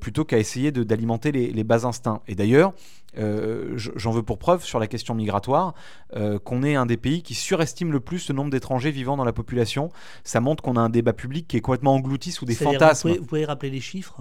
plutôt 0.00 0.24
qu'à 0.24 0.38
essayer 0.38 0.72
d'alimenter 0.72 1.32
les 1.32 1.64
bas 1.64 1.86
instincts. 1.86 2.20
Et 2.28 2.34
d'ailleurs, 2.34 2.72
euh, 3.18 3.72
j'en 3.76 4.10
veux 4.10 4.22
pour 4.22 4.38
preuve 4.38 4.64
sur 4.64 4.78
la 4.78 4.86
question 4.86 5.14
migratoire 5.14 5.74
euh, 6.16 6.38
qu'on 6.38 6.62
est 6.62 6.74
un 6.74 6.86
des 6.86 6.96
pays 6.96 7.22
qui 7.22 7.34
surestime 7.34 7.92
le 7.92 8.00
plus 8.00 8.28
le 8.28 8.34
nombre 8.34 8.50
d'étrangers 8.50 8.90
vivant 8.90 9.16
dans 9.16 9.24
la 9.24 9.32
population. 9.32 9.90
Ça 10.24 10.40
montre 10.40 10.62
qu'on 10.62 10.76
a 10.76 10.80
un 10.80 10.90
débat 10.90 11.12
public 11.12 11.48
qui 11.48 11.56
est 11.56 11.60
complètement 11.60 11.94
englouti 11.94 12.32
sous 12.32 12.44
des 12.44 12.54
fantasmes. 12.54 13.10
vous 13.10 13.24
pouvez 13.24 13.44
rappeler 13.44 13.70
les 13.70 13.80
chiffres? 13.80 14.20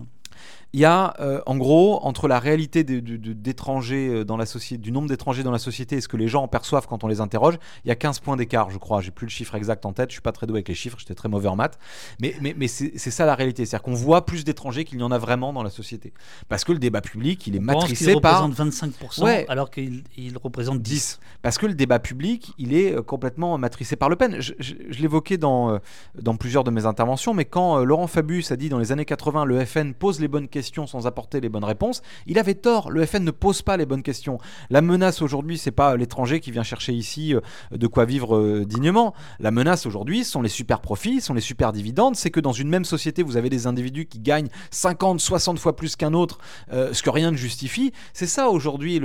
Il 0.74 0.80
y 0.80 0.86
a, 0.86 1.16
euh, 1.20 1.42
en 1.48 1.58
gros, 1.58 2.00
entre 2.04 2.28
la 2.28 2.38
réalité 2.38 2.84
d'étrangers 2.84 4.10
euh, 4.10 4.24
dans 4.24 4.38
la 4.38 4.46
société, 4.46 4.80
du 4.80 4.92
nombre 4.92 5.08
d'étrangers 5.08 5.42
dans 5.42 5.52
la 5.52 5.58
société 5.58 5.96
et 5.96 6.02
ce 6.02 6.08
que 6.08 6.18
les 6.18 6.28
gens 6.28 6.44
en 6.44 6.48
perçoivent 6.48 6.88
quand 6.88 7.04
on 7.04 7.08
les 7.08 7.22
interroge, 7.22 7.58
il 7.86 7.88
y 7.88 7.92
a 7.92 7.96
15 7.96 8.20
points 8.20 8.38
d'écart, 8.38 8.70
je 8.70 8.78
crois. 8.78 9.02
J'ai 9.02 9.10
plus 9.10 9.26
le 9.26 9.32
chiffre 9.32 9.56
exact 9.56 9.86
en 9.88 9.94
tête, 9.94 10.12
je 10.12 10.14
suis 10.14 10.22
pas 10.22 10.32
très 10.32 10.46
doué 10.46 10.58
avec 10.58 10.68
les 10.68 10.76
chiffres, 10.76 10.98
j'étais 11.00 11.16
très 11.16 11.28
mauvais 11.28 11.48
en 11.48 11.56
maths. 11.56 11.80
Mais, 12.22 12.36
mais, 12.40 12.54
mais 12.56 12.68
c'est 12.68 12.98
ça 12.98 13.26
la 13.26 13.34
réalité, 13.34 13.66
c'est-à-dire 13.66 13.84
qu'on 13.84 13.96
voit 13.96 14.26
plus 14.26 14.44
d'étrangers 14.44 14.86
qu'il 14.86 15.00
y 15.00 15.04
en 15.04 15.12
a 15.12 15.18
vraiment 15.18 15.54
dans 15.54 15.64
la 15.64 15.72
société. 15.72 16.14
Parce 16.50 16.64
que 16.64 16.72
le 16.72 16.80
débat 16.80 17.02
public, 17.02 17.48
il 17.48 17.56
est 17.56 17.60
matricé 17.60 18.20
par. 18.20 18.44
Il 18.46 18.52
représente 18.52 18.94
25%, 19.00 19.46
alors 19.50 19.72
qu'il 19.72 20.04
représente 20.42 20.84
10. 20.84 21.20
Parce 21.42 21.58
que 21.58 21.66
le 21.66 21.74
débat 21.74 21.98
public, 21.98 22.52
il 22.60 22.76
est 22.76 22.96
euh, 22.96 23.02
complètement 23.02 23.58
matricé 23.58 23.96
par 23.96 24.10
Le 24.10 24.16
Pen. 24.16 24.40
Je, 24.40 24.54
l'évoquais 25.00 25.38
dans, 25.38 25.80
dans 26.22 26.36
plusieurs 26.36 26.64
de 26.64 26.70
mes 26.70 26.86
interventions, 26.86 27.34
mais 27.34 27.46
quand 27.46 27.84
Laurent 27.84 28.08
Fabius 28.08 28.52
a 28.52 28.56
dit 28.56 28.70
dans 28.70 28.78
les 28.78 28.92
années 28.92 29.06
80, 29.06 29.46
le 29.46 29.66
FN 29.66 29.94
pose 29.94 30.20
les 30.20 30.28
bonnes 30.28 30.48
questions 30.48 30.59
sans 30.88 31.07
apporter 31.07 31.41
les 31.41 31.49
bonnes 31.49 31.64
réponses. 31.64 32.01
Il 32.28 32.39
avait 32.39 32.55
tort. 32.55 32.89
Le 32.91 33.05
FN 33.05 33.24
ne 33.24 33.32
pose 33.32 33.62
pas 33.62 33.78
les 33.78 33.86
bonnes 33.86 34.03
questions. 34.03 34.38
La 34.70 34.82
menace 34.82 35.22
aujourd'hui, 35.22 35.57
c'est 35.57 35.72
pas 35.72 35.95
l'étranger 35.95 36.39
qui 36.39 36.51
vient 36.51 36.64
chercher 36.64 36.93
ici 36.93 37.34
euh, 37.34 37.41
de 37.72 37.88
quoi 37.88 38.05
vivre 38.05 38.36
euh, 38.36 38.66
dignement. 38.66 39.14
La 39.39 39.51
menace 39.51 39.86
aujourd'hui, 39.86 40.24
sont 40.24 40.41
les 40.41 40.49
super 40.49 40.82
profits, 40.82 41.22
sont 41.22 41.34
les 41.34 41.41
super 41.41 41.72
dividendes. 41.74 42.16
C'est 42.16 42.32
que 42.32 42.39
dans 42.39 42.51
une 42.51 42.70
même 42.70 42.86
société, 42.86 43.24
vous 43.24 43.38
avez 43.38 43.49
des 43.49 43.68
individus 43.68 44.05
qui 44.05 44.20
gagnent 44.20 44.49
50, 44.72 45.20
60 45.20 45.60
fois 45.60 45.76
plus 45.76 45.95
qu'un 45.95 46.14
autre, 46.14 46.39
euh, 46.72 46.93
ce 46.93 47.03
que 47.03 47.10
rien 47.10 47.32
ne 47.32 47.38
justifie. 47.38 47.91
C'est 48.14 48.28
ça 48.28 48.49
aujourd'hui 48.49 48.99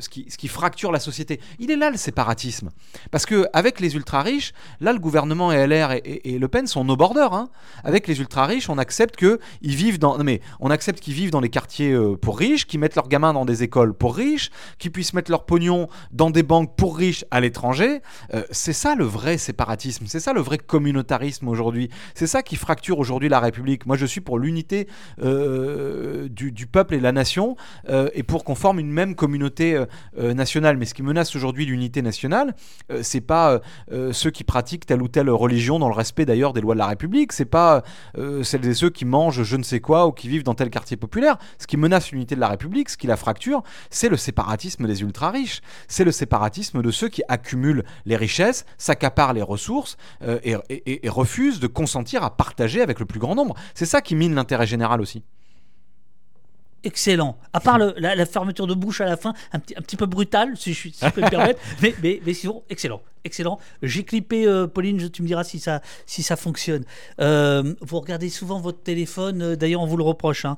ce, 0.00 0.08
qui, 0.08 0.26
ce 0.28 0.46
fracture 0.46 0.92
la 0.92 1.00
société. 1.00 1.40
Il 1.58 1.70
est 1.70 1.76
là 1.76 1.90
le 1.90 1.96
séparatisme. 1.96 2.70
Parce 3.10 3.26
que 3.26 3.46
avec 3.52 3.80
les 3.80 3.94
ultra 3.94 4.22
riches, 4.22 4.52
là 4.80 4.92
le 4.92 4.98
gouvernement 4.98 5.52
et 5.52 5.66
LR 5.66 5.92
et, 6.04 6.38
Le 6.38 6.48
Pen 6.48 6.66
sont 6.66 6.84
nos 6.84 6.96
borders. 6.96 7.32
Hein. 7.32 7.48
Avec 7.84 8.06
les 8.06 8.20
ultra 8.20 8.46
riches, 8.46 8.68
on 8.70 8.78
accepte 8.78 9.16
que 9.16 9.38
ils 9.62 9.74
vivent 9.74 9.98
dans. 9.98 10.18
mais 10.22 10.40
on 10.60 10.65
accepte 10.70 11.00
qui 11.00 11.12
vivent 11.12 11.30
dans 11.30 11.40
les 11.40 11.48
quartiers 11.48 11.92
euh, 11.92 12.16
pour 12.16 12.38
riches, 12.38 12.66
qui 12.66 12.78
mettent 12.78 12.96
leurs 12.96 13.08
gamins 13.08 13.32
dans 13.32 13.44
des 13.44 13.62
écoles 13.62 13.94
pour 13.94 14.16
riches, 14.16 14.50
qui 14.78 14.90
puissent 14.90 15.14
mettre 15.14 15.30
leur 15.30 15.44
pognon 15.44 15.88
dans 16.12 16.30
des 16.30 16.42
banques 16.42 16.76
pour 16.76 16.96
riches 16.96 17.24
à 17.30 17.40
l'étranger. 17.40 18.00
Euh, 18.34 18.42
c'est 18.50 18.72
ça 18.72 18.94
le 18.94 19.04
vrai 19.04 19.38
séparatisme, 19.38 20.06
c'est 20.06 20.20
ça 20.20 20.32
le 20.32 20.40
vrai 20.40 20.58
communautarisme 20.58 21.48
aujourd'hui. 21.48 21.90
C'est 22.14 22.26
ça 22.26 22.42
qui 22.42 22.56
fracture 22.56 22.98
aujourd'hui 22.98 23.28
la 23.28 23.40
République. 23.40 23.86
Moi, 23.86 23.96
je 23.96 24.06
suis 24.06 24.20
pour 24.20 24.38
l'unité 24.38 24.88
euh, 25.22 26.28
du, 26.28 26.66
peuple 26.66 26.94
et 26.94 26.98
de 26.98 27.02
la 27.02 27.12
nation 27.12 27.56
et 28.14 28.22
pour 28.22 28.44
qu'on 28.44 28.54
forme 28.54 28.80
une 28.80 28.90
même 28.90 29.14
communauté 29.14 29.80
nationale. 30.16 30.76
Mais 30.76 30.84
ce 30.84 30.94
qui 30.94 31.02
menace 31.02 31.34
aujourd'hui 31.36 31.64
l'unité 31.64 32.02
nationale, 32.02 32.54
c'est 33.02 33.20
pas 33.20 33.60
ceux 34.12 34.30
qui 34.30 34.42
pratiquent 34.42 34.86
telle 34.86 35.02
ou 35.02 35.08
telle 35.08 35.30
religion 35.30 35.78
dans 35.78 35.88
le 35.88 35.94
respect 35.94 36.24
d'ailleurs 36.24 36.52
des 36.52 36.60
lois 36.60 36.74
de 36.74 36.80
la 36.80 36.86
République. 36.86 37.32
C'est 37.32 37.44
pas 37.44 37.82
celles 38.42 38.66
et 38.66 38.74
ceux 38.74 38.90
qui 38.90 39.04
mangent 39.04 39.42
je 39.42 39.56
ne 39.56 39.62
sais 39.62 39.80
quoi 39.80 40.06
ou 40.06 40.12
qui 40.12 40.28
vivent 40.28 40.42
dans 40.42 40.54
tel 40.56 40.70
quartier 40.70 40.96
populaire. 40.96 41.36
Ce 41.58 41.66
qui 41.66 41.76
menace 41.76 42.10
l'unité 42.10 42.34
de 42.34 42.40
la 42.40 42.48
République, 42.48 42.88
ce 42.88 42.96
qui 42.96 43.06
la 43.06 43.16
fracture, 43.16 43.62
c'est 43.90 44.08
le 44.08 44.16
séparatisme 44.16 44.86
des 44.86 45.02
ultra-riches. 45.02 45.60
C'est 45.88 46.04
le 46.04 46.12
séparatisme 46.12 46.82
de 46.82 46.90
ceux 46.90 47.08
qui 47.08 47.22
accumulent 47.28 47.84
les 48.04 48.16
richesses, 48.16 48.64
s'accaparent 48.78 49.32
les 49.32 49.42
ressources 49.42 49.96
euh, 50.22 50.40
et, 50.42 51.00
refusent 51.08 51.60
de 51.60 51.66
consentir 51.66 52.24
à 52.24 52.36
partager 52.36 52.82
avec 52.82 52.98
le 52.98 53.06
plus 53.06 53.20
grand 53.20 53.34
nombre. 53.34 53.54
C'est 53.74 53.86
ça 53.86 54.00
qui 54.00 54.16
mine 54.16 54.34
l'intérêt 54.34 54.66
général 54.66 55.00
aussi 55.00 55.22
excellent. 56.84 57.36
À 57.52 57.58
part 57.58 57.78
la, 57.78 58.26
fermeture 58.26 58.68
de 58.68 58.74
bouche 58.74 59.00
à 59.00 59.06
la 59.06 59.16
fin, 59.16 59.34
un 59.52 59.58
petit, 59.58 59.74
un 59.76 59.80
petit 59.80 59.96
peu 59.96 60.06
brutal, 60.06 60.56
si 60.56 60.72
je, 60.72 60.88
si 60.90 61.04
je 61.04 61.10
peux 61.10 61.20
me 61.20 61.30
permettre, 61.30 61.60
mais, 61.82 61.92
mais, 62.00 62.22
mais 62.24 62.32
sinon, 62.32 62.62
excellent 62.70 63.02
excellent. 63.26 63.58
J'ai 63.82 64.04
clippé, 64.04 64.46
euh, 64.46 64.66
Pauline, 64.66 65.10
tu 65.10 65.22
me 65.22 65.26
diras 65.26 65.44
si 65.44 65.58
ça, 65.58 65.82
si 66.06 66.22
ça 66.22 66.36
fonctionne. 66.36 66.84
Euh, 67.20 67.74
vous 67.82 68.00
regardez 68.00 68.30
souvent 68.30 68.60
votre 68.60 68.82
téléphone, 68.82 69.42
euh, 69.42 69.56
d'ailleurs 69.56 69.82
on 69.82 69.86
vous 69.86 69.96
le 69.96 70.02
reproche. 70.02 70.44
Hein. 70.44 70.56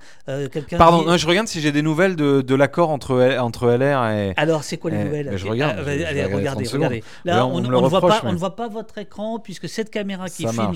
Pardon, 0.76 1.16
je 1.16 1.26
regarde 1.26 1.48
si 1.48 1.60
j'ai 1.60 1.72
des 1.72 1.82
nouvelles 1.82 2.16
de, 2.16 2.42
de 2.42 2.54
l'accord 2.54 2.90
entre, 2.90 3.36
entre 3.40 3.68
LR 3.68 4.06
et... 4.10 4.34
Alors 4.36 4.64
c'est 4.64 4.76
quoi 4.76 4.90
les 4.90 5.02
nouvelles 5.02 5.36
Je 5.36 5.46
regarde. 5.46 5.78
allez, 5.80 6.24
regardez, 6.24 6.68
regardez. 6.68 7.02
Là, 7.24 7.46
on, 7.46 7.60
ne 7.60 7.88
voit 7.88 8.00
pas, 8.00 8.20
on 8.24 8.32
ne 8.32 8.38
voit 8.38 8.56
pas 8.56 8.68
votre 8.68 8.98
écran 8.98 9.38
puisque 9.38 9.68
cette 9.68 9.90
caméra 9.90 10.28
qui 10.28 10.46
filme 10.46 10.72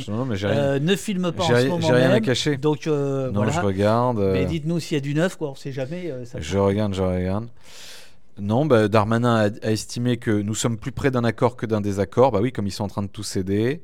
ne 0.80 0.97
filme 0.97 1.32
pas 1.32 1.45
en 1.45 1.49
ce 1.49 1.66
moment 1.66 1.86
J'ai 1.86 1.93
rien 1.93 2.11
à 2.11 2.20
cacher. 2.20 2.57
Donc 2.57 2.86
non, 2.86 3.30
voilà. 3.32 3.53
je 3.53 3.61
regarde. 3.61 4.18
Mais 4.32 4.45
dites-nous 4.45 4.80
s'il 4.80 4.97
y 4.97 4.99
a 4.99 5.03
du 5.03 5.14
neuf, 5.14 5.36
quoi, 5.36 5.49
on 5.49 5.53
ne 5.53 5.57
sait 5.57 5.72
jamais. 5.72 6.12
je 6.38 6.59
regarde, 6.59 6.95
je 6.95 7.03
regarde. 7.03 7.47
Non, 8.39 8.64
bah, 8.64 8.89
Darmanin 8.89 9.51
a, 9.62 9.70
estimé 9.70 10.16
que 10.16 10.30
nous 10.30 10.55
sommes 10.55 10.78
plus 10.78 10.93
près 10.93 11.11
d'un 11.11 11.24
accord 11.24 11.57
que 11.57 11.66
d'un 11.66 11.80
désaccord. 11.80 12.33
Bah 12.33 12.41
oui, 12.41 12.53
comme 12.53 12.66
ils 12.66 12.72
sont 12.72 12.85
en 12.85 12.89
train 12.89 13.03
de 13.03 13.09
tout 13.09 13.22
céder. 13.22 13.83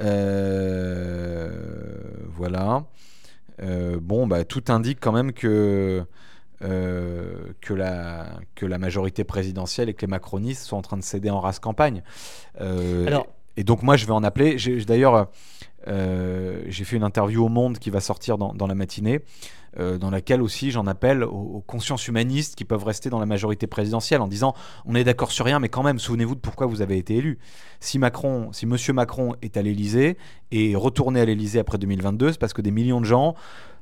Euh, 0.00 1.50
voilà. 2.34 2.84
Euh, 3.60 3.98
bon, 4.00 4.26
bah, 4.26 4.44
tout 4.44 4.64
indique 4.68 4.98
quand 5.00 5.12
même 5.12 5.32
que, 5.32 6.04
euh, 6.62 7.34
que, 7.60 7.74
la, 7.74 8.26
que 8.54 8.66
la 8.66 8.78
majorité 8.78 9.24
présidentielle 9.24 9.88
et 9.88 9.94
que 9.94 10.02
les 10.02 10.10
macronistes 10.10 10.64
sont 10.64 10.76
en 10.76 10.82
train 10.82 10.96
de 10.96 11.02
céder 11.02 11.30
en 11.30 11.40
race 11.40 11.58
campagne. 11.58 12.02
Alors... 12.58 13.26
Et 13.58 13.64
donc 13.64 13.82
moi, 13.82 13.96
je 13.96 14.06
vais 14.06 14.12
en 14.12 14.24
appeler. 14.24 14.56
D'ailleurs, 14.86 15.28
j'ai 15.86 16.84
fait 16.84 16.96
une 16.96 17.02
interview 17.02 17.44
au 17.44 17.50
Monde 17.50 17.78
qui 17.78 17.90
va 17.90 18.00
sortir 18.00 18.38
dans, 18.38 18.54
dans 18.54 18.66
la 18.66 18.74
matinée. 18.74 19.20
Euh, 19.78 19.96
dans 19.96 20.10
laquelle 20.10 20.42
aussi 20.42 20.70
j'en 20.70 20.86
appelle 20.86 21.24
aux, 21.24 21.64
consciences 21.66 22.06
humanistes 22.06 22.56
qui 22.56 22.66
peuvent 22.66 22.84
rester 22.84 23.08
dans 23.08 23.18
la 23.18 23.24
majorité 23.24 23.66
présidentielle 23.66 24.20
en 24.20 24.28
disant 24.28 24.54
on 24.84 24.94
est 24.94 25.04
d'accord 25.04 25.32
sur 25.32 25.46
rien, 25.46 25.60
mais 25.60 25.70
quand 25.70 25.82
même, 25.82 25.98
souvenez-vous 25.98 26.34
de 26.34 26.40
pourquoi 26.40 26.66
vous 26.66 26.82
avez 26.82 26.98
été 26.98 27.16
élu. 27.16 27.38
Si 27.80 27.98
Macron, 27.98 28.52
si 28.52 28.66
Monsieur 28.66 28.92
Macron 28.92 29.34
est 29.40 29.56
à 29.56 29.62
l'Élysée 29.62 30.18
et 30.50 30.76
retourné 30.76 31.20
à 31.20 31.24
l'Élysée 31.24 31.58
après 31.58 31.78
2022, 31.78 32.32
c'est 32.32 32.38
parce 32.38 32.52
que 32.52 32.60
des 32.60 32.70
millions 32.70 33.00
de 33.00 33.06
gens 33.06 33.34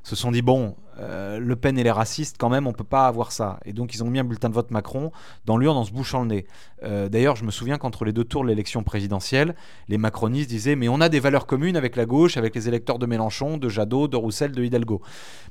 se 0.03 0.15
sont 0.15 0.31
dit 0.31 0.41
bon, 0.41 0.75
euh, 0.99 1.39
Le 1.39 1.55
Pen 1.55 1.77
et 1.77 1.83
les 1.83 1.91
racistes, 1.91 2.37
quand 2.37 2.49
même, 2.49 2.67
on 2.67 2.73
peut 2.73 2.83
pas 2.83 3.07
avoir 3.07 3.31
ça. 3.31 3.59
Et 3.65 3.73
donc 3.73 3.93
ils 3.93 4.03
ont 4.03 4.09
mis 4.09 4.19
un 4.19 4.23
bulletin 4.23 4.49
de 4.49 4.53
vote 4.53 4.71
Macron 4.71 5.11
dans 5.45 5.57
l'urne 5.57 5.77
en 5.77 5.83
se 5.83 5.91
bouchant 5.91 6.21
le 6.21 6.27
nez. 6.27 6.47
Euh, 6.83 7.09
d'ailleurs, 7.09 7.35
je 7.35 7.45
me 7.45 7.51
souviens 7.51 7.77
qu'entre 7.77 8.05
les 8.05 8.13
deux 8.13 8.23
tours 8.23 8.43
de 8.43 8.47
l'élection 8.47 8.83
présidentielle, 8.83 9.55
les 9.87 9.97
macronistes 9.97 10.49
disaient 10.49 10.75
mais 10.75 10.89
on 10.89 10.99
a 11.01 11.09
des 11.09 11.19
valeurs 11.19 11.45
communes 11.45 11.77
avec 11.77 11.95
la 11.95 12.05
gauche, 12.05 12.37
avec 12.37 12.55
les 12.55 12.67
électeurs 12.67 12.99
de 12.99 13.05
Mélenchon, 13.05 13.57
de 13.57 13.69
Jadot, 13.69 14.07
de 14.07 14.17
Roussel, 14.17 14.51
de 14.51 14.63
Hidalgo. 14.63 15.01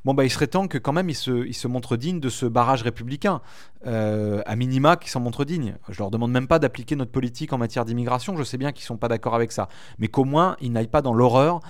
Bon 0.05 0.15
bah 0.15 0.25
il 0.25 0.31
serait 0.31 0.47
temps 0.47 0.67
que 0.67 0.79
quand 0.79 0.93
même 0.93 1.09
ils 1.09 1.15
se, 1.15 1.69
montrent 1.69 1.97
dignes 1.97 2.21
de 2.21 2.29
ce 2.29 2.47
barrage 2.47 2.83
républicain, 2.83 3.41
euh, 3.87 4.43
à 4.47 4.57
minima 4.57 4.97
qu'ils 4.97 5.11
s'en 5.11 5.21
montrent 5.21 5.45
dignes. 5.45 5.77
Je 5.89 5.99
leur 5.99 6.11
demande 6.11 6.33
même 6.33 6.49
pas 6.49 6.59
d'appliquer 6.59 6.97
notre 6.97 7.13
politique 7.13 7.53
en 7.53 7.59
matière 7.59 7.85
d'immigration. 7.85 8.37
Je 8.37 8.43
sais 8.43 8.59
bien 8.59 8.73
qu'ils 8.73 8.85
sont 8.85 8.97
pas 8.97 9.09
d'accord 9.09 9.35
avec 9.35 9.53
ça, 9.53 9.69
mais 9.99 10.09
qu'au 10.09 10.25
moins 10.25 10.57
ils 10.61 10.73
n'aillent 10.73 10.89
pas 10.89 11.03
dans 11.03 11.15
l'horreur 11.15 11.61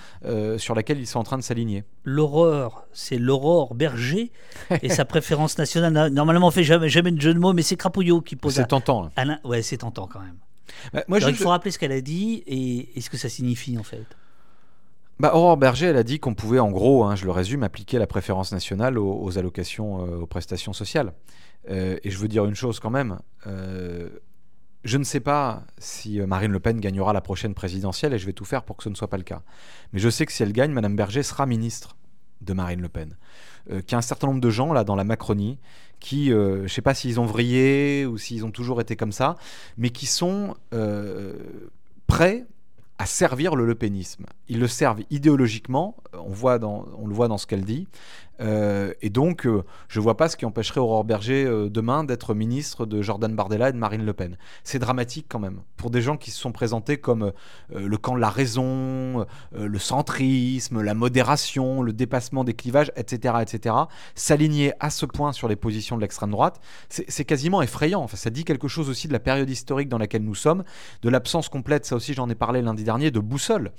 sur 0.57 0.75
laquelle 0.75 0.99
ils 0.99 1.07
sont 1.07 1.19
en 1.19 1.25
train 1.25 1.39
de 1.39 1.43
s'aligner. 1.43 1.85
L'horreur, 2.05 2.87
c'est 2.93 3.19
Berger 3.75 4.33
et 4.83 4.89
sa 4.89 5.05
préférence 5.05 5.59
nationale. 5.59 6.11
Normalement, 6.13 6.49
on 6.49 6.51
fait 6.51 6.65
jamais, 6.65 6.89
jamais 6.89 7.13
de 7.13 7.21
jeu 7.21 7.35
de 7.35 7.39
mots, 7.39 7.53
mais 7.53 7.63
c'est 7.63 7.77
Crapouillot 7.77 8.21
qui 8.21 8.37
pose. 8.37 8.55
C'est 8.55 8.67
tentant. 8.67 9.11
Ouais, 9.45 9.63
c'est 9.63 9.79
tentant 9.79 10.07
quand 10.07 10.21
même. 10.21 10.37
Bah, 10.93 11.05
moi, 11.09 11.19
il 11.19 11.35
faut 11.35 11.49
rappeler 11.49 11.71
ce 11.71 11.79
qu'elle 11.79 11.93
a 11.93 12.01
dit 12.01 12.43
et, 12.47 13.01
ce 13.01 13.11
que 13.11 13.17
ça 13.17 13.29
signifie 13.29 13.79
en 13.79 13.83
fait? 13.83 14.07
Bah, 15.19 15.33
Aurore 15.35 15.59
Berger, 15.59 15.87
elle 15.87 15.99
a 15.99 16.03
dit 16.03 16.19
qu'on 16.19 16.35
pouvait, 16.35 16.61
en 16.61 16.71
gros, 16.71 17.05
hein, 17.05 17.15
je 17.15 17.27
le 17.27 17.31
résume, 17.31 17.63
appliquer 17.63 17.99
la 17.99 18.07
préférence 18.07 18.53
nationale 18.53 18.99
aux, 18.99 19.37
allocations, 19.37 20.07
euh, 20.07 20.21
aux 20.21 20.27
prestations 20.27 20.73
sociales. 20.73 21.13
Euh, 21.69 21.99
et 22.03 22.11
je 22.11 22.19
veux 22.19 22.29
dire 22.29 22.47
une 22.47 22.55
chose 22.55 22.81
quand 22.81 22.89
même. 22.89 23.19
Euh, 23.47 24.09
je 24.83 24.97
ne 24.97 25.05
sais 25.05 25.21
pas 25.21 25.65
si 25.77 26.21
Marine 26.21 26.53
Le 26.53 26.61
Pen 26.61 26.81
gagnera 26.81 27.13
la 27.13 27.21
prochaine 27.21 27.53
présidentielle 27.53 28.15
et 28.15 28.19
je 28.19 28.25
vais 28.25 28.33
tout 28.33 28.47
faire 28.47 28.63
pour 28.63 28.79
que 28.79 28.83
ce 28.83 28.89
ne 28.89 28.95
soit 28.95 29.11
pas 29.11 29.19
le 29.19 29.23
cas. 29.23 29.43
Mais 29.93 30.01
je 30.01 30.09
sais 30.09 30.25
que 30.25 30.33
si 30.33 30.43
elle 30.43 30.55
gagne, 30.55 30.73
Madame 30.73 30.97
Berger 30.97 31.23
sera 31.23 31.45
ministre 31.45 31.97
de 32.41 32.53
Marine 32.53 32.81
Le 32.81 32.89
Pen. 32.89 33.17
Euh, 33.71 33.81
qu'il 33.81 33.93
y 33.93 33.95
a 33.95 33.99
un 33.99 34.03
certain 34.03 34.27
nombre 34.27 34.41
de 34.41 34.51
gens 34.51 34.73
là 34.73 34.85
dans 34.85 34.97
la 34.97 35.05
Macronie 35.05 35.59
qui, 36.01 36.33
euh, 36.33 36.59
je 36.59 36.63
ne 36.63 36.69
sais 36.69 36.83
pas 36.83 36.95
s'ils 36.95 37.21
ont 37.21 37.27
vrillé 37.27 38.07
ou 38.07 38.17
s'ils 38.17 38.45
ont 38.45 38.51
toujours 38.51 38.81
été 38.81 38.97
comme 38.97 39.13
ça, 39.13 39.37
mais 39.77 39.91
qui 39.91 40.07
sont 40.07 40.57
euh, 40.73 41.35
prêts 42.07 42.47
à 42.99 43.07
servir 43.07 43.55
le 43.55 43.67
lepénisme. 43.67 44.27
Ils 44.49 44.61
le 44.61 44.69
servent 44.69 45.03
idéologiquement, 45.11 45.97
on, 46.13 46.33
voit 46.33 46.59
dans, 46.59 46.87
on 46.99 47.07
le 47.07 47.15
voit 47.15 47.29
dans 47.29 47.39
ce 47.39 47.47
qu'elle 47.47 47.65
dit, 47.65 47.87
Euh, 48.41 48.93
et 49.03 49.11
donc, 49.11 49.47
euh, 49.47 49.65
je 49.89 50.01
vois 50.01 50.17
pas 50.17 50.29
ce 50.29 50.37
qui 50.37 50.47
empêcherait 50.47 50.81
Aurore 50.81 51.05
Berger 51.05 51.45
euh, 51.45 51.69
demain 51.69 52.05
d'être 52.05 52.35
ministre 52.35 52.87
de 52.87 53.03
Jordan 53.03 53.35
Bardella 53.35 53.69
et 53.69 53.73
de 53.73 53.77
Marine 53.77 54.05
Le 54.05 54.13
Pen. 54.13 54.37
C'est 54.65 54.79
dramatique 54.79 55.27
quand 55.29 55.39
même 55.39 55.61
pour 55.77 55.91
des 55.91 56.01
gens 56.01 56.17
qui 56.17 56.31
se 56.31 56.41
sont 56.41 56.53
présentés 56.53 56.99
comme 56.99 57.33
euh, 57.75 57.89
le 57.89 57.97
camp 57.99 58.15
de 58.15 58.21
la 58.21 58.31
raison, 58.31 59.27
le 59.53 59.79
centrisme, 59.79 60.83
la 60.83 60.95
modération, 60.95 61.83
le 61.83 61.93
dépassement 61.93 62.45
des 62.45 62.55
clivages, 62.55 62.93
etc., 62.97 63.35
etc. 63.43 63.75
S'aligner 64.15 64.73
à 64.81 64.91
ce 64.91 65.07
point 65.07 65.33
sur 65.33 65.49
les 65.49 65.57
positions 65.57 65.97
de 65.97 66.03
l'extrême 66.03 66.31
droite, 66.31 66.61
c'est 66.89 67.25
quasiment 67.25 67.63
effrayant. 67.63 68.07
Ça 68.09 68.31
dit 68.31 68.45
quelque 68.45 68.69
chose 68.69 68.89
aussi 68.89 69.09
de 69.09 69.13
la 69.13 69.21
période 69.21 69.49
historique 69.49 69.89
dans 69.89 69.99
laquelle 69.99 70.23
nous 70.23 70.35
sommes, 70.35 70.65
de 71.03 71.09
l'absence 71.09 71.49
complète, 71.49 71.85
ça 71.85 71.97
aussi 71.97 72.15
j'en 72.15 72.29
ai 72.29 72.35
parlé 72.35 72.63
lundi 72.63 72.85
dernier, 72.85 73.11
de 73.11 73.21
boussole. 73.21 73.73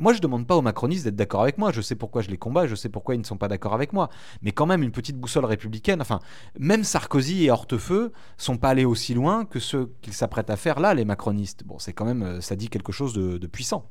Moi, 0.00 0.12
je 0.14 0.20
demande 0.20 0.48
pas 0.48 0.56
aux 0.56 0.62
macronistes 0.62 1.04
d'être 1.04 1.14
d'accord 1.14 1.42
avec 1.42 1.58
moi. 1.58 1.70
Je 1.70 1.80
sais 1.80 1.94
pourquoi 1.94 2.20
je 2.20 2.28
les 2.28 2.38
combats, 2.38 2.66
je 2.66 2.74
sais 2.74 2.88
pourquoi 2.88 3.14
ils 3.14 3.20
ne 3.20 3.24
sont 3.24 3.36
pas 3.36 3.46
d'accord 3.46 3.72
avec 3.72 3.85
moi. 3.92 4.08
Mais 4.42 4.52
quand 4.52 4.66
même, 4.66 4.82
une 4.82 4.92
petite 4.92 5.16
boussole 5.16 5.44
républicaine. 5.44 6.00
Enfin, 6.00 6.20
même 6.58 6.84
Sarkozy 6.84 7.44
et 7.44 7.50
Hortefeux 7.50 8.12
sont 8.38 8.56
pas 8.56 8.68
allés 8.70 8.84
aussi 8.84 9.14
loin 9.14 9.44
que 9.44 9.58
ce 9.60 9.88
qu'ils 10.02 10.12
s'apprêtent 10.14 10.50
à 10.50 10.56
faire 10.56 10.80
là, 10.80 10.94
les 10.94 11.04
macronistes. 11.04 11.64
Bon, 11.64 11.78
c'est 11.78 11.92
quand 11.92 12.04
même, 12.04 12.22
euh, 12.22 12.40
ça 12.40 12.56
dit 12.56 12.68
quelque 12.68 12.92
chose 12.92 13.12
de, 13.14 13.38
de 13.38 13.46
puissant. 13.46 13.88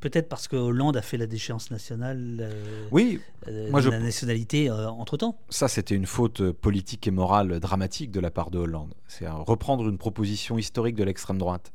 Peut-être 0.00 0.30
parce 0.30 0.48
que 0.48 0.56
Hollande 0.56 0.96
a 0.96 1.02
fait 1.02 1.18
la 1.18 1.26
déchéance 1.26 1.70
nationale 1.70 2.38
euh, 2.40 2.86
Oui, 2.90 3.20
euh, 3.48 3.70
moi, 3.70 3.80
de 3.80 3.84
je- 3.84 3.90
la 3.90 3.98
nationalité 3.98 4.70
entre 4.70 5.18
temps. 5.18 5.38
ça, 5.50 5.68
c'était 5.68 5.94
une 5.94 6.06
faute 6.06 6.52
politique 6.52 7.06
et 7.06 7.10
morale 7.10 7.60
dramatique 7.60 8.10
de 8.10 8.18
la 8.20 8.30
part 8.30 8.50
de 8.50 8.58
Hollande. 8.58 8.94
C'est 9.08 9.28
reprendre 9.28 9.86
une 9.86 9.98
proposition 9.98 10.56
historique 10.56 10.96
de 10.96 11.04
l'extrême 11.04 11.36
droite 11.38 11.70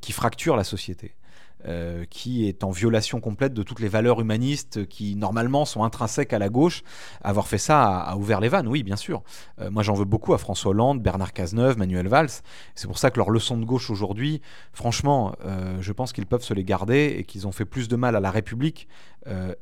qui 0.00 0.12
fracture 0.12 0.56
la 0.56 0.64
société. 0.64 1.14
Euh, 1.64 2.04
qui 2.10 2.46
est 2.46 2.64
en 2.64 2.70
violation 2.70 3.18
complète 3.18 3.54
de 3.54 3.62
toutes 3.62 3.80
les 3.80 3.88
valeurs 3.88 4.20
humanistes 4.20 4.86
qui 4.86 5.16
normalement 5.16 5.64
sont 5.64 5.84
intrinsèques 5.84 6.32
à 6.32 6.38
la 6.38 6.48
gauche. 6.48 6.82
Avoir 7.22 7.48
fait 7.48 7.58
ça 7.58 8.00
a, 8.00 8.16
ouvert 8.16 8.40
les 8.40 8.48
vannes, 8.48 8.68
oui, 8.68 8.82
bien 8.82 8.94
sûr. 8.94 9.22
Euh, 9.60 9.70
moi, 9.70 9.82
j'en 9.82 9.94
veux 9.94 10.04
beaucoup 10.04 10.34
à 10.34 10.38
François 10.38 10.72
Hollande, 10.72 11.02
Bernard 11.02 11.32
Cazeneuve, 11.32 11.78
Manuel 11.78 12.08
Valls. 12.08 12.28
C'est 12.74 12.86
pour 12.86 12.98
ça 12.98 13.10
que 13.10 13.16
leurs 13.16 13.30
leçons 13.30 13.56
de 13.56 13.64
gauche 13.64 13.90
aujourd'hui, 13.90 14.42
franchement, 14.72 15.34
euh, 15.44 15.78
je 15.80 15.92
pense 15.92 16.12
qu'ils 16.12 16.26
peuvent 16.26 16.44
se 16.44 16.54
les 16.54 16.62
garder 16.62 17.16
et 17.18 17.24
qu'ils 17.24 17.46
ont 17.46 17.52
fait 17.52 17.64
plus 17.64 17.88
de 17.88 17.96
mal 17.96 18.16
à 18.16 18.20
la 18.20 18.30
République 18.30 18.86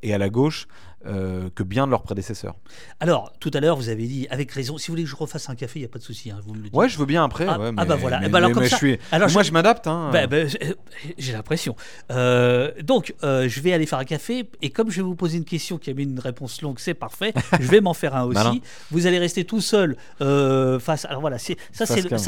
et 0.03 0.13
à 0.13 0.19
la 0.19 0.29
gauche 0.29 0.69
euh, 1.07 1.49
que 1.55 1.63
bien 1.63 1.87
de 1.87 1.91
leurs 1.91 2.03
prédécesseurs. 2.03 2.55
Alors, 3.01 3.33
tout 3.41 3.51
à 3.55 3.61
l'heure, 3.61 3.77
vous 3.77 3.89
avez 3.89 4.07
dit, 4.07 4.27
avec 4.31 4.51
raison, 4.53 4.79
si 4.79 4.89
vous 4.89 4.93
voulez 4.93 5.05
que 5.05 5.09
je 5.11 5.17
refasse 5.17 5.49
un 5.51 5.55
café, 5.55 5.79
il 5.79 5.83
n'y 5.83 5.87
a 5.87 5.89
pas 5.89 5.99
de 5.99 6.05
souci, 6.05 6.31
hein, 6.31 6.39
vous 6.45 6.53
me 6.53 6.59
le 6.59 6.65
dites. 6.65 6.75
Ouais, 6.75 6.89
je 6.89 6.99
veux 6.99 7.07
bien 7.07 7.25
après. 7.25 7.47
Ah, 7.49 7.59
ouais, 7.59 7.71
ah 7.77 7.85
bah 7.85 7.97
voilà. 7.97 8.21
mais- 8.21 8.35
alors 8.35 8.49
mais- 8.51 8.55
comme 8.55 8.65
ça- 8.65 8.71
je 8.71 8.77
suis- 8.77 8.99
alors 9.13 9.31
moi, 9.31 9.43
je- 9.43 9.49
je 9.49 9.53
m'adapte. 9.53 9.87
Hein. 9.87 10.11
Bah, 10.13 10.27
bah, 10.27 10.47
j'ai- 10.47 10.75
j'ai 11.19 11.33
l'impression. 11.33 11.77
Euh, 12.11 12.73
donc, 12.83 13.15
euh, 13.23 13.49
je 13.49 13.61
vais 13.61 13.73
aller 13.73 13.87
faire 13.87 13.99
un 13.99 14.05
café 14.05 14.49
et 14.63 14.71
comme 14.71 14.91
je 14.91 14.97
vais 14.97 15.03
vous 15.03 15.15
poser 15.15 15.39
une 15.39 15.45
question 15.45 15.79
qui 15.79 15.91
a 15.91 15.95
mis 15.95 16.05
une 16.05 16.19
réponse 16.21 16.63
longue, 16.63 16.79
c'est 16.79 16.95
parfait. 16.95 17.33
je 17.61 17.69
vais 17.69 17.81
m'en 17.81 17.95
faire 17.95 18.15
un 18.15 18.25
aussi. 18.25 18.35
Malin. 18.35 18.59
Vous 18.91 19.07
allez 19.07 19.19
rester 19.19 19.45
tout 19.45 19.61
seul 19.61 19.97
euh, 20.21 20.79
face. 20.79 21.05
Alors 21.07 21.21
voilà, 21.21 21.39
ça, 21.39 21.55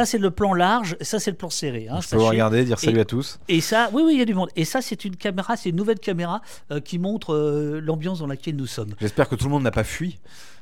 c'est 0.05 0.18
le- 0.18 0.31
plan 0.31 0.53
large, 0.55 0.97
ça 1.01 1.18
c'est 1.20 1.31
le 1.31 1.37
plan 1.37 1.51
serré. 1.51 1.87
hein, 1.91 2.01
je 2.03 2.09
peux 2.09 2.16
vous 2.16 2.27
regarder, 2.27 2.64
dire 2.64 2.79
salut 2.79 2.99
Et- 2.99 3.03
à 3.03 3.05
tous. 3.05 3.39
Et 3.49 3.61
ça, 3.61 3.91
oui, 3.93 4.03
oui, 4.05 4.14
il 4.14 4.18
y 4.18 4.22
a 4.22 4.24
du 4.24 4.35
monde. 4.35 4.49
Et 4.57 4.64
ça, 4.64 4.83
c'est 4.83 5.05
une 5.05 5.16
caméra, 5.16 5.57
c'est 5.57 5.70
une 5.70 5.77
nouvelle 5.77 5.99
caméra 6.01 6.43
euh, 6.70 6.81
qui 6.81 6.99
montre 6.99 7.33
euh, 7.35 7.81
l'ambiance 7.81 8.18
dans 8.18 8.27
laquelle 8.27 8.57
nous 8.57 8.66
sommes. 8.67 8.95
J'espère 9.01 9.29
que 9.29 9.35
tout 9.35 9.45
le 9.45 9.51
monde 9.51 9.62
n'a 9.62 9.71
pas 9.71 9.85
fui. 9.85 10.19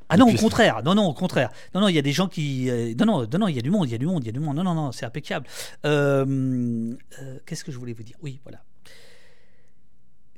Ah 0.09 0.17
non, 0.17 0.29
au 0.29 0.37
contraire. 0.37 0.83
Non, 0.85 0.95
non, 0.95 1.07
au 1.07 1.15
contraire. 1.15 1.51
Non, 1.75 1.81
non, 1.81 1.89
il 1.89 1.95
y 1.95 1.99
a 1.99 2.03
des 2.03 2.13
gens 2.13 2.29
qui. 2.29 2.69
euh, 2.71 2.95
non, 2.99 3.07
non, 3.07 3.27
non, 3.31 3.39
non, 3.39 3.49
il 3.49 3.57
y 3.57 3.59
a 3.59 3.63
du 3.63 3.71
monde, 3.71 3.89
il 3.89 3.93
y 3.93 3.95
a 3.95 3.99
du 3.99 4.07
monde, 4.07 4.23
il 4.23 4.27
y 4.27 4.29
a 4.29 4.33
du 4.33 4.41
monde. 4.41 4.57
Non, 4.57 4.63
non, 4.63 4.75
non, 4.75 4.93
c'est 4.93 5.07
impeccable. 5.07 5.47
Euh, 5.87 6.95
euh, 7.23 7.39
Qu'est-ce 7.47 7.65
que 7.65 7.73
je 7.73 7.79
voulais 7.79 7.95
vous 7.95 8.03
dire? 8.03 8.17
Oui, 8.23 8.41
voilà. 8.45 8.63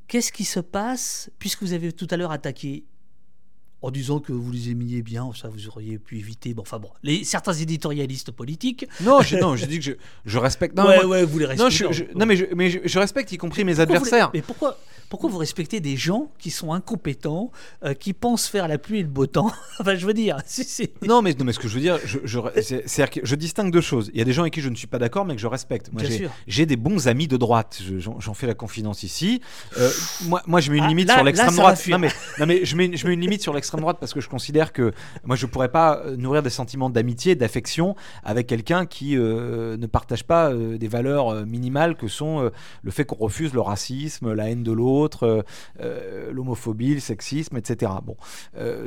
Qu'est-ce 0.06 0.30
qui 0.30 0.44
se 0.44 0.60
passe, 0.60 1.30
puisque 1.38 1.62
vous 1.62 1.72
avez 1.72 1.92
tout 1.92 2.06
à 2.10 2.16
l'heure 2.16 2.30
attaqué 2.30 2.84
en 3.82 3.90
disant 3.90 4.20
que 4.20 4.32
vous 4.32 4.50
les 4.50 4.70
aimiez 4.70 5.02
bien, 5.02 5.30
ça 5.40 5.48
vous 5.48 5.68
auriez 5.68 5.98
pu 5.98 6.18
éviter. 6.18 6.54
Bon, 6.54 6.62
enfin 6.62 6.78
bon, 6.78 6.88
les, 7.02 7.24
certains 7.24 7.52
éditorialistes 7.52 8.30
politiques. 8.32 8.86
Non, 9.02 9.20
j'ai 9.20 9.38
non, 9.38 9.54
j'ai 9.54 9.66
dit 9.66 9.78
que 9.78 9.84
je, 9.84 9.92
je 10.24 10.38
respecte. 10.38 10.76
Non, 10.76 10.86
ouais, 10.86 10.96
moi- 10.96 11.06
ouais, 11.06 11.24
vous 11.24 11.38
les 11.38 11.46
respectez. 11.46 11.84
non, 11.84 11.90
je, 11.92 12.04
je- 12.04 12.18
non, 12.18 12.26
mais, 12.26 12.36
je, 12.36 12.46
mais 12.54 12.70
je, 12.70 12.78
je 12.84 12.98
respecte 12.98 13.30
y 13.32 13.36
compris 13.36 13.64
mes 13.64 13.74
les- 13.74 13.80
adversaires. 13.80 14.30
mais 14.34 14.42
pourquoi, 14.42 14.78
pourquoi 15.10 15.30
vous 15.30 15.38
respectez 15.38 15.78
des 15.80 15.96
gens 15.96 16.30
qui 16.38 16.50
sont 16.50 16.72
incompétents, 16.72 17.52
euh, 17.84 17.94
qui 17.94 18.12
pensent 18.12 18.48
faire 18.48 18.66
la 18.66 18.78
pluie 18.78 19.00
et 19.00 19.02
le 19.02 19.08
beau 19.08 19.26
temps? 19.26 19.52
Enfin, 19.78 19.94
je 19.94 20.06
veux 20.06 20.14
dire. 20.14 20.38
Non, 21.06 21.20
mais, 21.22 21.34
non, 21.34 21.44
mais 21.44 21.52
ce 21.52 21.58
que 21.58 21.68
je 21.68 21.74
veux 21.74 21.80
dire, 21.80 21.98
je, 22.04 22.18
je, 22.24 22.38
c'est- 22.62 22.82
c'est-à-dire 22.88 23.20
que 23.22 23.26
je 23.26 23.34
distingue 23.36 23.70
deux 23.70 23.80
choses. 23.82 24.10
Il 24.14 24.18
y 24.18 24.22
a 24.22 24.24
des 24.24 24.32
gens 24.32 24.42
avec 24.42 24.54
qui 24.54 24.62
je 24.62 24.70
ne 24.70 24.74
suis 24.74 24.86
pas 24.86 24.98
d'accord, 24.98 25.26
mais 25.26 25.34
que 25.36 25.40
je 25.40 25.46
respecte. 25.46 25.92
Moi, 25.92 26.00
Bien 26.02 26.10
j'ai, 26.10 26.16
sûr. 26.16 26.30
j'ai 26.48 26.64
des 26.66 26.76
bons 26.76 27.08
amis 27.08 27.28
de 27.28 27.36
droite. 27.36 27.80
Je- 27.86 27.98
j'en, 27.98 28.34
fais 28.34 28.46
la 28.46 28.54
confidence 28.54 29.02
ici. 29.02 29.42
Euh, 29.78 29.90
moi, 30.24 30.42
moi, 30.46 30.60
je 30.60 30.70
mets 30.72 30.78
une 30.78 30.84
Ah, 30.84 30.88
limite 30.88 31.08
là- 31.08 31.14
sur 31.16 31.24
l'extrême 31.24 31.54
droite. 31.54 31.86
Non, 31.88 31.98
mais, 31.98 32.08
non, 32.40 32.46
mais 32.46 32.64
je, 32.64 32.74
mets, 32.74 32.96
je 32.96 33.06
mets 33.06 33.14
une 33.14 33.20
limite 33.20 33.42
sur 33.42 33.52
droite 33.74 33.96
parce 33.98 34.14
que 34.14 34.20
je 34.20 34.28
considère 34.28 34.72
que 34.72 34.92
moi, 35.24 35.36
je 35.36 35.46
pourrais 35.46 35.70
pas 35.70 35.98
euh, 35.98 36.16
nourrir 36.16 36.42
des 36.42 36.50
sentiments 36.50 36.90
d'amitié, 36.90 37.34
d'affection 37.34 37.96
avec 38.24 38.46
quelqu'un 38.46 38.86
qui 38.86 39.16
euh, 39.16 39.76
ne 39.76 39.86
partage 39.86 40.24
pas 40.24 40.50
euh, 40.50 40.78
des 40.78 40.88
valeurs 40.88 41.46
minimales 41.46 41.96
que 41.96 42.08
sont 42.08 42.50
le 42.82 42.90
fait 42.90 43.04
qu'on 43.04 43.16
refuse 43.16 43.52
le 43.54 43.60
racisme, 43.60 44.32
la 44.32 44.50
haine 44.50 44.62
de 44.62 44.72
l'autre, 44.72 45.44
l'homophobie, 46.30 46.94
le 46.94 47.00
sexisme, 47.00 47.56
etc. 47.56 47.92
Bon, 48.04 48.16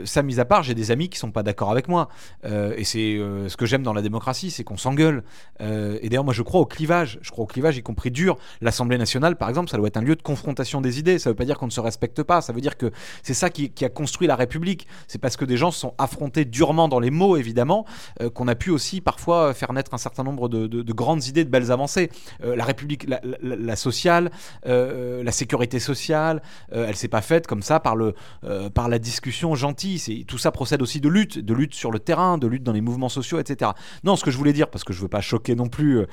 ça 0.06 0.24
mis 0.24 0.40
à 0.40 0.46
part, 0.46 0.64
j'ai 0.64 0.76
des 0.76 0.92
amis 0.92 1.10
qui 1.10 1.18
sont 1.18 1.32
pas 1.32 1.44
d'accord 1.44 1.72
avec 1.72 1.88
moi. 1.88 2.10
Et 2.44 2.84
c'est 2.84 3.18
ce 3.48 3.56
que 3.58 3.66
j'aime 3.66 3.84
dans 3.84 3.94
la 3.94 4.02
démocratie, 4.02 4.52
c'est 4.52 4.64
qu'on 4.64 4.78
s'engueule. 4.78 5.24
Et 5.60 6.10
d'ailleurs, 6.10 6.24
moi, 6.24 6.34
je 6.34 6.44
crois 6.44 6.62
au 6.62 6.66
clivage. 6.66 7.20
Je 7.22 7.32
crois 7.32 7.44
au 7.44 7.48
clivage, 7.48 7.78
y 7.78 7.84
compris 7.84 8.12
dur. 8.12 8.38
L'Assemblée 8.62 8.98
nationale, 8.98 9.36
par 9.36 9.50
exemple, 9.50 9.70
ça 9.70 9.78
doit 9.78 9.88
être 9.88 9.98
un 9.98 10.04
lieu 10.04 10.16
de 10.16 10.22
confrontation 10.22 10.82
des 10.82 11.00
idées. 11.00 11.20
Ça 11.20 11.30
veut 11.30 11.36
pas 11.36 11.46
dire 11.46 11.58
qu'on 11.58 11.68
ne 11.68 11.72
se 11.72 11.82
respecte 11.82 12.24
pas. 12.24 12.42
Ça 12.42 12.54
veut 12.54 12.62
dire 12.62 12.78
que 12.78 12.92
c'est 13.24 13.34
ça 13.34 13.50
qui 13.50 13.72
a 13.84 13.90
construit 13.90 14.28
la 14.28 14.36
République. 14.36 14.69
C'est 15.08 15.20
parce 15.20 15.38
que 15.38 15.46
des 15.46 15.58
gens 15.58 15.72
se 15.72 15.80
sont 15.80 15.94
affrontés 15.98 16.46
durement 16.46 16.88
dans 16.88 17.00
les 17.00 17.12
mots, 17.12 17.38
évidemment, 17.38 17.86
euh, 18.22 18.30
qu'on 18.30 18.48
a 18.48 18.56
pu 18.56 18.70
aussi 18.70 19.02
parfois 19.02 19.54
faire 19.54 19.74
naître 19.74 19.94
un 19.94 19.98
certain 19.98 20.24
nombre 20.24 20.50
de, 20.50 20.68
de- 20.68 20.82
de 20.82 20.94
grandes 20.94 21.26
idées, 21.26 21.44
de 21.44 21.50
belles 21.50 21.72
avancées. 21.72 22.10
Euh, 22.44 22.56
la 22.56 22.66
République, 22.66 23.08
la, 23.42 23.76
sociale, 23.76 24.32
euh, 24.66 25.24
la 25.24 25.32
sécurité 25.32 25.80
sociale, 25.80 26.42
elle 26.72 26.96
s'est 26.96 27.08
pas 27.08 27.22
faite 27.22 27.48
comme 27.48 27.62
ça 27.62 27.80
par, 27.80 27.96
le, 27.96 28.14
par 28.74 28.90
la 28.90 29.00
discussion 29.00 29.56
gentille. 29.56 30.26
Tout 30.26 30.38
ça 30.38 30.52
procède 30.52 30.82
aussi 30.82 31.00
de 31.02 31.10
lutte, 31.10 31.40
de 31.40 31.54
lutte 31.54 31.74
sur 31.74 31.92
le 31.92 32.00
terrain, 32.00 32.38
de 32.38 32.48
lutte 32.48 32.64
dans 32.64 32.72
les 32.74 32.82
mouvements 32.82 33.10
sociaux, 33.10 33.40
etc. 33.40 33.72
Non, 34.04 34.16
ce 34.16 34.24
que 34.24 34.32
je 34.32 34.38
voulais 34.38 34.54
dire, 34.54 34.70
parce 34.70 34.84
que 34.84 34.94
je 34.94 35.02
veux 35.02 35.08
pas 35.08 35.22
choquer 35.22 35.56
non 35.56 35.68
plus, 35.68 36.06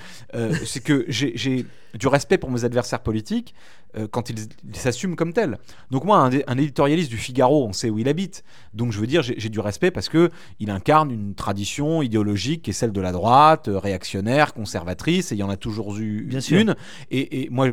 c'est 0.64 0.82
que 0.82 1.04
j'ai 1.09 1.66
du 1.94 2.09
respect 2.09 2.38
pour 2.38 2.50
mes 2.50 2.64
adversaires 2.64 3.00
politiques 3.02 3.54
euh, 3.99 4.07
quand 4.11 4.30
ils 4.30 4.49
s'assument 4.72 5.16
comme 5.16 5.32
tels. 5.32 5.59
Donc 5.90 6.05
moi, 6.05 6.18
un, 6.47 6.59
éditorialiste 6.59 7.11
du 7.11 7.16
Figaro, 7.16 7.66
on 7.66 7.72
sait 7.72 7.90
où 7.90 7.99
il 7.99 8.09
habite. 8.09 8.44
Donc 8.74 8.92
je 8.92 9.01
veux 9.01 9.07
dire, 9.07 9.22
j'ai 9.22 9.49
du 9.49 9.61
respect 9.61 9.90
parce 9.90 10.09
que 10.09 10.30
il 10.61 10.70
incarne 10.70 11.11
une 11.11 11.34
tradition 11.34 12.03
idéologique 12.03 12.62
qui 12.62 12.70
est 12.70 12.74
celle 12.74 12.92
de 12.92 13.01
la 13.01 13.12
droite, 13.12 13.68
euh, 13.68 13.78
réactionnaire, 13.78 14.55
conservatrice, 14.55 15.32
et 15.32 15.34
il 15.34 15.38
y 15.38 15.42
en 15.42 15.51
a 15.51 15.57
toujours 15.57 15.97
eu 15.99 16.24
Bien 16.24 16.40
sûr. 16.40 16.61
une. 16.61 16.76
Et, 17.11 17.42
et 17.42 17.51
moi, 17.51 17.68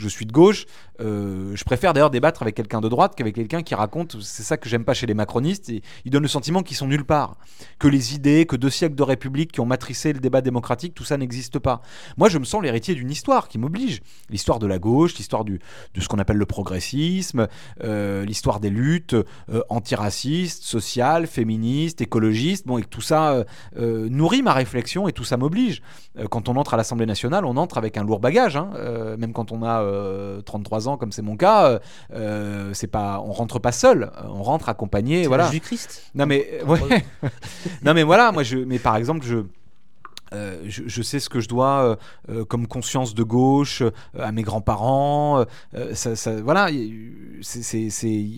je 0.00 0.08
suis 0.08 0.26
de 0.26 0.32
gauche. 0.32 0.66
euh, 1.00 1.54
je 1.54 1.64
préfère 1.64 1.92
d'ailleurs 1.92 2.10
débattre 2.10 2.42
avec 2.42 2.54
quelqu'un 2.54 2.80
de 2.80 2.88
droite 2.88 3.14
qu'avec 3.16 3.34
quelqu'un 3.34 3.62
qui 3.62 3.74
raconte. 3.74 4.20
C'est 4.20 4.42
ça 4.42 4.56
que 4.56 4.68
j'aime 4.68 4.84
pas 4.84 4.94
chez 4.94 5.06
les 5.06 5.14
macronistes. 5.14 5.70
Ils 6.04 6.10
donnent 6.10 6.22
le 6.22 6.28
sentiment 6.28 6.62
qu'ils 6.62 6.76
sont 6.76 6.86
nulle 6.86 7.04
part, 7.04 7.36
que 7.78 7.88
les 7.88 8.14
idées, 8.14 8.46
que 8.46 8.56
deux 8.56 8.70
siècles 8.70 8.94
de 8.94 9.02
république 9.02 9.52
qui 9.52 9.60
ont 9.60 9.66
matricé 9.66 10.12
le 10.12 10.20
débat 10.20 10.40
démocratique, 10.40 10.94
tout 10.94 11.04
ça 11.04 11.16
n'existe 11.16 11.58
pas. 11.58 11.82
Moi, 12.16 12.28
je 12.28 12.38
me 12.38 12.44
sens 12.44 12.62
l'héritier 12.62 12.94
d'une 12.94 13.10
histoire 13.10 13.48
qui 13.48 13.58
m'oblige. 13.58 14.00
L'histoire 14.30 14.58
de 14.58 14.66
la 14.66 14.78
gauche, 14.78 15.16
l'histoire 15.16 15.44
de 15.44 15.58
ce 15.98 16.08
qu'on 16.08 16.18
appelle 16.18 16.36
le 16.36 16.46
progressisme, 16.46 17.46
euh, 17.84 18.24
l'histoire 18.24 18.60
des 18.60 18.70
luttes 18.70 19.14
euh, 19.14 19.62
antiracistes, 19.68 20.62
sociales, 20.64 21.26
féministes, 21.26 22.00
écologistes. 22.00 22.66
Bon, 22.66 22.78
et 22.78 22.82
que 22.82 22.88
tout 22.88 23.00
ça 23.00 23.44
nourrit 23.76 24.42
ma 24.42 24.52
réflexion 24.52 25.08
et 25.08 25.12
tout 25.12 25.24
ça 25.24 25.36
m'oblige. 25.36 25.82
Quand 26.30 26.48
on 26.48 26.56
entre 26.56 26.74
à 26.74 26.76
l'Assemblée 26.76 27.06
nationale, 27.06 27.44
on 27.44 27.56
entre 27.56 27.78
avec 27.78 27.96
un 27.96 28.04
lourd 28.04 28.20
bagage. 28.20 28.56
hein. 28.56 28.70
Même 29.18 29.32
quand 29.32 29.52
on 29.52 29.62
a 29.62 29.82
euh, 29.88 30.40
33 30.42 30.88
ans, 30.88 30.96
comme 30.96 31.12
c'est 31.12 31.22
mon 31.22 31.36
cas, 31.36 31.66
euh, 31.66 31.78
euh, 32.14 32.70
c'est 32.74 32.86
pas, 32.86 33.20
on 33.24 33.32
rentre 33.32 33.58
pas 33.58 33.72
seul. 33.72 34.04
Euh, 34.04 34.28
On 34.28 34.42
rentre 34.42 34.68
accompagné. 34.68 35.26
Voilà. 35.26 35.48
du 35.48 35.60
Christ. 35.60 36.10
Non 36.14 36.26
mais 36.26 36.60
ouais. 36.66 37.04
non 37.82 37.94
mais 37.94 38.02
voilà, 38.02 38.32
moi 38.32 38.42
je 38.42 38.58
mais 38.58 38.78
par 38.78 38.96
exemple 38.96 39.24
je 39.24 39.38
euh, 40.32 40.64
je, 40.66 41.02
sais 41.02 41.20
ce 41.20 41.28
que 41.28 41.40
je 41.40 41.48
dois 41.48 41.82
euh, 41.82 41.96
euh, 42.28 42.44
comme 42.44 42.66
conscience 42.66 43.14
de 43.14 43.22
gauche 43.22 43.82
à 44.18 44.32
mes 44.32 44.42
grands-parents. 44.42 45.44
voilà, 46.42 46.68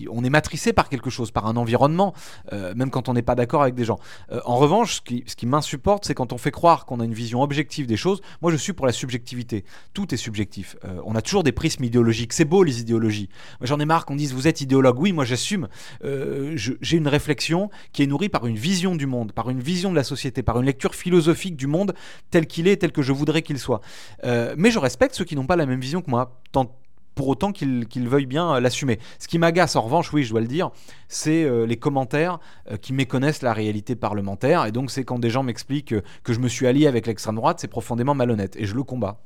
on 0.09 0.23
est 0.23 0.29
matricé 0.29 0.73
par 0.73 0.89
quelque 0.89 1.09
chose, 1.09 1.31
par 1.31 1.47
un 1.47 1.57
environnement, 1.57 2.13
même 2.51 2.89
quand 2.89 3.09
on 3.09 3.13
n'est 3.13 3.21
pas 3.21 3.35
d'accord 3.35 3.61
avec 3.61 3.75
des 3.75 3.85
gens. 3.85 3.99
En 4.45 4.57
revanche, 4.57 4.95
ce 4.95 5.01
qui, 5.01 5.23
ce 5.27 5.35
qui 5.35 5.45
m'insupporte, 5.45 6.05
c'est 6.05 6.13
quand 6.13 6.33
on 6.33 6.37
fait 6.37 6.51
croire 6.51 6.85
qu'on 6.85 6.99
a 6.99 7.05
une 7.05 7.13
vision 7.13 7.41
objective 7.41 7.87
des 7.87 7.97
choses. 7.97 8.21
Moi, 8.41 8.51
je 8.51 8.57
suis 8.57 8.73
pour 8.73 8.85
la 8.85 8.91
subjectivité. 8.91 9.63
Tout 9.93 10.13
est 10.13 10.17
subjectif. 10.17 10.75
On 11.05 11.15
a 11.15 11.21
toujours 11.21 11.43
des 11.43 11.51
prismes 11.51 11.83
idéologiques. 11.83 12.33
C'est 12.33 12.45
beau 12.45 12.63
les 12.63 12.79
idéologies. 12.81 13.29
J'en 13.61 13.79
ai 13.79 13.85
marre 13.85 14.05
qu'on 14.05 14.15
dise 14.15 14.33
vous 14.33 14.47
êtes 14.47 14.61
idéologue. 14.61 14.99
Oui, 14.99 15.11
moi 15.13 15.25
j'assume. 15.25 15.67
J'ai 16.03 16.97
une 16.97 17.07
réflexion 17.07 17.69
qui 17.93 18.03
est 18.03 18.07
nourrie 18.07 18.29
par 18.29 18.47
une 18.47 18.57
vision 18.57 18.95
du 18.95 19.05
monde, 19.05 19.31
par 19.31 19.49
une 19.49 19.59
vision 19.59 19.91
de 19.91 19.95
la 19.95 20.03
société, 20.03 20.43
par 20.43 20.59
une 20.59 20.65
lecture 20.65 20.95
philosophique 20.95 21.55
du 21.55 21.67
monde 21.67 21.80
tel 22.29 22.47
qu'il 22.47 22.67
est, 22.67 22.77
tel 22.77 22.91
que 22.91 23.01
je 23.01 23.11
voudrais 23.11 23.41
qu'il 23.41 23.59
soit. 23.59 23.81
Euh, 24.23 24.55
mais 24.57 24.71
je 24.71 24.79
respecte 24.79 25.15
ceux 25.15 25.25
qui 25.25 25.35
n'ont 25.35 25.45
pas 25.45 25.55
la 25.55 25.65
même 25.65 25.79
vision 25.79 26.01
que 26.01 26.09
moi. 26.09 26.39
Pour 27.13 27.27
autant 27.27 27.51
qu'ils 27.51 28.07
veuillent 28.07 28.25
bien 28.25 28.55
euh, 28.55 28.59
l'assumer. 28.61 28.97
Ce 29.19 29.27
qui 29.27 29.37
m'agace 29.37 29.75
en 29.75 29.81
revanche, 29.81 30.13
oui, 30.13 30.23
je 30.23 30.29
dois 30.29 30.39
le 30.39 30.47
dire, 30.47 30.71
c'est 31.09 31.43
euh, 31.43 31.65
les 31.65 31.75
commentaires 31.75 32.39
qui 32.81 32.93
méconnaissent 32.93 33.41
la 33.41 33.53
réalité 33.53 33.95
parlementaire. 33.95 34.65
Et 34.65 34.71
donc 34.71 34.91
c'est 34.91 35.03
quand 35.03 35.19
des 35.19 35.29
gens 35.29 35.43
m'expliquent 35.43 35.95
que 36.23 36.33
je 36.33 36.39
me 36.39 36.47
suis 36.47 36.67
allié 36.67 36.87
avec 36.87 37.07
l'extrême 37.07 37.35
droite, 37.35 37.59
c'est 37.59 37.67
profondément 37.67 38.15
malhonnête. 38.15 38.55
Et 38.55 38.65
je 38.65 38.75
le 38.75 38.83
combats. 38.83 39.19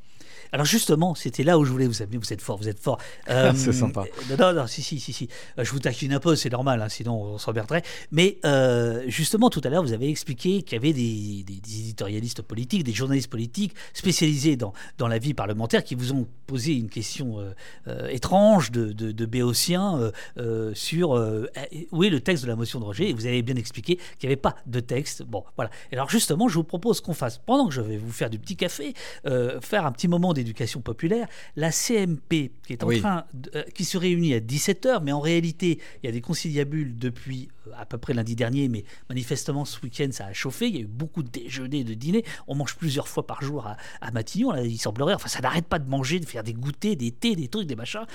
Alors 0.52 0.66
justement, 0.66 1.16
c'était 1.16 1.43
là 1.43 1.58
où 1.60 1.66
je 1.66 1.72
voulais 1.72 1.88
vous 1.88 2.02
amener. 2.02 2.18
Vous 2.18 2.32
êtes 2.34 2.41
fort, 2.41 2.58
vous 2.58 2.70
êtes 2.70 2.80
fort. 2.80 2.98
Euh, 3.30 3.52
C'est 3.56 3.74
sympa. 3.74 4.04
Non, 4.30 4.38
non, 4.38 4.54
non, 4.54 4.68
si, 4.68 4.82
si, 4.84 5.00
si, 5.00 5.12
si. 5.12 5.28
Euh, 5.58 5.64
Je 5.64 5.72
vous 5.72 5.80
taquine 5.80 6.14
un 6.14 6.20
peu, 6.20 6.36
c'est 6.36 6.50
normal, 6.52 6.82
hein, 6.82 6.89
sinon 6.89 7.22
on 7.22 7.38
s'emmerderait. 7.38 7.82
Mais 8.12 8.38
euh, 8.46 9.04
justement, 9.08 9.50
tout 9.50 9.62
à 9.64 9.70
l'heure, 9.70 9.82
vous 9.84 9.93
avez 9.93 10.10
expliqué 10.10 10.62
qu'il 10.62 10.74
y 10.74 10.76
avait 10.76 10.93
des, 10.93 11.43
des- 11.43 11.60
des 11.60 11.80
éditorialistes 11.80 12.41
politiques, 12.43 12.84
des 12.84 12.93
journalistes 12.93 13.30
politiques 13.30 13.74
spécialisés 13.93 14.56
dans, 14.58 14.74
dans 14.98 15.08
la 15.08 15.18
vie 15.18 15.34
parlementaire 15.34 15.84
qui 15.84 15.96
vous 15.96 16.12
ont 16.14 16.28
posé 16.46 16.74
une 16.76 16.89
question 16.89 17.39
euh, 17.39 17.52
euh, 17.88 18.08
étrange 18.10 18.72
de, 18.72 18.91
de, 18.93 19.12
de 19.12 19.26
béotien 19.26 19.98
euh, 19.98 20.12
euh, 20.38 20.72
sur 20.76 21.16
euh, 21.18 21.48
eh, 21.72 21.88
où 21.91 22.04
est 22.04 22.10
le 22.10 22.20
texte 22.20 22.43
de 22.43 22.50
la 22.50 22.56
motion 22.56 22.80
de 22.80 22.86
rejet. 22.86 23.10
Et 23.10 23.14
vous 23.14 23.26
avez 23.26 23.41
bien 23.41 23.56
expliqué 23.56 23.96
qu'il 24.20 24.28
n'y 24.30 24.34
avait 24.34 24.36
pas 24.42 24.55
de 24.67 24.80
texte. 24.80 25.24
Bon, 25.24 25.43
voilà. 25.55 25.72
Et 25.92 25.96
alors 25.96 26.09
justement, 26.09 26.47
je 26.47 26.55
vous 26.55 26.63
propose 26.63 27.01
qu'on 27.01 27.13
fasse, 27.16 27.39
pendant 27.39 27.67
que 27.67 27.74
je 27.74 27.82
vais 27.82 27.97
vous 27.97 28.12
faire 28.12 28.30
du 28.30 28.38
petit 28.38 28.55
café, 28.55 28.93
euh, 29.26 29.59
faire 29.62 29.86
un 29.86 29.92
petit 29.92 30.08
moment 30.08 30.34
d'éducation 30.36 30.82
populaire. 30.82 31.28
La 31.55 31.71
CMP, 31.71 32.51
qui 32.67 32.74
est 32.74 32.83
en 32.83 32.87
Oui. 32.87 32.99
train, 32.99 33.25
de- 33.33 33.49
euh, 33.55 33.63
qui 33.74 33.86
se 33.86 33.97
réunit 33.97 34.33
à 34.36 34.39
17h, 34.39 35.01
mais 35.03 35.12
en 35.12 35.20
réalité, 35.20 35.79
il 36.03 36.05
y 36.05 36.09
a 36.09 36.12
des 36.12 36.21
conciliabules 36.21 36.95
depuis 36.97 37.49
euh, 37.67 37.71
à 37.78 37.86
peu 37.87 37.97
près 37.97 38.13
lundi 38.13 38.36
dernier, 38.36 38.67
mais 38.70 38.83
manifestement 39.09 39.66
ce 39.66 39.79
week-end, 39.82 40.09
ça 40.12 40.28
a 40.28 40.33
chauffé. 40.33 40.67
Il 40.67 40.75
y 40.75 40.78
a 40.78 40.82
eu 40.82 40.87
beaucoup 40.87 41.24
de 41.24 41.29
déjeuners, 41.29 41.83
de 41.83 41.93
dîners. 41.95 42.24
On 42.47 42.53
mange 42.55 42.75
plusieurs 42.75 43.07
fois 43.07 43.25
par 43.25 43.41
jour 43.41 43.66
à, 43.66 43.78
à 44.01 44.12
Matignon. 44.12 44.51
Là, 44.51 44.62
il 44.63 44.78
semblerait, 44.78 45.16
enfin, 45.16 45.28
ça 45.29 45.39
n'arrête 45.41 45.66
pas 45.66 45.79
de 45.79 45.89
manger, 45.89 46.20
de 46.20 46.25
faire 46.25 46.43
des 46.43 46.53
goûters, 46.53 46.95
des 46.95 47.12
thés, 47.12 47.36
des 47.36 47.47
trucs, 47.47 47.66
des 47.67 47.75
machins. 47.75 48.05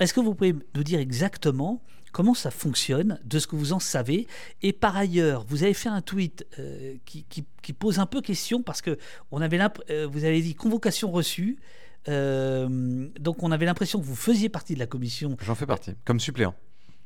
Est-ce 0.00 0.12
que 0.12 0.20
vous 0.20 0.34
pouvez 0.34 0.54
nous 0.74 0.82
dire 0.84 0.98
exactement 1.00 1.82
comment 2.18 2.34
ça 2.34 2.50
fonctionne, 2.50 3.20
de 3.24 3.38
ce 3.38 3.46
que 3.46 3.54
vous 3.54 3.72
en 3.72 3.78
savez 3.78 4.26
Et 4.60 4.72
par 4.72 4.96
ailleurs, 4.96 5.44
vous 5.46 5.62
avez 5.62 5.72
fait 5.72 5.88
un 5.88 6.00
tweet 6.00 6.44
euh, 6.58 6.96
qui, 7.04 7.72
pose 7.72 8.00
un 8.00 8.06
peu 8.06 8.22
question 8.22 8.60
parce 8.60 8.82
que 8.82 8.98
avait 9.30 9.60
euh, 9.90 10.08
vous 10.10 10.24
avez 10.24 10.42
dit 10.42 10.56
convocation 10.56 11.12
reçue. 11.12 11.60
Euh, 12.08 13.06
donc 13.20 13.44
on 13.44 13.52
avait 13.52 13.66
l'impression 13.66 14.00
que 14.00 14.04
vous 14.04 14.16
faisiez 14.16 14.48
partie 14.48 14.74
de 14.74 14.80
la 14.80 14.88
commission. 14.88 15.36
J'en 15.40 15.54
fais 15.54 15.64
partie, 15.64 15.94
comme 16.04 16.18
suppléant. 16.18 16.56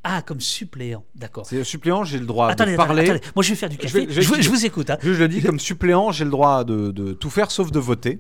Ah, 0.05 0.21
comme 0.23 0.41
suppléant, 0.41 1.05
d'accord. 1.15 1.47
C'est 1.47 1.63
suppléant, 1.63 2.03
j'ai 2.03 2.19
le 2.19 2.27
droit 2.27 2.49
Attendez, 2.51 2.73
de 2.73 2.77
parler. 2.77 3.03
attendez, 3.09 3.21
moi 3.37 3.43
je 3.45 3.51
vais 3.51 3.55
faire 3.55 3.69
du 3.69 3.77
Je 3.77 3.83
café. 3.83 4.07
vais- 4.07 4.13
Je, 4.13 4.21
vous- 4.21 4.35
je 4.35 4.39
expliquer. 4.41 4.49
vous 4.49 4.67
écoute. 4.67 4.91
hein. 4.91 4.99
Je 5.03 5.11
le 5.11 5.29
dis, 5.29 5.41
comme 5.43 5.61
suppléant, 5.61 6.11
j'ai 6.11 6.25
le 6.25 6.31
droit 6.31 6.65
de, 6.65 6.91
de 6.91 7.13
tout 7.13 7.31
faire 7.31 7.53
sauf 7.53 7.71
de 7.71 7.79
voter, 7.79 8.19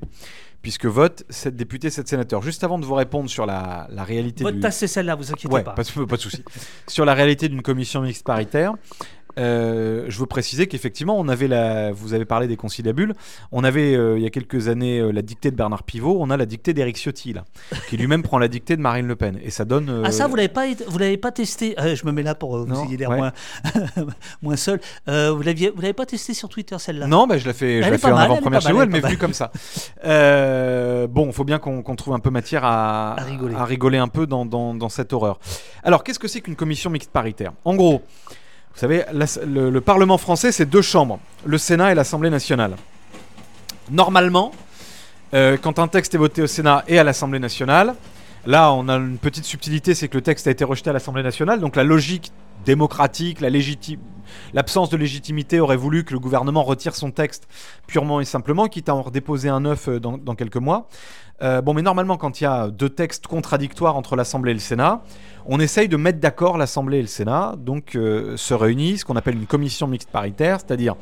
puisque 0.62 0.86
vote 0.86 1.24
7 1.28 1.56
députés, 1.56 1.90
7 1.90 2.06
sénateurs. 2.06 2.40
Juste 2.40 2.62
avant 2.62 2.78
de 2.78 2.84
vous 2.84 2.94
répondre 2.94 3.28
sur 3.28 3.46
la, 3.46 3.88
la 3.90 4.04
réalité 4.04 4.44
Votre 4.44 4.56
du... 4.56 4.60
tasse 4.60 4.78
c'est 4.78 4.86
celle-là, 4.86 5.16
vous 5.16 5.32
inquiétez 5.32 5.52
Ouais, 5.52 5.64
pas. 5.64 5.72
pas, 5.72 5.82
de- 5.82 6.04
pas 6.04 6.16
de 6.16 6.20
souci. 6.20 6.44
Sur 6.86 7.04
la 7.04 7.14
réalité 7.14 7.48
d'une 7.48 7.62
commission 7.62 8.00
mixte 8.02 8.24
paritaire, 8.24 8.74
euh, 9.38 10.04
je 10.08 10.18
veux 10.18 10.26
préciser 10.26 10.66
qu'effectivement, 10.66 11.18
on 11.18 11.28
avait 11.28 11.48
la, 11.48 11.92
vous 11.92 12.14
avez 12.14 12.24
parlé 12.24 12.46
des 12.46 12.56
conciliabules, 12.56 13.14
on 13.52 13.64
avait 13.64 13.94
euh, 13.94 14.16
il 14.18 14.22
y 14.22 14.26
a 14.26 14.30
quelques 14.30 14.68
années 14.68 14.98
euh, 15.00 15.10
la 15.12 15.22
dictée 15.22 15.50
de 15.50 15.56
Bernard 15.56 15.82
Pivot, 15.82 16.16
on 16.20 16.30
a 16.30 16.36
la 16.36 16.46
dictée 16.46 16.72
d'Éric 16.74 16.96
Ciotti, 16.96 17.32
là, 17.32 17.44
qui 17.88 17.96
lui-même 17.96 18.22
prend 18.24 18.38
la 18.38 18.48
dictée 18.48 18.76
de 18.76 18.82
Marine 18.82 19.06
Le 19.06 19.16
Pen. 19.16 19.38
Et 19.42 19.50
ça 19.50 19.64
donne. 19.64 20.02
Ah 20.04 20.12
ça, 20.12 20.26
vous 20.26 20.36
l'avez 20.36 20.48
pas, 20.48 20.64
vous 20.86 20.98
l'avez 20.98 21.16
pas 21.16 21.32
testé. 21.32 21.74
Euh, 21.80 21.94
je 21.96 22.04
me 22.06 22.12
mets 22.12 22.22
là 22.22 22.34
pour 22.34 22.56
vous 22.64 22.84
ayez 22.84 22.96
l'air 22.96 23.10
ouais. 23.10 23.16
moins, 23.18 23.32
moins 24.42 24.56
seul. 24.56 24.80
Vous 25.06 25.42
l'aviez, 25.42 25.70
vous 25.70 25.80
l'avez 25.80 25.92
pas 25.92 26.06
testé 26.06 26.34
sur 26.34 26.48
Twitter 26.48 26.76
celle-là? 26.78 27.06
Non, 27.06 27.26
bah, 27.26 27.38
je 27.38 27.46
l'ai 27.46 27.52
fait, 27.52 27.82
je 27.82 27.90
l'ai 27.90 27.98
fait 27.98 28.10
en 28.10 28.16
avant-première 28.16 28.60
chez 28.60 28.72
vous, 28.72 28.82
elle 28.82 28.88
elle 28.88 28.96
est 28.96 29.00
m'est 29.00 29.06
venue 29.08 29.18
comme 29.18 29.32
ça. 29.34 29.50
Bon, 31.08 31.26
il 31.26 31.32
faut 31.32 31.44
bien 31.44 31.58
qu'on 31.58 31.82
trouve 31.96 32.14
un 32.14 32.20
peu 32.20 32.30
matière 32.30 32.64
à, 32.64 33.12
À 33.20 33.24
rigoler. 33.24 33.54
rigoler 33.58 33.98
un 33.98 34.08
peu 34.08 34.26
dans, 34.26 34.44
dans- 34.46 34.74
dans 34.74 34.88
cette 34.88 35.12
horreur. 35.12 35.38
Alors, 35.82 36.04
qu'est-ce 36.04 36.18
que 36.18 36.28
c'est 36.28 36.40
qu'une 36.40 36.56
commission 36.56 36.90
mixte 36.90 37.10
paritaire? 37.10 37.52
En 37.64 37.74
gros, 37.74 38.02
vous 38.74 38.80
savez, 38.80 39.04
le, 39.12 39.70
le 39.70 39.80
Parlement 39.80 40.18
français, 40.18 40.50
c'est 40.50 40.66
deux 40.66 40.82
chambres, 40.82 41.20
le 41.44 41.58
Sénat 41.58 41.92
et 41.92 41.94
l'Assemblée 41.94 42.30
nationale. 42.30 42.76
Normalement, 43.90 44.52
euh, 45.34 45.56
quand 45.60 45.78
un 45.78 45.88
texte 45.88 46.14
est 46.14 46.18
voté 46.18 46.42
au 46.42 46.46
Sénat 46.46 46.84
et 46.88 46.98
à 46.98 47.04
l'Assemblée 47.04 47.38
nationale, 47.38 47.94
là, 48.46 48.72
on 48.72 48.88
a 48.88 48.96
une 48.96 49.18
petite 49.18 49.44
subtilité, 49.44 49.94
c'est 49.94 50.08
que 50.08 50.16
le 50.16 50.22
texte 50.22 50.46
a 50.46 50.50
été 50.50 50.64
rejeté 50.64 50.90
à 50.90 50.92
l'Assemblée 50.92 51.22
nationale, 51.22 51.60
donc 51.60 51.76
la 51.76 51.84
logique 51.84 52.32
démocratique, 52.64 53.40
l'absence 54.54 54.88
de 54.88 54.96
légitimité 54.96 55.58
aurait 55.58 55.76
voulu 55.76 56.04
que 56.04 56.12
le 56.12 56.20
gouvernement 56.20 56.62
retire 56.62 56.94
son 56.94 57.10
texte 57.10 57.48
purement 57.86 58.20
et 58.20 58.24
simplement, 58.24 58.68
quitte 58.68 58.88
à 58.88 58.94
en 58.94 59.02
redéposer 59.02 59.48
un 59.48 59.60
neuf 59.60 59.88
euh, 59.88 59.98
dans 59.98 60.34
quelques 60.34 60.56
mois. 60.56 60.88
Euh, 61.42 61.60
bon, 61.60 61.74
mais 61.74 61.82
normalement, 61.82 62.16
quand 62.16 62.40
il 62.40 62.44
y 62.44 62.46
a 62.46 62.68
deux 62.68 62.88
textes 62.88 63.26
contradictoires 63.26 63.96
entre 63.96 64.14
l'Assemblée 64.14 64.52
et 64.52 64.54
le 64.54 64.60
Sénat, 64.60 65.02
on 65.44 65.58
essaye 65.58 65.88
de 65.88 65.96
mettre 65.96 66.20
d'accord 66.20 66.56
l'Assemblée 66.56 66.98
et 66.98 67.02
le 67.02 67.08
Sénat, 67.08 67.56
donc 67.58 67.96
euh, 67.96 68.36
se 68.36 68.54
réunissent, 68.54 69.00
ce 69.00 69.04
qu'on 69.04 69.16
appelle 69.16 69.34
une 69.34 69.46
commission 69.46 69.88
mixte 69.88 70.10
paritaire, 70.10 70.58
c'est-à-dire 70.60 70.94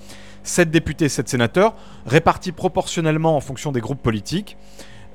7 0.42 0.70
députés, 0.70 1.10
7 1.10 1.28
sénateurs, 1.28 1.74
répartis 2.06 2.52
proportionnellement 2.52 3.36
en 3.36 3.40
fonction 3.40 3.70
des 3.70 3.80
groupes 3.80 4.02
politiques. 4.02 4.56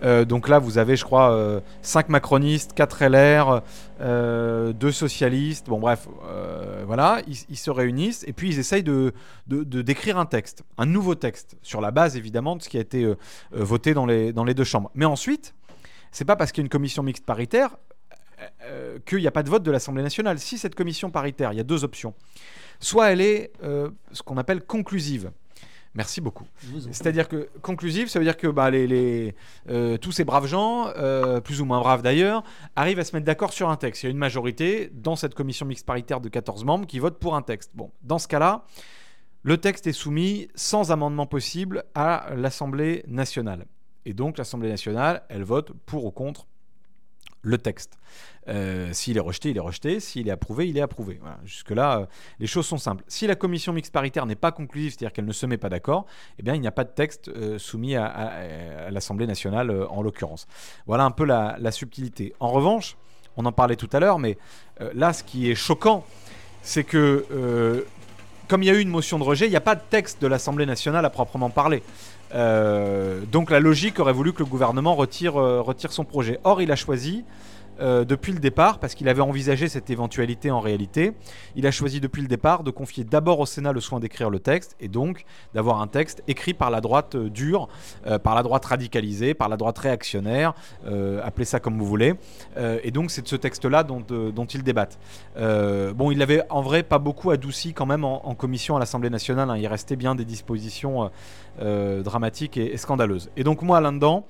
Euh, 0.06 0.24
donc 0.24 0.48
là, 0.48 0.60
vous 0.60 0.78
avez, 0.78 0.96
je 0.96 1.04
crois, 1.04 1.62
5 1.82 2.10
macronistes, 2.10 2.74
4 2.74 3.06
LR, 3.06 3.62
2 4.00 4.92
socialistes. 4.92 5.68
Bon, 5.68 5.80
bref, 5.80 6.08
euh, 6.26 6.84
voilà, 6.86 7.22
ils, 7.28 7.58
se 7.58 7.72
réunissent 7.72 8.24
et 8.28 8.34
puis 8.34 8.50
ils 8.50 8.60
essayent 8.60 8.84
de, 8.84 9.14
d'écrire 9.48 10.18
un 10.18 10.26
texte, 10.26 10.64
un 10.78 10.86
nouveau 10.86 11.16
texte, 11.16 11.58
sur 11.62 11.82
la 11.82 11.92
base 11.92 12.16
évidemment 12.16 12.56
de 12.56 12.62
ce 12.62 12.70
qui 12.70 12.78
a 12.78 12.82
été 12.82 13.04
euh, 13.04 13.18
euh, 13.56 13.64
voté 13.64 13.94
dans 13.94 14.06
les, 14.06 14.32
deux 14.32 14.64
chambres. 14.64 14.92
Mais 14.94 15.06
ensuite, 15.06 15.54
c'est 16.12 16.26
pas 16.26 16.36
parce 16.36 16.52
qu'il 16.52 16.62
y 16.62 16.64
a 16.64 16.66
une 16.66 16.70
commission 16.70 17.04
mixte 17.04 17.26
paritaire 17.26 17.78
euh, 18.64 19.00
qu'il 19.06 19.20
n'y 19.20 19.28
a 19.28 19.32
pas 19.32 19.44
de 19.44 19.50
vote 19.50 19.64
de 19.64 19.72
l'Assemblée 19.72 20.04
nationale. 20.04 20.40
Si 20.40 20.58
cette 20.58 20.76
commission 20.76 21.10
paritaire, 21.10 21.54
il 21.54 21.58
y 21.58 21.62
a 21.62 21.64
deux 21.64 21.84
options. 21.84 22.14
Soit 22.80 23.12
elle 23.12 23.22
est 23.22 23.52
euh, 23.64 23.90
ce 24.12 24.22
qu'on 24.24 24.38
appelle 24.38 24.62
conclusive. 24.62 25.32
Merci 25.96 26.20
beaucoup. 26.20 26.46
C'est-à-dire 26.92 27.30
que 27.30 27.50
conclusive, 27.62 28.10
ça 28.10 28.20
veut 28.20 28.26
dire 28.26 28.36
que 28.36 28.48
bah, 28.48 28.70
les, 28.70 28.86
les, 28.86 29.36
euh, 29.70 29.98
tous 29.98 30.12
ces 30.12 30.26
braves 30.26 30.46
gens, 30.46 30.90
euh, 30.98 31.40
plus 31.40 31.62
ou 31.62 31.66
moins 31.66 31.80
braves 31.80 32.02
d'ailleurs, 32.02 32.44
arrivent 32.76 33.00
à 33.00 33.06
se 33.06 33.16
mettre 33.16 33.26
d'accord 33.26 33.54
sur 33.54 33.70
un 33.70 33.78
texte. 33.78 34.04
Il 34.04 34.08
y 34.08 34.10
a 34.10 34.12
une 34.12 34.18
majorité 34.18 34.92
dans 34.94 35.16
cette 35.16 35.34
commission 35.34 35.66
mixte 35.66 35.86
paritaire 35.86 36.20
de 36.20 36.28
14 36.28 36.66
membres 36.66 36.86
qui 36.86 37.00
votent 37.00 37.20
pour 37.20 37.36
un 37.36 37.42
texte. 37.42 37.72
Bon, 37.76 37.92
dans 38.04 38.20
ce 38.20 38.28
cas-là, 38.28 38.66
le 39.44 39.58
texte 39.58 39.88
est 39.88 39.94
soumis 39.94 40.50
sans 40.54 40.92
amendement 40.92 41.28
possible 41.28 41.86
à 41.96 42.28
l'Assemblée 42.36 43.04
nationale. 43.08 43.66
Et 44.06 44.14
donc 44.14 44.38
l'Assemblée 44.38 44.70
nationale, 44.70 45.24
elle 45.30 45.44
vote 45.44 45.72
pour 45.86 46.06
ou 46.06 46.12
contre 46.12 46.46
le 47.46 47.58
texte. 47.58 47.98
Euh, 48.48 48.90
S'il 48.92 49.18
est 49.18 49.22
rejeté, 49.22 49.52
il 49.52 49.58
est 49.58 49.62
rejeté. 49.62 50.00
S'il 50.00 50.28
est 50.28 50.32
approuvé, 50.32 50.68
il 50.68 50.78
est 50.78 50.82
approuvé. 50.82 51.20
Jusque-là, 51.46 52.00
euh, 52.00 52.06
les 52.40 52.48
choses 52.48 52.66
sont 52.66 52.78
simples. 52.78 53.04
Si 53.08 53.28
la 53.28 53.36
commission 53.36 53.72
mixte 53.72 53.94
paritaire 53.94 54.26
n'est 54.26 54.36
pas 54.36 54.52
conclusive, 54.52 54.92
c'est-à-dire 54.92 55.14
qu'elle 55.14 55.26
ne 55.26 55.32
se 55.32 55.46
met 55.46 55.58
pas 55.58 55.70
d'accord, 55.70 56.06
eh 56.40 56.44
bien, 56.44 56.56
il 56.56 56.62
n'y 56.62 56.68
a 56.68 56.72
pas 56.72 56.84
de 56.84 56.90
texte 56.90 57.30
euh, 57.30 57.58
soumis 57.58 57.96
à, 57.96 58.90
l'Assemblée 58.90 59.28
nationale, 59.28 59.72
en 59.90 60.02
l'occurrence. 60.02 60.48
Voilà 60.88 61.06
un 61.06 61.12
peu 61.12 61.26
la, 61.26 61.72
subtilité. 61.72 62.34
En 62.40 62.50
revanche, 62.50 62.98
on 63.38 63.46
en 63.46 63.52
parlait 63.52 63.76
tout 63.76 63.90
à 63.94 64.00
l'heure, 64.00 64.20
mais 64.20 64.38
là, 64.94 65.14
ce 65.14 65.24
qui 65.24 65.52
est 65.52 65.56
choquant, 65.56 66.06
c'est 66.62 66.84
que, 66.84 67.86
comme 68.48 68.64
il 68.64 68.68
y 68.68 68.70
a 68.70 68.74
eu 68.74 68.80
une 68.80 68.90
motion 68.90 69.20
de 69.20 69.24
rejet, 69.24 69.48
il 69.48 69.50
n'y 69.50 69.56
a 69.56 69.62
pas 69.62 69.76
de 69.76 69.82
texte 69.90 70.22
de 70.22 70.28
l'Assemblée 70.28 70.66
nationale 70.66 71.06
à 71.06 71.10
proprement 71.10 71.50
parler. 71.50 71.84
Euh, 72.34 73.22
donc 73.32 73.52
la 73.52 73.60
logique 73.60 74.00
aurait 74.00 74.14
voulu 74.14 74.34
que 74.34 74.40
le 74.40 74.46
gouvernement 74.46 74.96
retire, 74.96 75.40
euh, 75.40 75.62
retire 75.62 75.92
son 75.92 76.04
projet. 76.04 76.40
Or, 76.44 76.62
il 76.62 76.72
a 76.72 76.76
choisi, 76.76 77.24
euh, 77.80 78.06
depuis 78.06 78.32
le 78.32 78.40
départ, 78.40 78.80
parce 78.80 78.96
qu'il 78.96 79.10
avait 79.10 79.22
envisagé 79.22 79.68
cette 79.68 79.90
éventualité 79.90 80.52
en 80.52 80.60
réalité, 80.60 81.14
il 81.56 81.68
a 81.68 81.72
choisi 81.72 82.00
depuis 82.00 82.22
le 82.22 82.28
départ 82.28 82.64
de 82.64 82.72
confier 82.72 83.04
d'abord 83.04 83.40
au 83.40 83.46
Sénat 83.46 83.74
le 83.74 83.82
soin 83.82 84.00
d'écrire 84.00 84.30
le 84.30 84.40
texte, 84.40 84.76
et 84.80 84.88
donc 84.88 85.26
d'avoir 85.54 85.82
un 85.82 85.88
texte 85.88 86.24
écrit 86.28 86.54
par 86.54 86.70
la 86.70 86.82
droite 86.82 87.16
euh, 87.16 87.30
dure, 87.30 87.68
euh, 88.08 88.18
par 88.18 88.36
la 88.36 88.44
droite 88.44 88.66
radicalisée, 88.66 89.34
par 89.34 89.50
la 89.50 89.58
droite 89.58 89.78
réactionnaire, 89.78 90.54
appelez 91.24 91.46
ça 91.46 91.60
comme 91.60 91.78
vous 91.78 91.86
voulez. 91.86 92.14
Et 92.84 92.92
donc 92.92 93.12
c'est 93.12 93.22
de 93.22 93.28
ce 93.28 93.36
texte-là 93.36 93.84
dont, 93.84 94.02
dont 94.02 94.46
ils 94.46 94.64
débattent. 94.64 94.98
Bon, 95.36 96.12
il 96.12 96.22
avait 96.22 96.44
en 96.50 96.62
vrai 96.62 96.84
pas 96.84 97.00
beaucoup 97.00 97.32
adouci 97.32 97.74
quand 97.74 97.86
même 97.86 98.04
en, 98.04 98.36
commission 98.36 98.76
à 98.76 98.80
l'Assemblée 98.80 99.10
nationale, 99.10 99.50
hein. 99.50 99.58
il 99.58 99.68
restait 99.68 99.96
bien 99.96 100.16
des 100.16 100.26
dispositions 100.26 101.10
dramatiques 101.60 102.58
et, 102.58 102.78
scandaleuses. 102.78 103.30
Et 103.38 103.44
donc 103.44 103.62
moi 103.62 103.82
là-dedans, 103.82 104.26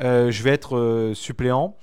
je 0.00 0.42
vais 0.42 0.50
être 0.50 1.12
suppléant. 1.14 1.76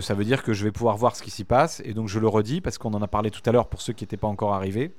Ça 0.00 0.14
veut 0.14 0.24
dire 0.24 0.42
que 0.42 0.52
je 0.52 0.64
vais 0.64 0.72
pouvoir 0.72 0.96
voir 0.96 1.16
ce 1.16 1.22
qui 1.22 1.30
s'y 1.30 1.44
passe. 1.44 1.80
Et 1.84 1.94
donc 1.94 2.08
je 2.08 2.18
le 2.18 2.28
redis 2.28 2.60
parce 2.60 2.78
qu'on 2.78 2.92
en 2.94 3.02
a 3.02 3.08
parlé 3.08 3.30
tout 3.30 3.42
à 3.46 3.52
l'heure 3.52 3.68
pour 3.68 3.80
ceux 3.80 3.92
qui 3.92 4.04
n'étaient 4.04 4.16
pas 4.16 4.28
encore 4.28 4.54
arrivés. 4.54 4.92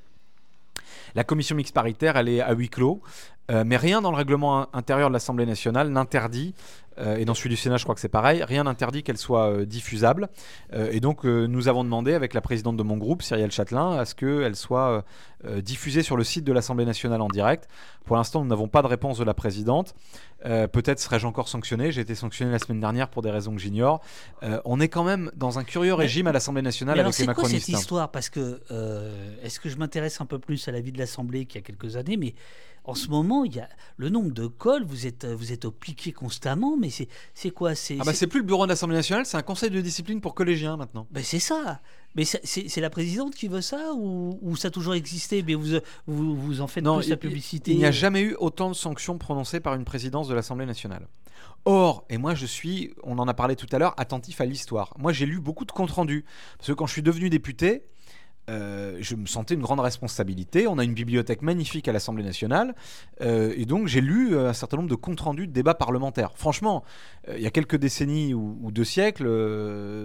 La 1.15 1.23
commission 1.23 1.56
mixte 1.56 1.73
paritaire, 1.76 2.15
elle 2.15 2.30
est 2.30 2.40
à 2.41 2.53
huis 2.53 2.69
clos, 2.69 3.02
euh, 3.49 3.64
mais 3.65 3.76
rien 3.76 4.02
dans 4.02 4.11
le 4.11 4.18
règlement 4.18 4.61
in- 4.61 4.68
intérieur 4.73 5.10
de 5.10 5.14
l'Assemblée 5.14 5.45
nationale 5.45 5.90
n'interdit 5.90 6.53
et 7.18 7.26
dans 7.26 7.34
celui 7.34 7.49
du 7.49 7.56
Sénat, 7.56 7.78
je 7.78 7.84
crois 7.84 7.95
que 7.95 8.02
c'est 8.02 8.10
pareil. 8.10 8.44
Rien 8.44 8.64
n'interdit 8.64 9.03
qu'elle 9.03 9.18
soit 9.18 9.65
diffusable. 9.65 10.30
et 10.73 10.99
donc, 10.99 11.23
nous 11.23 11.68
avons 11.68 11.84
demandé 11.84 12.14
avec 12.14 12.34
la 12.34 12.41
présidente 12.41 12.78
de 12.78 12.84
mon 12.84 12.98
groupe, 12.98 13.22
Cyrielle 13.22 13.52
Châtelain, 13.52 13.98
à 13.98 14.06
ce 14.06 14.15
qu'elle 14.15 14.56
soit 14.56 15.03
diffusée 15.61 16.03
sur 16.03 16.18
le 16.18 16.23
site 16.23 16.44
de 16.44 16.53
l'Assemblée 16.53 16.86
nationale 16.86 17.22
en 17.22 17.28
direct. 17.28 17.68
Pour 18.06 18.15
l'instant, 18.15 18.41
nous 18.41 18.49
n'avons 18.49 18.68
pas 18.68 18.82
de 18.82 18.88
réponse 18.88 19.18
de 19.18 19.23
la 19.23 19.34
présidente. 19.34 19.95
Peut-être 20.44 20.99
serais-je 20.99 21.28
encore 21.28 21.48
sanctionné. 21.48 21.91
J'ai 21.91 22.02
été 22.02 22.15
sanctionné 22.15 22.52
la 22.52 22.60
semaine 22.60 22.80
dernière 22.80 23.10
pour 23.10 23.22
des 23.22 23.32
raisons 23.32 23.56
que 23.56 23.61
j'ignore. 23.61 24.02
on 24.65 24.80
est 24.80 24.90
quand 24.90 25.03
même 25.03 25.32
dans 25.36 25.60
un 25.60 25.64
curieux 25.64 25.94
régime 25.94 26.28
à 26.28 26.32
l'Assemblée 26.32 26.61
nationale 26.61 26.99
avec 26.99 27.18
les 27.18 27.26
macronistes. 27.26 27.65
C'est 27.65 27.72
quoi 27.72 27.78
cette 27.78 27.82
histoire? 27.82 28.11
Parce 28.11 28.30
que 28.30 28.61
est-ce 29.44 29.60
que 29.60 29.69
je 29.69 29.78
m'intéresse 29.78 30.22
un 30.22 30.26
peu 30.26 30.40
plus 30.40 30.68
à 30.68 30.72
la 30.72 30.82
vie 30.82 30.91
de 30.91 30.98
l'Assemblée 30.98 31.45
qu'il 31.45 31.61
y 31.61 31.64
a 31.64 31.65
quelques 31.65 31.95
années 31.95 32.18
Mais 32.18 32.36
en 32.84 32.95
ce 32.95 33.08
moment, 33.10 33.44
il 33.45 33.56
y 33.56 33.60
a 33.60 33.70
le 33.98 34.10
nombre 34.10 34.32
de 34.32 34.48
cols, 34.48 34.84
vous 34.84 35.06
êtes, 35.06 35.26
vous 35.26 35.52
êtes 35.52 35.68
piqué 35.70 36.12
constamment, 36.12 36.78
mais 36.78 36.90
c'est 37.34 37.52
quoi 37.52 37.76
C'est 37.76 37.98
ah 37.99 38.03
bah 38.03 38.12
plus 38.12 38.40
le 38.40 38.45
bureau 38.45 38.66
de 38.66 38.70
l'Assemblée 38.70 38.95
nationale, 38.95 39.26
c'est 39.26 39.38
un 39.38 39.44
conseil 39.44 39.70
de 39.70 39.82
discipline 39.82 40.22
pour 40.22 40.34
collégiens 40.34 40.78
maintenant. 40.78 41.08
Ben 41.12 41.24
c'est 41.24 41.40
ça. 41.40 41.80
Mais 42.16 42.26
c'est 42.26 42.82
la 42.82 42.90
présidente 42.90 43.36
qui 43.36 43.48
veut 43.48 43.62
ça 43.62 43.94
ou, 43.94 44.56
ça 44.58 44.68
a 44.68 44.72
toujours 44.72 44.95
existé? 44.95 45.44
Mais 45.44 45.53
vous, 45.53 45.78
vous, 46.08 46.36
vous 46.36 46.62
en 46.62 46.68
faites 46.68 46.84
non, 46.84 46.98
plus 46.98 47.10
la 47.10 47.18
publicité? 47.18 47.72
Il 47.72 47.78
n'y 47.78 47.86
a 47.86 47.91
jamais 47.91 48.22
eu 48.22 48.36
autant 48.40 48.70
de 48.70 48.76
sanctions 48.76 49.18
prononcées 49.18 49.62
par 49.62 49.76
une 49.76 49.86
présidence 49.86 50.28
de 50.28 50.34
l'Assemblée 50.34 50.66
nationale. 50.66 51.08
Or, 51.64 52.06
et 52.10 52.18
moi 52.18 52.34
je 52.36 52.45
suis, 52.45 52.94
on 53.03 53.20
en 53.20 53.28
a 53.28 53.34
parlé 53.34 53.56
tout 53.56 53.68
à 53.72 53.78
l'heure, 53.78 53.94
attentif 53.98 54.41
à 54.41 54.45
l'histoire. 54.45 54.94
Moi 54.98 55.14
j'ai 55.14 55.26
lu 55.26 55.40
beaucoup 55.40 55.64
de 55.64 55.72
comptes 55.72 55.91
rendus. 55.91 56.26
Parce 56.58 56.68
que 56.68 56.74
quand 56.74 56.88
je 56.88 56.94
suis 56.94 57.03
devenu 57.03 57.30
député, 57.30 57.84
euh, 58.49 58.97
je 58.99 59.15
me 59.15 59.27
sentais 59.27 59.53
une 59.53 59.61
grande 59.61 59.80
responsabilité. 59.80 60.68
On 60.68 60.77
a 60.77 60.84
une 60.84 60.93
bibliothèque 60.93 61.41
magnifique 61.41 61.88
à 61.88 61.91
l'Assemblée 61.91 62.23
nationale, 62.23 62.76
euh, 63.22 63.53
et 63.55 63.65
donc 63.65 63.88
j'ai 63.88 64.01
lu 64.01 64.35
euh, 64.35 64.49
un 64.49 64.53
certain 64.53 64.77
nombre 64.77 64.89
de 64.89 64.95
comptes 64.95 65.22
rendus 65.22 65.47
de 65.47 65.53
débats 65.53 65.76
parlementaires. 65.76 66.31
Franchement, 66.35 66.84
il 67.34 67.41
y 67.41 67.45
a 67.45 67.51
quelques 67.51 67.76
décennies 67.76 68.34
ou, 68.34 68.72
deux 68.72 68.84
siècles, 68.84 69.30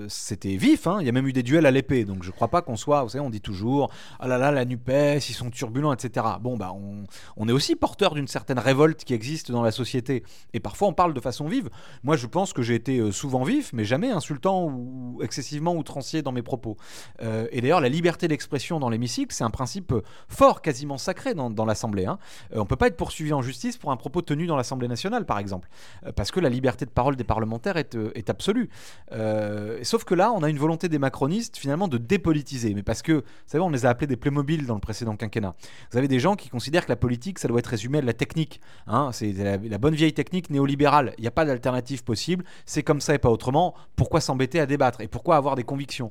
c'était 0.08 0.56
vif. 0.56 0.86
Hein. 0.86 0.98
Il 1.00 1.06
y 1.06 1.08
a 1.08 1.12
même 1.12 1.26
eu 1.26 1.32
des 1.32 1.42
duels 1.42 1.66
à 1.66 1.70
l'épée, 1.70 2.04
donc 2.04 2.22
je 2.22 2.28
ne 2.28 2.32
crois 2.34 2.48
pas 2.48 2.60
qu'on 2.60 2.76
soit. 2.76 3.02
Vous 3.04 3.10
savez, 3.10 3.24
on 3.24 3.30
dit 3.30 3.40
toujours 3.40 3.90
ah 4.20 4.28
là 4.28 4.38
là, 4.38 4.50
la 4.50 4.64
Nupes, 4.64 4.90
ils 4.90 5.20
sont 5.20 5.50
turbulents, 5.50 5.92
etc. 5.92 6.26
Bon, 6.40 6.56
bah, 6.56 6.72
on, 6.74 7.04
on 7.36 7.48
est 7.48 7.52
aussi 7.52 7.74
porteur 7.74 8.14
d'une 8.14 8.28
certaine 8.28 8.58
révolte 8.58 9.04
qui 9.04 9.14
existe 9.14 9.50
dans 9.50 9.62
la 9.62 9.70
société, 9.70 10.24
et 10.52 10.60
parfois 10.60 10.88
on 10.88 10.92
parle 10.92 11.14
de 11.14 11.20
façon 11.20 11.48
vive. 11.48 11.70
Moi, 12.04 12.16
je 12.16 12.26
pense 12.26 12.52
que 12.52 12.62
j'ai 12.62 12.74
été 12.74 13.10
souvent 13.12 13.44
vif, 13.44 13.72
mais 13.72 13.84
jamais 13.84 14.10
insultant 14.10 14.66
ou 14.66 15.20
excessivement 15.22 15.74
outrancier 15.74 16.20
dans 16.22 16.32
mes 16.32 16.42
propos. 16.42 16.76
et 17.20 17.60
d'ailleurs, 17.60 17.80
la 17.80 17.88
liberté 17.88 18.25
d'expression 18.28 18.78
dans 18.78 18.88
l'hémicycle, 18.88 19.34
c'est 19.34 19.44
un 19.44 19.50
principe 19.50 19.92
fort, 20.28 20.62
quasiment 20.62 20.98
sacré 20.98 21.34
dans, 21.34 21.64
l'Assemblée. 21.64 22.06
Hein. 22.06 22.18
Euh, 22.52 22.58
on 22.58 22.60
ne 22.60 22.66
peut 22.66 22.76
pas 22.76 22.86
être 22.86 22.96
poursuivi 22.96 23.32
en 23.32 23.42
justice 23.42 23.76
pour 23.76 23.90
un 23.90 23.96
propos 23.96 24.22
tenu 24.22 24.46
dans 24.46 24.56
l'Assemblée 24.56 24.88
nationale, 24.88 25.24
par 25.26 25.38
exemple, 25.38 25.68
euh, 26.04 26.12
parce 26.12 26.30
que 26.30 26.40
la 26.40 26.48
liberté 26.48 26.84
de 26.84 26.90
parole 26.90 27.16
des 27.16 27.24
parlementaires 27.24 27.76
est, 27.76 27.94
euh, 27.94 28.12
absolue. 28.28 28.70
sauf 29.82 30.04
que 30.04 30.14
là, 30.14 30.32
on 30.32 30.42
a 30.42 30.50
une 30.50 30.58
volonté 30.58 30.88
des 30.88 30.98
macronistes, 30.98 31.56
finalement, 31.56 31.86
de 31.86 31.98
dépolitiser. 31.98 32.74
Mais 32.74 32.82
parce 32.82 33.02
que, 33.02 33.12
vous 33.12 33.22
savez, 33.46 33.62
on 33.62 33.70
les 33.70 33.86
a 33.86 33.90
appelés 33.90 34.06
des 34.06 34.16
Playmobil 34.16 34.66
dans 34.66 34.74
le 34.74 34.80
précédent 34.80 35.16
quinquennat. 35.16 35.54
Vous 35.92 35.98
avez 35.98 36.08
des 36.08 36.18
gens 36.18 36.34
qui 36.34 36.48
considèrent 36.48 36.86
que 36.86 36.92
la 36.92 36.96
politique, 36.96 37.38
ça 37.38 37.46
doit 37.46 37.60
être 37.60 37.66
résumé 37.66 37.98
à 37.98 38.02
la 38.02 38.12
technique. 38.12 38.60
Hein. 38.86 39.10
C'est 39.12 39.32
la, 39.32 39.78
bonne 39.78 39.94
vieille 39.94 40.14
technique 40.14 40.50
néolibérale. 40.50 41.14
Il 41.18 41.22
n'y 41.22 41.28
a 41.28 41.32
pas 41.32 41.44
d'alternative 41.44 42.02
possible. 42.02 42.44
C'est 42.64 42.82
comme 42.82 43.00
ça 43.00 43.14
et 43.14 43.18
pas 43.18 43.30
autrement. 43.30 43.74
Pourquoi 43.94 44.20
s'embêter 44.20 44.58
à 44.58 44.66
débattre? 44.66 45.00
Et 45.00 45.08
pourquoi 45.08 45.36
avoir 45.36 45.54
des 45.54 45.64
convictions? 45.64 46.10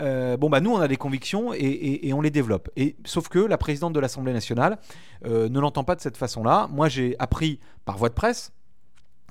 Euh, 0.00 0.36
bon, 0.36 0.50
bah, 0.50 0.60
nous, 0.60 0.72
on 0.72 0.78
a 0.78 0.88
des 0.88 0.96
convictions 0.96 1.52
et, 1.54 2.10
on 2.12 2.20
les 2.20 2.30
développe. 2.30 2.68
Et, 2.76 2.96
sauf 3.04 3.28
que 3.28 3.38
la 3.38 3.58
présidente 3.58 3.92
de 3.92 4.00
l'Assemblée 4.00 4.32
nationale 4.32 4.78
euh, 5.24 5.48
ne 5.48 5.60
l'entend 5.60 5.84
pas 5.84 5.94
de 5.94 6.00
cette 6.00 6.16
façon-là. 6.16 6.68
Moi, 6.70 6.88
j'ai 6.88 7.16
appris 7.18 7.60
par 7.84 7.98
voie 7.98 8.08
de 8.08 8.14
presse 8.14 8.52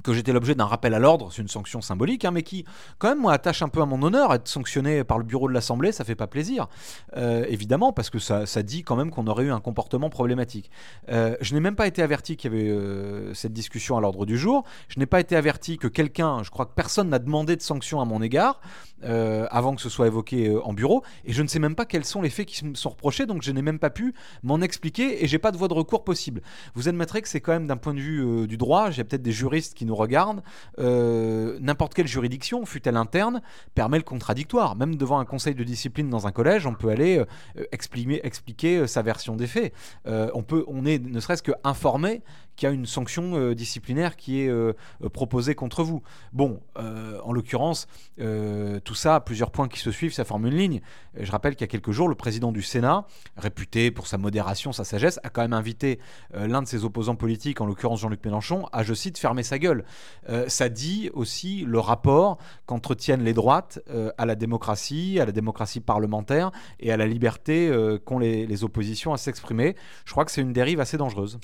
que 0.04 0.14
j'étais 0.14 0.32
l'objet 0.32 0.56
d'un 0.56 0.66
rappel 0.66 0.94
à 0.94 1.00
l'ordre, 1.00 1.32
c'est 1.32 1.42
une 1.42 1.48
sanction 1.48 1.82
symbolique, 1.82 2.26
hein, 2.26 2.32
mais 2.32 2.44
qui, 2.44 2.66
quand 3.00 3.10
même, 3.10 3.20
moi, 3.20 3.34
attache 3.34 3.62
un 3.62 3.70
peu 3.70 3.82
à 3.82 3.86
mon 3.86 4.02
honneur. 4.04 4.34
Être 4.34 4.48
sanctionné 4.48 5.04
par 5.04 5.18
le 5.18 5.24
bureau 5.24 5.48
de 5.48 5.54
l'Assemblée, 5.54 5.92
ça 5.92 6.04
fait 6.04 6.16
pas 6.16 6.28
plaisir, 6.28 6.68
euh, 7.16 7.46
évidemment, 7.50 7.94
parce 7.94 8.10
que 8.10 8.20
ça, 8.20 8.46
dit 8.64 8.84
quand 8.84 8.96
même 8.96 9.12
qu'on 9.12 9.28
aurait 9.28 9.46
eu 9.46 9.52
un 9.52 9.60
comportement 9.60 10.10
problématique. 10.10 10.72
Euh, 11.10 11.36
je 11.42 11.54
n'ai 11.54 11.60
même 11.60 11.76
pas 11.76 11.88
été 11.88 12.02
averti 12.02 12.38
qu'il 12.38 12.52
y 12.52 12.56
avait 12.56 12.70
euh, 12.70 13.34
cette 13.34 13.54
discussion 13.54 13.98
à 13.98 14.02
l'ordre 14.02 14.26
du 14.26 14.38
jour. 14.38 14.64
Je 14.88 15.00
n'ai 15.00 15.06
pas 15.06 15.20
été 15.20 15.36
averti 15.36 15.78
que 15.78 15.88
quelqu'un, 15.88 16.44
je 16.44 16.50
crois 16.50 16.66
que 16.66 16.74
personne 16.74 17.10
n'a 17.10 17.20
demandé 17.20 17.56
de 17.56 17.62
sanction 17.62 18.02
à 18.02 18.06
mon 18.06 18.22
égard 18.22 18.62
avant 19.04 19.76
que 19.76 19.82
ce 19.82 19.90
soit 19.90 20.08
évoqué 20.08 20.58
en 20.64 20.74
bureau, 20.74 21.04
et 21.24 21.32
je 21.32 21.44
ne 21.44 21.48
sais 21.48 21.60
même 21.60 21.76
pas 21.76 21.86
quels 21.86 22.04
sont 22.04 22.20
les 22.20 22.32
faits 22.32 22.48
qui 22.48 22.66
me 22.66 22.74
sont 22.74 22.90
reprochés, 22.90 23.28
donc 23.28 23.44
je 23.44 23.52
n'ai 23.52 23.62
même 23.62 23.78
pas 23.78 23.92
pu 23.92 24.16
m'en 24.42 24.60
expliquer, 24.60 25.24
et 25.24 25.28
j'ai 25.28 25.38
pas 25.38 25.52
de 25.52 25.58
voie 25.58 25.68
de 25.68 25.76
recours 25.76 26.04
possible. 26.04 26.42
Vous 26.74 26.90
admettrez 26.90 27.22
que 27.22 27.30
c'est 27.30 27.40
quand 27.40 27.52
même 27.52 27.68
d'un 27.68 27.78
point 27.78 27.94
de 27.94 28.00
vue 28.00 28.48
du 28.48 28.58
droit, 28.58 28.90
j'ai 28.90 29.04
peut-être 29.04 29.22
des 29.22 29.32
juristes 29.32 29.76
qui 29.76 29.86
nous 29.88 29.96
regarde, 29.96 30.44
euh, 30.80 31.58
n'importe 31.60 31.96
quelle 31.96 32.08
juridiction, 32.08 32.66
fut-elle 32.66 32.98
interne, 32.98 33.42
permet 33.74 33.98
le 33.98 34.04
contradictoire. 34.04 34.76
Même 34.76 34.96
devant 34.96 35.20
un 35.20 35.26
conseil 35.26 35.56
de 35.56 35.64
discipline 35.64 36.10
dans 36.10 36.28
un 36.28 36.32
collège, 36.32 36.68
on 36.68 36.76
peut 36.76 36.90
aller 36.90 37.18
euh, 37.18 37.64
exprimer, 37.72 38.22
expliquer 38.24 38.78
euh, 38.78 38.88
sa 38.88 39.02
version 39.02 39.36
des 39.36 39.48
faits. 39.48 39.74
on, 40.06 40.44
peut, 40.44 40.64
on 40.68 40.86
est 40.86 41.00
ne 41.00 41.20
serait-ce 41.20 41.44
que 41.44 41.54
informé 41.64 42.22
qu'il 42.58 42.68
y 42.68 42.72
a 42.72 42.74
une 42.74 42.86
sanction 42.86 43.36
euh, 43.36 43.56
disciplinaire 43.56 44.18
qui 44.18 44.42
est 44.42 44.50
euh, 44.50 44.74
euh, 45.04 45.10
proposée 45.10 45.56
contre 45.56 45.84
vous. 45.84 46.02
Bon, 46.34 46.60
en 47.24 47.32
l'occurrence, 47.32 47.88
tout 48.18 48.96
ça, 48.96 49.20
plusieurs 49.20 49.52
points 49.52 49.68
qui 49.68 49.80
se 49.80 49.92
suivent, 49.92 50.14
ça 50.14 50.26
forme 50.26 50.48
une 50.48 50.56
ligne. 50.56 50.82
je 51.20 51.32
rappelle 51.32 51.56
qu'il 51.56 51.62
y 51.62 51.66
a 51.66 51.68
quelques 51.68 51.92
jours, 51.92 52.08
le 52.08 52.16
président 52.16 52.52
du 52.52 52.62
Sénat, 52.62 53.06
réputé 53.36 53.92
pour 53.92 54.08
sa 54.08 54.18
modération, 54.18 54.72
sa 54.72 54.84
sagesse, 54.84 55.20
a 55.24 55.30
quand 55.30 55.42
même 55.42 55.54
invité 55.54 56.00
l'un 56.34 56.62
de 56.62 56.68
ses 56.68 56.86
opposants 56.86 57.16
politiques, 57.16 57.62
en 57.62 57.66
l'occurrence 57.66 58.00
Jean-Luc 58.02 58.24
Mélenchon, 58.26 58.68
à, 58.72 58.84
je 58.84 58.94
cite, 58.94 59.18
fermer 59.18 59.44
sa 59.44 59.60
gueule. 59.60 59.86
ça 60.48 60.70
dit 60.70 61.10
aussi 61.14 61.64
le 61.66 61.80
rapport 61.80 62.38
qu'entretiennent 62.66 63.24
les 63.24 63.34
droites 63.34 63.80
à 64.18 64.26
la 64.26 64.36
démocratie, 64.36 65.20
à 65.20 65.26
la 65.26 65.32
démocratie 65.32 65.80
parlementaire 65.80 66.52
et 66.80 66.92
à 66.92 66.98
la 66.98 67.06
liberté 67.06 67.72
qu'ont 68.06 68.20
les, 68.20 68.48
les 68.48 68.64
oppositions 68.64 69.14
à 69.14 69.18
s'exprimer. 69.18 69.76
Je 70.06 70.12
crois 70.12 70.26
que 70.26 70.32
c'est 70.32 70.42
une 70.42 70.54
dérive 70.54 70.80
assez 70.80 70.98
dangereuse. 70.98 71.40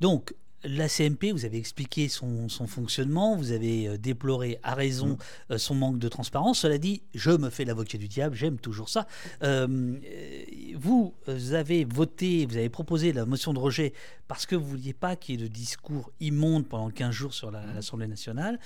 Donc, 0.00 0.34
la 0.64 0.88
CMP, 0.88 1.32
vous 1.32 1.44
avez 1.44 1.58
expliqué 1.58 2.08
son, 2.08 2.48
fonctionnement, 2.48 3.36
vous 3.36 3.52
avez 3.52 3.88
euh, 3.88 3.96
déploré 3.96 4.58
à 4.62 4.74
raison 4.74 5.08
mm. 5.08 5.18
euh, 5.52 5.58
son 5.58 5.74
manque 5.74 5.98
de 5.98 6.08
transparence. 6.08 6.60
Cela 6.60 6.78
dit, 6.78 7.02
je 7.14 7.30
me 7.30 7.50
fais 7.50 7.64
l'avocat 7.64 7.98
du 7.98 8.08
diable, 8.08 8.36
j'aime 8.36 8.58
toujours 8.58 8.88
ça. 8.88 9.06
Euh, 9.42 9.96
vous 10.76 11.14
avez 11.52 11.84
voté, 11.84 12.46
vous 12.46 12.56
avez 12.56 12.68
proposé 12.68 13.12
la 13.12 13.24
motion 13.24 13.54
de 13.54 13.58
rejet 13.58 13.92
parce 14.28 14.46
que 14.46 14.54
vous 14.54 14.64
ne 14.64 14.70
vouliez 14.70 14.92
pas 14.92 15.16
qu'il 15.16 15.40
y 15.40 15.42
ait 15.42 15.48
de 15.48 15.52
discours 15.52 16.12
immonde 16.20 16.68
pendant 16.68 16.90
15 16.90 17.10
jours 17.10 17.34
sur 17.34 17.50
mm. 17.50 17.74
l'Assemblée 17.74 18.08
nationale. 18.08 18.58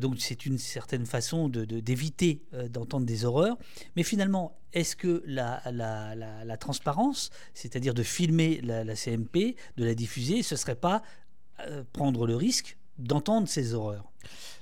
donc 0.00 0.16
c'est 0.18 0.46
une 0.46 0.58
certaine 0.58 1.06
façon 1.06 1.48
d'éviter 1.48 2.42
d'entendre 2.70 3.06
des 3.06 3.24
horreurs. 3.24 3.56
Mais 3.96 4.02
finalement, 4.02 4.58
est-ce 4.74 4.96
que 4.96 5.22
la, 5.26 6.56
transparence, 6.58 7.30
c'est-à-dire 7.54 7.94
de 7.94 8.02
filmer 8.02 8.60
la, 8.62 8.84
la, 8.84 8.94
CMP, 8.94 9.56
de 9.76 9.84
la 9.84 9.94
diffuser, 9.94 10.42
ce 10.42 10.54
ne 10.54 10.58
serait 10.58 10.74
pas 10.74 11.02
prendre 11.92 12.26
le 12.26 12.36
risque 12.36 12.78
d'entendre 12.98 13.48
ces 13.48 13.74
horreurs. 13.74 14.10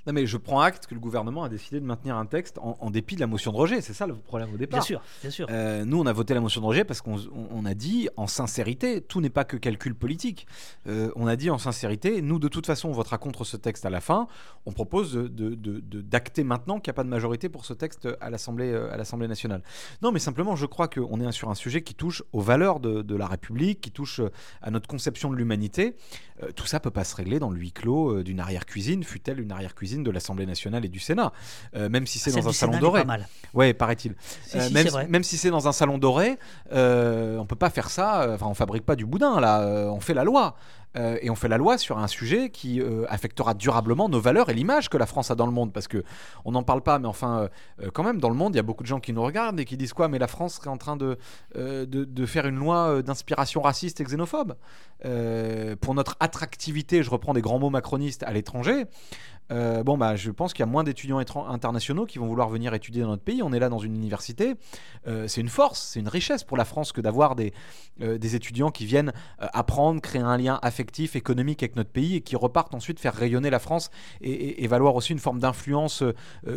Non, 0.07 0.13
mais 0.13 0.25
je 0.27 0.37
prends 0.37 0.61
acte 0.61 0.87
que 0.87 0.95
le 0.95 1.01
gouvernement 1.01 1.43
a 1.43 1.49
décidé 1.49 1.81
de 1.81 1.85
maintenir 1.85 2.17
un 2.17 2.27
texte 2.27 2.59
en, 2.59 2.91
dépit 2.91 3.17
de 3.17 3.21
la 3.21 3.27
motion 3.27 3.51
de 3.51 3.57
rejet. 3.57 3.81
C'est 3.81 3.93
ça 3.93 4.07
le 4.07 4.15
problème 4.15 4.55
au 4.55 4.57
départ. 4.57 4.79
Bien 4.79 4.87
sûr, 4.87 5.03
bien 5.21 5.31
sûr. 5.31 5.49
Euh, 5.51 5.85
nous, 5.85 5.99
on 5.99 6.07
a 6.07 6.13
voté 6.13 6.33
la 6.33 6.41
motion 6.41 6.61
de 6.61 6.67
rejet 6.67 6.85
parce 6.85 7.01
qu'on 7.01 7.65
a 7.65 7.75
dit 7.75 8.09
en 8.17 8.29
sincérité, 8.29 9.01
tout 9.01 9.21
n'est 9.21 9.31
pas 9.31 9.45
que 9.45 9.57
calcul 9.57 9.97
politique. 9.97 10.47
Euh, 10.87 11.11
on 11.17 11.27
a 11.27 11.35
dit 11.35 11.51
en 11.51 11.59
sincérité, 11.59 12.23
nous, 12.23 12.39
de 12.39 12.47
toute 12.47 12.67
façon, 12.67 12.89
on 12.89 12.93
votera 12.93 13.19
contre 13.19 13.43
ce 13.43 13.57
texte 13.57 13.85
à 13.85 13.91
la 13.91 14.01
fin. 14.01 14.29
On 14.65 14.71
propose 14.71 15.17
d'acter 15.17 16.43
de, 16.43 16.47
maintenant 16.47 16.79
qu'il 16.79 16.91
n'y 16.91 16.95
a 16.95 16.99
pas 16.99 17.05
de 17.05 17.09
majorité 17.09 17.49
pour 17.49 17.65
ce 17.65 17.73
texte 17.73 18.09
à 18.21 18.31
l'Assemblée 18.31 18.71
euh, 18.73 19.27
nationale. 19.27 19.63
Non, 20.03 20.13
mais 20.13 20.21
simplement, 20.21 20.55
je 20.55 20.67
crois 20.67 20.87
qu'on 20.87 21.21
est 21.21 21.33
sur 21.33 21.51
un 21.51 21.57
sujet 21.57 21.83
qui 21.83 21.95
touche 21.95 22.23
aux 22.33 22.41
valeurs 22.41 22.79
de, 22.79 23.17
la 23.17 23.27
République, 23.27 23.81
qui 23.81 23.91
touche 23.91 24.21
à 24.63 24.71
notre 24.71 24.89
conception 24.89 25.31
de 25.31 25.37
l'humanité. 25.37 25.97
tout 26.55 26.67
ça 26.67 26.79
peut 26.79 26.91
pas 26.91 27.03
se 27.03 27.17
régler 27.17 27.39
dans 27.39 27.51
le 27.51 27.59
huis 27.59 27.73
clos 27.73 28.23
d'une 28.23 28.39
arrière-cuisine, 28.39 29.03
fut-elle 29.03 29.41
une 29.47 29.53
arrière-cuisine 29.53 30.03
de 30.03 30.11
l'Assemblée 30.11 30.47
nationale 30.47 30.85
et 30.85 30.89
du 30.89 30.99
Sénat, 30.99 31.33
euh, 31.75 31.89
même 31.89 32.07
si 32.07 32.19
c'est 32.19 32.33
dans 32.33 32.49
un 32.49 32.53
salon 32.53 32.79
doré. 32.79 33.05
Ouais, 33.55 33.73
paraît-il. 33.73 34.15
Euh, 34.55 34.69
même, 35.09 35.23
si 35.23 35.39
c'est 35.39 35.51
dans 35.51 35.69
un 35.69 35.73
salon 35.73 35.99
doré, 35.99 36.39
euh, 36.73 37.39
on 37.39 37.47
peut 37.47 37.57
pas 37.57 37.71
faire 37.71 37.91
ça. 37.91 38.29
Enfin, 38.35 38.47
on 38.47 38.55
fabrique 38.55 38.85
pas 38.85 38.97
du 38.97 39.07
boudin 39.07 39.41
là. 39.41 39.89
on 39.91 40.01
fait 40.01 40.15
la 40.15 40.25
loi. 40.25 40.57
Euh, 40.97 41.19
et 41.21 41.31
on 41.31 41.35
fait 41.35 41.49
la 41.49 41.59
loi 41.59 41.79
sur 41.79 41.99
un 41.99 42.07
sujet 42.07 42.51
qui 42.51 42.81
euh, 42.81 43.05
affectera 43.09 43.55
durablement 43.55 44.09
nos 44.09 44.21
valeurs 44.21 44.49
et 44.49 44.55
l'image 44.55 44.89
que 44.89 44.97
la 44.97 45.07
France 45.07 45.31
a 45.31 45.35
dans 45.35 45.47
le 45.47 45.53
monde. 45.53 45.73
Parce 45.73 45.89
que 45.89 46.03
on 46.45 46.53
n'en 46.53 46.63
parle 46.63 46.83
pas, 46.83 46.99
mais 46.99 47.09
enfin, 47.09 47.49
euh, 47.81 47.91
quand 47.93 48.03
même, 48.03 48.19
dans 48.19 48.31
le 48.31 48.35
monde, 48.35 48.55
il 48.55 48.57
y 48.57 48.61
a 48.61 48.63
beaucoup 48.63 48.83
de 48.83 48.89
gens 48.89 49.01
qui 49.01 49.13
nous 49.13 49.23
regardent 49.23 49.61
et 49.61 49.65
qui 49.65 49.77
disent 49.77 49.93
quoi 49.93 50.09
Mais 50.09 50.19
la 50.19 50.29
France 50.29 50.55
serait 50.55 50.71
en 50.71 50.79
train 50.79 50.97
de, 50.97 51.19
de, 51.55 52.27
faire 52.27 52.47
une 52.47 52.57
loi 52.57 53.03
d'inspiration 53.03 53.61
raciste 53.61 54.01
et 54.01 54.05
xénophobe. 54.05 54.55
pour 55.81 55.95
notre 55.95 56.17
attractivité, 56.21 57.03
je 57.03 57.11
reprends 57.11 57.35
des 57.35 57.43
grands 57.43 57.59
mots 57.59 57.71
macronistes 57.71 58.23
à 58.23 58.33
l'étranger, 58.33 58.87
euh, 59.53 59.83
bon, 59.83 59.97
bah, 59.97 60.17
je 60.17 60.31
pense 60.31 60.53
qu'il 60.53 60.61
y 60.61 60.69
a 60.69 60.71
moins 60.71 60.85
d'étudiants 60.85 61.19
internationaux 61.19 62.07
qui 62.07 62.19
vont 62.19 62.27
vouloir 62.27 62.49
venir 62.49 62.75
étudier 62.75 63.03
dans 63.03 63.09
notre 63.09 63.23
pays. 63.23 63.43
On 63.43 63.53
est 63.53 63.59
là 63.59 63.69
dans 63.69 63.79
une 63.79 63.95
université. 63.95 64.55
Euh, 65.07 65.29
c'est 65.29 65.41
une 65.41 65.49
force, 65.49 65.81
c'est 65.93 66.01
une 66.01 66.09
richesse 66.09 66.45
pour 66.45 66.57
la 66.57 66.65
France 66.65 66.93
que 66.93 67.01
d'avoir 67.01 67.37
des, 67.37 67.53
euh, 68.01 68.19
des 68.19 68.35
étudiants 68.35 68.71
qui 68.71 68.87
viennent 68.87 69.13
apprendre, 69.39 70.01
créer 70.01 70.23
un 70.23 70.37
lien 70.37 70.59
affectif, 70.63 71.17
économique 71.17 71.63
avec 71.63 71.77
notre 71.77 71.91
pays 71.91 72.17
et 72.17 72.21
qui 72.21 72.37
repartent 72.37 72.75
ensuite 72.75 72.99
faire 73.01 73.15
rayonner 73.15 73.51
la 73.51 73.59
France 73.59 73.91
et, 74.21 74.67
valoir 74.67 74.97
aussi 74.97 75.13
une 75.13 75.21
forme 75.21 75.39
d'influence 75.39 76.03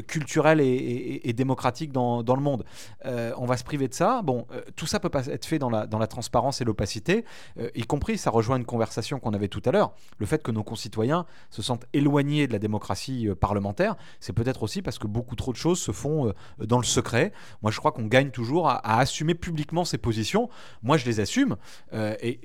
culturelle 0.08 0.60
et, 0.62 1.34
démocratique 1.34 1.92
dans, 1.92 2.24
dans, 2.24 2.36
le 2.36 2.42
monde. 2.42 2.66
on 3.06 3.46
va 3.46 3.58
se 3.58 3.64
priver 3.64 3.88
de 3.88 3.94
ça. 3.94 4.22
Bon, 4.24 4.48
tout 4.76 4.88
ça 4.88 5.00
peut 5.00 5.10
pas 5.10 5.28
être 5.28 5.46
fait 5.46 5.60
dans 5.60 5.70
la, 5.70 5.86
dans 5.86 6.00
la 6.00 6.08
transparence 6.08 6.62
et 6.62 6.66
l'opacité, 6.66 7.24
y 7.76 7.84
compris, 7.84 8.18
ça 8.18 8.32
rejoint 8.32 8.58
une 8.58 8.66
conversation 8.66 9.20
qu'on 9.20 9.34
avait 9.34 9.48
tout 9.48 9.62
à 9.66 9.72
l'heure, 9.72 9.94
le 10.18 10.26
fait 10.26 10.42
que 10.42 10.52
nos 10.52 10.64
concitoyens 10.64 11.26
se 11.52 11.62
sentent 11.62 11.86
éloignés 11.94 12.48
de 12.48 12.54
la 12.54 12.60
démocratie 12.60 12.79
démocratie 12.80 13.28
euh, 13.28 13.36
parlementaire, 13.36 13.96
c'est 14.20 14.34
peut-être 14.34 14.64
aussi 14.64 14.82
parce 14.82 14.98
que 14.98 15.08
beaucoup 15.08 15.36
trop 15.36 15.52
de 15.52 15.58
choses 15.58 15.80
se 15.80 15.92
font 15.92 16.28
euh, 16.28 16.66
dans 16.66 16.78
le 16.78 16.86
secret. 16.86 17.34
Moi, 17.62 17.72
je 17.72 17.78
crois 17.80 17.92
qu'on 17.92 18.06
gagne 18.06 18.32
toujours 18.32 18.70
à, 18.70 19.00
assumer 19.00 19.36
publiquement 19.36 19.84
ses 19.84 19.98
positions. 19.98 20.50
Moi, 20.82 20.98
je 20.98 21.06
les 21.06 21.20
assume. 21.20 21.58
Euh, 21.94 22.16
et 22.22 22.40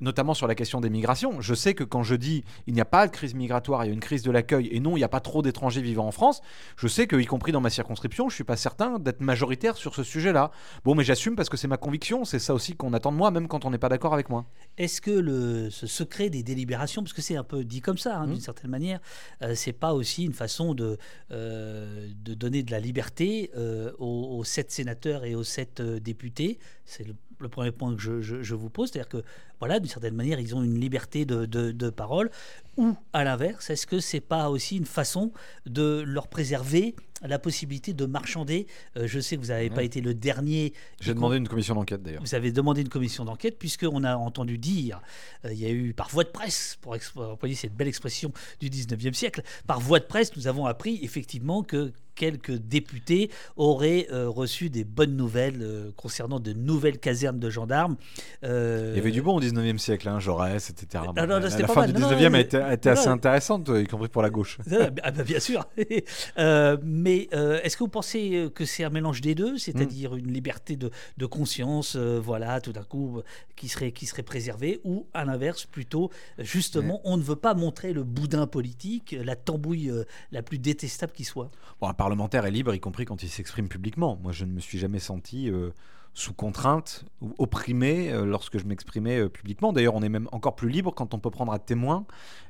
notamment 0.00 0.34
sur 0.34 0.46
la 0.46 0.54
question 0.54 0.80
des 0.80 0.90
migrations. 0.90 1.40
Je 1.40 1.54
sais 1.54 1.74
que 1.74 1.84
quand 1.84 2.02
je 2.02 2.14
dis 2.14 2.44
il 2.66 2.74
n'y 2.74 2.80
a 2.80 2.84
pas 2.84 3.06
de 3.06 3.12
crise 3.12 3.34
migratoire, 3.34 3.84
il 3.84 3.88
y 3.88 3.90
a 3.90 3.94
une 3.94 4.00
crise 4.00 4.22
de 4.22 4.30
l'accueil, 4.30 4.68
et 4.72 4.80
non, 4.80 4.96
il 4.96 5.00
n'y 5.00 5.04
a 5.04 5.08
pas 5.08 5.20
trop 5.20 5.42
d'étrangers 5.42 5.82
vivant 5.82 6.06
en 6.06 6.12
France, 6.12 6.40
je 6.76 6.88
sais 6.88 7.06
que, 7.06 7.16
y 7.16 7.26
compris 7.26 7.52
dans 7.52 7.60
ma 7.60 7.70
circonscription, 7.70 8.28
je 8.28 8.34
ne 8.34 8.36
suis 8.36 8.44
pas 8.44 8.56
certain 8.56 8.98
d'être 8.98 9.20
majoritaire 9.20 9.76
sur 9.76 9.94
ce 9.94 10.02
sujet-là. 10.02 10.50
Bon, 10.84 10.94
mais 10.94 11.04
j'assume 11.04 11.36
parce 11.36 11.48
que 11.48 11.56
c'est 11.56 11.68
ma 11.68 11.76
conviction, 11.76 12.24
c'est 12.24 12.38
ça 12.38 12.54
aussi 12.54 12.74
qu'on 12.74 12.92
attend 12.92 13.12
de 13.12 13.16
moi, 13.16 13.30
même 13.30 13.48
quand 13.48 13.64
on 13.64 13.70
n'est 13.70 13.78
pas 13.78 13.88
d'accord 13.88 14.14
avec 14.14 14.28
moi. 14.28 14.46
Est-ce 14.76 15.00
que 15.00 15.10
le, 15.10 15.70
ce 15.70 15.86
secret 15.86 16.30
des 16.30 16.42
délibérations, 16.42 17.02
parce 17.02 17.12
que 17.12 17.22
c'est 17.22 17.36
un 17.36 17.44
peu 17.44 17.64
dit 17.64 17.80
comme 17.80 17.98
ça, 17.98 18.18
hein, 18.18 18.26
d'une 18.26 18.36
mmh. 18.36 18.40
certaine 18.40 18.70
manière, 18.70 19.00
euh, 19.42 19.54
c'est 19.54 19.72
pas 19.72 19.94
aussi 19.94 20.24
une 20.24 20.32
façon 20.32 20.74
de, 20.74 20.98
euh, 21.30 22.08
de 22.24 22.34
donner 22.34 22.62
de 22.62 22.70
la 22.70 22.80
liberté 22.80 23.50
euh, 23.56 23.92
aux, 23.98 24.38
aux, 24.38 24.44
sept 24.44 24.70
sénateurs 24.70 25.24
et 25.24 25.34
aux 25.34 25.44
sept 25.44 25.80
députés 25.82 26.58
C'est 26.84 27.06
le 27.06 27.14
le 27.40 27.48
premier 27.48 27.70
point 27.70 27.94
que 27.94 28.00
je, 28.00 28.54
vous 28.54 28.70
pose, 28.70 28.90
c'est-à-dire 28.90 29.08
que, 29.08 29.24
voilà, 29.58 29.80
d'une 29.80 29.88
certaine 29.88 30.14
manière, 30.14 30.40
ils 30.40 30.54
ont 30.54 30.62
une 30.62 30.80
liberté 30.80 31.24
de, 31.24 31.90
parole, 31.90 32.30
ou 32.76 32.94
à 33.12 33.24
l'inverse, 33.24 33.70
est-ce 33.70 33.86
que 33.86 34.00
c'est 34.00 34.20
pas 34.20 34.50
aussi 34.50 34.76
une 34.76 34.86
façon 34.86 35.32
de 35.66 36.02
leur 36.06 36.28
préserver 36.28 36.94
la 37.22 37.38
possibilité 37.38 37.92
de 37.92 38.06
marchander? 38.06 38.66
Euh, 38.96 39.08
Je 39.08 39.18
sais 39.18 39.36
que 39.36 39.40
vous 39.40 39.48
n'avez 39.48 39.70
pas 39.70 39.82
été 39.82 40.00
le 40.00 40.14
dernier. 40.14 40.72
J'ai 41.00 41.14
demandé 41.14 41.36
une 41.36 41.48
commission 41.48 41.74
d'enquête 41.74 42.02
d'ailleurs. 42.02 42.22
Vous 42.22 42.34
avez 42.36 42.52
demandé 42.52 42.82
une 42.82 42.88
commission 42.88 43.24
d'enquête, 43.24 43.58
puisqu'on 43.58 44.04
a 44.04 44.16
entendu 44.16 44.58
dire, 44.58 45.00
euh, 45.44 45.52
il 45.52 45.58
y 45.58 45.66
a 45.66 45.70
eu 45.70 45.92
par 45.94 46.08
voie 46.08 46.24
de 46.24 46.28
presse, 46.28 46.78
pour 46.80 46.96
employer 47.16 47.56
cette 47.56 47.74
belle 47.74 47.88
expression 47.88 48.32
du 48.60 48.70
19e 48.70 49.14
siècle, 49.14 49.42
par 49.66 49.80
voie 49.80 49.98
de 49.98 50.04
presse, 50.04 50.36
nous 50.36 50.46
avons 50.46 50.66
appris 50.66 51.00
effectivement 51.02 51.62
que 51.64 51.92
quelques 52.18 52.52
députés 52.52 53.30
auraient 53.56 54.08
euh, 54.12 54.28
reçu 54.28 54.68
des 54.68 54.84
bonnes 54.84 55.16
nouvelles 55.16 55.62
euh, 55.62 55.92
concernant 55.96 56.40
de 56.40 56.52
nouvelles 56.52 56.98
casernes 56.98 57.38
de 57.38 57.48
gendarmes. 57.48 57.96
Euh, 58.44 58.92
Il 58.94 58.98
y 58.98 59.00
avait 59.00 59.12
du 59.12 59.22
bon 59.22 59.36
au 59.36 59.40
19e 59.40 59.78
siècle, 59.78 60.08
hein, 60.08 60.18
Jaurès, 60.18 60.68
etc. 60.68 61.04
Non, 61.16 61.26
non, 61.26 61.38
la 61.38 61.68
fin 61.68 61.86
du 61.86 61.94
19e 61.94 62.34
a 62.34 62.72
été, 62.74 62.90
assez 62.90 63.08
intéressante, 63.08 63.70
y 63.72 63.86
compris 63.86 64.08
pour 64.08 64.22
la 64.22 64.30
gauche. 64.30 64.58
Ah, 65.02 65.10
bah, 65.10 65.22
bien 65.22 65.38
sûr. 65.38 65.64
mais 66.82 67.28
est-ce 67.30 67.76
que 67.76 67.84
vous 67.84 67.88
pensez 67.88 68.48
que 68.54 68.64
c'est 68.64 68.84
un 68.84 68.90
mélange 68.90 69.20
des 69.20 69.34
deux, 69.34 69.58
c'est-à-dire 69.58 70.16
une 70.16 70.32
liberté 70.32 70.76
de, 70.76 70.90
de 71.16 71.26
conscience, 71.26 71.96
voilà, 71.96 72.60
tout 72.60 72.72
d'un 72.72 72.82
coup, 72.82 73.22
qui 73.54 73.68
serait, 73.68 73.92
qui 73.92 74.06
serait 74.06 74.22
préservée, 74.22 74.80
ou 74.84 75.06
à 75.14 75.24
l'inverse, 75.24 75.66
plutôt, 75.66 76.10
justement, 76.38 77.00
on 77.04 77.16
ne 77.16 77.22
veut 77.22 77.36
pas 77.36 77.54
montrer 77.54 77.92
le 77.92 78.02
boudin 78.02 78.46
politique, 78.46 79.16
la 79.20 79.36
tambouille 79.36 79.92
la 80.32 80.42
plus 80.42 80.58
détestable 80.58 81.12
qui 81.12 81.24
soit? 81.24 81.50
Bon, 81.80 81.88
parlementaire 82.08 82.46
est 82.46 82.50
libre, 82.50 82.72
y 82.72 82.80
compris 82.80 83.04
quand 83.04 83.22
il 83.22 83.28
s'exprime 83.28 83.68
publiquement. 83.68 84.18
Moi, 84.22 84.32
je 84.32 84.46
ne 84.46 84.52
me 84.52 84.60
suis 84.60 84.78
jamais 84.78 84.98
senti 84.98 85.50
euh, 85.50 85.72
sous 86.14 86.32
contrainte 86.32 87.04
ou 87.20 87.34
opprimé 87.36 88.10
euh, 88.10 88.24
lorsque 88.24 88.56
je 88.56 88.64
m'exprimais 88.64 89.18
euh, 89.18 89.28
publiquement. 89.28 89.74
D'ailleurs, 89.74 89.94
on 89.94 90.00
est 90.00 90.08
même 90.08 90.26
encore 90.32 90.56
plus 90.56 90.70
libre 90.70 90.94
quand 90.94 91.12
on 91.12 91.18
peut 91.18 91.28
prendre 91.28 91.52
à 91.52 91.58
témoin 91.58 92.06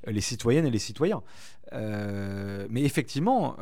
les 0.06 0.20
citoyennes 0.20 0.64
et 0.64 0.70
les 0.70 0.78
citoyens. 0.78 1.22
mais 1.72 2.82
effectivement, 2.82 3.56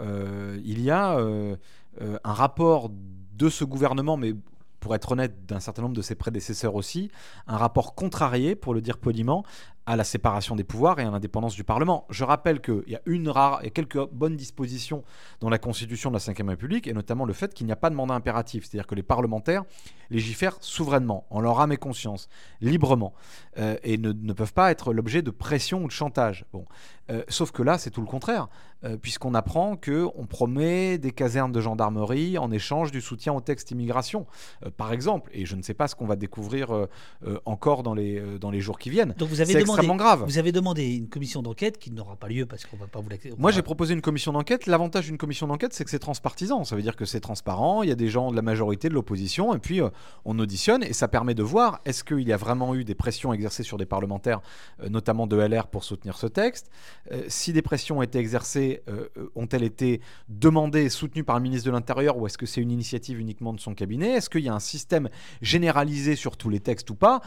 il 0.63 0.83
y 0.83 0.91
a 0.91 1.17
un 1.19 2.33
rapport 2.33 2.91
de 2.91 3.49
ce 3.49 3.65
gouvernement, 3.65 4.19
mais 4.19 4.35
pour 4.81 4.95
être 4.95 5.13
honnête, 5.13 5.47
d'un 5.47 5.61
certain 5.61 5.83
nombre 5.83 5.97
de 5.97 6.03
ses 6.03 6.15
prédécesseurs 6.15 6.75
aussi, 6.75 7.11
un 7.47 7.57
rapport 7.57 7.95
contrarié, 7.95 8.55
pour 8.55 8.75
le 8.75 8.83
dire 8.83 8.99
poliment, 8.99 9.45
à 9.87 9.95
la 9.95 10.05
séparation 10.05 10.57
des 10.57 10.65
pouvoirs 10.65 10.99
et 10.99 11.05
à 11.05 11.11
l'indépendance 11.11 11.55
du 11.55 11.63
Parlement. 11.63 12.07
Je 12.11 12.25
rappelle 12.25 12.61
qu'il 12.61 12.83
y 12.89 12.97
a 12.97 13.01
une 13.07 13.29
rare 13.29 13.61
et 13.63 13.71
quelques 13.71 14.05
bonnes 14.11 14.37
dispositions 14.37 15.05
dans 15.41 15.49
la 15.49 15.59
Constitution 15.59 16.11
de 16.11 16.19
la 16.19 16.33
Ve 16.33 16.49
République, 16.49 16.89
et 16.89 16.93
notamment 16.93 17.25
le 17.25 17.33
fait 17.33 17.55
qu'il 17.55 17.67
n'y 17.67 17.73
a 17.73 17.77
pas 17.77 17.89
de 17.89 17.95
mandat 17.95 18.15
impératif, 18.15 18.65
c'est-à-dire 18.65 18.87
que 18.87 18.97
les 18.97 19.05
parlementaires 19.05 19.65
légifèrent 20.11 20.59
souverainement, 20.61 21.27
en 21.31 21.41
leur 21.41 21.61
âme 21.61 21.73
et 21.73 21.77
conscience, 21.77 22.29
librement, 22.61 23.15
euh, 23.59 23.77
et 23.85 23.97
ne, 23.97 24.13
ne, 24.13 24.33
peuvent 24.33 24.53
pas 24.53 24.71
être 24.71 24.93
l'objet 24.93 25.23
de 25.23 25.31
pression 25.31 25.85
ou 25.85 25.87
de 25.87 25.93
chantage. 25.93 26.45
Bon. 26.53 26.65
Euh, 27.11 27.23
sauf 27.29 27.53
que 27.53 27.63
là, 27.63 27.79
c'est 27.79 27.91
tout 27.91 28.01
le 28.01 28.07
contraire, 28.07 28.49
euh, 28.85 28.97
puisqu'on 28.97 29.35
apprend 29.35 29.77
qu'on 29.77 30.27
promet 30.29 30.99
des 30.99 31.13
casernes 31.13 31.53
de 31.53 31.61
gendarmerie 31.61 32.39
en 32.39 32.51
échange 32.51 32.91
du 32.91 33.01
soutien 33.01 33.33
au 33.33 33.41
texte 33.41 33.71
immigration, 33.71 34.27
par 34.77 34.93
exemple, 34.93 35.31
et 35.33 35.47
je 35.47 35.55
ne 35.55 35.63
sais 35.63 35.75
pas 35.75 35.87
ce 35.87 35.95
qu'on 35.95 36.07
va 36.07 36.17
découvrir 36.17 36.89
encore 37.45 37.83
dans 37.83 37.95
les, 37.95 38.39
dans 38.39 38.51
les 38.51 38.61
jours 38.61 38.79
qui 38.79 38.91
viennent. 38.91 39.15
Donc 39.19 39.29
vous 39.29 39.41
avez 39.41 39.55
grave. 39.97 40.25
Vous 40.25 40.39
avez 40.39 40.53
demandé 40.53 40.97
une 40.97 41.09
commission 41.09 41.43
d'enquête 41.43 41.79
qui 41.79 41.91
n'aura 41.91 42.17
pas 42.17 42.29
lieu 42.29 42.47
parce 42.47 42.65
qu'on 42.65 42.77
va 42.77 42.87
pas 42.87 43.01
vous 43.01 43.09
l'accepter. 43.09 43.37
Moi, 43.39 43.51
j'ai 43.51 43.63
proposé 43.63 43.95
une 43.95 44.01
commission 44.01 44.33
d'enquête. 44.33 44.67
L'avantage 44.67 45.07
d'une 45.07 45.19
commission 45.19 45.47
d'enquête, 45.47 45.73
c'est 45.73 45.85
que 45.85 45.91
c'est 45.91 45.99
transpartisan. 45.99 46.65
Ça 46.65 46.77
veut 46.77 46.83
dire 46.83 46.97
que 46.97 47.05
c'est 47.05 47.21
transparent. 47.21 47.83
Il 47.83 47.89
y 47.89 47.93
a 47.93 47.97
des 47.97 48.09
gens 48.09 48.31
de 48.31 48.37
la 48.37 48.43
majorité, 48.43 48.89
de 48.89 48.95
l'opposition, 48.95 49.55
et 49.55 49.59
puis 49.59 49.81
euh, 49.81 49.89
on 50.25 50.39
auditionne 50.39 50.83
et 50.83 50.93
ça 50.93 51.09
permet 51.09 51.35
de 51.35 51.43
voir 51.43 51.81
est-ce 51.85 52.05
qu'il 52.05 52.27
y 52.27 52.33
a 52.33 52.37
vraiment 52.37 52.75
eu 52.75 52.85
des 52.85 52.95
pressions 52.95 53.33
exercées 53.33 53.63
sur 53.63 53.79
des 53.79 53.87
parlementaires, 53.87 54.41
euh, 54.83 54.89
notamment 54.89 55.27
de 55.27 55.37
LR, 55.37 55.67
pour 55.69 55.85
soutenir 55.85 56.17
ce 56.17 56.27
texte? 56.27 56.71
Euh, 57.13 57.25
si 57.29 57.53
des 57.53 57.63
pressions 57.63 57.99
ont 57.99 58.03
été 58.03 58.19
exercées, 58.19 58.83
ont-elles 59.35 59.63
été 59.63 60.01
demandées 60.29 60.85
et 60.85 60.89
soutenues 60.89 61.25
par 61.25 61.37
le 61.37 61.43
ministre 61.43 61.67
de 61.67 61.73
l'Intérieur, 61.73 62.17
ou 62.17 62.27
est-ce 62.27 62.39
que 62.39 62.47
c'est 62.47 62.61
une 62.61 62.71
initiative 62.71 63.19
uniquement 63.19 63.53
de 63.53 63.61
son 63.61 63.75
cabinet? 63.75 64.13
Est-ce 64.13 64.31
qu'il 64.31 64.43
y 64.43 64.49
a 64.49 64.55
un 64.55 64.61
système 64.61 65.09
généralisé 65.43 66.17
sur 66.17 66.37
tous 66.37 66.49
les 66.49 66.61
textes 66.61 66.91
ou 66.91 66.95
pas? 66.95 67.21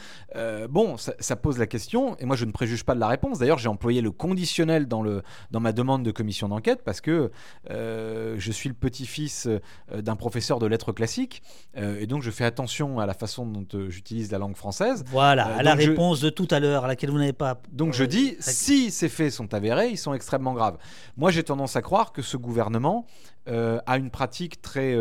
Bon, 0.70 0.98
ça, 0.98 1.14
ça 1.20 1.36
pose 1.36 1.58
la 1.58 1.68
question. 1.68 2.18
Et 2.18 2.26
moi, 2.26 2.36
je 2.40 2.46
ne 2.46 2.52
préjuge 2.52 2.84
pas 2.84 2.96
de 2.96 3.00
la 3.00 3.08
réponse. 3.08 3.40
D'ailleurs, 3.40 3.58
j'ai 3.58 3.70
employé 3.70 4.02
le 4.02 4.12
conditionnel 4.12 4.88
dans, 4.88 5.02
le, 5.02 5.22
dans 5.52 5.60
ma 5.60 5.72
demande 5.72 6.04
de 6.04 6.12
commission 6.12 6.48
d'enquête 6.48 6.82
parce 6.84 7.02
que 7.02 7.32
euh, 7.70 8.36
je 8.38 8.52
suis 8.52 8.70
le 8.70 8.76
petit-fils 8.76 9.48
euh, 9.48 10.02
d'un 10.02 10.16
professeur 10.16 10.60
de 10.60 10.66
lettres 10.66 10.92
classiques 10.92 11.44
euh, 11.78 12.00
et 12.00 12.08
donc 12.08 12.24
je 12.24 12.32
fais 12.32 12.46
attention 12.46 13.00
à 13.00 13.06
la 13.06 13.14
façon 13.14 13.46
dont 13.46 13.66
j'utilise 13.90 14.32
la 14.32 14.38
langue 14.38 14.56
française. 14.56 15.04
Voilà, 15.08 15.46
à 15.46 15.64
la 15.64 15.76
réponse 15.76 16.22
de 16.22 16.30
tout 16.30 16.48
à 16.52 16.60
l'heure 16.60 16.86
à 16.86 16.88
laquelle 16.88 17.12
vous 17.12 17.20
n'avez 17.20 17.34
pas. 17.34 17.62
Donc 17.72 17.94
je 17.94 18.04
dis, 18.04 18.36
si 18.40 18.90
ces 18.92 19.10
faits 19.10 19.32
sont 19.32 19.54
avérés, 19.54 19.90
ils 19.90 19.98
sont 19.98 20.14
extrêmement 20.14 20.54
graves. 20.54 20.78
Moi, 21.18 21.32
j'ai 21.32 21.44
tendance 21.44 21.76
à 21.76 21.82
croire 21.82 22.14
que 22.14 22.22
ce 22.22 22.38
gouvernement 22.38 23.06
a 23.48 23.98
une 23.98 24.12
pratique 24.12 24.62
très 24.62 24.96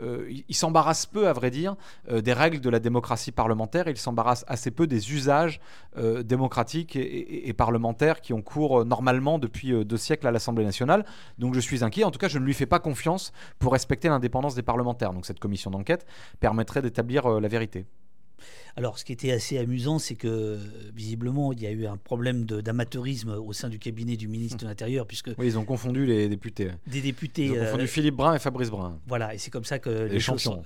euh, 0.00 0.30
il, 0.48 0.54
s'embarrasse 0.54 1.06
peu, 1.06 1.28
à 1.28 1.32
vrai 1.32 1.50
dire, 1.50 1.76
euh, 2.10 2.20
des 2.20 2.32
règles 2.32 2.60
de 2.60 2.70
la 2.70 2.78
démocratie 2.78 3.32
parlementaire. 3.32 3.88
Il 3.88 3.96
s'embarrasse 3.96 4.44
assez 4.48 4.70
peu 4.70 4.86
des 4.86 5.12
usages 5.12 5.60
euh, 5.96 6.22
démocratiques 6.22 6.96
et, 6.96 7.52
parlementaires 7.52 8.20
qui 8.20 8.32
ont 8.32 8.42
cours 8.42 8.84
normalement 8.84 9.38
depuis 9.38 9.84
deux 9.84 9.96
siècles 9.96 10.26
à 10.26 10.30
l'Assemblée 10.30 10.64
nationale. 10.64 11.04
Donc 11.38 11.54
je 11.54 11.60
suis 11.60 11.84
inquiet. 11.84 12.04
En 12.04 12.10
tout 12.10 12.18
cas, 12.18 12.28
je 12.28 12.38
ne 12.38 12.44
lui 12.44 12.54
fais 12.54 12.66
pas 12.66 12.78
confiance 12.78 13.32
pour 13.58 13.72
respecter 13.72 14.08
l'indépendance 14.08 14.54
des 14.54 14.62
parlementaires. 14.62 15.12
Donc 15.12 15.26
cette 15.26 15.40
commission 15.40 15.70
d'enquête 15.70 16.06
permettrait 16.38 16.80
d'établir 16.80 17.40
la 17.40 17.48
vérité. 17.48 17.86
Alors, 18.76 18.98
ce 18.98 19.04
qui 19.04 19.12
était 19.12 19.32
assez 19.32 19.58
amusant, 19.58 19.98
c'est 19.98 20.14
que 20.14 20.58
visiblement, 20.94 21.52
il 21.52 21.60
y 21.60 21.66
a 21.66 21.70
eu 21.70 21.86
un 21.86 21.96
problème 21.96 22.44
d'amateurisme 22.44 23.30
au 23.30 23.52
sein 23.52 23.68
du 23.68 23.78
cabinet 23.78 24.16
du 24.16 24.28
ministre 24.28 24.58
de 24.58 24.66
l'Intérieur, 24.66 25.06
puisque 25.06 25.30
oui, 25.38 25.46
ils 25.46 25.58
ont 25.58 25.64
confondu 25.64 26.06
les 26.06 26.28
députés. 26.28 26.70
Des 26.86 27.00
députés. 27.00 27.46
Ils 27.46 27.52
ont 27.52 27.64
confondu 27.64 27.84
euh, 27.84 27.86
Philippe 27.86 28.16
Brun 28.16 28.34
et 28.34 28.38
Fabrice 28.38 28.70
Brun. 28.70 28.98
Voilà, 29.06 29.34
et 29.34 29.38
c'est 29.38 29.50
comme 29.50 29.64
ça 29.64 29.78
que 29.78 29.90
les, 29.90 30.20
choses 30.20 30.42
sont, 30.42 30.62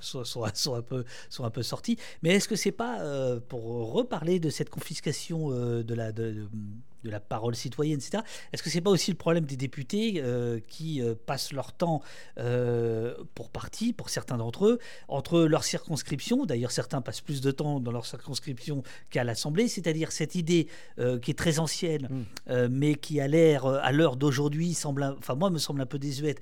un 0.74 0.82
peu 0.82 1.04
sont 1.28 1.44
un 1.44 1.50
peu 1.50 1.62
sorties. 1.62 1.98
Mais 2.22 2.30
est-ce 2.30 2.48
que 2.48 2.56
c'est 2.56 2.72
pas 2.72 3.00
euh, 3.00 3.40
pour 3.40 3.92
reparler 3.92 4.38
de 4.38 4.50
cette 4.50 4.70
confiscation 4.70 5.50
euh, 5.50 5.82
de 5.82 5.94
la 5.94 6.12
de, 6.12 6.32
de 6.32 6.48
la 7.10 7.20
parole 7.20 7.54
citoyenne, 7.54 7.98
etc. 7.98 8.22
Est-ce 8.52 8.62
que 8.62 8.70
c'est 8.70 8.80
pas 8.80 8.90
aussi 8.90 9.10
le 9.10 9.16
problème 9.16 9.44
des 9.44 9.56
députés 9.56 10.14
euh, 10.16 10.60
qui 10.68 11.02
euh, 11.02 11.14
passent 11.26 11.52
leur 11.52 11.72
temps, 11.72 12.02
euh, 12.38 13.14
pour 13.34 13.50
partie, 13.50 13.92
pour 13.92 14.10
certains 14.10 14.36
d'entre 14.36 14.66
eux, 14.66 14.78
entre 15.08 15.40
leur 15.42 15.64
circonscription, 15.64 16.46
d'ailleurs 16.46 16.70
certains 16.70 17.00
passent 17.00 17.20
plus 17.20 17.40
de 17.40 17.50
temps 17.50 17.80
dans 17.80 17.92
leur 17.92 18.06
circonscription 18.06 18.82
qu'à 19.10 19.24
l'Assemblée, 19.24 19.68
c'est-à-dire 19.68 20.12
cette 20.12 20.34
idée 20.34 20.68
qui 21.22 21.30
est 21.30 21.38
très 21.38 21.58
ancienne, 21.58 22.26
mm. 22.48 22.66
mais 22.68 22.94
qui 22.94 23.20
a 23.20 23.28
l'air, 23.28 23.66
à 23.66 23.92
l'heure 23.92 24.16
d'aujourd'hui, 24.16 24.74
semble, 24.74 25.02
enfin 25.18 25.34
moi 25.34 25.50
me 25.50 25.58
semble 25.58 25.80
un 25.80 25.86
peu 25.86 25.98
désuète, 25.98 26.40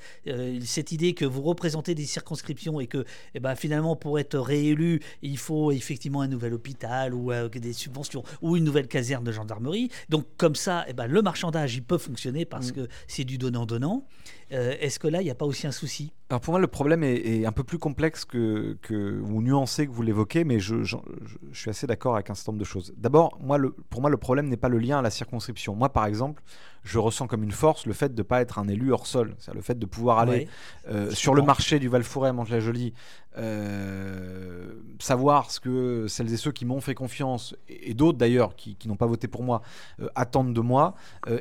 cette 0.64 0.92
idée 0.92 1.14
que 1.14 1.24
vous 1.24 1.42
représentez 1.42 1.94
des 1.94 2.04
circonscriptions 2.04 2.80
et 2.80 2.86
que 2.86 3.04
eh 3.34 3.40
ben, 3.40 3.54
finalement 3.54 3.96
pour 3.96 4.18
être 4.18 4.38
réélu, 4.38 5.00
il 5.22 5.38
faut 5.38 5.72
effectivement 5.72 6.20
un 6.20 6.28
nouvel 6.28 6.54
hôpital 6.54 7.14
ou 7.14 7.32
des 7.48 7.72
subventions 7.72 8.24
ou 8.40 8.56
une 8.56 8.64
nouvelle 8.64 8.88
caserne 8.88 9.24
de 9.24 9.32
gendarmerie. 9.32 9.90
Donc 10.08 10.26
comme 10.36 10.51
comme 10.52 10.56
ça, 10.56 10.84
eh 10.86 10.92
ben, 10.92 11.06
le 11.06 11.22
marchandage, 11.22 11.76
il 11.76 11.82
peut 11.82 11.96
fonctionner 11.96 12.44
parce 12.44 12.68
Mm. 12.68 12.72
que 12.74 12.88
c'est 13.08 13.24
du 13.24 13.38
donnant-donnant. 13.38 14.04
Euh, 14.52 14.76
Est-ce 14.80 14.98
que 14.98 15.08
là, 15.08 15.22
il 15.22 15.24
n'y 15.24 15.30
a 15.30 15.34
pas 15.34 15.46
aussi 15.46 15.66
un 15.66 15.72
souci? 15.72 16.12
Alors 16.32 16.40
pour 16.40 16.52
moi, 16.52 16.60
le 16.60 16.66
problème 16.66 17.02
est, 17.04 17.14
est 17.16 17.44
un 17.44 17.52
peu 17.52 17.62
plus 17.62 17.76
complexe 17.76 18.24
que, 18.24 18.78
que- 18.80 19.20
ou 19.20 19.42
nuancé 19.42 19.86
que 19.86 19.92
vous 19.92 20.00
l'évoquez, 20.00 20.44
mais 20.44 20.60
je, 20.60 20.82
je- 20.82 20.96
je- 21.26 21.36
je 21.52 21.60
suis 21.60 21.68
assez 21.68 21.86
d'accord 21.86 22.14
avec 22.14 22.30
un 22.30 22.34
certain 22.34 22.52
nombre 22.52 22.60
de 22.60 22.64
choses. 22.64 22.94
D'abord, 22.96 23.36
moi, 23.42 23.58
le, 23.58 23.72
pour 23.90 24.00
moi, 24.00 24.08
le 24.08 24.16
problème 24.16 24.48
n'est 24.48 24.56
pas 24.56 24.70
le 24.70 24.78
lien 24.78 25.00
à 25.00 25.02
la 25.02 25.10
circonscription. 25.10 25.74
Moi, 25.74 25.90
par 25.90 26.06
exemple, 26.06 26.42
je 26.84 26.98
ressens 26.98 27.26
comme 27.26 27.42
une 27.42 27.52
force 27.52 27.84
le 27.84 27.92
fait 27.92 28.14
de 28.14 28.22
ne 28.22 28.26
pas 28.26 28.40
être 28.40 28.58
un 28.58 28.66
élu 28.66 28.92
hors 28.94 29.06
sol, 29.06 29.34
c'est-à-dire 29.38 29.56
le 29.58 29.62
fait 29.62 29.78
de 29.78 29.84
pouvoir 29.84 30.20
aller 30.20 30.48
euh, 30.88 31.10
sur 31.10 31.34
le 31.34 31.42
marché 31.46 31.78
du 31.78 31.88
Val-Fouret 31.88 32.30
à 32.30 32.32
Mantes-la-Jolie, 32.32 32.94
euh, 33.38 34.72
savoir 34.98 35.50
ce 35.50 35.60
que 35.60 36.06
celles 36.08 36.32
et 36.32 36.36
ceux 36.36 36.50
qui 36.52 36.64
m'ont 36.64 36.80
fait 36.80 36.94
confiance, 36.94 37.54
et, 37.68 37.90
et 37.90 37.94
d'autres 37.94 38.18
d'ailleurs 38.18 38.56
qui, 38.56 38.74
qui 38.76 38.88
n'ont 38.88 38.96
pas 38.96 39.06
voté 39.06 39.28
pour 39.28 39.42
moi, 39.42 39.60
euh, 40.00 40.08
attendent 40.14 40.54
de 40.54 40.60
moi, 40.60 40.94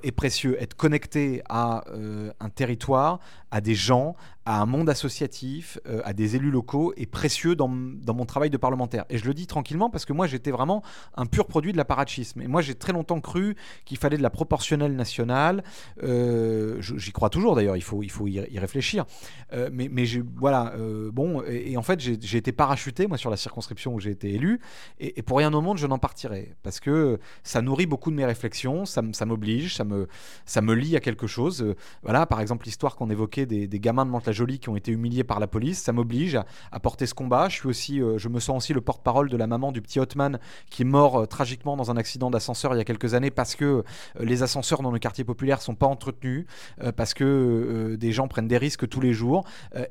est 0.03 0.11
précieux. 0.11 0.61
Être 0.61 0.76
connecté 0.76 1.41
à 1.49 1.85
un 2.39 2.49
territoire, 2.49 3.19
à 3.51 3.61
des 3.61 3.76
gens, 3.76 4.15
à 4.45 4.59
un 4.59 4.65
monde 4.65 4.89
associatif, 4.89 5.80
euh, 5.88 6.01
à 6.03 6.13
des 6.13 6.35
élus 6.35 6.49
locaux 6.49 6.93
est 6.97 7.05
précieux 7.05 7.55
dans, 7.55 7.69
dans 7.69 8.13
mon 8.13 8.26
travail 8.26 8.49
de 8.49 8.57
parlementaire. 8.57 9.05
Et 9.09 9.18
je 9.18 9.26
le 9.26 9.34
dis 9.34 9.45
tranquillement 9.45 9.89
parce 9.89 10.05
que 10.05 10.13
moi 10.13 10.26
j'étais 10.26 10.51
vraiment 10.51 10.81
un 11.15 11.27
pur 11.27 11.45
produit 11.45 11.72
de 11.72 11.77
l'apparatchisme. 11.77 12.41
Et 12.41 12.47
moi 12.47 12.61
j'ai 12.61 12.73
très 12.73 12.91
longtemps 12.91 13.22
cru 13.22 13.55
qu'il 13.85 13.97
fallait 13.97 14.18
de 14.18 14.23
la 14.23 14.31
proportionnelle 14.31 14.95
nationale. 14.95 15.63
Euh, 16.03 16.81
J'y 16.81 17.11
crois 17.11 17.30
toujours 17.30 17.55
d'ailleurs, 17.55 17.77
il 17.77 17.84
faut, 17.84 18.01
il 18.01 18.09
faut 18.09 18.27
y, 18.27 18.39
réfléchir. 18.57 19.05
Euh, 19.53 19.69
mais 19.72 19.89
mais 19.91 20.05
voilà, 20.35 20.73
bon, 21.11 21.43
et, 21.47 21.77
en 21.77 21.81
fait 21.84 21.99
j'ai 21.99 22.38
été 22.38 22.51
parachuté 22.51 23.07
moi 23.07 23.18
sur 23.18 23.30
la 23.30 23.38
circonscription 23.38 23.93
où 23.93 23.99
j'ai 23.99 24.11
été 24.11 24.34
élu. 24.34 24.59
Et, 24.99 25.22
pour 25.22 25.38
rien 25.38 25.53
au 25.53 25.61
monde 25.61 25.77
je 25.77 25.85
n'en 25.85 25.99
partirai. 25.99 26.55
Parce 26.63 26.80
que 26.80 27.19
ça 27.43 27.61
nourrit 27.61 27.85
beaucoup 27.85 28.09
de 28.09 28.15
mes 28.15 28.26
réflexions, 28.26 28.85
ça, 28.85 29.01
m'oblige, 29.26 29.76
ça 29.76 29.84
me, 29.84 30.07
ça 30.45 30.61
me 30.61 30.73
lie 30.73 30.95
à 30.95 30.99
quelque 30.99 31.27
chose. 31.27 31.76
Voilà, 32.03 32.26
par 32.26 32.41
exemple, 32.41 32.65
l'histoire 32.65 32.95
qu'on 32.95 33.09
évoquait 33.09 33.45
des, 33.45 33.68
gamins 33.80 34.05
de 34.05 34.11
Mantes-la-Jolie 34.32 34.60
qui 34.60 34.70
ont 34.70 34.76
été 34.76 34.91
humiliés 34.91 35.24
par 35.24 35.40
la 35.40 35.48
police, 35.48 35.82
ça 35.82 35.91
m'oblige 35.91 36.40
à, 36.72 36.80
porter 36.80 37.06
ce 37.06 37.14
combat. 37.14 37.49
Je, 37.49 37.56
suis 37.58 37.68
aussi, 37.68 38.02
euh, 38.02 38.18
je 38.18 38.30
me 38.30 38.40
sens 38.40 38.58
aussi 38.64 38.74
le 38.74 38.82
porte-parole 38.82 39.30
de 39.30 39.38
la 39.38 39.45
maman 39.45 39.72
du 39.72 39.82
petit 39.82 39.99
Hotman 39.99 40.40
qui 40.70 40.84
est 40.84 40.86
mort 40.86 41.20
euh, 41.20 41.26
tragiquement 41.26 41.76
dans 41.76 41.91
un 41.91 41.98
accident 41.98 42.32
d'ascenseur 42.32 42.74
il 42.74 42.78
y 42.78 42.82
a 42.82 42.86
quelques 42.86 43.14
années 43.14 43.32
parce 43.32 43.56
que 43.56 43.66
euh, 43.66 43.84
les 44.20 44.41
ascenseurs 44.41 44.82
dans 44.82 44.91
le 44.91 44.99
quartier 44.99 45.24
populaire 45.24 45.62
sont 45.62 45.76
pas 45.76 45.88
entretenus, 45.88 46.45
parce 46.95 47.14
que 47.14 47.95
des 47.99 48.12
gens 48.12 48.28
prennent 48.28 48.48
des 48.48 48.58
risques 48.58 48.88
tous 48.88 49.02
les 49.02 49.14
jours. 49.14 49.44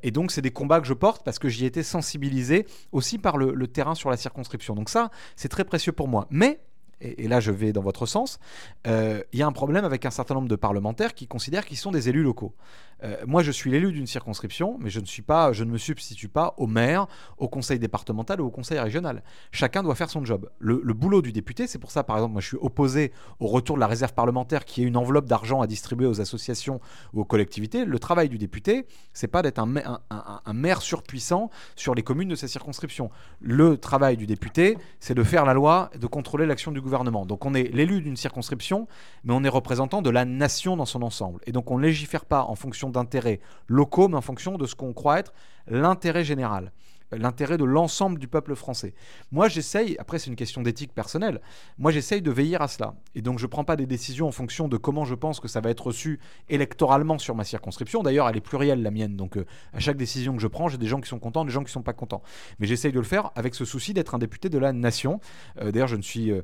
Et 0.03 0.11
donc, 0.11 0.31
c'est 0.31 0.41
des 0.41 0.51
combats 0.51 0.81
que 0.81 0.87
je 0.87 0.95
porte 0.95 1.25
parce 1.25 1.39
que 1.39 1.49
j'y 1.49 1.65
ai 1.65 1.67
été 1.67 1.83
sensibilisé 1.83 2.67
aussi 2.93 3.19
par 3.19 3.37
le, 3.37 3.53
le 3.53 3.67
terrain 3.67 3.95
sur 3.95 4.11
la 4.11 4.17
circonscription. 4.17 4.75
Donc 4.75 4.89
ça, 4.89 5.11
c'est 5.37 5.49
très 5.49 5.65
précieux 5.65 5.93
pour 5.93 6.09
moi. 6.09 6.27
Mais 6.31 6.61
et, 7.01 7.29
là 7.29 7.41
je 7.41 7.51
vais 7.51 7.73
dans 7.73 7.83
votre 7.83 8.07
sens, 8.07 8.39
euh, 8.87 9.23
il 9.33 9.39
y 9.39 9.43
a 9.43 9.47
un 9.47 9.53
problème 9.53 9.85
avec 9.85 10.07
un 10.07 10.11
certain 10.11 10.35
nombre 10.35 10.49
de 10.49 10.57
parlementaires 10.57 11.15
qui 11.15 11.27
considèrent 11.27 11.65
qu'ils 11.67 11.77
sont 11.79 11.91
des 11.91 12.09
élus 12.09 12.23
locaux. 12.23 12.55
Euh, 13.03 13.17
moi, 13.27 13.43
je 13.43 13.51
suis 13.51 13.71
l'élu 13.71 13.93
d'une 13.93 14.07
circonscription, 14.07 14.77
mais 14.79 14.91
je 14.91 15.01
ne, 15.01 15.07
suis 15.07 15.23
pas, 15.23 15.53
je 15.55 15.65
ne 15.65 15.71
me 15.71 15.79
substitue 15.79 16.29
pas 16.29 16.53
au 16.59 16.67
maire, 16.67 17.07
au 17.39 17.49
conseil 17.49 17.79
départemental 17.79 18.43
ou 18.43 18.47
au 18.47 18.51
conseil 18.51 18.79
régional. 18.79 19.23
Chacun 19.53 19.83
doit 19.83 19.95
faire 19.95 20.11
son 20.11 20.23
job. 20.23 20.51
Le, 20.59 20.77
boulot 20.93 21.23
du 21.23 21.33
député, 21.33 21.67
c'est 21.67 21.79
pour 21.79 21.91
ça, 21.91 22.05
par 22.05 22.17
exemple, 22.17 22.33
moi 22.33 22.43
je 22.43 22.49
suis 22.49 22.59
opposé 22.61 23.13
au 23.39 23.47
retour 23.47 23.77
de 23.77 23.81
la 23.81 23.87
réserve 23.87 24.13
parlementaire 24.13 24.67
qui 24.67 24.83
est 24.83 24.85
une 24.85 24.99
enveloppe 24.99 25.25
d'argent 25.25 25.63
à 25.63 25.67
distribuer 25.67 26.07
aux 26.07 26.21
associations 26.21 26.79
ou 27.15 27.23
aux 27.23 27.25
collectivités. 27.25 27.87
Le 27.87 27.99
travail 27.99 28.29
du 28.29 28.37
député, 28.37 28.87
c'est 29.15 29.29
pas 29.29 29.41
d'être 29.41 29.61
un, 29.61 29.67
ma- 29.67 29.81
un- 29.87 30.01
un- 30.11 30.43
un 30.45 30.53
maire 30.53 30.83
surpuissant 30.83 31.49
sur 31.77 31.95
les 31.95 32.03
communes 32.03 32.29
de 32.29 32.35
sa 32.35 32.49
circonscription. 32.49 33.11
Le 33.41 33.79
travail 33.79 34.19
du 34.19 34.27
député, 34.27 34.77
c'est 34.99 35.15
de 35.15 35.23
faire 35.23 35.47
la 35.47 35.55
loi 35.55 35.91
de 35.99 36.07
contrôler 36.07 36.45
l'action 36.45 36.71
du 36.71 36.83
gouvernement. 36.83 36.90
Donc 36.91 37.47
on 37.47 37.55
est 37.55 37.73
l'élu 37.75 38.01
d'une 38.03 38.17
circonscription, 38.17 38.87
mais 39.25 39.33
on 39.33 39.45
est 39.45 39.49
représentant 39.49 40.03
de 40.03 40.11
la 40.11 40.25
nation 40.25 40.77
dans 40.77 40.87
son 40.87 41.03
ensemble. 41.03 41.41
Et 41.47 41.53
donc 41.53 41.71
on 41.71 41.79
ne 41.79 41.83
légifère 41.83 42.25
pas 42.25 42.43
en 42.43 42.55
fonction 42.55 42.91
d'intérêts 42.91 43.41
locaux, 43.67 44.09
mais 44.09 44.17
en 44.17 44.23
fonction 44.23 44.59
de 44.59 44.67
ce 44.67 44.75
qu'on 44.75 44.93
croit 44.93 45.19
être 45.19 45.33
l'intérêt 45.67 46.25
général 46.25 46.73
l'intérêt 47.13 47.57
de 47.57 47.65
l'ensemble 47.65 48.19
du 48.19 48.29
peuple 48.29 48.55
français. 48.55 48.95
Moi, 49.33 49.49
j'essaye, 49.49 49.97
après 49.99 50.19
c'est 50.19 50.31
une 50.31 50.37
question 50.37 50.63
d'éthique 50.63 50.95
personnelle, 50.95 51.41
moi 51.79 51.91
j'essaye 51.91 52.23
de 52.23 52.31
veiller 52.31 52.61
à 52.61 52.69
cela. 52.69 52.95
Et 53.15 53.23
donc 53.23 53.39
je 53.39 53.45
ne 53.45 53.51
prends 53.51 53.65
pas 53.65 53.77
des 53.77 53.87
décisions 53.87 54.29
en 54.29 54.33
fonction 54.33 54.69
de 54.69 54.77
comment 54.77 55.05
je 55.05 55.15
pense 55.15 55.41
que 55.41 55.49
ça 55.49 55.61
va 55.61 55.71
être 55.71 55.87
reçu 55.87 56.21
électoralement 56.49 57.19
sur 57.19 57.35
ma 57.35 57.45
circonscription. 57.45 58.03
D'ailleurs, 58.03 58.29
elle 58.29 58.37
est 58.37 58.41
plurielle, 58.41 58.83
la 58.83 58.91
mienne. 58.91 59.17
Donc 59.17 59.37
euh, 59.37 59.47
à 59.73 59.81
chaque 59.81 59.97
décision 59.97 60.35
que 60.35 60.43
je 60.43 60.47
prends, 60.47 60.69
j'ai 60.69 60.79
des 60.79 60.87
gens 60.87 61.01
qui 61.01 61.09
sont 61.09 61.19
contents, 61.19 61.45
des 61.45 61.51
gens 61.51 61.61
qui 61.61 61.67
ne 61.67 61.71
sont 61.71 61.83
pas 61.83 61.93
contents. 61.93 62.23
Mais 62.59 62.67
j'essaye 62.67 62.93
de 62.93 62.99
le 62.99 63.05
faire 63.05 63.31
avec 63.35 63.55
ce 63.55 63.65
souci 63.65 63.95
d'être 63.95 64.15
un 64.15 64.19
député 64.19 64.49
de 64.49 64.59
la 64.59 64.73
nation. 64.73 65.21
Euh, 65.61 65.71
D'ailleurs, 65.71 65.89
je 65.89 65.97
ne 65.97 66.03
suis 66.03 66.31
euh, 66.31 66.43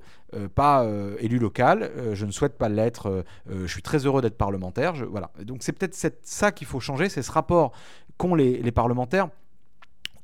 pas 0.54 0.86
élu 1.20 1.38
local, 1.38 1.90
je 2.12 2.26
ne 2.26 2.30
souhaite 2.30 2.56
pas 2.58 2.68
l'être. 2.68 3.24
je 3.48 3.66
suis 3.66 3.82
très 3.82 4.06
heureux 4.06 4.22
d'être 4.22 4.36
parlementaire. 4.36 4.94
Voilà. 5.08 5.30
Donc 5.42 5.62
c'est 5.62 5.72
peut-être 5.72 5.94
ça 6.22 6.52
qu'il 6.52 6.66
faut 6.66 6.80
changer, 6.80 7.08
c'est 7.08 7.22
ce 7.22 7.30
rapport 7.30 7.72
qu'ont 8.16 8.34
les 8.34 8.72
parlementaires 8.72 9.28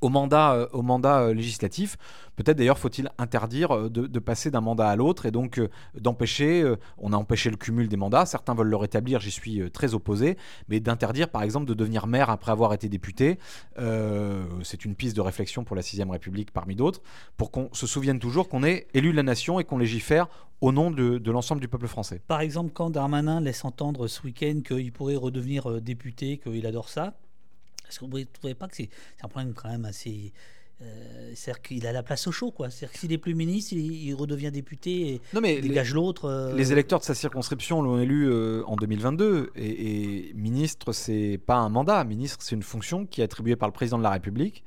au 0.02 0.08
mandat, 0.08 0.54
euh, 0.54 0.66
euh, 0.74 1.34
législatif. 1.34 1.96
Peut-être 2.36 2.58
d'ailleurs 2.58 2.78
faut-il 2.78 3.08
interdire 3.18 3.70
euh, 3.72 3.88
de, 3.88 4.18
passer 4.18 4.50
d'un 4.50 4.60
mandat 4.60 4.88
à 4.88 4.96
l'autre 4.96 5.26
et 5.26 5.30
donc 5.30 5.60
d'empêcher, 5.98 6.64
on 6.98 7.12
a 7.12 7.16
empêché 7.16 7.50
le 7.50 7.56
cumul 7.56 7.88
des 7.88 7.96
mandats, 7.96 8.26
certains 8.26 8.54
veulent 8.54 8.68
le 8.68 8.76
rétablir, 8.76 9.20
j'y 9.20 9.30
suis 9.30 9.70
très 9.70 9.94
opposé, 9.94 10.36
mais 10.68 10.80
d'interdire 10.80 11.28
par 11.28 11.42
exemple 11.42 11.66
de 11.66 11.74
devenir 11.74 12.06
maire 12.06 12.30
après 12.30 12.52
avoir 12.52 12.72
été 12.72 12.88
député, 12.88 13.38
c'est 13.76 14.84
une 14.84 14.94
piste 14.94 15.16
de 15.16 15.20
réflexion 15.20 15.64
pour 15.64 15.74
la 15.74 15.82
6ème 15.82 16.10
République 16.10 16.52
parmi 16.52 16.76
d'autres, 16.76 17.02
pour 17.36 17.50
qu'on 17.50 17.68
se 17.72 17.86
souvienne 17.86 18.18
toujours 18.18 18.48
qu'on 18.48 18.62
est 18.62 18.86
élu 18.94 19.10
de 19.10 19.16
la 19.16 19.22
nation 19.22 19.58
et 19.58 19.64
qu'on 19.64 19.78
légifère 19.78 20.28
au 20.60 20.70
nom 20.70 20.90
de, 20.90 21.30
l'ensemble 21.30 21.60
du 21.60 21.68
peuple 21.68 21.88
français. 21.88 22.22
Par 22.28 22.40
exemple, 22.40 22.70
quand 22.72 22.90
Darmanin 22.90 23.40
laisse 23.40 23.64
entendre 23.64 24.06
ce 24.06 24.22
week-end 24.22 24.60
qu'il 24.64 24.92
pourrait 24.92 25.16
redevenir 25.16 25.80
député, 25.80 26.38
qu'il 26.38 26.66
adore 26.66 26.88
ça, 26.88 27.14
est-ce 27.92 28.00
que 28.00 28.06
vous 28.06 28.18
ne 28.18 28.24
trouvez 28.24 28.54
pas 28.54 28.66
que 28.68 28.76
c'est 28.76 28.88
c'est 29.16 29.24
un 29.24 29.28
problème 29.28 29.52
quand 29.54 29.68
même 29.68 29.84
assez. 29.84 30.32
euh, 30.82 31.30
C'est-à-dire 31.34 31.62
qu'il 31.62 31.86
a 31.86 31.92
la 31.92 32.02
place 32.02 32.26
au 32.26 32.32
chaud, 32.32 32.50
quoi. 32.50 32.68
C'est-à-dire 32.70 32.92
que 32.94 32.98
s'il 32.98 33.10
n'est 33.10 33.18
plus 33.18 33.34
ministre, 33.34 33.72
il, 33.74 33.92
il 34.08 34.14
redevient 34.14 34.50
député 34.50 35.14
et 35.14 35.20
Non 35.34 35.40
mais 35.40 35.56
il 35.56 35.62
dégage 35.68 35.94
l'autre. 35.94 36.24
euh, 36.24 36.56
Les 36.56 36.72
électeurs 36.72 36.98
de 36.98 37.04
sa 37.04 37.14
circonscription 37.14 37.82
l'ont 37.82 38.00
élu 38.00 38.28
euh, 38.28 38.62
en 38.66 38.74
2022 38.76 39.50
et, 39.54 40.28
et 40.30 40.34
ministre 40.34 40.92
c'est 40.92 41.38
pas 41.44 41.56
un 41.56 41.68
mandat, 41.68 42.02
ministre 42.04 42.38
c'est 42.40 42.56
une 42.56 42.62
fonction 42.64 43.06
qui 43.06 43.20
est 43.20 43.24
attribuée 43.24 43.54
par 43.56 43.68
le 43.68 43.72
président 43.72 43.98
de 43.98 44.02
la 44.02 44.10
République. 44.10 44.64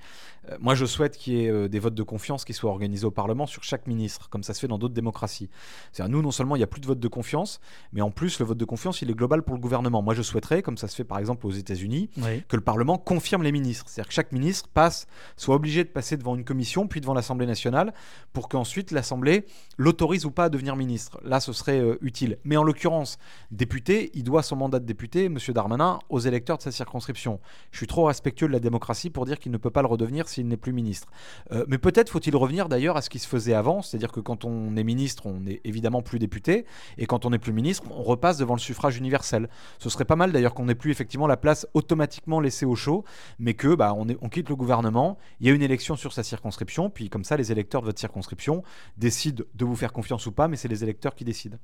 Euh, 0.50 0.58
moi 0.60 0.76
je 0.76 0.86
souhaite 0.86 1.18
qu'il 1.18 1.34
y 1.34 1.46
ait 1.46 1.50
euh, 1.50 1.68
des 1.68 1.80
votes 1.80 1.96
de 1.96 2.04
confiance 2.04 2.46
qui 2.46 2.54
soient 2.54 2.72
organisés 2.72 3.06
au 3.06 3.12
Parlement 3.12 3.46
sur 3.46 3.64
chaque 3.64 3.88
ministre, 3.88 4.30
comme 4.30 4.44
ça 4.44 4.54
se 4.54 4.60
fait 4.60 4.68
dans 4.68 4.78
d'autres 4.78 4.94
démocraties. 4.94 5.50
C'est-à-dire 5.92 6.16
nous 6.16 6.22
non 6.22 6.32
seulement 6.32 6.56
il 6.56 6.60
n'y 6.60 6.64
a 6.64 6.68
plus 6.68 6.82
de 6.82 6.88
vote 6.88 7.00
de 7.00 7.08
confiance, 7.08 7.60
mais 7.94 8.02
en 8.02 8.12
plus 8.12 8.40
le 8.40 8.46
vote 8.46 8.58
de 8.58 8.66
confiance 8.66 9.02
il 9.02 9.10
est 9.10 9.16
global 9.16 9.44
pour 9.44 9.56
le 9.56 9.62
gouvernement. 9.62 10.02
Moi 10.02 10.14
je 10.14 10.22
souhaiterais, 10.22 10.62
comme 10.62 10.78
ça 10.78 10.88
se 10.88 10.96
fait 10.96 11.04
par 11.04 11.20
exemple 11.20 11.46
aux 11.48 11.52
États-Unis, 11.52 12.10
oui. 12.18 12.44
que 12.48 12.56
le 12.56 12.62
Parlement 12.62 12.98
confirme 12.98 13.44
les 13.44 13.52
ministres. 13.52 13.86
C'est-à-dire 13.88 14.10
que 14.10 14.14
chaque 14.14 14.32
ministre 14.32 14.70
passe, 14.74 15.08
soit 15.38 15.56
obligé 15.56 15.84
de 15.84 15.90
passer 15.90 16.18
devant 16.18 16.36
une 16.36 16.44
commission, 16.44 16.88
puis 16.88 17.02
devant 17.02 17.14
l'Assemblée 17.14 17.46
nationale, 17.46 17.94
pour 18.34 18.50
qu'ensuite 18.50 18.92
l'Assemblée 18.92 19.46
l'autorise 19.78 20.26
ou 20.26 20.32
pas 20.32 20.46
à 20.46 20.50
devenir 20.50 20.76
ministre. 20.76 21.20
Là, 21.24 21.40
ce 21.40 21.54
serait 21.54 21.80
euh, 21.80 21.98
utile. 22.02 22.38
Mais 22.44 22.58
en 22.58 22.64
l'occurrence, 22.64 23.18
député, 23.52 24.12
il 24.14 24.24
doit 24.24 24.44
son 24.44 24.56
mandat 24.56 24.80
de 24.80 24.86
député, 24.86 25.26
M. 25.26 25.38
Darmanin, 25.50 26.00
aux 26.10 26.20
électeurs 26.20 26.58
de 26.58 26.64
sa 26.64 26.72
circonscription. 26.72 27.40
Je 27.72 27.78
suis 27.78 27.88
trop 27.88 28.06
respectueux 28.06 28.48
de 28.48 28.54
la 28.54 28.60
démocratie 28.60 29.10
pour 29.10 29.26
dire 29.26 29.40
qu'il 29.40 29.52
ne 29.52 29.58
peut 29.58 29.70
pas 29.70 29.82
le 29.82 29.88
redevenir 29.88 30.28
s'il 30.36 30.48
n'est 30.48 30.58
plus 30.58 30.72
ministre. 30.74 31.08
Euh, 31.52 31.66
mais 31.68 31.78
peut-être 31.78 32.10
faut-il 32.10 32.36
revenir 32.36 32.70
d'ailleurs 32.70 32.96
à 32.98 33.02
ce 33.02 33.10
qui 33.10 33.20
se 33.20 33.28
faisait 33.28 33.54
avant, 33.54 33.82
c'est-à-dire 33.82 34.12
que 34.12 34.20
quand 34.20 34.46
on 34.46 34.76
est 34.78 34.84
ministre, 34.84 35.26
on 35.26 35.40
n'est 35.42 35.62
évidemment 35.64 36.02
plus 36.02 36.20
député, 36.20 36.66
et 36.98 37.06
quand 37.06 37.26
on 37.26 37.32
n'est 37.32 37.40
plus 37.40 37.54
ministre, 37.54 37.84
on 37.92 38.04
repasse 38.04 38.38
devant 38.38 38.54
le 38.56 38.60
suffrage 38.60 38.98
universel. 38.98 39.50
Ce 39.80 39.90
serait 39.90 40.06
pas 40.06 40.16
mal 40.16 40.32
d'ailleurs 40.32 40.54
qu'on 40.54 40.66
n'ait 40.66 40.76
plus 40.76 40.92
effectivement 40.92 41.28
la 41.28 41.38
place 41.38 41.68
automatiquement 41.74 42.40
laissée 42.40 42.66
au 42.66 42.76
chaud, 42.76 43.04
mais 43.40 43.54
que 43.54 43.76
bah, 43.76 43.94
on, 43.96 44.08
est- 44.10 44.18
on 44.22 44.30
quitte 44.30 44.50
le 44.50 44.56
gouvernement, 44.56 45.18
il 45.40 45.48
y 45.48 45.50
a 45.50 45.54
une 45.54 45.62
élection 45.64 45.96
sur 45.96 46.14
sa 46.14 46.24
circonscription, 46.24 46.90
puis 46.90 47.10
comme 47.10 47.24
ça 47.24 47.38
les 47.38 47.52
électeurs 47.52 47.82
de 47.82 47.88
votre 47.88 48.00
circonscription 48.00 48.64
décident 48.98 49.44
de 49.54 49.66
vous 49.66 49.76
faire 49.76 49.94
confiance 49.94 50.26
ou 50.26 50.32
pas, 50.32 50.48
mais 50.48 50.58
c'est 50.58 50.68
les 50.68 50.84
électeurs 50.84 51.16
qui 51.16 51.24
décident. 51.26 51.58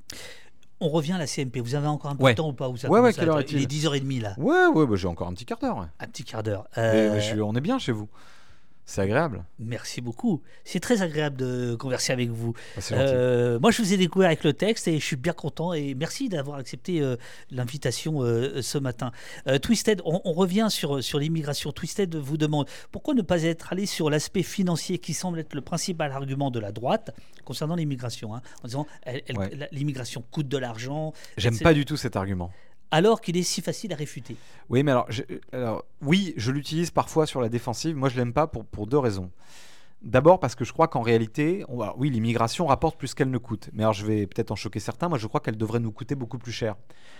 On 0.84 0.89
revient 0.89 1.14
à 1.14 1.19
la 1.19 1.27
CMP. 1.27 1.60
Vous 1.60 1.76
avez 1.76 1.85
encore 1.85 2.10
un 2.10 2.15
peu 2.15 2.23
Ouais. 2.23 2.31
de 2.34 2.38
temps 2.38 2.49
ou 2.49 2.53
pas 2.53 2.68
Ou 2.68 2.76
ça 2.76 2.89
Ouais, 2.89 3.14
quelle 3.14 3.30
heure 3.30 3.39
est-il 3.39 3.57
Il 3.60 3.64
est 3.64 3.68
10h30 3.68 4.19
là. 4.22 4.34
Ouais, 4.39 4.65
ouais, 4.65 4.88
bah, 4.88 4.95
j'ai 4.95 5.07
encore 5.07 5.27
un 5.27 5.34
petit 5.34 5.45
quart 5.45 5.60
d'heure. 5.60 5.77
ouais. 5.77 5.85
Un 5.99 6.07
petit 6.07 6.23
quart 6.23 6.41
d'heure. 6.41 6.68
Euh, 6.77 7.19
on 7.43 7.56
est 7.56 7.61
bien 7.61 7.77
chez 7.77 7.91
vous. 7.91 8.10
C'est 8.86 9.02
agréable. 9.02 9.45
Merci 9.60 10.02
beaucoup. 10.02 10.41
C'est 10.66 10.80
très 10.80 11.02
agréable 11.02 11.38
de 11.38 11.76
converser 11.76 12.12
avec 12.12 12.30
vous. 12.30 12.53
Ah. 12.76 12.94
Euh, 12.94 13.60
moi, 13.60 13.72
je 13.72 13.82
vous 13.82 13.94
ai 13.94 13.98
découvert 13.98 14.28
avec 14.28 14.44
le 14.44 14.53
texte 14.53 14.88
et 14.88 14.99
je 14.99 15.06
suis 15.06 15.16
bien 15.16 15.34
content. 15.34 15.74
Et 15.74 15.95
merci 15.95 16.30
d'avoir 16.30 16.58
accepté 16.58 17.02
euh, 17.02 17.16
l'invitation 17.52 18.22
euh, 18.22 18.62
ce 18.62 18.78
matin. 18.78 19.12
Twisted, 19.62 20.02
on, 20.03 20.22
on 20.26 20.34
revient 20.34 20.68
sur, 20.70 21.03
sur 21.03 21.20
l'immigration. 21.20 21.72
Twisted 21.72 22.16
vous 22.16 22.38
demande 22.38 22.68
pourquoi 22.91 23.14
ne 23.14 23.22
pas 23.22 23.44
être 23.44 23.72
allé 23.72 23.86
sur 23.86 24.10
l'aspect 24.10 24.44
financier 24.44 24.98
qui 24.98 25.14
semble 25.14 25.40
être 25.40 25.53
le 25.53 25.62
principal 25.62 26.12
argument 26.12 26.52
de 26.52 26.60
la 26.60 26.72
droite 26.72 27.12
concernant 27.45 27.76
l'immigration, 27.76 28.36
hein, 28.36 28.41
en 28.64 28.68
disant 28.68 28.88
Ouais. 29.06 29.70
l'immigration 29.72 30.24
coûte 30.32 30.48
de 30.48 30.58
l'argent, 30.58 31.14
J'aime 31.38 31.58
pas 31.60 31.74
du 31.74 31.86
tout 31.86 31.98
cet 31.98 32.16
argument. 32.16 32.52
Alors 32.92 33.22
qu'il 33.22 33.38
est 33.38 33.44
si 33.44 33.62
facile 33.62 33.94
à 33.94 33.96
réfuter. 33.96 34.36
Oui, 34.70 34.84
mais 34.84 34.92
alors, 34.92 35.08
alors, 35.52 35.86
oui, 36.02 36.34
je 36.38 36.52
l'utilise 36.52 36.92
parfois 36.92 37.26
sur 37.26 37.42
la 37.42 37.50
défensive. 37.50 37.96
Moi, 37.96 38.10
je 38.10 38.18
l'aime 38.18 38.34
pas 38.34 38.48
pour 38.48 38.88
deux 38.88 38.98
raisons. 38.98 39.32
D'abord 40.03 40.40
parce 40.40 40.56
que 40.56 40.65
je 40.65 40.73
crois 40.73 40.88
qu'en 40.88 41.02
réalité, 41.02 41.64
oui, 41.95 42.10
l'immigration 42.10 42.65
rapporte 42.65 42.98
plus 42.98 43.14
qu'elle 43.14 43.30
ne 43.30 43.38
coûte. 43.38 43.69
Mais 43.73 43.84
alors 43.84 43.94
je 43.94 44.03
vais 44.03 44.26
peut-être 44.26 44.49
en 44.49 44.56
choquer 44.56 44.80
certains, 44.80 45.10
moi 45.10 45.19
je 45.19 45.28
crois 45.28 45.41
qu'elle 45.41 45.57
devrait 45.57 45.80
nous 45.80 45.91
coûter 45.91 46.15
beaucoup 46.15 46.40
plus 46.40 46.52
cher. 46.52 46.76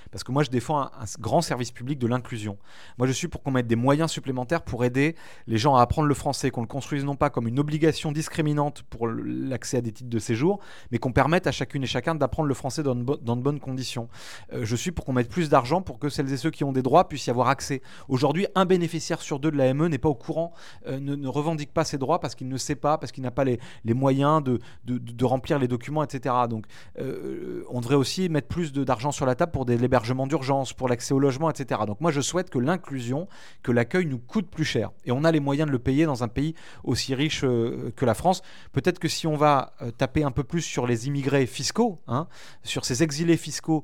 Parce 0.09 0.23
que 0.23 0.31
moi 0.31 0.41
je 0.41 0.49
défends 0.49 0.81
un, 0.81 0.89
grand 1.19 1.41
service 1.41 1.71
public 1.71 1.99
de 1.99 2.07
l'inclusion. 2.07 2.57
Moi 2.97 3.05
je 3.05 3.11
suis 3.11 3.27
pour 3.27 3.43
qu'on 3.43 3.51
mette 3.51 3.67
des 3.67 3.75
moyens 3.75 4.09
supplémentaires 4.09 4.63
pour 4.63 4.83
aider 4.83 5.15
les 5.45 5.59
gens 5.59 5.75
à 5.75 5.81
apprendre 5.83 6.07
le 6.07 6.13
français, 6.15 6.49
qu'on 6.49 6.61
le 6.61 6.67
construise 6.67 7.05
non 7.05 7.15
pas 7.15 7.29
comme 7.29 7.47
une 7.47 7.59
obligation 7.59 8.11
discriminante 8.11 8.81
pour 8.89 9.07
l'accès 9.07 9.77
à 9.77 9.81
des 9.81 9.91
titres 9.91 10.09
de 10.09 10.19
séjour, 10.19 10.59
mais 10.91 10.97
qu'on 10.97 11.13
permette 11.13 11.45
à 11.45 11.51
chacune 11.51 11.83
et 11.83 11.87
chacun 11.87 12.15
d'apprendre 12.15 12.47
le 12.47 12.55
français 12.55 12.81
dans, 12.81 12.95
de 12.95 13.41
bonnes 13.41 13.59
conditions. 13.59 14.09
Euh, 14.53 14.65
je 14.65 14.75
suis 14.75 14.91
pour 14.91 15.05
qu'on 15.05 15.13
mette 15.13 15.29
plus 15.29 15.49
d'argent 15.49 15.83
pour 15.83 15.99
que 15.99 16.09
celles 16.09 16.33
et 16.33 16.37
ceux 16.37 16.49
qui 16.49 16.63
ont 16.63 16.71
des 16.71 16.81
droits 16.81 17.07
puissent 17.07 17.27
y 17.27 17.29
avoir 17.29 17.47
accès. 17.49 17.83
Aujourd'hui, 18.09 18.47
un 18.55 18.65
bénéficiaire 18.65 19.21
sur 19.21 19.39
deux 19.39 19.51
de 19.51 19.57
la 19.57 19.71
ME 19.75 19.87
n'est 19.87 19.99
pas 19.99 20.09
au 20.09 20.15
courant, 20.15 20.51
euh, 20.87 20.99
ne 20.99 21.27
revendique 21.27 21.71
pas 21.71 21.83
ses 21.83 21.99
droits 21.99 22.19
parce 22.19 22.33
qu'il 22.33 22.47
ne 22.47 22.57
sait 22.57 22.70
pas, 22.76 22.98
parce 22.98 23.11
qu'il 23.11 23.23
n'a 23.23 23.31
pas 23.31 23.43
les, 23.43 23.60
les 23.85 23.93
moyens 23.93 24.43
de, 24.43 24.60
de, 24.85 24.98
de, 24.98 25.26
remplir 25.26 25.60
les 25.60 25.68
documents, 25.68 26.03
etc. 26.03 26.35
Donc, 26.49 26.65
euh, 26.99 27.64
on 27.69 27.81
devrait 27.81 27.95
aussi 27.95 28.30
mettre 28.30 28.48
plus 28.48 28.73
d'argent 28.73 29.11
sur 29.11 29.26
la 29.26 29.35
table 29.35 29.52
pour 29.52 29.65
des 29.65 29.77
l'hébergement 29.77 30.27
d'urgence, 30.27 30.73
pour 30.73 30.88
l'accès 30.88 31.14
au 31.14 31.19
logement, 31.19 31.49
etc. 31.49 31.81
Donc, 31.88 32.02
moi, 32.02 32.11
je 32.11 32.22
souhaite 32.22 32.49
que 32.49 32.60
l'inclusion, 32.60 33.27
que 33.64 33.72
l'accueil 33.72 34.06
nous 34.06 34.19
coûte 34.19 34.49
plus 34.49 34.65
cher. 34.65 34.91
Et 35.06 35.11
on 35.11 35.23
a 35.23 35.31
les 35.31 35.39
moyens 35.39 35.68
de 35.68 35.72
le 35.72 35.80
payer 35.80 36.06
dans 36.06 36.23
un 36.23 36.27
pays 36.27 36.56
aussi 36.84 37.15
riche 37.15 37.43
euh, 37.43 37.91
que 37.95 38.06
la 38.06 38.14
France. 38.14 38.41
Peut-être 38.72 38.99
que 38.99 39.07
si 39.07 39.27
on 39.27 39.35
va 39.35 39.73
euh, 39.81 39.91
taper 39.91 40.23
un 40.23 40.31
peu 40.31 40.43
plus 40.43 40.61
sur 40.61 40.88
les 40.88 41.07
immigrés 41.07 41.45
fiscaux, 41.45 41.99
hein, 42.07 42.27
sur 42.64 42.85
ces 42.85 43.03
exilés 43.03 43.38
fiscaux 43.38 43.84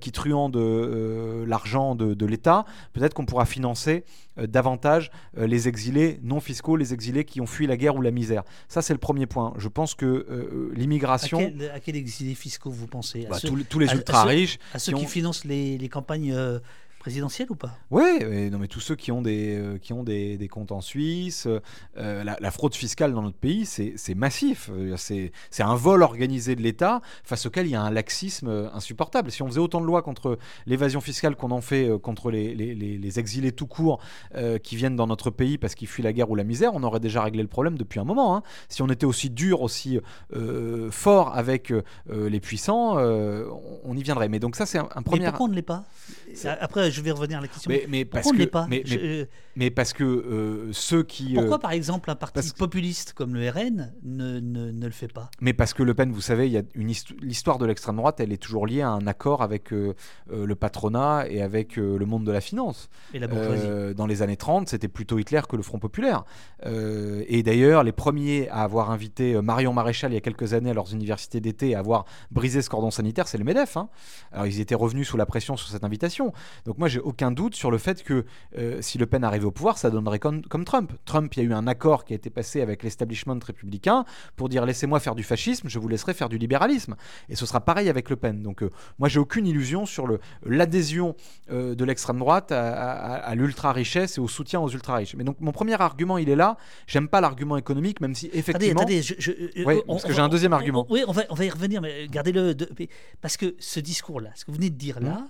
qui 0.00 0.12
truandent 0.12 0.56
l'argent 1.46 1.94
de, 1.94 2.14
de 2.14 2.26
l'État, 2.26 2.64
peut-être 2.92 3.14
qu'on 3.14 3.26
pourra 3.26 3.44
financer 3.44 4.04
davantage 4.36 5.10
les 5.36 5.68
exilés 5.68 6.20
non 6.22 6.40
fiscaux, 6.40 6.76
les 6.76 6.94
exilés 6.94 7.24
qui 7.24 7.40
ont 7.40 7.46
fui 7.46 7.66
la 7.66 7.76
guerre 7.76 7.96
ou 7.96 8.02
la 8.02 8.10
misère. 8.10 8.23
Ça, 8.68 8.82
c'est 8.82 8.92
le 8.92 8.98
premier 8.98 9.26
point. 9.26 9.54
Je 9.58 9.68
pense 9.68 9.94
que 9.94 10.06
euh, 10.06 10.72
l'immigration... 10.74 11.38
À 11.38 11.44
quel, 11.44 11.70
à 11.70 11.80
quel 11.80 11.96
exilés 11.96 12.34
fiscaux 12.34 12.70
vous 12.70 12.86
pensez? 12.86 13.26
Bah, 13.28 13.38
ceux, 13.38 13.48
tous, 13.68 13.78
les 13.78 13.92
ultra-riches. 13.92 14.58
À, 14.72 14.78
ceux, 14.78 14.92
à 14.92 14.96
ceux 14.96 14.98
qui, 14.98 15.04
ont... 15.04 15.08
financent 15.08 15.44
les, 15.44 15.78
les 15.78 15.88
campagnes 15.88 16.32
euh, 16.32 16.58
présidentielle 17.04 17.48
ou 17.50 17.54
pas? 17.54 17.76
Oui, 17.90 18.24
non 18.50 18.58
mais 18.58 18.66
tous 18.66 18.80
ceux 18.80 18.96
qui 18.96 19.12
ont 19.12 19.20
des, 19.20 19.58
euh, 19.58 19.76
qui 19.76 19.92
ont 19.92 20.04
des, 20.04 20.38
des 20.38 20.48
comptes 20.48 20.72
en 20.72 20.80
Suisse, 20.80 21.46
euh, 21.46 22.24
la, 22.24 22.38
la, 22.40 22.50
fraude 22.50 22.74
fiscale 22.74 23.12
dans 23.12 23.20
notre 23.20 23.36
pays, 23.36 23.66
c'est 23.66 24.14
massif. 24.14 24.70
C'est 24.96 25.62
un 25.62 25.74
vol 25.74 26.02
organisé 26.02 26.56
de 26.56 26.62
l'État 26.62 27.02
face 27.22 27.44
auquel 27.44 27.66
il 27.66 27.72
y 27.72 27.74
a 27.74 27.82
un 27.82 27.90
laxisme 27.90 28.48
euh, 28.48 28.70
insupportable. 28.72 29.30
Si 29.30 29.42
on 29.42 29.48
faisait 29.48 29.60
autant 29.60 29.82
de 29.82 29.86
lois 29.86 30.00
contre 30.00 30.38
l'évasion 30.64 31.02
fiscale 31.02 31.36
qu'on 31.36 31.50
en 31.50 31.60
fait 31.60 31.90
euh, 31.90 31.98
contre 31.98 32.30
les, 32.30 32.54
les, 32.54 32.74
les, 32.74 33.18
exilés 33.18 33.52
tout 33.52 33.66
court 33.66 34.00
euh, 34.34 34.56
qui 34.56 34.76
viennent 34.76 34.96
dans 34.96 35.06
notre 35.06 35.28
pays 35.28 35.58
parce 35.58 35.74
qu'ils 35.74 35.88
fuient 35.88 36.02
la 36.02 36.14
guerre 36.14 36.30
ou 36.30 36.36
la 36.36 36.44
misère, 36.44 36.72
on 36.72 36.82
aurait 36.84 37.00
déjà 37.00 37.22
réglé 37.22 37.42
le 37.42 37.48
problème 37.48 37.76
depuis 37.76 38.00
un 38.00 38.04
moment. 38.04 38.34
Hein. 38.34 38.42
Si 38.70 38.80
on 38.80 38.88
était 38.88 39.04
aussi 39.04 39.28
dur, 39.28 39.60
aussi 39.60 40.00
euh, 40.34 40.90
fort 40.90 41.36
avec 41.36 41.70
les 42.10 42.40
puissants, 42.40 42.96
on 42.96 43.96
y 43.96 44.02
viendrait. 44.02 44.28
Mais 44.28 44.38
donc 44.38 44.56
ça, 44.56 44.64
c'est 44.64 44.78
un, 44.78 44.88
un, 44.94 45.02
premier... 45.02 45.20
Mais 45.20 45.26
pourquoi 45.26 45.46
on 45.46 45.48
ne 45.50 45.54
l'est 45.54 45.62
pas? 45.62 45.84
Après, 46.60 46.90
je 46.94 47.02
vais 47.02 47.10
revenir 47.10 47.38
à 47.38 47.40
la 47.40 47.48
question. 47.48 47.70
Mais, 47.70 47.86
mais 47.88 48.04
parce 48.04 48.30
que, 48.30 48.44
pas 48.44 48.66
mais, 48.68 48.82
je... 48.84 48.96
mais, 48.96 49.28
mais, 49.56 49.70
parce 49.70 49.92
que 49.92 50.04
euh, 50.04 50.72
ceux 50.72 51.02
qui. 51.02 51.34
Pourquoi, 51.34 51.56
euh, 51.56 51.60
par 51.60 51.72
exemple, 51.72 52.10
un 52.10 52.14
parti 52.14 52.52
que... 52.52 52.56
populiste 52.56 53.12
comme 53.12 53.34
le 53.34 53.48
RN 53.48 53.92
ne, 54.02 54.40
ne, 54.40 54.70
ne, 54.70 54.86
le 54.86 54.92
fait 54.92 55.12
pas? 55.12 55.30
Mais 55.40 55.52
parce 55.52 55.74
que 55.74 55.82
Le 55.82 55.94
Pen, 55.94 56.10
vous 56.12 56.20
savez, 56.20 56.46
il 56.46 56.52
y 56.52 56.58
a 56.58 56.62
une 56.74 56.92
l'histoire 57.20 57.58
de 57.58 57.66
l'extrême 57.66 57.96
droite, 57.96 58.20
elle 58.20 58.32
est 58.32 58.42
toujours 58.42 58.66
liée 58.66 58.82
à 58.82 58.90
un 58.90 59.06
accord 59.06 59.42
avec 59.42 59.72
euh, 59.72 59.94
le 60.30 60.54
patronat 60.54 61.26
et 61.28 61.42
avec 61.42 61.76
le 61.76 62.04
monde 62.06 62.24
de 62.24 62.32
la 62.32 62.40
finance. 62.40 62.88
Et 63.12 63.18
la 63.18 63.26
bourgeoisie. 63.26 63.94
dans 63.94 64.06
les 64.06 64.22
années 64.22 64.36
30, 64.36 64.68
c'était 64.68 64.88
plutôt 64.88 65.18
Hitler 65.18 65.40
que 65.48 65.56
le 65.56 65.62
Front 65.62 65.78
populaire. 65.78 66.24
et 66.64 67.42
d'ailleurs, 67.42 67.82
les 67.82 67.92
premiers 67.92 68.48
à 68.50 68.62
avoir 68.62 68.90
invité 68.90 69.40
Marion 69.42 69.72
Maréchal 69.72 70.12
il 70.12 70.14
y 70.14 70.18
a 70.18 70.20
quelques 70.20 70.54
années 70.54 70.70
à 70.70 70.74
leurs 70.74 70.92
universités 70.92 71.40
d'été 71.40 71.74
à 71.74 71.80
avoir 71.80 72.04
brisé 72.30 72.62
ce 72.62 72.70
cordon 72.70 72.90
sanitaire, 72.90 73.28
c'est 73.28 73.38
le 73.38 73.44
MEDEF. 73.44 73.76
Hein. 73.76 73.88
Alors, 74.32 74.46
ils 74.46 74.60
étaient 74.60 74.74
revenus 74.74 75.08
sous 75.08 75.16
la 75.16 75.26
pression 75.26 75.56
sur 75.56 75.68
cette 75.68 75.84
invitation. 75.84 76.32
Donc, 76.64 76.78
moi, 76.78 76.83
j'ai 76.88 77.00
aucun 77.00 77.30
doute 77.30 77.54
sur 77.54 77.70
le 77.70 77.78
fait 77.78 78.02
que 78.02 78.24
euh, 78.58 78.80
si 78.80 78.98
Le 78.98 79.06
Pen 79.06 79.24
arrivait 79.24 79.44
au 79.44 79.50
pouvoir, 79.50 79.78
ça 79.78 79.90
donnerait 79.90 80.18
comme, 80.18 80.42
comme, 80.42 80.64
Trump. 80.64 80.92
Trump, 81.04 81.34
il 81.36 81.42
y 81.42 81.46
a 81.46 81.48
eu 81.48 81.52
un 81.52 81.66
accord 81.66 82.04
qui 82.04 82.12
a 82.12 82.16
été 82.16 82.30
passé 82.30 82.60
avec 82.60 82.82
l'establishment 82.82 83.38
républicain 83.44 84.04
pour 84.36 84.48
dire 84.48 84.64
laissez-moi 84.64 85.00
faire 85.00 85.14
du 85.14 85.22
fascisme, 85.22 85.68
je 85.68 85.78
vous 85.78 85.88
laisserai 85.88 86.14
faire 86.14 86.28
du 86.28 86.38
libéralisme. 86.38 86.96
Et 87.28 87.36
ce 87.36 87.46
sera 87.46 87.60
pareil 87.60 87.88
avec 87.88 88.10
Le 88.10 88.16
Pen. 88.16 88.42
Donc 88.42 88.62
euh, 88.62 88.70
moi, 88.98 89.08
j'ai 89.08 89.18
aucune 89.18 89.46
illusion 89.46 89.86
sur 89.86 90.06
l'adhésion 90.44 91.16
euh, 91.50 91.74
de 91.74 91.84
l'extrême 91.84 92.18
droite 92.18 92.52
à, 92.52 92.72
à, 92.72 93.14
à 93.16 93.34
l'ultra 93.34 93.72
richesse 93.72 94.18
et 94.18 94.20
au 94.20 94.28
soutien 94.28 94.60
aux 94.60 94.68
ultra 94.68 94.96
riches. 94.96 95.14
Mais 95.16 95.24
donc 95.24 95.40
mon 95.40 95.52
premier 95.52 95.80
argument, 95.80 96.18
il 96.18 96.28
est 96.28 96.36
là. 96.36 96.56
J'aime 96.86 97.08
pas 97.08 97.20
l'argument 97.20 97.56
économique, 97.56 98.00
même 98.00 98.14
si 98.14 98.30
effectivement. 98.32 98.82
Attendez, 98.82 98.98
attendez, 98.98 99.02
je, 99.02 99.14
je, 99.18 99.64
ouais, 99.64 99.82
on, 99.88 99.94
parce 99.94 100.04
que 100.04 100.12
j'ai 100.12 100.20
un 100.20 100.28
deuxième 100.28 100.52
on, 100.52 100.56
argument. 100.56 100.86
oui, 100.90 101.04
on 101.06 101.12
va, 101.12 101.22
on 101.30 101.34
va 101.34 101.44
y 101.44 101.50
revenir, 101.50 101.80
mais 101.80 102.08
gardez-le. 102.08 102.54
Parce 103.20 103.36
que 103.36 103.54
ce 103.58 103.80
discours-là, 103.80 104.30
ce 104.34 104.44
que 104.44 104.50
vous 104.50 104.56
venez 104.56 104.70
de 104.70 104.76
dire 104.76 105.00
là. 105.00 105.20
Mmh 105.20 105.28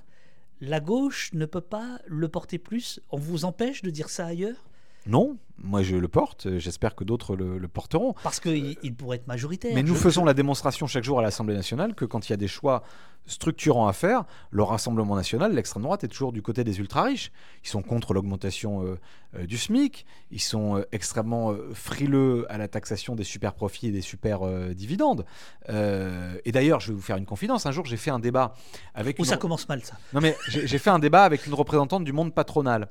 la 0.61 0.81
gauche 0.81 1.33
ne 1.33 1.47
peut 1.47 1.61
pas 1.61 2.01
le 2.07 2.29
porter 2.29 2.59
plus. 2.59 3.01
On 3.11 3.19
vous 3.19 3.45
empêche 3.45 3.83
de 3.83 3.91
dire 3.91 4.11
ça 4.11 4.27
ailleurs? 4.27 4.65
Non, 5.07 5.37
moi 5.59 5.83
je 5.83 5.97
le 5.97 6.09
porte, 6.09 6.59
j'espère 6.59 6.95
que 6.95 7.05
d'autres 7.05 7.37
le, 7.37 7.59
le, 7.59 7.69
porteront. 7.69 8.15
Parce 8.23 8.41
qu'il 8.41 8.77
il 8.83 8.95
pourrait 8.95 9.19
être 9.19 9.27
majoritaire. 9.27 9.73
Mais 9.75 9.83
nous 9.83 9.95
faisons 9.95 10.25
la 10.25 10.35
démonstration 10.35 10.87
chaque 10.87 11.05
jour 11.05 11.19
à 11.19 11.23
l'Assemblée 11.23 11.55
nationale 11.55 11.95
que 11.95 12.05
quand 12.05 12.29
il 12.29 12.33
y 12.33 12.35
a 12.35 12.39
des 12.39 12.49
choix 12.49 12.83
structurants 13.27 13.89
à 13.89 13.93
faire, 13.93 14.25
le 14.51 14.63
Rassemblement 14.63 15.17
national, 15.17 15.55
l'extrême 15.55 15.83
droite, 15.83 16.05
est 16.05 16.09
toujours 16.09 16.33
du 16.33 16.43
côté 16.43 16.65
des 16.65 16.79
ultra-riches. 16.79 17.33
Ils 17.65 17.69
sont 17.69 17.83
contre 17.83 18.13
l'augmentation 18.13 18.85
euh, 18.85 18.99
euh, 19.37 19.47
du 19.47 19.57
SMIC, 19.57 20.05
ils 20.31 20.41
sont 20.41 20.77
euh, 20.77 20.85
extrêmement 20.93 21.55
frileux 21.73 22.47
à 22.51 22.59
la 22.59 22.69
taxation 22.69 23.15
des 23.15 23.25
super 23.25 23.55
profits 23.55 23.89
et 23.89 23.93
des 23.93 24.03
super 24.03 24.41
dividendes. 24.75 25.25
et 25.69 26.53
d'ailleurs, 26.53 26.81
je 26.81 26.89
vais 26.89 26.95
vous 26.95 27.03
faire 27.03 27.17
une 27.17 27.27
confidence, 27.27 27.67
un 27.67 27.73
jour 27.73 27.87
j'ai 27.87 27.97
fait 27.97 28.11
un 28.11 28.19
débat 28.19 28.55
avec... 28.95 29.19
Où 29.19 29.23
une... 29.23 29.29
ça 29.29 29.37
commence 29.37 29.69
mal 29.69 29.83
ça? 29.83 29.97
Non 30.13 30.21
mais 30.21 30.37
j'ai 30.49 30.79
fait 30.79 30.91
un 30.91 30.99
débat 30.99 31.25
avec 31.25 31.47
une 31.47 31.55
représentante 31.55 32.05
du 32.05 32.13
monde 32.13 32.35
patronal 32.35 32.89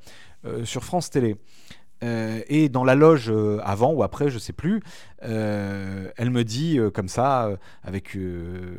sur 0.64 0.84
France 0.84 1.10
Télé. 1.10 1.38
Euh, 2.04 2.42
et 2.48 2.70
dans 2.70 2.84
la 2.84 2.96
loge 2.96 3.30
euh, 3.30 3.60
avant 3.64 3.92
ou 3.94 4.04
après, 4.04 4.30
je 4.30 4.38
sais 4.38 4.54
plus, 4.54 4.82
euh, 5.24 6.10
elle 6.18 6.32
me 6.32 6.44
dit 6.44 6.80
comme 6.94 7.08
ça, 7.08 7.50
avec 7.84 8.14
une 8.16 8.76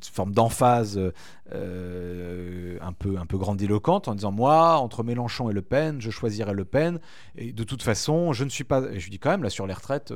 forme 0.00 0.32
d'emphase 0.32 0.98
un 1.50 2.92
peu 2.98 3.18
un 3.18 3.26
peu 3.26 3.36
grandiloquente, 3.36 4.08
en 4.08 4.14
disant 4.14 4.32
moi 4.32 4.76
entre 4.78 5.02
Mélenchon 5.02 5.50
et 5.50 5.52
Le 5.52 5.62
Pen, 5.62 6.00
je 6.00 6.10
choisirais 6.10 6.54
Le 6.54 6.64
Pen. 6.64 7.00
Et 7.36 7.52
de 7.52 7.64
toute 7.64 7.82
façon, 7.82 8.32
je 8.32 8.44
ne 8.44 8.48
suis 8.48 8.64
pas. 8.64 8.82
Et 8.92 9.00
je 9.00 9.10
dis 9.10 9.18
quand 9.18 9.30
même 9.30 9.42
là 9.42 9.50
sur 9.50 9.66
les 9.66 9.74
retraites 9.74 10.12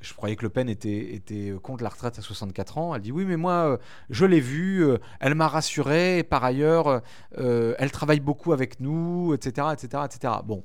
je 0.00 0.14
croyais 0.14 0.34
que 0.34 0.42
Le 0.42 0.48
Pen 0.48 0.68
était, 0.68 1.14
était, 1.14 1.54
contre 1.62 1.84
la 1.84 1.88
retraite 1.88 2.18
à 2.18 2.22
64 2.22 2.76
ans. 2.76 2.92
Elle 2.92 3.02
dit 3.02 3.12
oui, 3.12 3.24
mais 3.24 3.36
moi, 3.36 3.78
je 4.10 4.24
l'ai 4.24 4.40
vue, 4.40 4.84
elle 5.20 5.36
m'a 5.36 5.46
rassuré, 5.46 6.24
par 6.24 6.42
ailleurs, 6.42 7.02
elle 7.38 7.90
travaille 7.92 8.18
beaucoup 8.18 8.52
avec 8.52 8.80
nous, 8.80 9.32
etc., 9.32 9.68
etc., 9.72 10.02
etc. 10.04 10.34
Bon, 10.44 10.64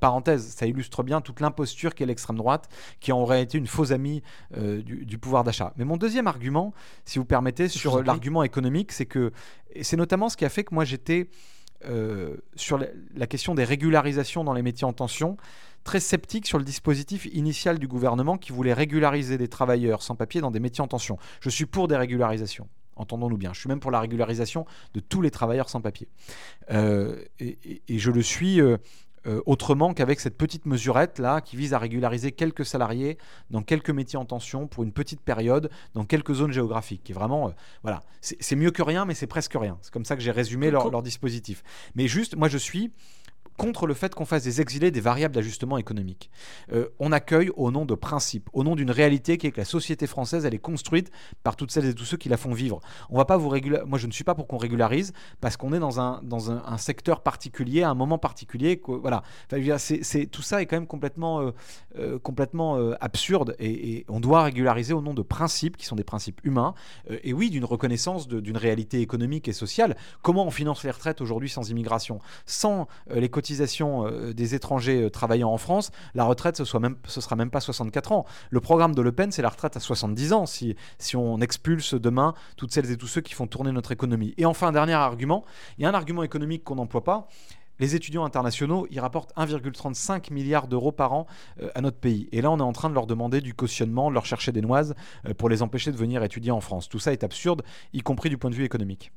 parenthèse, 0.00 0.46
ça 0.48 0.66
illustre 0.66 1.02
bien 1.02 1.20
toute 1.20 1.40
l'imposture 1.40 1.94
qu'est 1.94 2.06
l'extrême 2.06 2.36
droite, 2.36 2.68
qui 3.00 3.12
aurait 3.12 3.42
été 3.42 3.58
une 3.58 3.66
fausse 3.66 3.90
amie 3.90 4.22
euh, 4.56 4.82
du, 4.82 5.04
du, 5.04 5.18
pouvoir 5.18 5.44
d'achat. 5.44 5.72
Mais 5.76 5.84
mon 5.84 5.96
deuxième 5.96 6.26
argument, 6.26 6.72
si 7.04 7.18
vous 7.18 7.24
permettez, 7.24 7.68
sur 7.68 8.02
l'argument 8.02 8.42
économique, 8.42 8.92
c'est 8.92 9.06
que 9.06 9.32
c'est 9.82 9.96
notamment 9.96 10.28
ce 10.28 10.36
qui 10.36 10.44
a 10.44 10.48
fait 10.48 10.64
que 10.64 10.74
moi 10.74 10.84
j'étais 10.84 11.28
euh, 11.84 12.36
sur 12.54 12.78
la, 12.78 12.86
la, 13.14 13.26
question 13.26 13.54
des 13.54 13.64
régularisations 13.64 14.44
dans 14.44 14.54
les 14.54 14.62
métiers 14.62 14.86
en 14.86 14.94
tension 14.94 15.36
très 15.84 16.00
sceptique 16.00 16.46
sur 16.46 16.58
le 16.58 16.64
dispositif 16.64 17.26
initial 17.26 17.78
du 17.78 17.86
gouvernement 17.86 18.38
qui 18.38 18.52
voulait 18.52 18.72
régulariser 18.72 19.38
des 19.38 19.48
travailleurs 19.48 20.02
sans 20.02 20.16
papier 20.16 20.40
dans 20.40 20.50
des 20.50 20.58
métiers 20.58 20.82
en 20.82 20.88
tension. 20.88 21.18
Je 21.40 21.50
suis 21.50 21.66
pour 21.66 21.86
des 21.86 21.96
régularisations. 21.96 22.68
Entendons-nous 22.96 23.36
bien. 23.36 23.52
Je 23.52 23.60
suis 23.60 23.68
même 23.68 23.78
pour 23.78 23.90
la 23.90 24.00
régularisation 24.00 24.64
de 24.94 25.00
tous 25.00 25.20
les 25.20 25.30
travailleurs 25.30 25.68
sans 25.68 25.80
papier. 25.80 26.08
Euh, 26.70 27.22
et, 27.38 27.58
et, 27.64 27.82
et, 27.88 27.98
je 27.98 28.10
le 28.10 28.22
suis 28.22 28.60
euh, 28.60 28.78
euh, 29.26 29.42
autrement 29.46 29.92
qu'avec 29.94 30.20
cette 30.20 30.36
petite 30.36 30.66
mesurette 30.66 31.18
là 31.18 31.40
qui 31.40 31.56
vise 31.56 31.74
à 31.74 31.78
régulariser 31.78 32.32
quelques 32.32 32.64
salariés 32.64 33.18
dans 33.50 33.62
quelques 33.62 33.90
métiers 33.90 34.18
en 34.18 34.24
tension 34.24 34.66
pour 34.66 34.84
une 34.84 34.92
petite 34.92 35.20
période 35.20 35.70
dans 35.94 36.04
quelques 36.04 36.34
zones 36.34 36.52
géographiques. 36.52 37.02
Qui 37.04 37.12
est 37.12 37.14
vraiment, 37.14 37.48
euh, 37.48 37.52
voilà, 37.82 38.02
c'est 38.20 38.56
mieux 38.56 38.70
que 38.70 38.82
rien, 38.82 39.04
mais 39.04 39.14
c'est 39.14 39.26
presque 39.26 39.54
rien. 39.54 39.78
C'est 39.82 39.92
comme 39.92 40.04
ça 40.04 40.16
que 40.16 40.22
j'ai 40.22 40.30
résumé 40.30 40.70
leur, 40.70 40.90
leur 40.90 41.02
dispositif. 41.02 41.62
Mais 41.94 42.08
juste, 42.08 42.36
moi 42.36 42.48
je 42.48 42.58
suis 42.58 42.92
contre 43.56 43.86
le 43.86 43.94
fait 43.94 44.14
qu'on 44.14 44.24
fasse 44.24 44.44
des 44.44 44.60
exilés 44.60 44.90
des 44.90 45.00
variables 45.00 45.34
d'ajustement 45.34 45.78
économique. 45.78 46.30
Euh, 46.72 46.88
on 46.98 47.12
accueille 47.12 47.50
au 47.56 47.70
nom 47.70 47.84
de 47.84 47.94
principes, 47.94 48.48
au 48.52 48.64
nom 48.64 48.76
d'une 48.76 48.90
réalité 48.90 49.38
qui 49.38 49.46
est 49.46 49.50
que 49.50 49.60
la 49.60 49.64
société 49.64 50.06
française, 50.06 50.44
elle 50.44 50.54
est 50.54 50.58
construite 50.58 51.10
par 51.42 51.56
toutes 51.56 51.70
celles 51.70 51.86
et 51.86 51.94
tous 51.94 52.04
ceux 52.04 52.16
qui 52.16 52.28
la 52.28 52.36
font 52.36 52.52
vivre. 52.52 52.80
On 53.10 53.16
va 53.16 53.24
pas 53.24 53.36
vous 53.36 53.48
réguler. 53.48 53.80
Moi, 53.86 53.98
je 53.98 54.06
ne 54.06 54.12
suis 54.12 54.24
pas 54.24 54.34
pour 54.34 54.46
qu'on 54.46 54.58
régularise 54.58 55.12
parce 55.40 55.56
qu'on 55.56 55.72
est 55.72 55.78
dans 55.78 56.00
un 56.00 56.20
dans 56.22 56.50
un, 56.50 56.78
secteur 56.78 57.22
particulier, 57.22 57.82
à 57.82 57.90
un 57.90 57.94
moment 57.94 58.18
particulier. 58.18 58.80
Voilà. 58.86 59.22
C'est 59.78 60.26
tout 60.26 60.42
ça 60.42 60.60
est 60.60 60.66
quand 60.66 60.76
même 60.76 60.86
complètement 60.86 61.40
euh, 61.40 61.50
euh, 61.98 62.18
complètement 62.18 62.76
absurde 63.00 63.56
et, 63.58 64.04
on 64.08 64.20
doit 64.20 64.42
régulariser 64.42 64.92
au 64.92 65.00
nom 65.00 65.14
de 65.14 65.22
principes 65.22 65.76
qui 65.76 65.86
sont 65.86 65.96
des 65.96 66.04
principes 66.04 66.40
humains 66.44 66.74
et 67.08 67.32
oui 67.32 67.50
d'une 67.50 67.64
reconnaissance 67.64 68.28
d'une 68.28 68.56
réalité 68.56 69.00
économique 69.00 69.48
et 69.48 69.52
sociale. 69.52 69.96
Comment 70.22 70.46
on 70.46 70.50
finance 70.50 70.84
les 70.84 70.90
retraites 70.90 71.20
aujourd'hui 71.20 71.48
sans 71.48 71.70
immigration, 71.70 72.20
sans 72.44 72.86
les 73.10 73.28
cotisations 73.28 73.45
euh, 73.82 74.32
des 74.32 74.54
étrangers 74.54 75.02
euh, 75.02 75.10
travaillant 75.10 75.50
en 75.50 75.58
France, 75.58 75.90
la 76.14 76.24
retraite, 76.24 76.56
ce, 76.56 76.64
soit 76.64 76.80
même, 76.80 76.96
ce 77.06 77.20
sera 77.20 77.36
même 77.36 77.50
pas 77.50 77.60
64 77.60 78.12
ans. 78.12 78.24
Le 78.50 78.60
programme 78.60 78.94
de 78.94 79.02
Le 79.02 79.12
Pen, 79.12 79.32
c'est 79.32 79.42
la 79.42 79.48
retraite 79.48 79.76
à 79.76 79.80
70 79.80 80.32
ans, 80.32 80.46
si, 80.46 80.76
on 81.14 81.40
expulse 81.40 81.94
demain 81.94 82.34
toutes 82.56 82.72
celles 82.72 82.90
et 82.90 82.96
tous 82.96 83.06
ceux 83.06 83.20
qui 83.20 83.34
font 83.34 83.46
tourner 83.46 83.72
notre 83.72 83.92
économie. 83.92 84.34
Et 84.36 84.46
enfin, 84.46 84.72
dernier 84.72 84.94
argument, 84.94 85.44
il 85.78 85.82
y 85.82 85.86
a 85.86 85.90
un 85.90 85.94
argument 85.94 86.22
économique 86.22 86.64
qu'on 86.64 86.76
n'emploie 86.76 87.04
pas, 87.04 87.28
les 87.78 87.94
étudiants 87.94 88.24
internationaux, 88.24 88.86
ils 88.90 89.00
rapportent 89.00 89.34
1,35 89.36 90.32
milliard 90.32 90.66
d'euros 90.66 90.92
par 90.92 91.12
an 91.12 91.26
euh, 91.60 91.68
à 91.74 91.82
notre 91.82 91.98
pays. 91.98 92.28
Et 92.32 92.40
là, 92.40 92.50
on 92.50 92.58
est 92.58 92.62
en 92.62 92.72
train 92.72 92.88
de 92.88 92.94
leur 92.94 93.06
demander 93.06 93.42
du 93.42 93.52
cautionnement, 93.52 94.08
de 94.08 94.14
leur 94.14 94.24
chercher 94.24 94.50
des 94.50 94.62
noises 94.62 94.94
pour 95.36 95.48
les 95.48 95.62
empêcher 95.62 95.92
de 95.92 95.96
venir 95.96 96.22
étudier 96.22 96.52
en 96.52 96.60
France. 96.60 96.88
Tout 96.88 96.98
ça 96.98 97.12
est 97.12 97.22
absurde, 97.22 97.62
y 97.92 98.00
compris 98.00 98.30
du 98.30 98.38
point 98.38 98.50
de 98.50 98.54
vue 98.54 98.64
économique. 98.64 99.12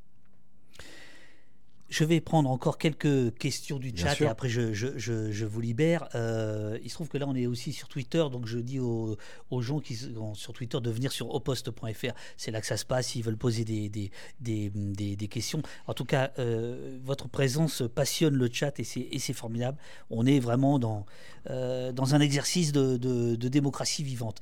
Je 1.89 2.03
vais 2.03 2.21
prendre 2.21 2.51
encore 2.51 2.77
quelques 2.77 3.35
questions 3.39 3.79
du 3.79 3.91
chat 3.95 4.21
et 4.21 4.27
après 4.27 4.47
je, 4.47 4.73
je, 4.73 4.99
je, 5.31 5.45
vous 5.45 5.59
libère. 5.59 6.07
Euh, 6.13 6.77
il 6.83 6.89
se 6.89 6.93
trouve 6.93 7.09
que 7.09 7.17
là 7.17 7.25
on 7.27 7.33
est 7.33 7.47
aussi 7.47 7.73
sur 7.73 7.87
Twitter, 7.87 8.23
donc 8.31 8.45
je 8.45 8.59
dis 8.59 8.79
aux, 8.79 9.17
aux 9.49 9.61
gens 9.61 9.79
qui 9.79 9.95
sont 9.95 10.35
sur 10.35 10.53
Twitter 10.53 10.79
de 10.81 10.91
venir 10.91 11.11
sur 11.11 11.33
oposte.fr. 11.33 12.13
C'est 12.37 12.51
là 12.51 12.61
que 12.61 12.67
ça 12.67 12.77
se 12.77 12.85
passe 12.85 13.07
s'ils 13.07 13.23
veulent 13.23 13.37
poser 13.37 13.65
des, 13.65 13.89
des, 13.89 14.11
des, 14.39 14.69
des, 15.15 15.27
questions. 15.27 15.63
En 15.87 15.95
tout 15.95 16.05
cas, 16.05 16.31
euh, 16.37 16.99
votre 17.03 17.27
présence 17.27 17.81
passionne 17.93 18.35
le 18.35 18.49
chat 18.51 18.79
et 18.79 18.83
c'est 18.83 19.33
formidable. 19.33 19.79
On 20.11 20.27
est 20.27 20.39
vraiment 20.39 20.77
dans, 20.77 21.07
euh, 21.49 21.91
dans 21.91 22.13
un 22.13 22.19
exercice 22.19 22.71
de, 22.71 22.97
de, 22.97 23.35
de 23.35 23.47
démocratie 23.47 24.03
vivante. 24.03 24.39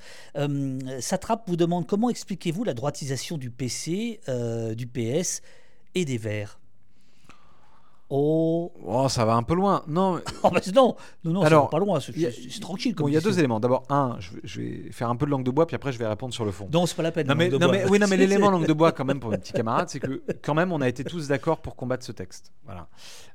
Satrap 1.00 1.48
vous 1.48 1.56
demande 1.56 1.86
comment 1.86 2.10
expliquez-vous 2.10 2.64
la 2.64 2.74
droitisation 2.74 3.38
du 3.38 3.50
PC, 3.50 4.20
du 4.76 4.86
PS 4.86 5.40
et 5.94 6.04
des 6.04 6.18
Verts? 6.18 6.57
Oh. 8.10 8.72
oh. 8.84 9.08
ça 9.08 9.24
va 9.24 9.34
un 9.34 9.42
peu 9.42 9.54
loin. 9.54 9.82
Non, 9.86 10.20
oh, 10.42 10.50
non, 10.74 10.96
non, 11.24 11.32
non 11.32 11.42
Alors, 11.42 11.68
pas 11.68 11.78
loin. 11.78 12.00
C'est 12.00 12.60
tranquille. 12.60 12.94
il 13.06 13.12
y 13.12 13.16
a 13.16 13.20
deux 13.20 13.38
éléments. 13.38 13.60
D'abord, 13.60 13.84
un, 13.88 14.16
je 14.20 14.60
vais, 14.60 14.90
faire 14.92 15.10
un 15.10 15.16
peu 15.16 15.26
de 15.26 15.30
langue 15.30 15.44
de 15.44 15.50
bois, 15.50 15.66
puis 15.66 15.76
après, 15.76 15.92
je 15.92 15.98
vais 15.98 16.06
répondre 16.06 16.32
sur 16.32 16.44
le 16.44 16.50
fond. 16.50 16.68
Non, 16.72 16.86
c'est 16.86 16.96
pas 16.96 17.02
la 17.02 17.12
peine. 17.12 17.26
Non, 17.26 17.34
mais, 17.34 17.48
non, 17.48 17.70
mais, 17.70 17.84
oui, 17.88 17.98
non, 17.98 18.06
mais 18.08 18.16
l'élément 18.18 18.50
langue 18.50 18.66
de 18.66 18.72
bois, 18.72 18.92
quand 18.92 19.04
même, 19.04 19.20
pour 19.20 19.30
mes 19.30 19.38
petits 19.38 19.52
camarades, 19.52 19.88
c'est 19.88 20.00
que 20.00 20.22
quand 20.42 20.54
même, 20.54 20.72
on 20.72 20.80
a 20.80 20.88
été 20.88 21.04
tous 21.04 21.28
d'accord 21.28 21.58
pour 21.58 21.76
combattre 21.76 22.04
ce 22.04 22.12
texte. 22.12 22.52
Voilà. 22.64 22.88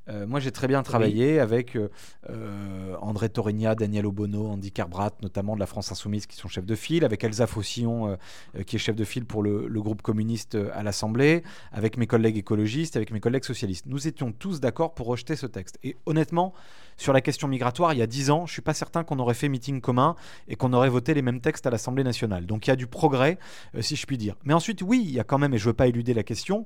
Euh, 0.10 0.28
moi, 0.28 0.40
j'ai 0.40 0.52
très 0.52 0.68
bien 0.68 0.84
travaillé 0.84 1.40
avec 1.40 1.76
euh, 1.76 1.90
euh, 2.30 2.96
André 3.02 3.30
Torigna, 3.30 3.76
Daniel 3.76 4.06
Obono, 4.06 4.48
Andy 4.48 4.72
Carbrat, 4.72 5.12
notamment 5.22 5.56
de 5.56 5.60
la 5.60 5.66
France 5.66 5.92
Insoumise, 5.92 6.26
qui 6.26 6.36
sont 6.36 6.48
chefs 6.48 6.66
de 6.66 6.76
file, 6.76 7.06
avec 7.06 7.24
Elsa 7.24 7.48
Faucillon, 7.48 8.18
qui 8.66 8.76
est 8.76 8.80
chef 8.80 8.96
de 8.96 9.04
file 9.04 9.26
pour 9.26 9.44
le, 9.44 9.68
le 9.68 9.82
groupe 9.82 10.02
communiste 10.02 10.58
à 10.74 10.84
l'Assemblée, 10.84 11.44
avec 11.72 11.98
mes 11.98 12.08
collègues 12.08 12.38
écologistes, 12.38 12.96
avec 12.96 13.12
mes 13.12 13.20
collègues 13.20 13.46
socialistes. 13.46 13.86
Nous 13.88 14.08
étions 14.08 14.32
tous 14.32 14.60
d'accord 14.60 14.94
pour 14.94 15.08
rejeter 15.08 15.36
ce 15.36 15.46
texte. 15.46 15.80
Et 15.84 15.98
honnêtement, 16.06 16.54
sur 16.98 17.14
la 17.14 17.22
question 17.22 17.48
migratoire, 17.48 17.94
il 17.94 18.00
y 18.00 18.02
a 18.02 18.08
dix 18.08 18.30
ans, 18.30 18.46
je 18.46 18.52
ne 18.52 18.54
suis 18.54 18.62
pas 18.62 18.74
certain 18.74 19.04
qu'on 19.04 19.20
aurait 19.20 19.34
fait 19.34 19.50
meeting 19.50 19.82
commun 19.82 20.16
et 20.48 20.56
qu'on 20.56 20.74
aurait 20.74 20.90
voté 20.90 21.14
les 21.14 21.22
mêmes 21.22 21.42
textes 21.42 21.66
à 21.66 21.70
l'Assemblée 21.70 22.04
nationale. 22.04 22.46
Donc 22.46 22.68
il 22.68 22.70
y 22.70 22.74
a 22.74 22.76
du 22.76 22.88
progrès, 22.88 23.38
si 23.80 23.96
je 23.96 24.06
puis 24.06 24.18
dire. 24.18 24.36
Mais 24.44 24.54
ensuite, 24.54 24.82
oui, 24.82 25.02
il 25.04 25.12
y 25.12 25.20
a 25.20 25.24
quand 25.24 25.40
même, 25.40 25.54
et 25.54 25.58
je 25.58 25.64
ne 25.64 25.70
veux 25.70 25.76
pas 25.76 25.88
éluder 25.88 26.14
la 26.14 26.24
question, 26.24 26.66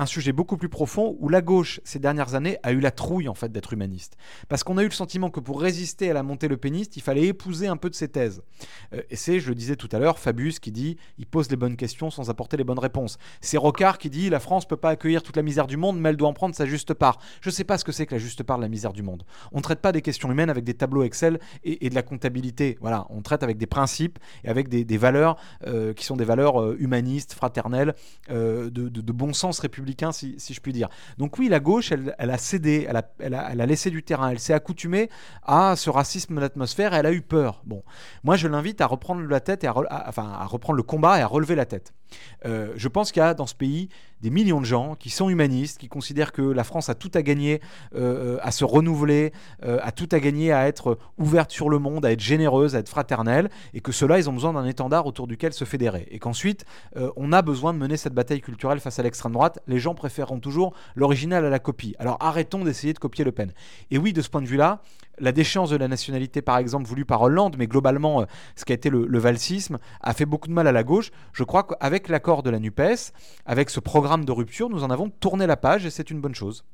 un 0.00 0.06
sujet 0.06 0.32
beaucoup 0.32 0.56
plus 0.56 0.70
profond 0.70 1.14
où 1.20 1.28
la 1.28 1.42
gauche, 1.42 1.80
ces 1.84 1.98
dernières 1.98 2.34
années, 2.34 2.56
a 2.62 2.72
eu 2.72 2.80
la 2.80 2.90
trouille 2.90 3.28
en 3.28 3.34
fait 3.34 3.52
d'être 3.52 3.74
humaniste. 3.74 4.16
Parce 4.48 4.64
qu'on 4.64 4.78
a 4.78 4.82
eu 4.82 4.86
le 4.86 4.92
sentiment 4.92 5.28
que 5.28 5.40
pour 5.40 5.60
résister 5.60 6.10
à 6.10 6.14
la 6.14 6.22
montée 6.22 6.48
le 6.48 6.56
péniste, 6.56 6.96
il 6.96 7.02
fallait 7.02 7.26
épouser 7.26 7.66
un 7.66 7.76
peu 7.76 7.90
de 7.90 7.94
ses 7.94 8.08
thèses. 8.08 8.42
Euh, 8.94 9.02
et 9.10 9.16
c'est, 9.16 9.40
je 9.40 9.50
le 9.50 9.54
disais 9.54 9.76
tout 9.76 9.90
à 9.92 9.98
l'heure, 9.98 10.18
Fabius 10.18 10.58
qui 10.58 10.72
dit 10.72 10.96
il 11.18 11.26
pose 11.26 11.50
les 11.50 11.56
bonnes 11.56 11.76
questions 11.76 12.10
sans 12.10 12.30
apporter 12.30 12.56
les 12.56 12.64
bonnes 12.64 12.78
réponses. 12.78 13.18
C'est 13.42 13.58
Rocard 13.58 13.98
qui 13.98 14.08
dit 14.08 14.30
la 14.30 14.40
France 14.40 14.66
peut 14.66 14.78
pas 14.78 14.88
accueillir 14.88 15.22
toute 15.22 15.36
la 15.36 15.42
misère 15.42 15.66
du 15.66 15.76
monde, 15.76 16.00
mais 16.00 16.08
elle 16.08 16.16
doit 16.16 16.28
en 16.28 16.32
prendre 16.32 16.54
sa 16.54 16.64
juste 16.64 16.94
part. 16.94 17.18
Je 17.42 17.50
sais 17.50 17.64
pas 17.64 17.76
ce 17.76 17.84
que 17.84 17.92
c'est 17.92 18.06
que 18.06 18.14
la 18.14 18.18
juste 18.18 18.42
part 18.42 18.56
de 18.56 18.62
la 18.62 18.70
misère 18.70 18.94
du 18.94 19.02
monde. 19.02 19.24
On 19.52 19.58
ne 19.58 19.62
traite 19.62 19.80
pas 19.80 19.92
des 19.92 20.00
questions 20.00 20.32
humaines 20.32 20.48
avec 20.48 20.64
des 20.64 20.74
tableaux 20.74 21.02
Excel 21.02 21.40
et, 21.62 21.90
de 21.90 21.94
la 21.94 22.02
comptabilité. 22.02 22.78
Voilà, 22.80 23.06
on 23.10 23.20
traite 23.20 23.42
avec 23.42 23.58
des 23.58 23.66
principes 23.66 24.18
et 24.44 24.48
avec 24.48 24.68
des, 24.68 24.96
valeurs 24.96 25.36
euh, 25.66 25.92
qui 25.92 26.06
sont 26.06 26.16
des 26.16 26.24
valeurs 26.24 26.60
euh, 26.60 26.76
humanistes, 26.78 27.34
fraternelles, 27.34 27.94
de, 28.30 29.12
bon 29.12 29.32
sens 29.34 29.58
républicain, 29.58 29.89
si, 30.12 30.38
je 30.38 30.60
puis 30.60 30.72
dire. 30.72 30.88
Donc 31.18 31.38
oui, 31.38 31.48
la 31.48 31.60
gauche, 31.60 31.92
elle, 31.92 32.14
a 32.18 32.38
cédé, 32.38 32.86
elle 32.88 32.96
a, 32.96 33.10
elle, 33.18 33.34
a, 33.34 33.66
laissé 33.66 33.90
du 33.90 34.02
terrain, 34.02 34.30
elle 34.30 34.38
s'est 34.38 34.54
accoutumée 34.54 35.10
à 35.42 35.76
ce 35.76 35.90
racisme 35.90 36.40
d'atmosphère, 36.40 36.94
elle 36.94 37.06
a 37.06 37.12
eu 37.12 37.22
peur. 37.22 37.62
Bon, 37.64 37.82
moi 38.24 38.36
je 38.36 38.48
l'invite 38.48 38.80
à 38.80 38.86
reprendre 38.86 39.22
la 39.22 39.40
tête 39.40 39.64
et 39.64 39.66
à, 39.66 39.74
enfin, 40.08 40.30
à 40.32 40.46
reprendre 40.46 40.76
le 40.76 40.82
combat 40.82 41.18
et 41.18 41.22
à 41.22 41.26
relever 41.26 41.54
la 41.54 41.66
tête. 41.66 41.92
Euh, 42.46 42.72
je 42.76 42.88
pense 42.88 43.12
qu'il 43.12 43.20
y 43.20 43.24
a 43.24 43.34
dans 43.34 43.46
ce 43.46 43.54
pays 43.54 43.88
des 44.20 44.30
millions 44.30 44.60
de 44.60 44.66
gens 44.66 44.96
qui 44.96 45.08
sont 45.08 45.30
humanistes, 45.30 45.78
qui 45.78 45.88
considèrent 45.88 46.32
que 46.32 46.42
la 46.42 46.64
France 46.64 46.90
a 46.90 46.94
tout 46.94 47.10
à 47.14 47.22
gagner 47.22 47.60
euh, 47.94 48.38
à 48.42 48.50
se 48.50 48.64
renouveler, 48.64 49.32
euh, 49.64 49.78
a 49.82 49.92
tout 49.92 50.08
à 50.12 50.20
gagner 50.20 50.52
à 50.52 50.68
être 50.68 50.98
ouverte 51.16 51.50
sur 51.50 51.70
le 51.70 51.78
monde, 51.78 52.04
à 52.04 52.12
être 52.12 52.20
généreuse, 52.20 52.76
à 52.76 52.80
être 52.80 52.88
fraternelle, 52.88 53.48
et 53.72 53.80
que 53.80 53.92
ceux-là, 53.92 54.18
ils 54.18 54.28
ont 54.28 54.34
besoin 54.34 54.52
d'un 54.52 54.66
étendard 54.66 55.06
autour 55.06 55.26
duquel 55.26 55.54
se 55.54 55.64
fédérer. 55.64 56.06
Et 56.10 56.18
qu'ensuite, 56.18 56.66
on 57.16 57.32
a 57.32 57.40
besoin 57.40 57.72
de 57.72 57.78
mener 57.78 57.96
cette 57.96 58.12
bataille 58.12 58.42
culturelle 58.42 58.80
face 58.80 58.98
à 58.98 59.02
l'extrême 59.02 59.32
droite. 59.32 59.60
Les 59.66 59.78
gens 59.78 59.94
préféreront 59.94 60.38
toujours 60.38 60.74
l'original 60.94 61.44
à 61.46 61.50
la 61.50 61.58
copie. 61.58 61.94
Alors 61.98 62.18
arrêtons 62.20 62.62
d'essayer 62.64 62.92
de 62.92 62.98
copier 62.98 63.24
Le 63.24 63.32
Pen. 63.32 63.52
Et 63.90 63.96
oui, 63.96 64.12
de 64.12 64.20
ce 64.20 64.28
point 64.28 64.42
de 64.42 64.46
vue-là, 64.46 64.82
la 65.20 65.32
déchéance 65.32 65.70
de 65.70 65.76
la 65.76 65.88
nationalité, 65.88 66.42
par 66.42 66.58
exemple, 66.58 66.86
voulue 66.86 67.04
par 67.04 67.22
Hollande, 67.22 67.56
mais 67.58 67.66
globalement, 67.66 68.26
ce 68.56 68.64
qui 68.64 68.72
a 68.72 68.74
été 68.74 68.90
le, 68.90 69.06
le 69.06 69.18
valsisme, 69.18 69.78
a 70.00 70.14
fait 70.14 70.26
beaucoup 70.26 70.48
de 70.48 70.52
mal 70.52 70.66
à 70.66 70.72
la 70.72 70.82
gauche. 70.82 71.10
Je 71.32 71.44
crois 71.44 71.64
qu'avec 71.64 72.08
l'accord 72.08 72.42
de 72.42 72.50
la 72.50 72.58
NUPES, 72.58 73.12
avec 73.46 73.70
ce 73.70 73.80
programme 73.80 74.24
de 74.24 74.32
rupture, 74.32 74.68
nous 74.68 74.84
en 74.84 74.90
avons 74.90 75.10
tourné 75.10 75.46
la 75.46 75.56
page 75.56 75.86
et 75.86 75.90
c'est 75.90 76.10
une 76.10 76.20
bonne 76.20 76.34
chose. 76.34 76.64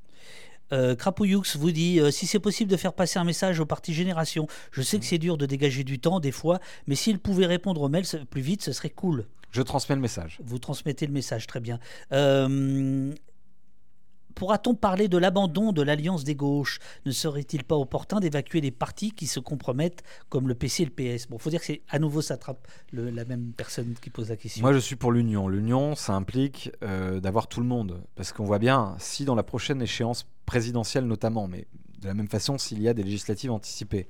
Euh, 0.73 0.97
Crapouilloux 0.97 1.45
vous 1.57 1.71
dit 1.71 2.01
euh, 2.01 2.11
si 2.11 2.27
c'est 2.27 2.41
possible 2.41 2.71
de 2.71 2.77
faire 2.77 2.93
passer 2.93 3.19
un 3.19 3.25
message 3.25 3.61
au 3.61 3.67
parti 3.67 3.95
Génération. 3.95 4.49
Je 4.73 4.83
sais 4.83 4.99
que 4.99 5.05
c'est 5.05 5.19
dur 5.19 5.37
de 5.37 5.47
dégager 5.47 5.85
du 5.85 5.99
temps 5.99 6.19
des 6.21 6.33
fois, 6.33 6.59
mais 6.87 6.97
s'il 6.97 7.19
pouvait 7.19 7.47
répondre 7.47 7.83
aux 7.83 7.89
mails 7.89 8.07
plus 8.29 8.41
vite, 8.41 8.63
ce 8.63 8.73
serait 8.73 8.91
cool. 8.91 9.27
Je 9.53 9.63
transmets 9.63 9.95
le 9.95 10.03
message. 10.03 10.39
Vous 10.45 10.59
transmettez 10.59 11.07
le 11.07 11.13
message, 11.13 11.47
très 11.47 11.61
bien. 11.61 11.79
Euh, 12.13 13.13
Pourra-t-on 14.37 14.75
parler 14.75 15.09
de 15.09 15.17
l'abandon 15.17 15.73
de 15.73 15.81
l'alliance 15.81 16.23
des 16.23 16.35
gauches? 16.35 16.79
Ne 17.07 17.11
serait-il 17.11 17.65
pas 17.65 17.75
opportun 17.75 18.21
d'évacuer 18.21 18.61
les 18.61 18.71
partis 18.71 19.13
qui 19.13 19.27
se 19.27 19.41
compromettent 19.41 20.03
comme 20.29 20.47
le 20.47 20.55
PC 20.55 20.83
et 20.83 20.87
le 20.87 20.91
PS 21.17 21.27
Bon, 21.27 21.39
faut 21.39 21.49
dire 21.49 21.61
que 21.61 21.65
c'est 21.65 21.81
à 21.89 21.99
nouveau 21.99 22.21
ça 22.21 22.35
attrape 22.35 22.69
la 22.93 23.25
même 23.25 23.53
personne 23.57 23.95
qui 23.99 24.11
pose 24.11 24.29
la 24.29 24.37
question. 24.37 24.61
Moi, 24.61 24.75
je 24.75 24.79
suis 24.79 24.95
pour 24.95 25.11
l'union. 25.11 25.49
L'union, 25.49 25.95
ça 25.95 26.13
implique 26.13 26.71
euh, 26.83 27.19
d'avoir 27.19 27.49
tout 27.49 27.61
le 27.61 27.67
monde, 27.67 28.03
parce 28.15 28.35
qu'on 28.35 28.45
voit 28.45 28.59
bien 28.59 28.95
si 28.99 29.25
dans 29.25 29.35
la 29.35 29.43
prochaine 29.43 29.81
échéance 29.81 30.27
présidentielle 30.45 31.07
notamment, 31.07 31.49
mais 31.49 31.67
de 32.03 32.07
la 32.07 32.13
même 32.13 32.29
façon 32.29 32.59
s'il 32.59 32.83
y 32.83 32.89
a 32.89 32.95
des 32.95 33.05
législatives 33.05 33.51
anticipées, 33.51 34.07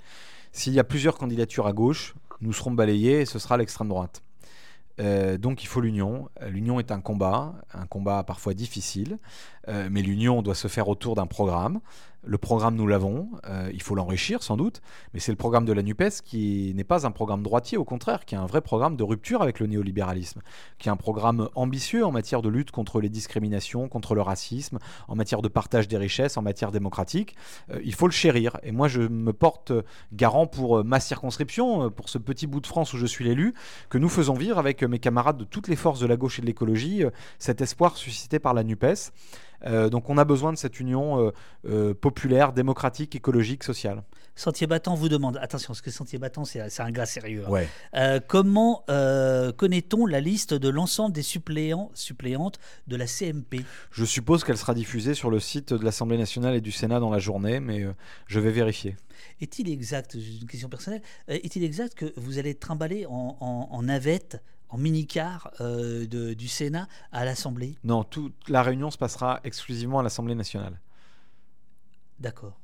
s'il 0.50 0.72
y 0.72 0.80
a 0.80 0.84
plusieurs 0.84 1.18
candidatures 1.18 1.68
à 1.68 1.72
gauche, 1.72 2.16
nous 2.40 2.52
serons 2.52 2.72
balayés 2.72 3.20
et 3.20 3.26
ce 3.26 3.38
sera 3.38 3.56
l'extrême 3.56 3.88
droite. 3.88 4.22
Euh, 5.00 5.38
donc 5.38 5.62
il 5.62 5.66
faut 5.66 5.80
l'union. 5.80 6.28
L'union 6.48 6.80
est 6.80 6.90
un 6.90 7.00
combat, 7.00 7.54
un 7.74 7.86
combat 7.86 8.22
parfois 8.24 8.54
difficile, 8.54 9.18
euh, 9.68 9.88
mais 9.90 10.02
l'union 10.02 10.42
doit 10.42 10.54
se 10.54 10.68
faire 10.68 10.88
autour 10.88 11.14
d'un 11.14 11.26
programme. 11.26 11.80
Le 12.26 12.38
programme, 12.38 12.74
nous 12.74 12.88
l'avons. 12.88 13.30
Euh, 13.48 13.70
il 13.72 13.80
faut 13.80 13.94
l'enrichir, 13.94 14.42
sans 14.42 14.56
doute. 14.56 14.82
Mais 15.14 15.20
c'est 15.20 15.30
le 15.30 15.36
programme 15.36 15.64
de 15.64 15.72
la 15.72 15.82
NUPES 15.82 16.22
qui 16.24 16.72
n'est 16.74 16.84
pas 16.84 17.06
un 17.06 17.12
programme 17.12 17.42
droitier, 17.42 17.78
au 17.78 17.84
contraire, 17.84 18.24
qui 18.24 18.34
est 18.34 18.38
un 18.38 18.46
vrai 18.46 18.60
programme 18.60 18.96
de 18.96 19.04
rupture 19.04 19.42
avec 19.42 19.60
le 19.60 19.68
néolibéralisme, 19.68 20.42
qui 20.78 20.88
est 20.88 20.92
un 20.92 20.96
programme 20.96 21.48
ambitieux 21.54 22.04
en 22.04 22.10
matière 22.10 22.42
de 22.42 22.48
lutte 22.48 22.72
contre 22.72 23.00
les 23.00 23.08
discriminations, 23.08 23.88
contre 23.88 24.16
le 24.16 24.22
racisme, 24.22 24.78
en 25.06 25.14
matière 25.14 25.40
de 25.40 25.48
partage 25.48 25.86
des 25.86 25.96
richesses, 25.96 26.36
en 26.36 26.42
matière 26.42 26.72
démocratique. 26.72 27.36
Euh, 27.70 27.80
il 27.84 27.94
faut 27.94 28.08
le 28.08 28.12
chérir. 28.12 28.58
Et 28.64 28.72
moi, 28.72 28.88
je 28.88 29.02
me 29.02 29.32
porte 29.32 29.72
garant 30.12 30.48
pour 30.48 30.84
ma 30.84 30.98
circonscription, 30.98 31.90
pour 31.90 32.08
ce 32.08 32.18
petit 32.18 32.48
bout 32.48 32.60
de 32.60 32.66
France 32.66 32.92
où 32.92 32.98
je 32.98 33.06
suis 33.06 33.24
l'élu, 33.24 33.54
que 33.88 33.98
nous 33.98 34.08
faisons 34.08 34.34
vivre 34.34 34.58
avec 34.58 34.82
mes 34.82 34.98
camarades 34.98 35.38
de 35.38 35.44
toutes 35.44 35.68
les 35.68 35.76
forces 35.76 36.00
de 36.00 36.06
la 36.06 36.16
gauche 36.16 36.40
et 36.40 36.42
de 36.42 36.46
l'écologie 36.46 37.04
cet 37.38 37.60
espoir 37.60 37.96
suscité 37.96 38.40
par 38.40 38.52
la 38.52 38.64
NUPES. 38.64 39.12
Euh, 39.64 39.88
donc 39.88 40.10
on 40.10 40.18
a 40.18 40.24
besoin 40.24 40.52
de 40.52 40.58
cette 40.58 40.80
union 40.80 41.20
euh, 41.20 41.30
euh, 41.68 41.94
populaire, 41.94 42.52
démocratique, 42.52 43.14
écologique, 43.14 43.64
sociale. 43.64 44.02
Sentier 44.34 44.66
Battant 44.66 44.94
vous 44.94 45.08
demande, 45.08 45.38
attention, 45.40 45.68
parce 45.68 45.80
que 45.80 45.90
Sentier 45.90 46.18
Battant, 46.18 46.44
c'est 46.44 46.80
un 46.80 46.90
gars 46.90 47.06
sérieux. 47.06 47.44
Hein. 47.94 48.20
comment 48.26 48.84
connaît-on 49.56 50.06
la 50.06 50.20
liste 50.20 50.52
de 50.52 50.68
l'ensemble 50.68 51.14
des 51.14 51.22
suppléants, 51.22 51.90
suppléantes 51.94 52.58
de 52.86 52.96
la 52.96 53.06
CMP 53.06 53.64
Je 53.90 54.04
suppose 54.04 54.44
qu'elle 54.44 54.58
sera 54.58 54.74
diffusée 54.74 55.14
sur 55.14 55.30
le 55.30 55.40
site 55.40 55.72
de 55.72 55.82
l'Assemblée 55.82 56.18
nationale 56.18 56.54
et 56.54 56.60
du 56.60 56.70
Sénat 56.72 57.00
dans 57.00 57.10
la 57.10 57.18
journée, 57.18 57.60
mais 57.60 57.86
je 58.26 58.40
vais 58.40 58.50
vérifier. 58.50 58.96
Est-il 59.40 59.70
exact, 59.70 60.14
une 60.14 60.46
question 60.46 60.68
personnelle, 60.68 61.00
est-il 61.28 61.64
exact 61.64 61.94
que 61.94 62.12
vous 62.18 62.38
allez 62.38 62.54
trimballer 62.54 63.06
en, 63.06 63.38
en 63.40 63.82
navette 63.82 64.42
en 64.68 64.78
mini-car 64.78 65.50
euh, 65.60 66.06
du 66.34 66.48
Sénat 66.48 66.88
à 67.12 67.24
l'Assemblée 67.24 67.76
Non, 67.84 68.04
toute 68.04 68.48
la 68.48 68.62
réunion 68.62 68.90
se 68.90 68.98
passera 68.98 69.40
exclusivement 69.44 70.00
à 70.00 70.02
l'Assemblée 70.02 70.34
nationale. 70.34 70.80
D'accord. 72.18 72.58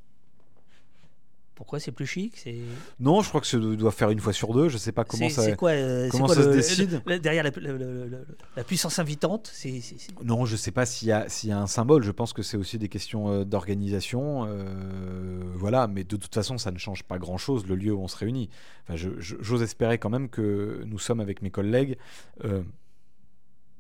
Pourquoi 1.55 1.79
c'est 1.81 1.93
plus 1.93 2.07
chic 2.07 2.33
c'est... 2.37 2.57
Non, 2.99 3.21
je 3.21 3.29
crois 3.29 3.41
que 3.41 3.47
ça 3.47 3.59
doit 3.59 3.93
faire 3.93 4.11
une 4.11 4.19
fois 4.21 4.33
sur 4.33 4.53
deux. 4.55 4.69
Je 4.69 4.79
sais 4.79 4.91
pas 4.93 5.05
comment 5.05 5.29
ça. 5.29 5.43
c'est 5.43 5.55
quoi, 5.57 5.71
euh, 5.71 6.09
comment 6.11 6.27
quoi 6.27 6.35
ça 6.35 6.43
se 6.45 6.49
décide 6.49 7.03
le- 7.07 7.19
derrière 7.19 7.45
la, 7.45 8.65
puissance 8.65 8.99
invitante 8.99 9.51
c'est, 9.53 9.81
Non, 10.25 10.45
je 10.47 10.57
sais 10.57 10.71
pas 10.71 10.87
s'il 10.87 11.09
y, 11.09 11.13
a- 11.13 11.29
s'il 11.29 11.51
y 11.51 11.53
a 11.53 11.59
un 11.59 11.67
symbole. 11.67 12.03
Je 12.03 12.11
pense 12.11 12.33
que 12.33 12.43
c'est 12.43 12.57
aussi 12.57 12.79
des 12.79 12.89
questions 12.89 13.29
euh, 13.31 13.45
d'organisation. 13.45 14.47
euh, 14.49 15.43
voilà, 15.55 15.87
mais 15.89 16.05
de 16.05 16.17
toute 16.17 16.35
façon, 16.35 16.59
ça 16.59 16.71
ne 16.71 16.79
change 16.79 17.03
pas 17.05 17.19
grand-chose, 17.19 17.67
le 17.67 17.77
lieu 17.77 17.93
où 17.93 18.01
on 18.01 18.09
se 18.09 18.17
réunit. 18.17 18.49
Enfin, 18.89 18.95
j'ose 19.19 19.63
espérer 19.63 19.99
quand 19.99 20.11
même 20.11 20.29
que 20.29 20.83
nous 20.87 20.99
sommes 20.99 21.21
avec 21.21 21.43
mes 21.43 21.51
collègues. 21.51 21.97
euh, 22.45 22.63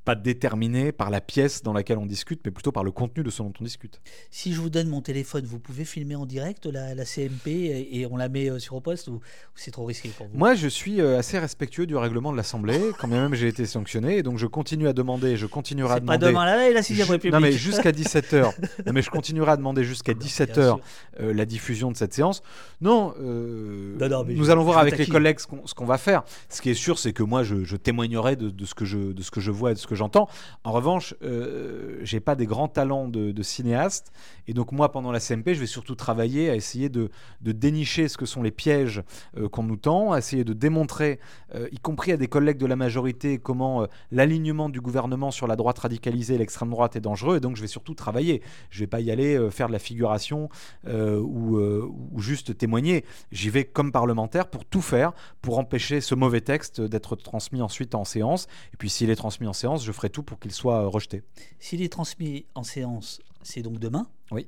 pas 0.04 0.14
déterminés 0.14 0.90
par 0.90 1.10
la 1.10 1.20
pièce 1.20 1.62
dans 1.62 1.72
laquelle 1.72 1.98
on 1.98 2.06
discute, 2.06 2.40
mais 2.44 2.50
plutôt 2.50 2.72
par 2.72 2.82
le 2.82 2.90
contenu 2.90 3.22
de 3.22 3.30
ce 3.30 3.42
dont 3.42 3.52
on 3.60 3.64
discute. 3.64 4.00
Si 4.30 4.52
je 4.52 4.60
vous 4.60 4.68
donne 4.70 4.88
mon 4.88 5.00
téléphone, 5.00 5.44
vous 5.44 5.60
pouvez 5.60 5.84
filmer 5.84 6.16
en 6.16 6.26
direct 6.26 6.66
la, 6.66 6.94
la 6.94 7.04
CMP 7.04 7.46
et, 7.46 8.06
on 8.10 8.16
la 8.16 8.28
met 8.28 8.50
euh, 8.50 8.58
sur 8.58 8.74
au 8.74 8.80
poste 8.80 9.06
ou, 9.08 9.12
ou 9.14 9.20
c'est 9.54 9.70
trop 9.70 9.84
risqué 9.84 10.08
pour 10.08 10.26
vous? 10.26 10.36
Moi, 10.36 10.54
je 10.56 10.66
suis 10.66 11.00
euh, 11.00 11.18
assez 11.18 11.38
respectueux 11.38 11.86
du 11.86 11.94
règlement 11.96 12.32
de 12.32 12.36
l'Assemblée, 12.36 12.80
quand 12.98 13.06
bien 13.06 13.22
même 13.22 13.34
j'ai 13.34 13.46
été 13.46 13.64
sanctionné, 13.64 14.18
et 14.18 14.22
donc 14.24 14.38
je 14.38 14.46
continue 14.46 14.88
à 14.88 14.92
demander, 14.92 15.36
je 15.36 15.46
continuerai 15.46 15.92
à 15.92 15.94
C'est 15.96 16.00
pas 16.04 16.16
demander. 16.18 16.32
demain 16.32 16.44
la 16.46 16.56
veille, 16.56 16.74
la 16.74 16.82
6 16.82 16.94
Ju- 16.96 17.02
République. 17.04 17.32
Non 17.32 17.40
mais 17.40 17.52
jusqu'à 17.52 17.92
17h. 17.92 18.52
non 18.86 18.92
mais 18.92 19.02
je 19.02 19.10
continuerai 19.10 19.52
à 19.52 19.56
demander 19.56 19.84
jusqu'à 19.84 20.14
Bien 20.14 20.26
17h 20.26 20.54
sûr. 20.64 20.80
euh, 21.20 21.32
la 21.32 21.44
diffusion 21.44 21.92
de 21.92 21.96
cette 21.96 22.12
séance. 22.12 22.42
Non, 22.80 23.14
euh, 23.20 23.96
Non, 24.00 24.08
non, 24.08 24.24
mais 24.24 24.34
nous 24.34 24.44
je- 24.46 24.50
allons 24.50 24.64
voir 24.64 24.78
avec 24.78 24.98
les 24.98 25.06
collègues 25.06 25.38
ce 25.38 25.74
qu'on 25.74 25.84
va 25.84 25.98
faire. 25.98 26.24
Ce 26.48 26.60
qui 26.60 26.70
est 26.70 26.74
sûr, 26.74 26.98
c'est 26.98 27.12
que 27.12 27.22
moi, 27.22 27.44
je, 27.44 27.62
je 27.64 27.76
témoignerai 27.76 28.34
de, 28.36 28.50
de 28.50 28.64
ce 28.64 28.74
que 28.74 28.84
je, 28.84 28.98
de 29.12 29.22
ce 29.22 29.30
que 29.30 29.40
je 29.40 29.50
vois 29.52 29.70
et 29.70 29.74
de 29.74 29.78
ce 29.78 29.86
que 29.86 29.91
j'entends. 29.94 30.28
En 30.64 30.72
revanche, 30.72 31.14
euh, 31.22 31.98
j'ai 32.02 32.20
pas 32.20 32.34
des 32.34 32.46
grands 32.46 32.68
talents 32.68 33.08
de, 33.08 33.42
cinéaste, 33.42 34.12
et 34.46 34.54
donc 34.54 34.72
moi, 34.72 34.92
pendant 34.92 35.12
la 35.12 35.20
CMP, 35.20 35.54
je 35.54 35.60
vais 35.60 35.66
surtout 35.66 35.94
travailler 35.94 36.50
à 36.50 36.54
essayer 36.54 36.88
de, 36.88 37.10
dénicher 37.40 38.08
ce 38.08 38.16
que 38.16 38.26
sont 38.26 38.42
les 38.42 38.50
pièges 38.50 39.02
euh, 39.36 39.48
qu'on 39.48 39.62
nous 39.62 39.76
tend, 39.76 40.12
à 40.12 40.18
essayer 40.18 40.44
de 40.44 40.52
démontrer, 40.52 41.20
euh, 41.54 41.68
y 41.72 41.78
compris 41.78 42.12
à 42.12 42.16
des 42.16 42.28
collègues 42.28 42.58
de 42.58 42.66
la 42.66 42.76
majorité, 42.76 43.38
comment 43.38 43.82
euh, 43.82 43.86
l'alignement 44.10 44.68
du 44.68 44.80
gouvernement 44.80 45.30
sur 45.30 45.46
la 45.46 45.56
droite 45.56 45.78
radicalisée 45.78 46.34
et 46.34 46.38
l'extrême 46.38 46.70
droite 46.70 46.96
est 46.96 47.00
dangereux. 47.00 47.36
Et 47.36 47.40
donc, 47.40 47.56
je 47.56 47.62
vais 47.62 47.68
surtout 47.68 47.94
travailler. 47.94 48.42
Je 48.70 48.80
vais 48.80 48.86
pas 48.86 49.00
y 49.00 49.10
aller 49.10 49.50
faire 49.50 49.66
de 49.66 49.72
la 49.72 49.78
figuration 49.78 50.48
ou 50.86 52.20
juste 52.20 52.56
témoigner. 52.56 53.04
J'y 53.30 53.50
vais 53.50 53.64
comme 53.64 53.92
parlementaire 53.92 54.48
pour 54.48 54.64
tout 54.64 54.80
faire 54.80 55.12
pour 55.40 55.58
empêcher 55.58 56.00
ce 56.00 56.14
mauvais 56.14 56.40
texte 56.40 56.80
d'être 56.80 57.16
transmis 57.16 57.62
ensuite 57.62 57.94
en 57.94 58.04
séance. 58.04 58.46
Et 58.72 58.76
puis, 58.76 58.90
s'il 58.90 59.10
est 59.10 59.16
transmis 59.16 59.46
en 59.46 59.52
séance, 59.52 59.81
je 59.84 59.92
ferai 59.92 60.10
tout 60.10 60.22
pour 60.22 60.38
qu'il 60.38 60.52
soit 60.52 60.82
euh, 60.82 60.88
rejeté. 60.88 61.22
S'il 61.58 61.82
est 61.82 61.92
transmis 61.92 62.46
en 62.54 62.62
séance, 62.62 63.20
c'est 63.42 63.62
donc 63.62 63.78
demain. 63.78 64.06
Oui. 64.30 64.46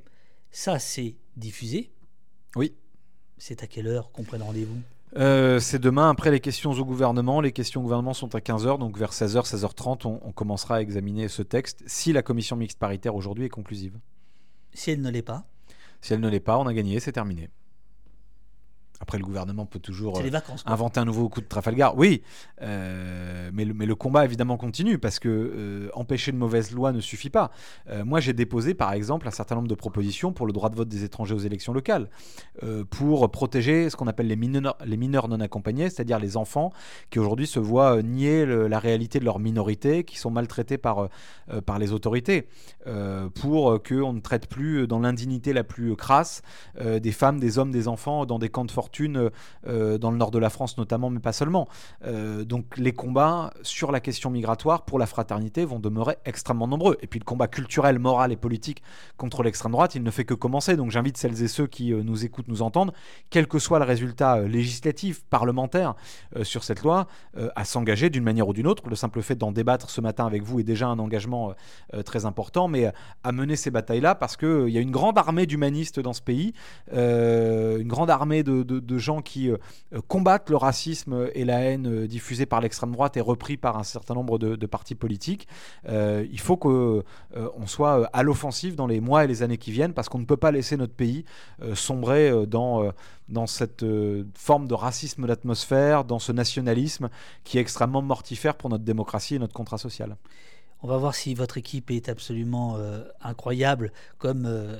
Ça, 0.50 0.78
c'est 0.78 1.16
diffusé. 1.36 1.90
Oui. 2.56 2.74
C'est 3.38 3.62
à 3.62 3.66
quelle 3.66 3.86
heure 3.86 4.12
qu'on 4.12 4.22
prenne 4.22 4.42
rendez-vous? 4.42 4.80
Euh, 5.16 5.60
c'est 5.60 5.78
demain 5.78 6.10
après 6.10 6.30
les 6.30 6.40
questions 6.40 6.72
au 6.72 6.84
gouvernement. 6.84 7.40
Les 7.40 7.52
questions 7.52 7.80
au 7.80 7.84
gouvernement 7.84 8.14
sont 8.14 8.34
à 8.34 8.38
15h, 8.38 8.78
donc 8.78 8.98
vers 8.98 9.12
16h, 9.12 9.44
16h30, 9.48 10.06
on, 10.06 10.20
on 10.22 10.32
commencera 10.32 10.76
à 10.76 10.80
examiner 10.80 11.28
ce 11.28 11.42
texte 11.42 11.82
si 11.86 12.12
la 12.12 12.22
commission 12.22 12.56
mixte 12.56 12.78
paritaire 12.78 13.14
aujourd'hui 13.14 13.44
est 13.44 13.50
conclusive. 13.50 13.98
Si 14.72 14.90
elle 14.90 15.02
ne 15.02 15.10
l'est 15.10 15.22
pas, 15.22 15.46
Si 16.00 16.12
elle 16.12 16.20
ne 16.20 16.28
l'est 16.28 16.40
pas, 16.40 16.58
on 16.58 16.66
a 16.66 16.74
gagné, 16.74 16.98
c'est 16.98 17.12
terminé. 17.12 17.48
Après, 19.00 19.18
le 19.18 19.24
gouvernement 19.24 19.66
peut 19.66 19.80
toujours 19.80 20.18
euh, 20.20 20.30
vacances. 20.30 20.62
inventer 20.66 21.00
un 21.00 21.04
nouveau 21.04 21.28
coup 21.28 21.40
de 21.40 21.46
Trafalgar. 21.46 21.98
Oui, 21.98 22.22
euh, 22.62 23.50
mais, 23.52 23.64
le, 23.64 23.74
mais 23.74 23.86
le 23.86 23.94
combat 23.94 24.24
évidemment 24.24 24.56
continue 24.56 24.98
parce 24.98 25.18
que 25.18 25.28
euh, 25.28 25.88
empêcher 25.94 26.30
une 26.30 26.38
mauvaise 26.38 26.70
loi 26.70 26.92
ne 26.92 27.00
suffit 27.00 27.28
pas. 27.28 27.50
Euh, 27.90 28.04
moi, 28.04 28.20
j'ai 28.20 28.32
déposé 28.32 28.72
par 28.72 28.92
exemple 28.92 29.26
un 29.26 29.32
certain 29.32 29.56
nombre 29.56 29.68
de 29.68 29.74
propositions 29.74 30.32
pour 30.32 30.46
le 30.46 30.52
droit 30.52 30.70
de 30.70 30.76
vote 30.76 30.88
des 30.88 31.02
étrangers 31.04 31.34
aux 31.34 31.38
élections 31.40 31.72
locales, 31.72 32.08
pour 32.90 33.30
protéger 33.30 33.90
ce 33.90 33.96
qu'on 33.96 34.06
appelle 34.06 34.28
les 34.28 34.36
mineurs, 34.36 34.76
les 34.86 34.96
mineurs 34.96 35.28
non 35.28 35.40
accompagnés, 35.40 35.90
c'est-à-dire 35.90 36.18
les 36.20 36.36
enfants 36.36 36.72
qui 37.10 37.18
aujourd'hui 37.18 37.46
se 37.48 37.58
voient 37.58 38.00
nier 38.00 38.46
le- 38.46 38.68
la 38.68 38.78
réalité 38.78 39.18
de 39.18 39.24
leur 39.24 39.38
minorité, 39.40 40.04
qui 40.04 40.18
sont 40.18 40.30
maltraités 40.30 40.78
par, 40.78 41.08
par 41.66 41.78
les 41.78 41.92
autorités, 41.92 42.46
pour 43.34 43.82
qu'on 43.82 44.12
ne 44.12 44.20
traite 44.20 44.46
plus 44.48 44.86
dans 44.86 45.00
l'indignité 45.00 45.52
la 45.52 45.64
plus 45.64 45.96
crasse 45.96 46.42
des 46.80 47.12
femmes, 47.12 47.40
des 47.40 47.58
hommes, 47.58 47.72
des 47.72 47.88
enfants 47.88 48.24
dans 48.24 48.38
des 48.38 48.48
camps 48.48 48.64
de 48.64 48.70
fortune 48.70 48.83
euh, 49.66 49.98
dans 49.98 50.10
le 50.10 50.16
nord 50.16 50.30
de 50.30 50.38
la 50.38 50.50
France 50.50 50.76
notamment, 50.78 51.10
mais 51.10 51.20
pas 51.20 51.32
seulement. 51.32 51.68
Euh, 52.04 52.44
donc 52.44 52.76
les 52.76 52.92
combats 52.92 53.52
sur 53.62 53.92
la 53.92 54.00
question 54.00 54.30
migratoire 54.30 54.84
pour 54.84 54.98
la 54.98 55.06
fraternité 55.06 55.64
vont 55.64 55.78
demeurer 55.78 56.16
extrêmement 56.24 56.66
nombreux. 56.66 56.96
Et 57.02 57.06
puis 57.06 57.18
le 57.18 57.24
combat 57.24 57.48
culturel, 57.48 57.98
moral 57.98 58.32
et 58.32 58.36
politique 58.36 58.82
contre 59.16 59.42
l'extrême 59.42 59.72
droite, 59.72 59.94
il 59.94 60.02
ne 60.02 60.10
fait 60.10 60.24
que 60.24 60.34
commencer. 60.34 60.76
Donc 60.76 60.90
j'invite 60.90 61.16
celles 61.16 61.42
et 61.42 61.48
ceux 61.48 61.66
qui 61.66 61.92
euh, 61.92 62.02
nous 62.02 62.24
écoutent, 62.24 62.48
nous 62.48 62.62
entendent, 62.62 62.92
quel 63.30 63.46
que 63.46 63.58
soit 63.58 63.78
le 63.78 63.84
résultat 63.84 64.40
législatif, 64.40 65.24
parlementaire 65.24 65.94
sur 66.42 66.64
cette 66.64 66.82
loi, 66.82 67.06
à 67.56 67.64
s'engager 67.64 68.10
d'une 68.10 68.24
manière 68.24 68.48
ou 68.48 68.52
d'une 68.52 68.66
autre. 68.66 68.88
Le 68.88 68.96
simple 68.96 69.22
fait 69.22 69.34
d'en 69.34 69.52
débattre 69.52 69.90
ce 69.90 70.00
matin 70.00 70.26
avec 70.26 70.42
vous 70.42 70.60
est 70.60 70.64
déjà 70.64 70.88
un 70.88 70.98
engagement 70.98 71.54
très 72.04 72.26
important, 72.26 72.68
mais 72.68 72.92
à 73.22 73.32
mener 73.32 73.56
ces 73.56 73.70
batailles-là 73.70 74.14
parce 74.14 74.36
qu'il 74.36 74.68
y 74.68 74.78
a 74.78 74.80
une 74.80 74.90
grande 74.90 75.18
armée 75.18 75.46
d'humanistes 75.46 76.00
dans 76.00 76.12
ce 76.12 76.22
pays, 76.22 76.52
une 76.92 77.88
grande 77.88 78.10
armée 78.10 78.42
de- 78.42 78.62
de 78.80 78.98
gens 78.98 79.22
qui 79.22 79.50
euh, 79.50 79.58
combattent 80.08 80.50
le 80.50 80.56
racisme 80.56 81.28
et 81.34 81.44
la 81.44 81.60
haine 81.60 81.86
euh, 81.86 82.06
diffusée 82.06 82.46
par 82.46 82.60
l'extrême 82.60 82.92
droite 82.92 83.16
et 83.16 83.20
repris 83.20 83.56
par 83.56 83.78
un 83.78 83.82
certain 83.82 84.14
nombre 84.14 84.38
de, 84.38 84.66
partis 84.66 84.94
politiques. 84.94 85.46
Euh, 85.88 86.26
il 86.30 86.40
faut 86.40 86.56
qu'on 86.56 87.02
soit 87.66 88.08
à 88.12 88.22
l'offensive 88.22 88.74
dans 88.74 88.86
les 88.86 89.00
mois 89.00 89.24
et 89.24 89.26
les 89.26 89.42
années 89.42 89.58
qui 89.58 89.72
viennent 89.72 89.92
parce 89.92 90.08
qu'on 90.08 90.18
ne 90.18 90.24
peut 90.24 90.36
pas 90.36 90.50
laisser 90.50 90.76
notre 90.76 90.94
pays 90.94 91.24
sombrer 91.74 92.46
dans, 92.46 92.92
cette 93.46 93.84
forme 94.34 94.66
de 94.66 94.74
racisme 94.74 95.26
d'atmosphère, 95.26 96.04
dans 96.04 96.18
ce 96.18 96.32
nationalisme 96.32 97.10
qui 97.44 97.58
est 97.58 97.60
extrêmement 97.60 98.02
mortifère 98.02 98.54
pour 98.54 98.70
notre 98.70 98.84
démocratie 98.84 99.36
et 99.36 99.38
notre 99.38 99.54
contrat 99.54 99.78
social. 99.78 100.16
On 100.84 100.86
va 100.86 100.98
voir 100.98 101.14
si 101.14 101.32
votre 101.32 101.56
équipe 101.56 101.90
est 101.90 102.10
absolument 102.10 102.76
euh, 102.76 103.02
incroyable, 103.22 103.90
comme 104.18 104.44
euh, 104.46 104.76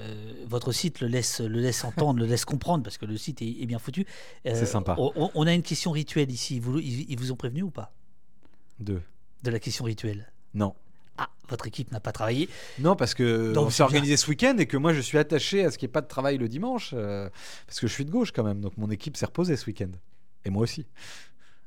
votre 0.47 0.70
site 0.70 1.01
le 1.01 1.06
laisse, 1.09 1.40
le 1.40 1.60
laisse 1.60 1.82
entendre, 1.85 2.20
le 2.20 2.26
laisse 2.26 2.44
comprendre, 2.44 2.85
parce 2.85 2.98
que 2.98 3.06
le 3.06 3.16
site 3.16 3.40
est, 3.40 3.62
est 3.62 3.64
bien 3.64 3.78
foutu. 3.78 4.02
Euh, 4.47 4.51
C'est 4.55 4.66
sympa. 4.66 4.97
On, 4.98 5.31
on 5.35 5.47
a 5.47 5.55
une 5.55 5.62
question 5.62 5.93
rituelle 5.93 6.31
ici. 6.31 6.60
Vous- 6.60 6.78
ils, 6.78 7.10
ils 7.10 7.18
vous 7.18 7.32
ont 7.32 7.36
prévenu 7.36 7.62
ou 7.62 7.70
pas? 7.70 7.90
Deux. 8.81 9.01
de 9.44 9.51
la 9.51 9.59
question 9.59 9.86
rituelle? 9.86 10.31
Non. 10.52 10.74
Ah, 11.16 11.31
votre 11.48 11.66
équipe 11.68 11.90
n'a 11.90 12.01
pas 12.01 12.12
travaillé. 12.12 12.51
Non, 12.81 12.97
parce 12.97 13.14
que 13.14 13.52
Donc, 13.55 13.68
on 13.68 13.70
s'est 13.70 13.82
organisé 13.82 14.18
ce 14.18 14.28
week-end 14.28 14.56
et 14.59 14.66
que 14.66 14.76
moi 14.76 14.93
je 14.93 15.01
suis 15.01 15.16
attaché 15.16 15.64
à 15.64 15.70
ce 15.70 15.78
qu'il 15.78 15.86
n'y 15.86 15.90
ait 15.90 15.93
pas 15.93 16.01
de 16.02 16.09
travail 16.09 16.36
le 16.36 16.48
dimanche, 16.48 16.90
euh, 16.93 17.31
parce 17.66 17.81
que 17.81 17.86
je 17.86 17.93
suis 17.94 18.05
de 18.05 18.10
gauche 18.10 18.31
quand 18.32 18.43
même, 18.44 18.60
donc 18.60 18.76
mon 18.76 18.90
équipe 18.90 19.16
s'est 19.16 19.24
reposée 19.24 19.56
ce 19.56 19.64
week-end. 19.66 19.90
Et 20.44 20.51
moi 20.51 20.64
aussi. 20.64 20.85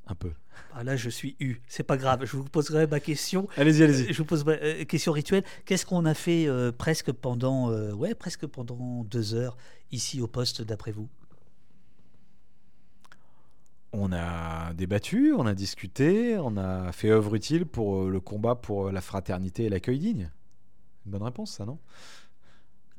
Un 0.05 0.13
peu. 0.15 0.31
Ah, 0.79 0.83
là, 0.83 0.95
je 0.95 1.09
suis 1.09 1.35
eu. 1.39 1.55
C'est 1.67 1.81
pas 1.81 1.97
grave. 1.97 2.23
Je 2.25 2.37
vous 2.37 2.43
poserai 2.43 2.85
ma 2.85 2.99
question. 2.99 3.47
Allez-y, 3.57 3.81
allez-y. 3.81 4.13
Je 4.13 4.17
vous 4.19 4.25
pose 4.25 4.45
ma 4.45 4.51
euh, 4.51 4.85
question 4.85 5.11
rituelle. 5.11 5.43
Qu'est-ce 5.65 5.87
qu'on 5.87 6.05
a 6.05 6.13
fait 6.13 6.47
euh, 6.47 6.71
presque 6.71 7.11
pendant, 7.11 7.71
euh, 7.71 7.93
ouais, 7.93 8.13
presque 8.13 8.45
pendant 8.45 9.03
deux 9.03 9.33
heures 9.33 9.57
ici 9.91 10.21
au 10.21 10.27
poste, 10.27 10.61
d'après 10.61 10.91
vous? 10.91 11.09
On 13.91 14.13
a 14.13 14.71
débattu, 14.75 15.33
on 15.35 15.47
a 15.47 15.55
discuté, 15.55 16.37
on 16.37 16.57
a 16.57 16.91
fait 16.91 17.09
œuvre 17.09 17.33
utile 17.33 17.65
pour 17.65 18.03
euh, 18.03 18.11
le 18.11 18.19
combat 18.19 18.53
pour 18.53 18.89
euh, 18.89 18.91
la 18.91 19.01
fraternité 19.01 19.63
et 19.63 19.69
l'accueil 19.69 19.97
digne. 19.97 20.29
Une 21.07 21.11
bonne 21.13 21.23
réponse, 21.23 21.53
ça, 21.53 21.65
non? 21.65 21.79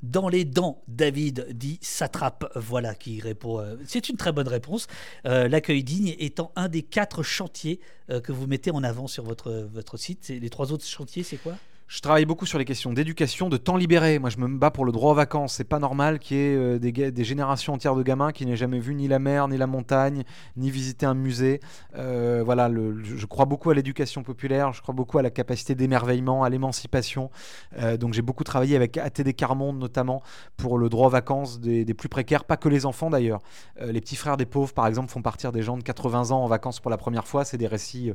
Dans 0.03 0.29
les 0.29 0.45
dents, 0.45 0.83
David 0.87 1.49
dit 1.53 1.79
s'attrape. 1.83 2.51
Voilà 2.55 2.95
qui 2.95 3.21
répond. 3.21 3.61
euh, 3.61 3.77
C'est 3.85 4.09
une 4.09 4.17
très 4.17 4.33
bonne 4.33 4.49
réponse. 4.49 4.87
Euh, 5.27 5.49
L'accueil 5.49 5.83
digne 5.83 6.15
étant 6.19 6.53
un 6.57 6.69
des 6.69 6.83
quatre 6.83 7.23
chantiers 7.23 7.81
euh, 8.11 8.21
que 8.21 8.31
vous 8.31 8.47
mettez 8.47 8.71
en 8.71 8.85
avant 8.85 9.07
sur 9.09 9.25
votre, 9.25 9.69
votre 9.73 9.97
site. 9.97 10.29
Les 10.29 10.51
trois 10.51 10.73
autres 10.73 10.87
chantiers, 10.87 11.23
c'est 11.25 11.39
quoi? 11.39 11.57
Je 11.89 12.03
travaille 12.03 12.27
beaucoup 12.27 12.45
sur 12.45 12.59
les 12.59 12.67
questions 12.67 12.93
d'éducation, 12.93 13.49
de 13.49 13.57
temps 13.57 13.79
libéré. 13.79 14.19
Moi, 14.19 14.29
je 14.29 14.37
me 14.37 14.47
bats 14.59 14.71
pour 14.71 14.85
le 14.85 14.93
droit 14.93 15.13
aux 15.13 15.15
vacances. 15.15 15.55
C'est 15.55 15.65
pas 15.65 15.79
normal 15.79 16.19
qu'il 16.19 16.37
y 16.37 16.41
ait 16.41 16.55
euh, 16.55 16.79
des, 16.79 17.25
générations 17.25 17.73
entières 17.73 17.95
de 17.95 18.03
gamins 18.03 18.31
qui 18.31 18.45
n'aient 18.45 18.59
jamais 18.59 18.79
vu 18.79 18.95
ni 18.95 19.09
la 19.09 19.19
mer, 19.19 19.49
ni 19.49 19.57
la 19.57 19.67
montagne, 19.67 20.25
ni 20.59 20.71
visité 20.71 21.07
un 21.07 21.15
musée. 21.15 21.61
Euh, 21.97 22.43
voilà, 22.45 22.71
je 23.03 23.25
crois 23.25 23.47
beaucoup 23.47 23.71
à 23.71 23.75
l'éducation 23.75 24.23
populaire. 24.23 24.75
Je 24.75 24.83
crois 24.83 24.95
beaucoup 24.95 25.17
à 25.17 25.23
la 25.23 25.31
capacité 25.31 25.75
d'émerveillement, 25.75 26.45
à 26.45 26.51
l'émancipation. 26.51 27.31
Euh, 27.79 27.97
donc, 27.97 28.13
j'ai 28.13 28.21
beaucoup 28.21 28.45
travaillé 28.45 28.77
avec 28.77 28.99
ATD 28.99 29.35
Carmonde, 29.35 29.79
notamment, 29.79 30.23
pour 30.59 30.77
le 30.77 30.91
droit 30.91 31.07
aux 31.07 31.11
vacances 31.11 31.59
des, 31.59 31.87
plus 31.95 32.11
précaires, 32.11 32.45
pas 32.45 32.59
que 32.59 32.69
les 32.69 32.85
enfants 32.85 33.09
d'ailleurs. 33.09 33.41
Les 33.81 34.03
petits 34.03 34.17
frères 34.17 34.37
des 34.37 34.45
pauvres, 34.45 34.75
par 34.75 34.87
exemple, 34.87 35.11
font 35.11 35.23
partir 35.23 35.53
des 35.53 35.63
gens 35.63 35.79
de 35.79 35.83
80 35.83 36.33
ans 36.33 36.45
en 36.45 36.49
vacances 36.49 36.81
pour 36.81 36.91
la 36.91 36.99
première 36.99 37.27
fois. 37.27 37.47
C'est 37.47 37.57
des 37.57 37.67
récits 37.67 38.13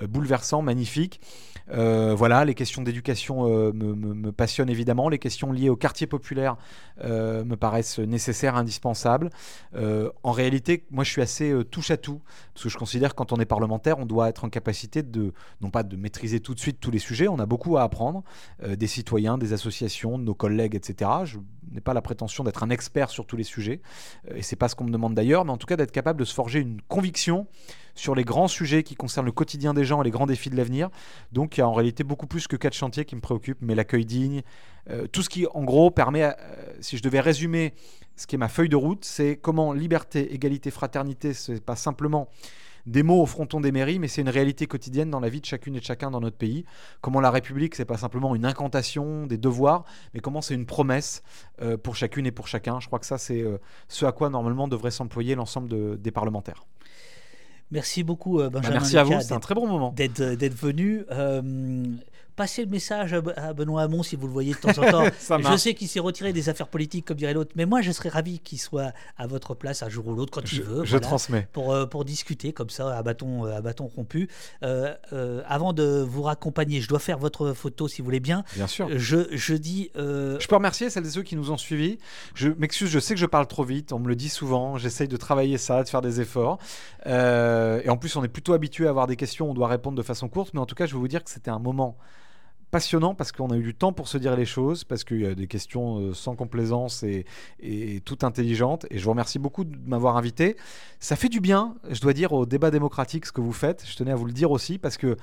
bouleversants, 0.00 0.62
magnifiques. 0.62 1.20
Voilà, 1.68 2.44
les 2.44 2.54
questions 2.54 2.82
d'éducation 2.82 3.11
euh, 3.14 3.72
me, 3.72 3.94
me- 3.94 4.32
passionnent 4.32 4.70
évidemment. 4.70 5.08
Les 5.08 5.18
questions 5.18 5.52
liées 5.52 5.68
au 5.68 5.76
quartier 5.76 6.06
populaire 6.06 6.56
euh, 7.04 7.44
me 7.44 7.56
paraissent 7.56 7.98
nécessaires, 7.98 8.56
indispensables. 8.56 9.30
Euh, 9.74 10.10
en 10.22 10.32
réalité, 10.32 10.84
moi, 10.90 11.04
je 11.04 11.10
suis 11.10 11.22
assez 11.22 11.54
touche 11.70 11.90
à 11.90 11.96
tout 11.96 12.20
parce 12.54 12.64
que 12.64 12.68
je 12.68 12.78
considère 12.78 13.10
que 13.10 13.16
quand 13.16 13.32
on 13.32 13.36
est 13.36 13.44
parlementaire, 13.46 13.98
on 13.98 14.06
doit 14.06 14.28
être 14.28 14.44
en 14.44 14.48
capacité 14.48 15.02
de, 15.02 15.32
non 15.60 15.70
pas 15.70 15.82
de 15.82 15.96
maîtriser 15.96 16.40
tout 16.40 16.54
de 16.54 16.60
suite 16.60 16.78
tous 16.80 16.90
les 16.90 16.98
sujets, 16.98 17.28
on 17.28 17.38
a 17.38 17.46
beaucoup 17.46 17.76
à 17.76 17.82
apprendre 17.82 18.22
des 18.66 18.86
citoyens, 18.86 19.38
des 19.38 19.52
associations, 19.52 20.18
de 20.18 20.24
nos 20.24 20.34
collègues, 20.34 20.74
etc. 20.74 21.10
Je 21.24 21.38
n'ai 21.70 21.80
pas 21.80 21.94
la 21.94 22.02
prétention 22.02 22.44
d'être 22.44 22.62
un 22.62 22.70
expert 22.70 23.10
sur 23.10 23.26
tous 23.26 23.36
les 23.36 23.44
sujets, 23.44 23.80
et 24.34 24.42
c'est 24.42 24.56
pas 24.56 24.68
ce 24.68 24.74
qu'on 24.74 24.84
me 24.84 24.90
demande 24.92 25.14
d'ailleurs, 25.14 25.44
mais 25.44 25.52
en 25.52 25.56
tout 25.56 25.66
cas 25.66 25.76
d'être 25.76 25.92
capable 25.92 26.20
de 26.20 26.24
se 26.24 26.34
forger 26.34 26.60
une 26.60 26.80
conviction 26.88 27.46
sur 27.94 28.14
les 28.14 28.24
grands 28.24 28.48
sujets 28.48 28.82
qui 28.82 28.94
concernent 28.94 29.26
le 29.26 29.32
quotidien 29.32 29.74
des 29.74 29.84
gens 29.84 30.00
et 30.02 30.04
les 30.04 30.10
grands 30.10 30.26
défis 30.26 30.50
de 30.50 30.56
l'avenir. 30.56 30.88
Donc 31.32 31.56
il 31.56 31.60
y 31.60 31.62
a 31.62 31.68
en 31.68 31.72
réalité 31.72 32.04
beaucoup 32.04 32.26
plus 32.26 32.46
que 32.46 32.56
quatre 32.56 32.74
chantiers 32.74 33.04
qui 33.04 33.16
me 33.16 33.20
préoccupent, 33.20 33.60
mais 33.60 33.74
l'accueil 33.74 34.04
digne, 34.04 34.42
euh, 34.90 35.06
tout 35.06 35.22
ce 35.22 35.28
qui 35.28 35.46
en 35.52 35.64
gros 35.64 35.90
permet, 35.90 36.24
euh, 36.24 36.32
si 36.80 36.96
je 36.96 37.02
devais 37.02 37.20
résumer 37.20 37.74
ce 38.16 38.26
qui 38.26 38.36
est 38.36 38.38
ma 38.38 38.48
feuille 38.48 38.68
de 38.68 38.76
route, 38.76 39.04
c'est 39.04 39.36
comment 39.36 39.72
liberté, 39.72 40.34
égalité, 40.34 40.70
fraternité, 40.70 41.34
c'est 41.34 41.62
pas 41.62 41.76
simplement 41.76 42.28
des 42.84 43.04
mots 43.04 43.22
au 43.22 43.26
fronton 43.26 43.60
des 43.60 43.70
mairies, 43.70 44.00
mais 44.00 44.08
c'est 44.08 44.22
une 44.22 44.28
réalité 44.28 44.66
quotidienne 44.66 45.08
dans 45.08 45.20
la 45.20 45.28
vie 45.28 45.40
de 45.40 45.46
chacune 45.46 45.76
et 45.76 45.80
de 45.80 45.84
chacun 45.84 46.10
dans 46.10 46.20
notre 46.20 46.36
pays. 46.36 46.64
Comment 47.00 47.20
la 47.20 47.30
République, 47.30 47.76
c'est 47.76 47.84
pas 47.84 47.96
simplement 47.96 48.34
une 48.34 48.44
incantation, 48.44 49.26
des 49.26 49.38
devoirs, 49.38 49.84
mais 50.14 50.20
comment 50.20 50.42
c'est 50.42 50.54
une 50.54 50.66
promesse 50.66 51.22
euh, 51.60 51.76
pour 51.76 51.94
chacune 51.94 52.26
et 52.26 52.32
pour 52.32 52.48
chacun. 52.48 52.80
Je 52.80 52.88
crois 52.88 52.98
que 52.98 53.06
ça, 53.06 53.18
c'est 53.18 53.44
ce 53.86 54.04
à 54.04 54.10
quoi 54.10 54.30
normalement 54.30 54.66
devrait 54.66 54.90
s'employer 54.90 55.36
l'ensemble 55.36 55.68
de- 55.68 55.94
des 55.94 56.10
parlementaires. 56.10 56.64
Merci 57.72 58.02
beaucoup, 58.04 58.38
euh, 58.38 58.50
Bah, 58.50 58.60
Benjamin. 58.60 58.74
merci 58.74 58.98
à 58.98 59.02
vous, 59.04 59.14
c'est 59.20 59.32
un 59.32 59.40
très 59.40 59.54
bon 59.54 59.66
moment. 59.66 59.92
d'être 59.96 60.20
euh, 60.20 60.36
d'être 60.36 60.54
venu. 60.54 61.04
Euh, 61.10 61.82
passez 62.36 62.64
le 62.64 62.70
message 62.70 63.12
à, 63.12 63.20
Be- 63.20 63.34
à 63.36 63.52
Benoît 63.52 63.82
Hamon 63.82 64.02
si 64.02 64.16
vous 64.16 64.26
le 64.26 64.32
voyez 64.32 64.52
de 64.54 64.58
temps 64.58 64.70
en 64.82 64.90
temps. 64.90 65.04
Je 65.52 65.56
sais 65.56 65.74
qu'il 65.74 65.88
s'est 65.88 66.00
retiré 66.00 66.32
des 66.32 66.48
affaires 66.48 66.68
politiques, 66.68 67.04
comme 67.06 67.16
dirait 67.16 67.34
l'autre, 67.34 67.52
mais 67.56 67.66
moi, 67.66 67.80
je 67.82 67.90
serais 67.92 68.08
ravi 68.08 68.38
qu'il 68.40 68.58
soit 68.60 68.92
à 69.16 69.26
votre 69.26 69.54
place 69.54 69.82
un 69.82 69.88
jour 69.88 70.06
ou 70.08 70.14
l'autre, 70.14 70.32
quand 70.32 70.42
il 70.52 70.56
Je, 70.56 70.62
veut. 70.62 70.84
je 70.84 70.90
voilà, 70.90 71.06
transmets. 71.06 71.48
Pour, 71.52 71.72
euh, 71.72 71.86
pour 71.86 72.04
discuter 72.04 72.52
comme 72.52 72.70
ça 72.70 72.96
à 72.96 73.02
bâton, 73.02 73.46
euh, 73.46 73.56
à 73.56 73.60
bâton 73.60 73.86
rompu. 73.86 74.28
Euh, 74.62 74.94
euh, 75.12 75.42
avant 75.46 75.72
de 75.72 76.04
vous 76.06 76.22
raccompagner, 76.22 76.80
je 76.80 76.88
dois 76.88 76.98
faire 76.98 77.18
votre 77.18 77.52
photo 77.52 77.88
si 77.88 78.00
vous 78.02 78.06
voulez 78.06 78.20
bien. 78.20 78.44
Bien 78.54 78.66
sûr. 78.66 78.88
Je, 78.98 79.26
je 79.30 79.54
dis. 79.54 79.90
Je 79.94 80.46
peux 80.46 80.56
remercier 80.56 80.90
celles 80.90 81.06
et 81.06 81.10
ceux 81.10 81.22
qui 81.22 81.36
nous 81.36 81.50
ont 81.50 81.56
suivis. 81.58 81.98
Je 82.34 82.48
m'excuse, 82.48 82.88
je 82.90 82.98
sais 82.98 83.14
que 83.14 83.20
je 83.20 83.26
parle 83.26 83.46
trop 83.46 83.64
vite, 83.64 83.92
on 83.92 83.98
me 83.98 84.08
le 84.08 84.16
dit 84.16 84.28
souvent. 84.28 84.76
J'essaye 84.78 85.08
de 85.08 85.16
travailler 85.16 85.58
ça, 85.58 85.82
de 85.82 85.88
faire 85.88 86.02
des 86.02 86.20
efforts. 86.20 86.58
Et 87.06 87.88
en 87.88 87.96
plus, 87.96 88.16
on 88.16 88.24
est 88.24 88.28
plutôt 88.28 88.52
habitué 88.54 88.86
à 88.86 88.90
avoir 88.90 89.06
des 89.06 89.16
questions, 89.16 89.50
on 89.50 89.54
doit 89.54 89.68
répondre 89.68 89.96
de 89.96 90.02
façon 90.02 90.28
courte. 90.28 90.52
Mais 90.54 90.60
en 90.60 90.66
tout 90.66 90.74
cas, 90.74 90.86
je 90.86 90.94
vais 90.94 90.98
vous 91.00 91.08
dire 91.08 91.22
que 91.24 91.30
c'était 91.30 91.50
un 91.50 91.58
moment 91.58 91.96
passionnant 92.72 93.14
parce 93.14 93.32
qu'on 93.32 93.50
a 93.50 93.56
eu 93.56 93.62
du 93.62 93.74
temps 93.74 93.92
pour 93.92 94.08
se 94.08 94.18
dire 94.18 94.34
les 94.34 94.46
choses, 94.46 94.82
parce 94.82 95.04
qu'il 95.04 95.20
y 95.20 95.26
a 95.26 95.34
des 95.34 95.46
questions 95.46 95.98
euh, 95.98 96.14
sans 96.14 96.34
complaisance 96.34 97.02
et, 97.02 97.26
et 97.60 98.00
toutes 98.00 98.24
intelligentes. 98.24 98.86
Et 98.90 98.98
je 98.98 99.04
vous 99.04 99.10
remercie 99.10 99.38
beaucoup 99.38 99.62
de 99.62 99.76
m'avoir 99.86 100.16
invité. 100.16 100.56
Ça 100.98 101.14
fait 101.14 101.28
du 101.28 101.40
bien, 101.40 101.74
je 101.90 102.00
dois 102.00 102.14
dire, 102.14 102.32
au 102.32 102.46
débat 102.46 102.70
démocratique 102.70 103.26
ce 103.26 103.32
que 103.32 103.42
vous 103.42 103.52
faites. 103.52 103.84
Je 103.86 103.94
tenais 103.94 104.10
à 104.10 104.16
vous 104.16 104.24
le 104.24 104.32
dire 104.32 104.50
aussi 104.50 104.78
parce 104.78 104.96
que 104.96 105.16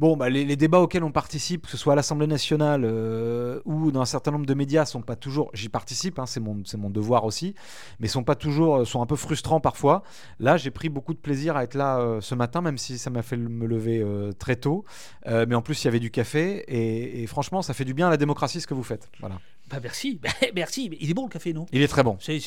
Bon, 0.00 0.16
bah, 0.16 0.30
les, 0.30 0.56
débats 0.56 0.80
auxquels 0.80 1.04
on 1.04 1.12
participe, 1.12 1.66
que 1.66 1.70
ce 1.70 1.76
soit 1.76 1.92
à 1.92 1.96
l'Assemblée 1.96 2.26
nationale 2.26 2.86
euh, 2.86 3.60
ou 3.66 3.90
dans 3.90 4.00
un 4.00 4.06
certain 4.06 4.30
nombre 4.30 4.46
de 4.46 4.54
médias, 4.54 4.86
sont 4.86 5.02
pas 5.02 5.14
toujours. 5.14 5.50
J'y 5.52 5.68
participe, 5.68 6.18
hein, 6.18 6.24
c'est 6.24 6.40
mon, 6.40 6.62
mon 6.78 6.88
devoir 6.88 7.26
aussi, 7.26 7.54
mais 7.98 8.08
sont 8.08 8.24
pas 8.24 8.34
toujours, 8.34 8.86
sont 8.86 9.02
un 9.02 9.06
peu 9.06 9.14
frustrants 9.14 9.60
parfois. 9.60 10.02
Là, 10.38 10.56
j'ai 10.56 10.70
pris 10.70 10.88
beaucoup 10.88 11.12
de 11.12 11.18
plaisir 11.18 11.54
à 11.54 11.64
être 11.64 11.74
là 11.74 11.98
euh, 11.98 12.22
ce 12.22 12.34
matin, 12.34 12.62
même 12.62 12.78
si 12.78 12.96
ça 12.96 13.10
m'a 13.10 13.20
fait 13.20 13.36
me 13.36 13.66
lever 13.66 14.00
euh, 14.00 14.32
très 14.32 14.56
tôt. 14.56 14.86
Euh, 15.26 15.44
mais 15.46 15.54
en 15.54 15.60
plus, 15.60 15.84
il 15.84 15.86
y 15.86 15.88
avait 15.88 16.00
du 16.00 16.10
café 16.10 16.64
et, 16.66 17.22
et 17.22 17.26
franchement, 17.26 17.60
ça 17.60 17.74
fait 17.74 17.84
du 17.84 17.92
bien 17.92 18.06
à 18.06 18.10
la 18.10 18.16
démocratie 18.16 18.62
ce 18.62 18.66
que 18.66 18.72
vous 18.72 18.82
faites. 18.82 19.10
Voilà. 19.20 19.38
Bah, 19.70 19.78
merci, 19.82 20.20
merci. 20.54 20.90
Il 21.00 21.10
est 21.10 21.14
bon 21.14 21.24
le 21.24 21.30
café, 21.30 21.52
non? 21.52 21.66
Il 21.72 21.82
est 21.82 21.88
très 21.88 22.02
bon. 22.02 22.16
C'est 22.20 22.38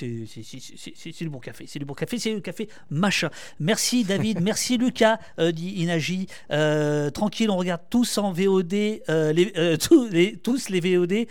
du 1.22 1.30
bon 1.30 1.40
café, 1.40 1.66
c'est 1.68 1.80
du 1.80 1.86
bon 1.86 1.94
café, 1.94 2.20
c'est 2.20 2.34
le 2.34 2.41
café 2.41 2.68
machin. 2.90 3.30
Merci 3.60 4.04
David, 4.04 4.41
merci 4.41 4.78
Lucas, 4.78 5.20
euh, 5.40 5.52
dit 5.52 5.70
Inagi. 5.78 6.28
Euh, 6.52 7.10
tranquille, 7.10 7.50
on 7.50 7.58
regarde 7.58 7.82
tous 7.90 8.18
en 8.18 8.34
VOD, 8.34 8.74
euh, 9.10 9.32
les, 9.32 9.78
tous, 9.78 10.08
les, 10.10 10.36
tous 10.38 10.70
les 10.70 10.80
VOD. 10.80 11.28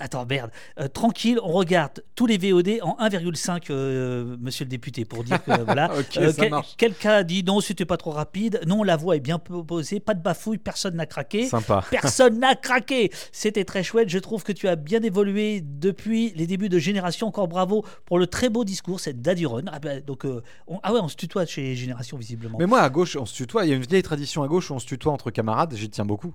Attends, 0.00 0.24
merde. 0.26 0.50
Euh, 0.80 0.88
tranquille, 0.88 1.38
on 1.42 1.52
regarde 1.52 2.02
tous 2.14 2.26
les 2.26 2.38
VOD 2.38 2.78
en 2.82 2.96
1,5, 2.98 3.70
euh, 3.70 4.36
monsieur 4.40 4.64
le 4.64 4.70
député, 4.70 5.04
pour 5.04 5.22
dire 5.24 5.42
que 5.44 5.60
voilà. 5.62 5.90
Ok, 5.98 6.16
Euh, 6.16 6.32
ça 6.32 6.42
quel- 6.42 6.50
marche. 6.50 6.74
Quelqu'un 6.76 7.10
a 7.12 7.22
dit 7.22 7.44
non, 7.44 7.60
c'était 7.60 7.84
pas 7.84 7.96
trop 7.98 8.10
rapide. 8.10 8.60
Non, 8.66 8.82
la 8.82 8.96
voix 8.96 9.16
est 9.16 9.20
bien 9.20 9.38
posée, 9.38 10.00
pas 10.00 10.14
de 10.14 10.22
bafouille, 10.22 10.58
personne 10.58 10.96
n'a 10.96 11.06
craqué. 11.06 11.46
Sympa. 11.46 11.84
Personne 11.90 12.38
n'a 12.38 12.54
craqué. 12.54 13.10
C'était 13.32 13.64
très 13.64 13.82
chouette. 13.82 14.08
Je 14.08 14.18
trouve 14.18 14.42
que 14.42 14.52
tu 14.52 14.68
as 14.68 14.76
bien 14.76 15.02
évolué 15.02 15.60
depuis 15.62 16.32
les 16.34 16.46
débuts 16.46 16.68
de 16.70 16.78
Génération. 16.78 17.26
Encore 17.28 17.48
bravo 17.48 17.84
pour 18.06 18.18
le 18.18 18.26
très 18.26 18.48
beau 18.48 18.64
discours. 18.64 19.00
C'est 19.00 19.20
Daddy 19.20 19.44
Run. 19.46 19.64
Ah, 19.70 19.78
bah, 19.80 20.00
donc, 20.00 20.24
euh, 20.24 20.42
on- 20.66 20.80
ah 20.82 20.92
ouais, 20.94 21.00
on 21.02 21.08
se 21.08 21.16
tutoie 21.16 21.44
chez 21.46 21.74
Génération, 21.76 22.16
visiblement. 22.16 22.56
Mais 22.58 22.66
moi, 22.66 22.80
à 22.80 22.88
gauche, 22.88 23.16
on 23.16 23.26
se 23.26 23.34
tutoie. 23.34 23.64
Il 23.66 23.68
y 23.70 23.72
a 23.72 23.76
une 23.76 23.82
vieille 23.86 24.02
tradition 24.02 24.42
à 24.42 24.48
gauche 24.48 24.70
où 24.70 24.74
on 24.74 24.78
se 24.78 24.86
tutoie 24.86 25.12
entre 25.12 25.30
camarades. 25.30 25.74
J'y 25.76 25.90
tiens 25.90 26.04
beaucoup. 26.06 26.32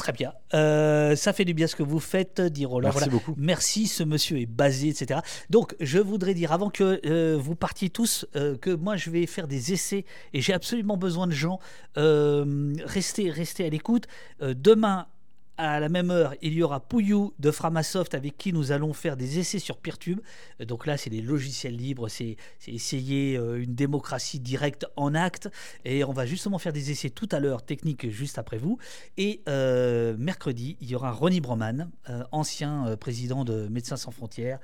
Très 0.00 0.12
bien. 0.12 0.32
Euh, 0.54 1.14
ça 1.14 1.34
fait 1.34 1.44
du 1.44 1.52
bien 1.52 1.66
ce 1.66 1.76
que 1.76 1.82
vous 1.82 2.00
faites, 2.00 2.40
dit 2.40 2.64
Roland. 2.64 2.88
Merci 2.88 2.98
Voilà. 3.00 3.12
beaucoup. 3.12 3.34
Merci, 3.36 3.86
ce 3.86 4.02
monsieur 4.02 4.38
est 4.38 4.46
basé, 4.46 4.88
etc. 4.88 5.20
Donc, 5.50 5.76
je 5.78 5.98
voudrais 5.98 6.32
dire, 6.32 6.52
avant 6.52 6.70
que 6.70 7.02
euh, 7.04 7.36
vous 7.38 7.54
partiez 7.54 7.90
tous, 7.90 8.24
euh, 8.34 8.56
que 8.56 8.70
moi, 8.70 8.96
je 8.96 9.10
vais 9.10 9.26
faire 9.26 9.46
des 9.46 9.74
essais 9.74 10.06
et 10.32 10.40
j'ai 10.40 10.54
absolument 10.54 10.96
besoin 10.96 11.26
de 11.26 11.32
gens. 11.32 11.58
Restez, 11.96 13.28
restez 13.30 13.66
à 13.66 13.68
l'écoute. 13.68 14.06
Demain, 14.40 15.06
à 15.60 15.78
la 15.78 15.90
même 15.90 16.10
heure, 16.10 16.34
il 16.40 16.54
y 16.54 16.62
aura 16.62 16.80
Pouillou 16.80 17.34
de 17.38 17.50
Framasoft 17.50 18.14
avec 18.14 18.38
qui 18.38 18.52
nous 18.52 18.72
allons 18.72 18.94
faire 18.94 19.16
des 19.16 19.38
essais 19.38 19.58
sur 19.58 19.76
Peertube. 19.76 20.20
Donc 20.58 20.86
là, 20.86 20.96
c'est 20.96 21.10
des 21.10 21.20
logiciels 21.20 21.76
libres, 21.76 22.08
c'est 22.08 22.36
essayer 22.66 23.36
euh, 23.36 23.62
une 23.62 23.74
démocratie 23.74 24.40
directe 24.40 24.86
en 24.96 25.14
acte. 25.14 25.50
Et 25.84 26.02
on 26.02 26.12
va 26.12 26.24
justement 26.24 26.58
faire 26.58 26.72
des 26.72 26.90
essais 26.90 27.10
tout 27.10 27.28
à 27.30 27.40
l'heure, 27.40 27.62
techniques, 27.62 28.08
juste 28.08 28.38
après 28.38 28.56
vous. 28.56 28.78
Et 29.18 29.42
euh, 29.48 30.16
mercredi, 30.18 30.78
il 30.80 30.88
y 30.88 30.94
aura 30.94 31.12
Ronnie 31.12 31.42
Broman, 31.42 31.90
euh, 32.08 32.24
ancien 32.32 32.96
président 32.96 33.44
de 33.44 33.68
Médecins 33.68 33.98
sans 33.98 34.12
frontières, 34.12 34.60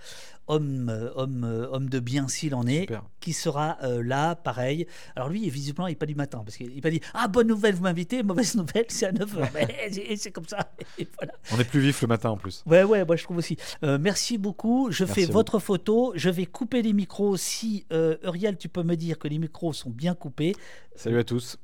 homme, 0.48 0.88
euh, 0.88 1.10
homme, 1.14 1.44
euh, 1.44 1.68
homme 1.70 1.88
de 1.88 2.00
bien 2.00 2.28
s'il 2.28 2.54
en 2.54 2.66
est, 2.66 2.80
Super. 2.82 3.02
qui 3.20 3.32
sera 3.32 3.78
euh, 3.82 4.02
là, 4.02 4.34
pareil. 4.34 4.86
Alors 5.14 5.28
lui, 5.28 5.48
visiblement, 5.50 5.86
il 5.88 5.92
n'est 5.92 5.96
pas 5.96 6.06
du 6.06 6.14
matin, 6.14 6.42
parce 6.44 6.56
qu'il 6.56 6.80
va 6.80 6.90
dire 6.90 7.00
Ah, 7.14 7.28
bonne 7.28 7.48
nouvelle, 7.48 7.74
vous 7.74 7.82
m'invitez, 7.82 8.22
mauvaise 8.22 8.54
nouvelle, 8.54 8.86
c'est 8.88 9.06
à 9.06 9.12
9h. 9.12 9.48
Mais 9.54 10.16
c'est 10.16 10.30
comme 10.30 10.46
ça. 10.46 10.70
Et 10.98 11.08
voilà. 11.16 11.32
On 11.52 11.58
est 11.58 11.64
plus 11.64 11.80
vif 11.80 12.00
le 12.02 12.08
matin 12.08 12.30
en 12.30 12.36
plus. 12.36 12.62
Ouais, 12.66 12.84
ouais, 12.84 13.04
moi 13.04 13.16
je 13.16 13.24
trouve 13.24 13.38
aussi. 13.38 13.56
Euh, 13.82 13.98
merci 14.00 14.38
beaucoup. 14.38 14.88
Je 14.90 15.04
Merci 15.04 15.26
fais 15.26 15.32
votre 15.32 15.58
photo. 15.58 16.12
Je 16.14 16.30
vais 16.30 16.46
couper 16.46 16.82
les 16.82 16.92
micros. 16.92 17.36
Si, 17.36 17.86
euh, 17.92 18.16
Uriel, 18.24 18.56
tu 18.56 18.68
peux 18.68 18.82
me 18.82 18.94
dire 18.96 19.18
que 19.18 19.28
les 19.28 19.38
micros 19.38 19.72
sont 19.72 19.90
bien 19.90 20.14
coupés. 20.14 20.54
Salut 20.94 21.18
à 21.18 21.24
tous. 21.24 21.58